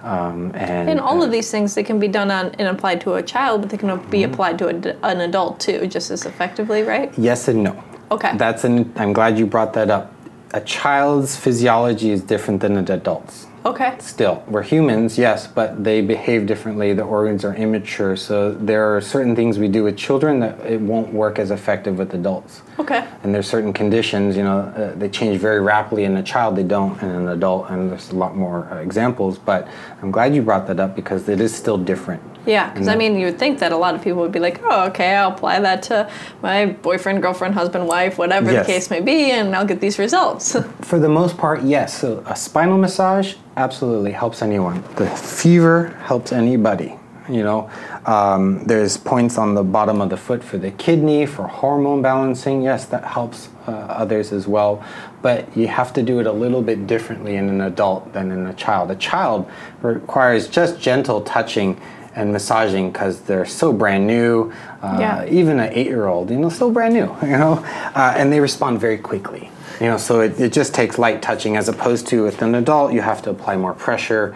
Um, 0.04 0.52
and, 0.54 0.88
And 0.88 1.00
all 1.00 1.20
uh, 1.20 1.26
of 1.26 1.32
these 1.32 1.50
things 1.50 1.74
that 1.74 1.84
can 1.84 1.98
be 1.98 2.08
done 2.08 2.30
on 2.30 2.46
and 2.60 2.68
applied 2.68 3.00
to 3.02 3.14
a 3.14 3.22
child, 3.22 3.62
but 3.62 3.70
they 3.70 3.76
can 3.76 3.88
be 4.08 4.18
Mm-hmm. 4.22 4.32
applied 4.32 4.58
to 4.58 4.68
a 4.68 5.06
an 5.06 5.20
adult 5.20 5.58
too, 5.58 5.86
just 5.88 6.12
as 6.12 6.26
effectively, 6.26 6.82
right? 6.82 7.12
Yes 7.18 7.48
and 7.48 7.64
no. 7.64 7.82
Okay. 8.12 8.36
That's 8.36 8.62
an. 8.64 8.92
I'm 8.96 9.12
glad 9.12 9.36
you 9.38 9.46
brought 9.46 9.72
that 9.72 9.90
up. 9.90 10.12
A 10.54 10.60
child's 10.60 11.34
physiology 11.34 12.10
is 12.10 12.22
different 12.22 12.60
than 12.60 12.76
an 12.76 12.90
adult's. 12.90 13.46
Okay. 13.64 13.94
Still, 14.00 14.42
we're 14.48 14.62
humans, 14.62 15.16
yes, 15.16 15.46
but 15.46 15.84
they 15.84 16.00
behave 16.00 16.46
differently. 16.46 16.92
The 16.92 17.04
organs 17.04 17.44
are 17.44 17.54
immature, 17.54 18.16
so 18.16 18.52
there 18.52 18.94
are 18.94 19.00
certain 19.00 19.36
things 19.36 19.58
we 19.58 19.68
do 19.68 19.84
with 19.84 19.96
children 19.96 20.40
that 20.40 20.58
it 20.66 20.80
won't 20.80 21.12
work 21.14 21.38
as 21.38 21.52
effective 21.52 21.96
with 21.96 22.12
adults. 22.12 22.62
Okay. 22.80 23.06
And 23.22 23.32
there's 23.32 23.46
certain 23.46 23.72
conditions, 23.72 24.36
you 24.36 24.42
know, 24.42 24.60
uh, 24.60 24.94
they 24.96 25.08
change 25.08 25.40
very 25.40 25.60
rapidly 25.60 26.04
in 26.04 26.16
a 26.16 26.22
child, 26.24 26.56
they 26.56 26.64
don't 26.64 27.00
in 27.02 27.08
an 27.08 27.28
adult, 27.28 27.70
and 27.70 27.88
there's 27.88 28.10
a 28.10 28.16
lot 28.16 28.36
more 28.36 28.68
uh, 28.72 28.78
examples. 28.78 29.38
But 29.38 29.68
I'm 30.02 30.10
glad 30.10 30.34
you 30.34 30.42
brought 30.42 30.66
that 30.66 30.80
up 30.80 30.96
because 30.96 31.28
it 31.28 31.40
is 31.40 31.54
still 31.54 31.78
different. 31.78 32.22
Yeah, 32.44 32.72
because 32.72 32.88
I 32.88 32.96
mean, 32.96 33.16
you 33.16 33.26
would 33.26 33.38
think 33.38 33.60
that 33.60 33.70
a 33.72 33.76
lot 33.76 33.94
of 33.94 34.02
people 34.02 34.20
would 34.22 34.32
be 34.32 34.40
like, 34.40 34.60
"Oh, 34.64 34.86
okay, 34.88 35.14
I'll 35.14 35.30
apply 35.30 35.60
that 35.60 35.82
to 35.84 36.10
my 36.42 36.66
boyfriend, 36.66 37.22
girlfriend, 37.22 37.54
husband, 37.54 37.86
wife, 37.86 38.18
whatever 38.18 38.50
Yes. 38.50 38.66
the 38.66 38.72
case 38.72 38.90
may 38.90 39.00
be, 39.00 39.30
and 39.30 39.54
I'll 39.54 39.64
get 39.66 39.80
these 39.80 39.98
results." 39.98 40.56
For 40.80 40.98
the 40.98 41.08
most 41.08 41.36
part, 41.38 41.62
yes. 41.62 41.98
So 41.98 42.22
a 42.26 42.34
spinal 42.34 42.78
massage 42.78 43.34
absolutely 43.56 44.12
helps 44.12 44.42
anyone. 44.42 44.82
The 44.96 45.06
fever 45.06 45.96
helps 46.04 46.32
anybody. 46.32 46.96
You 47.28 47.44
know, 47.44 47.70
um, 48.04 48.64
there's 48.66 48.96
points 48.96 49.38
on 49.38 49.54
the 49.54 49.62
bottom 49.62 50.00
of 50.00 50.10
the 50.10 50.16
foot 50.16 50.42
for 50.42 50.58
the 50.58 50.72
kidney 50.72 51.24
for 51.24 51.46
hormone 51.46 52.02
balancing. 52.02 52.62
Yes, 52.62 52.86
that 52.86 53.04
helps 53.04 53.48
uh, 53.68 53.70
others 53.70 54.32
as 54.32 54.48
well. 54.48 54.82
But 55.22 55.56
you 55.56 55.68
have 55.68 55.92
to 55.92 56.02
do 56.02 56.18
it 56.18 56.26
a 56.26 56.32
little 56.32 56.62
bit 56.62 56.88
differently 56.88 57.36
in 57.36 57.48
an 57.48 57.60
adult 57.60 58.12
than 58.12 58.32
in 58.32 58.48
a 58.48 58.52
child. 58.54 58.90
A 58.90 58.96
child 58.96 59.48
requires 59.82 60.48
just 60.48 60.80
gentle 60.80 61.20
touching 61.20 61.80
and 62.14 62.32
massaging 62.32 62.90
because 62.92 63.20
they're 63.22 63.46
so 63.46 63.72
brand 63.72 64.06
new. 64.06 64.52
Uh, 64.82 64.96
Yeah. 65.00 65.24
Even 65.26 65.58
an 65.60 65.70
eight-year-old, 65.72 66.30
you 66.30 66.36
know, 66.38 66.48
still 66.50 66.70
brand 66.70 66.94
new. 66.94 67.14
You 67.22 67.38
know, 67.38 67.54
uh, 67.94 68.14
and 68.16 68.32
they 68.32 68.40
respond 68.40 68.80
very 68.80 68.98
quickly. 68.98 69.50
You 69.80 69.86
know, 69.88 69.96
so 69.96 70.20
it, 70.20 70.38
it 70.38 70.52
just 70.52 70.74
takes 70.74 70.98
light 70.98 71.22
touching 71.22 71.56
as 71.56 71.68
opposed 71.68 72.06
to 72.08 72.22
with 72.24 72.42
an 72.42 72.54
adult, 72.54 72.92
you 72.92 73.00
have 73.00 73.22
to 73.22 73.30
apply 73.30 73.56
more 73.56 73.74
pressure 73.74 74.34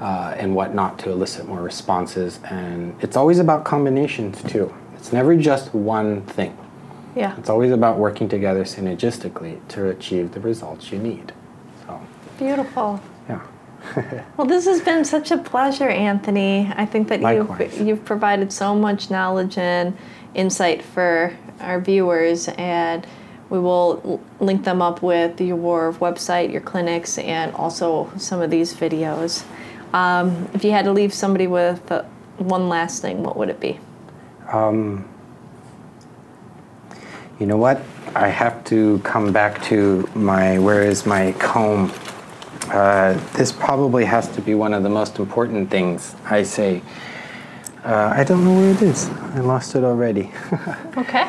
uh, 0.00 0.34
and 0.36 0.54
whatnot 0.54 0.98
to 1.00 1.10
elicit 1.10 1.46
more 1.46 1.60
responses. 1.62 2.40
And 2.50 2.96
it's 3.00 3.16
always 3.16 3.38
about 3.38 3.64
combinations 3.64 4.42
too. 4.44 4.72
It's 4.96 5.12
never 5.12 5.36
just 5.36 5.74
one 5.74 6.22
thing. 6.22 6.56
yeah. 7.14 7.36
It's 7.38 7.50
always 7.50 7.70
about 7.72 7.98
working 7.98 8.28
together 8.28 8.64
synergistically 8.64 9.58
to 9.68 9.88
achieve 9.90 10.32
the 10.32 10.40
results 10.40 10.90
you 10.92 10.98
need. 10.98 11.32
So, 11.86 12.00
Beautiful. 12.38 13.00
Well, 14.36 14.46
this 14.46 14.66
has 14.66 14.80
been 14.80 15.04
such 15.04 15.30
a 15.30 15.38
pleasure, 15.38 15.88
Anthony. 15.88 16.70
I 16.76 16.86
think 16.86 17.08
that 17.08 17.20
Likewise. 17.20 17.76
you've 17.78 17.86
you've 17.88 18.04
provided 18.04 18.52
so 18.52 18.74
much 18.74 19.10
knowledge 19.10 19.58
and 19.58 19.96
insight 20.34 20.82
for 20.82 21.36
our 21.60 21.80
viewers, 21.80 22.48
and 22.56 23.06
we 23.50 23.58
will 23.58 24.20
link 24.40 24.64
them 24.64 24.80
up 24.82 25.02
with 25.02 25.40
your 25.40 25.92
website, 25.94 26.52
your 26.52 26.60
clinics, 26.60 27.18
and 27.18 27.52
also 27.54 28.12
some 28.16 28.40
of 28.40 28.50
these 28.50 28.74
videos. 28.74 29.44
Um, 29.92 30.48
if 30.54 30.64
you 30.64 30.70
had 30.70 30.84
to 30.84 30.92
leave 30.92 31.14
somebody 31.14 31.46
with 31.46 31.90
uh, 31.90 32.02
one 32.36 32.68
last 32.68 33.02
thing, 33.02 33.22
what 33.22 33.36
would 33.36 33.48
it 33.48 33.58
be? 33.58 33.80
You 37.38 37.46
know 37.46 37.56
what? 37.56 37.82
I 38.14 38.28
have 38.28 38.64
to 38.64 38.98
come 39.00 39.32
back 39.32 39.62
to 39.64 40.08
my 40.14 40.58
where 40.58 40.82
is 40.82 41.06
my 41.06 41.32
comb? 41.38 41.92
Uh, 42.70 43.14
this 43.36 43.52
probably 43.52 44.04
has 44.04 44.28
to 44.28 44.40
be 44.40 44.54
one 44.54 44.74
of 44.74 44.82
the 44.82 44.88
most 44.88 45.18
important 45.18 45.70
things 45.70 46.14
I 46.24 46.42
say. 46.42 46.82
Uh, 47.84 48.12
I 48.14 48.24
don't 48.24 48.44
know 48.44 48.54
where 48.54 48.70
it 48.70 48.82
is. 48.82 49.08
I 49.08 49.40
lost 49.40 49.74
it 49.74 49.84
already. 49.84 50.30
Okay. 50.96 51.26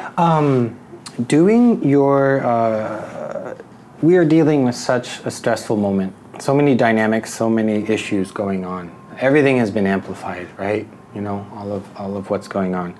Doing 1.27 1.83
your, 1.87 2.41
uh, 2.45 3.53
we 4.01 4.15
are 4.15 4.23
dealing 4.23 4.63
with 4.63 4.75
such 4.75 5.19
a 5.25 5.31
stressful 5.31 5.75
moment. 5.75 6.15
So 6.39 6.55
many 6.55 6.75
dynamics, 6.75 7.33
so 7.33 7.49
many 7.49 7.83
issues 7.89 8.31
going 8.31 8.63
on. 8.63 8.89
Everything 9.19 9.57
has 9.57 9.69
been 9.69 9.85
amplified, 9.85 10.47
right? 10.57 10.87
You 11.13 11.19
know, 11.19 11.45
all 11.53 11.73
of 11.73 11.99
all 11.99 12.15
of 12.15 12.29
what's 12.29 12.47
going 12.47 12.73
on. 12.73 12.95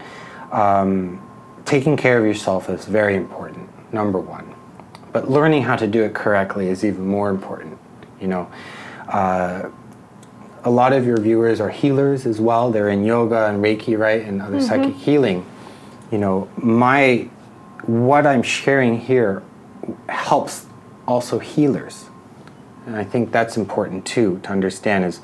Um, 0.51 1.25
taking 1.63 1.95
care 1.95 2.19
of 2.19 2.25
yourself 2.25 2.69
is 2.69 2.83
very 2.85 3.15
important, 3.15 3.69
number 3.93 4.19
one. 4.19 4.53
But 5.13 5.31
learning 5.31 5.63
how 5.63 5.77
to 5.77 5.87
do 5.87 6.03
it 6.03 6.13
correctly 6.13 6.67
is 6.67 6.83
even 6.83 7.07
more 7.07 7.29
important. 7.29 7.78
You 8.21 8.27
know, 8.27 8.51
uh, 9.07 9.69
a 10.63 10.69
lot 10.69 10.93
of 10.93 11.05
your 11.05 11.19
viewers 11.19 11.59
are 11.61 11.69
healers 11.69 12.25
as 12.25 12.39
well. 12.39 12.71
They're 12.71 12.89
in 12.89 13.03
yoga 13.03 13.47
and 13.47 13.63
Reiki, 13.63 13.97
right, 13.97 14.21
and 14.23 14.41
other 14.41 14.61
psychic 14.61 14.95
healing. 14.95 15.45
You 16.11 16.17
know, 16.17 16.49
my 16.57 17.29
what 17.83 18.25
I'm 18.25 18.43
sharing 18.43 18.99
here 18.99 19.41
helps 20.09 20.65
also 21.07 21.39
healers, 21.39 22.05
and 22.85 22.95
I 22.95 23.03
think 23.03 23.31
that's 23.31 23.57
important 23.57 24.05
too 24.05 24.39
to 24.43 24.49
understand. 24.49 25.05
Is 25.05 25.17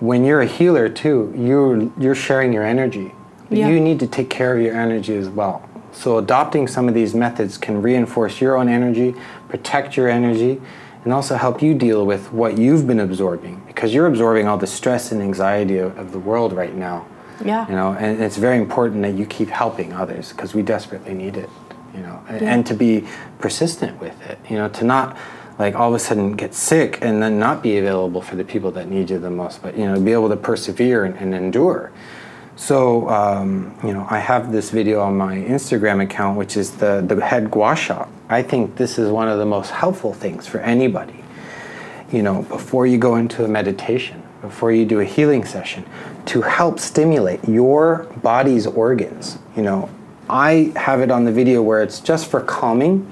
when 0.00 0.24
you're 0.24 0.42
a 0.42 0.46
healer 0.46 0.88
too, 0.88 1.32
you're 1.36 1.90
you're 1.98 2.14
sharing 2.14 2.52
your 2.52 2.64
energy. 2.64 3.12
Yeah. 3.50 3.68
You 3.68 3.80
need 3.80 4.00
to 4.00 4.06
take 4.06 4.30
care 4.30 4.56
of 4.56 4.62
your 4.62 4.74
energy 4.74 5.16
as 5.16 5.28
well. 5.28 5.68
So 5.92 6.18
adopting 6.18 6.66
some 6.66 6.88
of 6.88 6.94
these 6.94 7.14
methods 7.14 7.56
can 7.56 7.80
reinforce 7.80 8.40
your 8.40 8.56
own 8.56 8.68
energy, 8.68 9.14
protect 9.48 9.96
your 9.96 10.08
energy, 10.08 10.60
and 11.04 11.12
also 11.12 11.36
help 11.36 11.62
you 11.62 11.74
deal 11.74 12.04
with 12.06 12.32
what 12.32 12.58
you've 12.58 12.86
been 12.86 13.00
absorbing 13.00 13.62
because 13.66 13.92
you're 13.94 14.06
absorbing 14.06 14.48
all 14.48 14.56
the 14.56 14.66
stress 14.66 15.12
and 15.12 15.22
anxiety 15.22 15.76
of, 15.78 15.96
of 15.98 16.12
the 16.12 16.18
world 16.18 16.52
right 16.52 16.74
now. 16.74 17.06
Yeah. 17.44 17.68
You 17.68 17.74
know, 17.74 17.92
and 17.92 18.22
it's 18.22 18.36
very 18.36 18.56
important 18.58 19.02
that 19.02 19.14
you 19.14 19.26
keep 19.26 19.48
helping 19.48 19.92
others 19.92 20.32
because 20.32 20.54
we 20.54 20.62
desperately 20.62 21.14
need 21.14 21.36
it. 21.36 21.50
You 21.94 22.00
know, 22.00 22.20
and, 22.28 22.40
Yeah. 22.40 22.54
and 22.54 22.66
to 22.66 22.74
be 22.74 23.06
persistent 23.38 24.00
with 24.00 24.20
it. 24.28 24.38
You 24.48 24.56
know, 24.56 24.68
to 24.70 24.84
not 24.84 25.16
like 25.58 25.74
all 25.74 25.88
of 25.90 25.94
a 25.94 25.98
sudden 25.98 26.32
get 26.32 26.54
sick 26.54 26.98
and 27.02 27.22
then 27.22 27.38
not 27.38 27.62
be 27.62 27.78
available 27.78 28.20
for 28.22 28.34
the 28.36 28.44
people 28.44 28.70
that 28.72 28.88
need 28.88 29.10
you 29.10 29.18
the 29.18 29.30
most, 29.30 29.62
but 29.62 29.76
you 29.76 29.84
know, 29.84 30.00
be 30.00 30.12
able 30.12 30.28
to 30.28 30.36
persevere 30.36 31.04
and, 31.04 31.16
and 31.16 31.34
endure. 31.34 31.92
So, 32.56 33.08
um, 33.08 33.76
you 33.82 33.92
know, 33.92 34.06
I 34.08 34.18
have 34.18 34.52
this 34.52 34.70
video 34.70 35.00
on 35.00 35.16
my 35.16 35.36
Instagram 35.36 36.02
account, 36.02 36.38
which 36.38 36.56
is 36.56 36.70
the, 36.76 37.04
the 37.06 37.24
head 37.24 37.50
gua 37.50 37.74
sha. 37.74 38.06
I 38.28 38.42
think 38.42 38.76
this 38.76 38.96
is 38.96 39.10
one 39.10 39.28
of 39.28 39.38
the 39.38 39.46
most 39.46 39.70
helpful 39.70 40.14
things 40.14 40.46
for 40.46 40.58
anybody. 40.60 41.24
You 42.12 42.22
know, 42.22 42.42
before 42.42 42.86
you 42.86 42.96
go 42.96 43.16
into 43.16 43.44
a 43.44 43.48
meditation, 43.48 44.22
before 44.40 44.70
you 44.70 44.86
do 44.86 45.00
a 45.00 45.04
healing 45.04 45.44
session, 45.44 45.84
to 46.26 46.42
help 46.42 46.78
stimulate 46.78 47.46
your 47.48 48.06
body's 48.22 48.68
organs. 48.68 49.38
You 49.56 49.62
know, 49.62 49.90
I 50.28 50.72
have 50.76 51.00
it 51.00 51.10
on 51.10 51.24
the 51.24 51.32
video 51.32 51.60
where 51.60 51.82
it's 51.82 51.98
just 51.98 52.30
for 52.30 52.40
calming, 52.40 53.04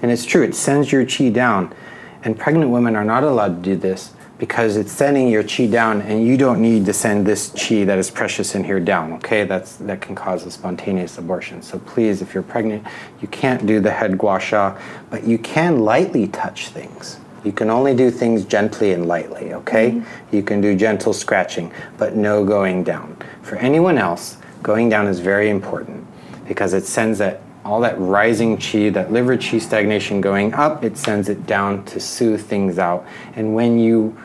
and 0.00 0.12
it's 0.12 0.24
true, 0.24 0.44
it 0.44 0.54
sends 0.54 0.92
your 0.92 1.04
chi 1.04 1.30
down. 1.30 1.74
And 2.22 2.38
pregnant 2.38 2.70
women 2.70 2.94
are 2.94 3.04
not 3.04 3.24
allowed 3.24 3.62
to 3.64 3.70
do 3.70 3.76
this 3.76 4.12
because 4.38 4.76
it's 4.76 4.92
sending 4.92 5.28
your 5.28 5.42
chi 5.42 5.66
down 5.66 6.02
and 6.02 6.26
you 6.26 6.36
don't 6.36 6.60
need 6.60 6.84
to 6.84 6.92
send 6.92 7.26
this 7.26 7.50
chi 7.50 7.84
that 7.84 7.98
is 7.98 8.10
precious 8.10 8.54
in 8.54 8.64
here 8.64 8.80
down 8.80 9.12
okay? 9.14 9.44
That's 9.44 9.76
that 9.76 10.00
can 10.00 10.14
cause 10.14 10.44
a 10.44 10.50
spontaneous 10.50 11.18
abortion. 11.18 11.62
So 11.62 11.78
please 11.78 12.22
if 12.22 12.34
you're 12.34 12.42
pregnant 12.42 12.86
you 13.20 13.28
can't 13.28 13.66
do 13.66 13.80
the 13.80 13.90
head 13.90 14.18
gua 14.18 14.38
sha 14.38 14.76
but 15.10 15.24
you 15.24 15.38
can 15.38 15.80
lightly 15.80 16.28
touch 16.28 16.68
things. 16.68 17.18
You 17.44 17.52
can 17.52 17.70
only 17.70 17.94
do 17.94 18.10
things 18.10 18.44
gently 18.44 18.92
and 18.92 19.06
lightly 19.06 19.54
okay? 19.54 19.92
Mm-hmm. 19.92 20.36
you 20.36 20.42
can 20.42 20.60
do 20.60 20.76
gentle 20.76 21.12
scratching 21.12 21.72
but 21.96 22.14
no 22.14 22.44
going 22.44 22.84
down. 22.84 23.16
For 23.42 23.56
anyone 23.56 23.96
else 23.98 24.38
going 24.62 24.88
down 24.88 25.06
is 25.06 25.20
very 25.20 25.48
important 25.48 26.06
because 26.46 26.74
it 26.74 26.84
sends 26.84 27.18
that 27.18 27.40
all 27.66 27.80
that 27.80 27.98
rising 27.98 28.56
chi, 28.56 28.90
that 28.90 29.12
liver 29.12 29.36
chi 29.36 29.58
stagnation 29.58 30.20
going 30.20 30.54
up, 30.54 30.84
it 30.84 30.96
sends 30.96 31.28
it 31.28 31.46
down 31.46 31.84
to 31.84 31.98
soothe 31.98 32.40
things 32.40 32.78
out. 32.78 33.04
And 33.34 33.54
when 33.54 33.78
you 33.78 34.16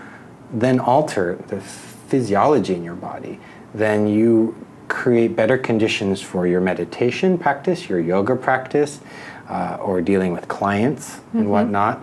then 0.54 0.80
alter 0.80 1.38
the 1.48 1.62
physiology 1.62 2.74
in 2.74 2.84
your 2.84 2.96
body, 2.96 3.40
then 3.74 4.08
you 4.08 4.56
create 4.88 5.36
better 5.36 5.58
conditions 5.58 6.22
for 6.22 6.46
your 6.46 6.60
meditation 6.60 7.38
practice, 7.38 7.88
your 7.88 8.00
yoga 8.00 8.36
practice, 8.36 9.00
uh, 9.48 9.78
or 9.82 10.02
dealing 10.02 10.34
with 10.34 10.48
clients 10.48 11.16
mm-hmm. 11.16 11.40
and 11.40 11.52
whatnot. 11.52 12.02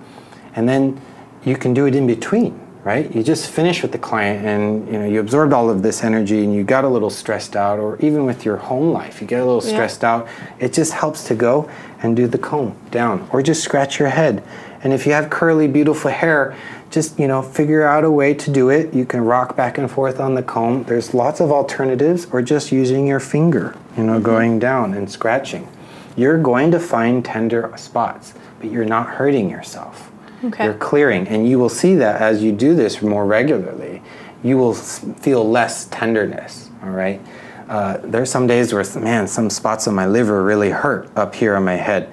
And 0.55 0.69
then 0.69 1.01
you 1.45 1.57
can 1.57 1.75
do 1.75 1.87
it 1.87 1.95
in 1.95 2.07
between, 2.07 2.59
right? 2.85 3.15
You 3.15 3.23
just 3.23 3.51
finish 3.51 3.83
with 3.83 3.93
the 3.93 3.99
client 3.99 4.47
and 4.47 4.87
you 4.87 4.99
know 4.99 5.07
you 5.07 5.21
absorbed 5.21 5.53
all 5.53 5.69
of 5.71 5.83
this 5.83 6.03
energy 6.03 6.43
and 6.43 6.55
you 6.55 6.65
got 6.65 6.85
a 6.85 6.89
little 6.89 7.11
stressed 7.11 7.55
out, 7.55 7.79
or 7.79 7.99
even 8.01 8.25
with 8.25 8.45
your 8.45 8.57
home 8.57 8.93
life, 8.93 9.21
you 9.21 9.27
get 9.27 9.41
a 9.41 9.45
little 9.45 9.63
yeah. 9.63 9.75
stressed 9.75 10.03
out. 10.03 10.27
It 10.59 10.73
just 10.73 10.93
helps 10.93 11.25
to 11.25 11.35
go 11.35 11.71
and 12.03 12.17
do 12.17 12.27
the 12.27 12.39
comb 12.39 12.75
down, 12.91 13.29
or 13.33 13.43
just 13.43 13.63
scratch 13.63 13.99
your 13.99 14.09
head. 14.09 14.43
And 14.83 14.93
if 14.93 15.07
you 15.07 15.13
have 15.13 15.29
curly, 15.29 15.69
beautiful 15.69 16.11
hair, 16.11 16.57
just 16.91 17.19
you 17.19 17.29
know 17.29 17.43
figure 17.43 17.83
out 17.83 18.05
a 18.05 18.11
way 18.11 18.35
to 18.35 18.51
do 18.51 18.71
it. 18.71 18.95
You 18.95 19.05
can 19.05 19.21
rock 19.21 19.57
back 19.57 19.79
and 19.79 19.91
forth 19.91 20.21
on 20.21 20.35
the 20.35 20.43
comb. 20.43 20.85
There's 20.85 21.15
lots 21.15 21.41
of 21.41 21.51
alternatives 21.51 22.27
or 22.33 22.43
just 22.43 22.73
using 22.73 23.07
your 23.07 23.21
finger 23.21 23.77
you 23.97 24.05
know 24.05 24.15
mm-hmm. 24.15 24.23
going 24.23 24.59
down 24.59 24.95
and 24.95 25.11
scratching. 25.11 25.69
You're 26.17 26.41
going 26.41 26.71
to 26.73 26.81
find 26.81 27.25
tender 27.25 27.73
spots 27.77 28.35
but 28.61 28.73
you're 28.73 28.85
not 28.85 29.09
hurting 29.09 29.49
yourself. 29.51 30.11
Okay. 30.45 30.67
you're 30.67 30.75
clearing 30.75 31.27
and 31.27 31.49
you 31.49 31.59
will 31.59 31.69
see 31.69 31.97
that 31.97 32.21
as 32.21 32.45
you 32.45 32.53
do 32.53 32.77
this 32.77 33.03
more 33.03 33.27
regularly 33.27 34.01
you 34.45 34.57
will 34.57 34.73
feel 34.73 35.49
less 35.49 35.87
tenderness 35.87 36.71
all 36.83 36.91
right? 36.91 37.21
Uh, 37.69 37.99
there's 38.05 38.31
some 38.31 38.47
days 38.47 38.73
where 38.73 38.85
man 39.01 39.27
some 39.27 39.51
spots 39.51 39.89
on 39.89 39.95
my 39.95 40.07
liver 40.07 40.43
really 40.45 40.71
hurt 40.71 41.11
up 41.17 41.35
here 41.35 41.55
on 41.57 41.65
my 41.65 41.75
head. 41.75 42.11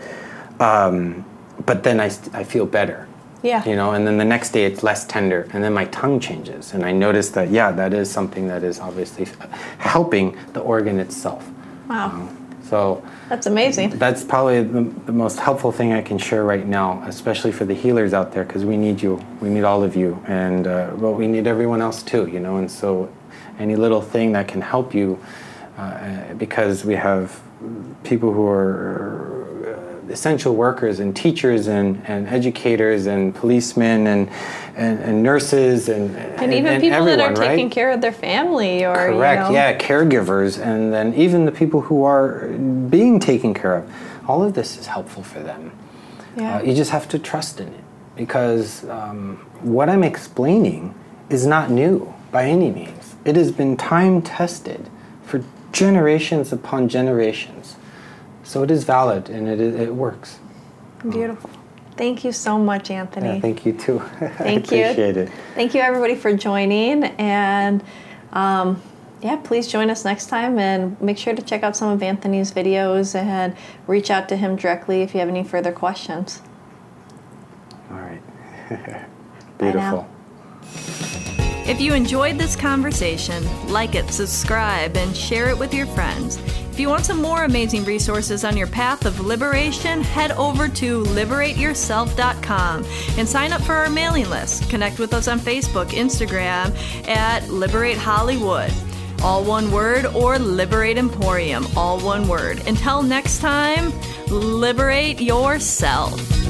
Um, 0.60 1.24
but 1.66 1.84
then 1.84 2.00
I, 2.00 2.06
I 2.34 2.44
feel 2.44 2.66
better 2.66 3.08
yeah. 3.46 3.64
You 3.68 3.76
know, 3.76 3.92
and 3.92 4.08
then 4.08 4.18
the 4.18 4.26
next 4.26 4.52
day 4.52 4.66
it's 4.66 4.82
less 4.82 5.06
tender, 5.06 5.48
and 5.54 5.64
then 5.64 5.74
my 5.74 5.86
tongue 5.86 6.20
changes, 6.20 6.74
and 6.74 6.84
I 6.84 6.92
notice 6.92 7.30
that 7.32 7.52
yeah, 7.52 7.72
that 7.72 7.94
is 7.94 8.10
something 8.10 8.48
that 8.48 8.64
is 8.64 8.80
obviously 8.80 9.28
helping 9.78 10.38
the 10.54 10.62
organ 10.62 11.00
itself. 11.00 11.48
Wow. 11.88 12.08
Um, 12.08 12.58
so 12.64 13.04
that's 13.30 13.46
amazing. 13.46 13.92
That's 13.92 14.24
probably 14.24 14.64
the, 14.64 14.82
the, 15.06 15.12
most 15.12 15.40
helpful 15.40 15.72
thing 15.72 15.94
I 15.94 16.02
can 16.02 16.18
share 16.18 16.44
right 16.44 16.66
now, 16.66 17.04
especially 17.06 17.52
for 17.52 17.64
the 17.64 17.76
healers 17.76 18.12
out 18.12 18.32
there, 18.32 18.44
because 18.44 18.66
we 18.66 18.76
need 18.76 19.00
you. 19.00 19.24
We 19.40 19.50
need 19.50 19.64
all 19.64 19.84
of 19.84 19.96
you, 19.96 20.22
and 20.28 20.66
uh, 20.66 20.92
well, 20.96 21.14
we 21.14 21.28
need 21.28 21.46
everyone 21.46 21.82
else 21.82 22.02
too. 22.02 22.26
You 22.26 22.40
know, 22.40 22.58
and 22.58 22.70
so 22.70 23.14
any 23.60 23.76
little 23.76 24.02
thing 24.02 24.32
that 24.32 24.48
can 24.48 24.62
help 24.62 24.96
you, 24.96 25.24
uh, 25.78 26.34
because 26.34 26.84
we 26.84 26.96
have 26.96 27.40
people 28.04 28.34
who 28.34 28.48
are 28.48 29.75
essential 30.10 30.56
workers 30.56 31.00
and 31.00 31.16
teachers 31.16 31.68
and, 31.68 32.02
and 32.06 32.28
educators 32.28 33.06
and 33.06 33.34
policemen 33.34 34.08
and, 34.08 34.30
and, 34.76 35.00
and 35.00 35.24
nurses 35.24 35.90
and, 35.90 36.16
and, 36.16 36.54
even 36.54 36.74
and 36.74 36.82
people 36.82 36.98
everyone, 36.98 37.18
that 37.18 37.32
are 37.32 37.36
taking 37.36 37.66
right? 37.66 37.72
care 37.72 37.92
of 37.92 38.02
their 38.02 38.12
family 38.12 38.86
or 38.86 38.94
correct 38.94 39.42
you 39.42 39.48
know. 39.48 39.52
yeah 39.52 39.78
caregivers 39.78 40.62
and 40.62 40.94
then 40.94 41.14
even 41.14 41.46
the 41.46 41.52
people 41.52 41.82
who 41.82 42.04
are 42.04 42.48
being 42.90 43.20
taken 43.20 43.54
care 43.54 43.78
of 43.78 43.94
all 44.28 44.44
of 44.44 44.54
this 44.54 44.78
is 44.78 44.88
helpful 44.88 45.24
for 45.24 45.40
them 45.40 45.72
yeah. 46.38 46.58
Uh, 46.58 46.64
you 46.64 46.76
just 46.76 46.92
have 46.92 47.08
to 47.08 47.18
trust 47.18 47.62
in 47.62 47.70
it 47.70 47.84
because 48.16 48.88
um, 48.90 49.38
what 49.62 49.90
i'm 49.90 50.04
explaining 50.04 50.94
is 51.30 51.46
not 51.46 51.70
new 51.70 52.14
by 52.32 52.46
any 52.46 52.70
means 52.70 53.16
it 53.24 53.36
has 53.36 53.52
been 53.52 53.78
time 53.78 54.22
tested 54.22 54.90
for 55.24 55.44
generations 55.72 56.52
upon 56.52 56.88
generations 56.88 57.76
so 58.46 58.64
it 58.64 58.72
is 58.72 58.86
valid 58.86 59.30
and 59.30 59.50
it, 59.50 59.60
it 59.60 59.94
works. 59.94 60.40
Beautiful. 61.02 61.50
Thank 61.98 62.24
you 62.24 62.32
so 62.32 62.58
much, 62.58 62.92
Anthony. 62.92 63.36
Yeah, 63.36 63.40
thank 63.40 63.66
you 63.66 63.74
too. 63.74 64.00
Thank 64.38 64.72
you. 64.72 64.84
Appreciate 64.84 65.18
it. 65.18 65.32
Thank 65.54 65.74
you, 65.74 65.82
everybody, 65.82 66.16
for 66.16 66.34
joining. 66.36 67.06
And 67.06 67.84
um, 68.34 68.82
yeah, 69.22 69.38
please 69.38 69.68
join 69.68 69.90
us 69.90 70.04
next 70.04 70.26
time 70.28 70.60
and 70.60 71.00
make 71.02 71.18
sure 71.18 71.34
to 71.34 71.42
check 71.42 71.64
out 71.64 71.78
some 71.78 71.90
of 71.90 72.04
Anthony's 72.04 72.52
videos 72.52 73.16
and 73.16 73.56
reach 73.88 74.12
out 74.12 74.28
to 74.30 74.36
him 74.36 74.58
directly 74.58 75.04
if 75.04 75.14
you 75.14 75.22
have 75.22 75.30
any 75.30 75.44
further 75.44 75.72
questions. 75.72 76.42
All 77.90 77.98
right. 77.98 78.22
Beautiful. 79.58 80.08
If 81.68 81.82
you 81.82 81.94
enjoyed 81.96 82.38
this 82.38 82.56
conversation, 82.56 83.44
like 83.70 83.96
it, 83.96 84.12
subscribe, 84.12 84.96
and 84.96 85.18
share 85.18 85.50
it 85.50 85.58
with 85.58 85.74
your 85.74 85.88
friends. 85.88 86.38
If 86.76 86.80
you 86.80 86.90
want 86.90 87.06
some 87.06 87.22
more 87.22 87.46
amazing 87.46 87.86
resources 87.86 88.46
on 88.46 88.56
your 88.56 88.68
path 88.68 89.06
of 89.06 89.20
liberation, 89.20 90.02
head 90.02 90.32
over 90.34 90.68
to 90.68 91.04
liberateyourself.com 91.06 92.86
and 93.18 93.28
sign 93.28 93.52
up 93.52 93.62
for 93.62 93.74
our 93.74 93.90
mailing 93.90 94.30
list. 94.30 94.70
Connect 94.70 95.00
with 95.00 95.14
us 95.14 95.28
on 95.28 95.40
Facebook, 95.40 95.88
Instagram 95.88 96.76
at 97.08 97.50
Liberate 97.50 97.98
Hollywood. 97.98 98.72
All 99.24 99.44
one 99.44 99.72
word, 99.72 100.06
or 100.08 100.38
Liberate 100.38 101.00
Emporium, 101.00 101.66
all 101.76 102.00
one 102.00 102.28
word. 102.28 102.62
Until 102.68 103.02
next 103.02 103.40
time, 103.40 103.92
liberate 104.28 105.20
yourself. 105.20 106.45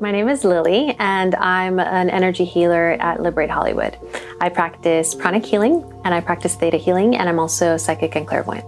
My 0.00 0.12
name 0.12 0.28
is 0.28 0.44
Lily, 0.44 0.94
and 1.00 1.34
I'm 1.34 1.80
an 1.80 2.08
energy 2.08 2.44
healer 2.44 2.92
at 3.00 3.20
Liberate 3.20 3.50
Hollywood. 3.50 3.98
I 4.40 4.48
practice 4.48 5.12
pranic 5.12 5.44
healing 5.44 5.82
and 6.04 6.14
I 6.14 6.20
practice 6.20 6.54
theta 6.54 6.76
healing, 6.76 7.16
and 7.16 7.28
I'm 7.28 7.40
also 7.40 7.76
psychic 7.76 8.14
and 8.14 8.24
clairvoyant. 8.24 8.64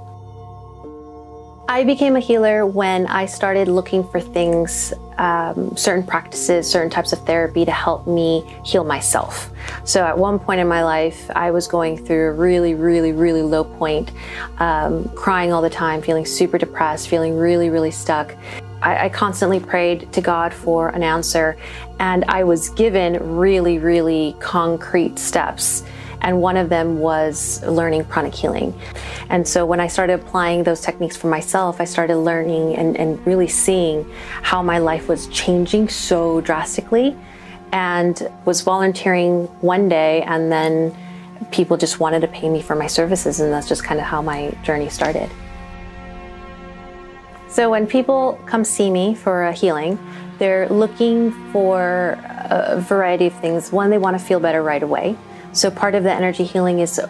I 1.68 1.84
became 1.84 2.16
a 2.16 2.20
healer 2.20 2.66
when 2.66 3.06
I 3.06 3.26
started 3.26 3.68
looking 3.68 4.02
for 4.08 4.20
things, 4.20 4.92
um, 5.18 5.76
certain 5.76 6.04
practices, 6.04 6.68
certain 6.68 6.90
types 6.90 7.12
of 7.12 7.24
therapy 7.24 7.64
to 7.64 7.70
help 7.70 8.08
me 8.08 8.42
heal 8.64 8.82
myself. 8.82 9.50
So 9.84 10.04
at 10.04 10.18
one 10.18 10.40
point 10.40 10.58
in 10.58 10.66
my 10.66 10.82
life, 10.82 11.30
I 11.36 11.52
was 11.52 11.68
going 11.68 12.04
through 12.04 12.30
a 12.30 12.32
really, 12.32 12.74
really, 12.74 13.12
really 13.12 13.42
low 13.42 13.62
point, 13.62 14.10
um, 14.58 15.08
crying 15.10 15.52
all 15.52 15.62
the 15.62 15.70
time, 15.70 16.02
feeling 16.02 16.26
super 16.26 16.58
depressed, 16.58 17.06
feeling 17.06 17.36
really, 17.36 17.70
really 17.70 17.92
stuck. 17.92 18.34
I, 18.82 19.06
I 19.06 19.08
constantly 19.08 19.60
prayed 19.60 20.12
to 20.12 20.20
God 20.20 20.52
for 20.52 20.88
an 20.90 21.02
answer, 21.02 21.56
and 21.98 22.24
I 22.28 22.44
was 22.44 22.70
given 22.70 23.36
really, 23.36 23.78
really 23.78 24.36
concrete 24.40 25.18
steps. 25.18 25.84
And 26.22 26.42
one 26.42 26.58
of 26.58 26.68
them 26.68 26.98
was 26.98 27.62
learning 27.64 28.04
pranic 28.04 28.34
healing. 28.34 28.78
And 29.30 29.48
so 29.48 29.64
when 29.64 29.80
I 29.80 29.86
started 29.86 30.20
applying 30.20 30.64
those 30.64 30.82
techniques 30.82 31.16
for 31.16 31.28
myself, 31.28 31.80
I 31.80 31.84
started 31.84 32.16
learning 32.16 32.76
and, 32.76 32.94
and 32.98 33.24
really 33.26 33.48
seeing 33.48 34.06
how 34.42 34.62
my 34.62 34.78
life 34.78 35.08
was 35.08 35.28
changing 35.28 35.88
so 35.88 36.42
drastically 36.42 37.16
and 37.72 38.30
was 38.44 38.60
volunteering 38.60 39.46
one 39.62 39.88
day 39.88 40.22
and 40.22 40.52
then 40.52 40.94
people 41.50 41.76
just 41.76 42.00
wanted 42.00 42.20
to 42.20 42.28
pay 42.28 42.48
me 42.48 42.60
for 42.60 42.76
my 42.76 42.86
services 42.86 43.40
and 43.40 43.52
that's 43.52 43.68
just 43.68 43.82
kind 43.82 43.98
of 43.98 44.04
how 44.04 44.20
my 44.20 44.50
journey 44.62 44.88
started. 44.88 45.30
So 47.50 47.68
when 47.68 47.88
people 47.88 48.40
come 48.46 48.62
see 48.62 48.90
me 48.90 49.16
for 49.16 49.42
a 49.42 49.52
healing, 49.52 49.98
they're 50.38 50.68
looking 50.68 51.32
for 51.52 52.16
a 52.48 52.80
variety 52.80 53.26
of 53.26 53.34
things. 53.34 53.72
One, 53.72 53.90
they 53.90 53.98
want 53.98 54.18
to 54.18 54.24
feel 54.24 54.38
better 54.38 54.62
right 54.62 54.82
away. 54.82 55.16
So 55.52 55.68
part 55.68 55.96
of 55.96 56.04
the 56.04 56.12
energy 56.12 56.44
healing 56.44 56.78
is 56.78 57.00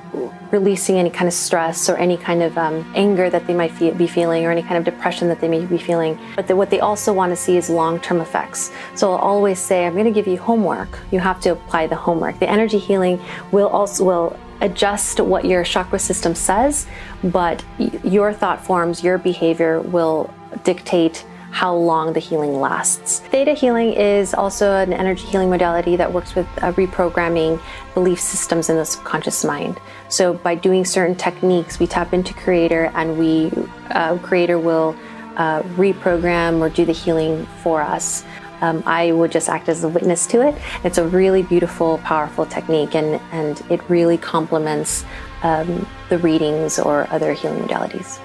releasing 0.50 0.96
any 0.96 1.10
kind 1.10 1.28
of 1.28 1.34
stress 1.34 1.90
or 1.90 1.96
any 1.96 2.16
kind 2.16 2.42
of 2.42 2.56
um, 2.56 2.90
anger 2.96 3.28
that 3.28 3.46
they 3.46 3.52
might 3.52 3.78
be 3.78 4.06
feeling 4.06 4.46
or 4.46 4.50
any 4.50 4.62
kind 4.62 4.78
of 4.78 4.84
depression 4.84 5.28
that 5.28 5.42
they 5.42 5.48
may 5.48 5.66
be 5.66 5.76
feeling. 5.76 6.18
But 6.36 6.48
the, 6.48 6.56
what 6.56 6.70
they 6.70 6.80
also 6.80 7.12
want 7.12 7.32
to 7.32 7.36
see 7.36 7.58
is 7.58 7.68
long-term 7.68 8.22
effects. 8.22 8.72
So 8.94 9.12
I'll 9.12 9.18
always 9.18 9.58
say, 9.58 9.86
I'm 9.86 9.92
going 9.92 10.06
to 10.06 10.10
give 10.10 10.26
you 10.26 10.38
homework. 10.38 11.00
You 11.10 11.20
have 11.20 11.38
to 11.42 11.50
apply 11.50 11.86
the 11.86 11.96
homework. 11.96 12.38
The 12.38 12.48
energy 12.48 12.78
healing 12.78 13.20
will 13.52 13.68
also 13.68 14.04
will 14.04 14.40
adjust 14.60 15.20
what 15.20 15.44
your 15.44 15.64
chakra 15.64 15.98
system 15.98 16.34
says, 16.34 16.86
but 17.24 17.64
your 18.04 18.32
thought 18.32 18.64
forms, 18.64 19.02
your 19.02 19.18
behavior 19.18 19.80
will 19.80 20.32
dictate 20.64 21.24
how 21.50 21.74
long 21.74 22.12
the 22.12 22.20
healing 22.20 22.60
lasts. 22.60 23.20
Theta 23.20 23.54
healing 23.54 23.92
is 23.92 24.34
also 24.34 24.72
an 24.76 24.92
energy 24.92 25.26
healing 25.26 25.50
modality 25.50 25.96
that 25.96 26.12
works 26.12 26.34
with 26.34 26.46
uh, 26.58 26.72
reprogramming 26.72 27.60
belief 27.92 28.20
systems 28.20 28.70
in 28.70 28.76
the 28.76 28.84
subconscious 28.84 29.44
mind. 29.44 29.80
So 30.08 30.34
by 30.34 30.54
doing 30.54 30.84
certain 30.84 31.16
techniques, 31.16 31.80
we 31.80 31.86
tap 31.86 32.14
into 32.14 32.32
creator 32.34 32.92
and 32.94 33.18
we 33.18 33.50
uh, 33.90 34.16
creator 34.18 34.58
will 34.58 34.96
uh, 35.36 35.62
reprogram 35.76 36.60
or 36.60 36.68
do 36.68 36.84
the 36.84 36.92
healing 36.92 37.46
for 37.62 37.80
us. 37.80 38.24
Um, 38.60 38.82
I 38.86 39.12
would 39.12 39.32
just 39.32 39.48
act 39.48 39.68
as 39.68 39.84
a 39.84 39.88
witness 39.88 40.26
to 40.28 40.46
it. 40.46 40.54
It's 40.84 40.98
a 40.98 41.06
really 41.06 41.42
beautiful, 41.42 41.98
powerful 41.98 42.46
technique, 42.46 42.94
and, 42.94 43.20
and 43.32 43.62
it 43.70 43.80
really 43.88 44.18
complements 44.18 45.04
um, 45.42 45.86
the 46.08 46.18
readings 46.18 46.78
or 46.78 47.06
other 47.10 47.32
healing 47.32 47.62
modalities. 47.62 48.18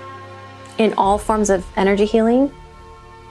In 0.78 0.94
all 0.98 1.18
forms 1.18 1.50
of 1.50 1.66
energy 1.78 2.06
healing, 2.06 2.52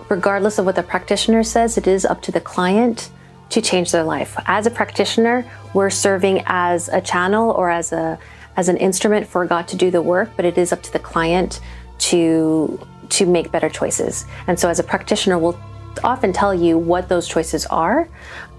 regardless 0.08 0.58
of 0.58 0.64
what 0.64 0.76
the 0.76 0.82
practitioner 0.82 1.42
says, 1.42 1.76
it 1.76 1.86
is 1.86 2.04
up 2.04 2.22
to 2.22 2.32
the 2.32 2.40
client 2.40 3.10
to 3.50 3.60
change 3.60 3.92
their 3.92 4.04
life. 4.04 4.36
As 4.46 4.66
a 4.66 4.70
practitioner, 4.70 5.44
we're 5.74 5.90
serving 5.90 6.42
as 6.46 6.88
a 6.88 7.00
channel 7.00 7.50
or 7.50 7.70
as 7.70 7.92
a 7.92 8.18
as 8.56 8.68
an 8.68 8.76
instrument 8.76 9.26
for 9.26 9.44
God 9.46 9.66
to 9.66 9.76
do 9.76 9.90
the 9.90 10.00
work, 10.00 10.30
but 10.36 10.44
it 10.44 10.56
is 10.56 10.72
up 10.72 10.80
to 10.84 10.92
the 10.92 10.98
client 10.98 11.60
to 11.98 12.80
to 13.10 13.26
make 13.26 13.50
better 13.50 13.68
choices. 13.68 14.26
And 14.46 14.58
so 14.58 14.68
as 14.68 14.78
a 14.78 14.82
practitioner, 14.82 15.38
we'll 15.38 15.58
often 16.02 16.32
tell 16.32 16.54
you 16.54 16.78
what 16.78 17.08
those 17.08 17.28
choices 17.28 17.66
are, 17.66 18.08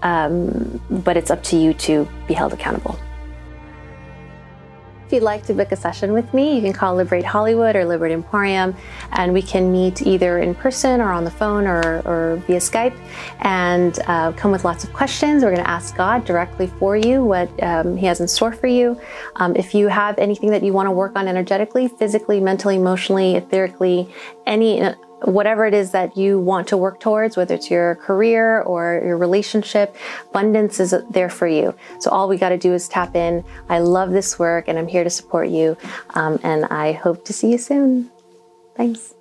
um, 0.02 0.80
but 0.88 1.16
it's 1.16 1.30
up 1.30 1.42
to 1.44 1.56
you 1.56 1.74
to 1.74 2.08
be 2.26 2.34
held 2.34 2.52
accountable. 2.52 2.98
If 5.06 5.12
you'd 5.12 5.22
like 5.22 5.46
to 5.46 5.54
book 5.54 5.70
a 5.70 5.76
session 5.76 6.12
with 6.12 6.34
me, 6.34 6.56
you 6.56 6.60
can 6.60 6.72
call 6.72 6.96
Liberate 6.96 7.24
Hollywood 7.24 7.76
or 7.76 7.84
Liberate 7.84 8.10
Emporium, 8.10 8.74
and 9.12 9.32
we 9.32 9.40
can 9.40 9.70
meet 9.70 10.02
either 10.02 10.40
in 10.40 10.52
person 10.52 11.00
or 11.00 11.12
on 11.12 11.22
the 11.22 11.30
phone 11.30 11.68
or, 11.68 12.02
or 12.04 12.42
via 12.48 12.58
Skype 12.58 12.98
and 13.38 14.00
uh, 14.08 14.32
come 14.32 14.50
with 14.50 14.64
lots 14.64 14.82
of 14.82 14.92
questions. 14.92 15.44
We're 15.44 15.52
going 15.52 15.62
to 15.62 15.70
ask 15.70 15.94
God 15.94 16.24
directly 16.24 16.66
for 16.66 16.96
you 16.96 17.22
what 17.22 17.48
um, 17.62 17.96
He 17.96 18.04
has 18.06 18.18
in 18.18 18.26
store 18.26 18.52
for 18.52 18.66
you. 18.66 19.00
Um, 19.36 19.54
if 19.54 19.76
you 19.76 19.86
have 19.86 20.18
anything 20.18 20.50
that 20.50 20.64
you 20.64 20.72
want 20.72 20.88
to 20.88 20.90
work 20.90 21.14
on 21.14 21.28
energetically, 21.28 21.86
physically, 21.86 22.40
mentally, 22.40 22.74
emotionally, 22.74 23.34
etherically, 23.34 24.12
any 24.44 24.82
whatever 25.26 25.66
it 25.66 25.74
is 25.74 25.90
that 25.90 26.16
you 26.16 26.38
want 26.38 26.68
to 26.68 26.76
work 26.76 27.00
towards, 27.00 27.36
whether 27.36 27.54
it's 27.54 27.70
your 27.70 27.96
career 27.96 28.62
or 28.62 29.02
your 29.04 29.18
relationship, 29.18 29.96
abundance 30.30 30.80
is 30.80 30.94
there 31.10 31.28
for 31.28 31.46
you. 31.46 31.74
So 31.98 32.10
all 32.10 32.28
we 32.28 32.36
got 32.38 32.50
to 32.50 32.58
do 32.58 32.72
is 32.72 32.88
tap 32.88 33.16
in. 33.16 33.44
I 33.68 33.80
love 33.80 34.10
this 34.10 34.38
work 34.38 34.68
and 34.68 34.78
I'm 34.78 34.88
here 34.88 35.04
to 35.04 35.10
support 35.10 35.48
you. 35.48 35.76
Um, 36.10 36.38
and 36.42 36.64
I 36.66 36.92
hope 36.92 37.24
to 37.26 37.32
see 37.32 37.50
you 37.50 37.58
soon. 37.58 38.10
Thanks. 38.76 39.15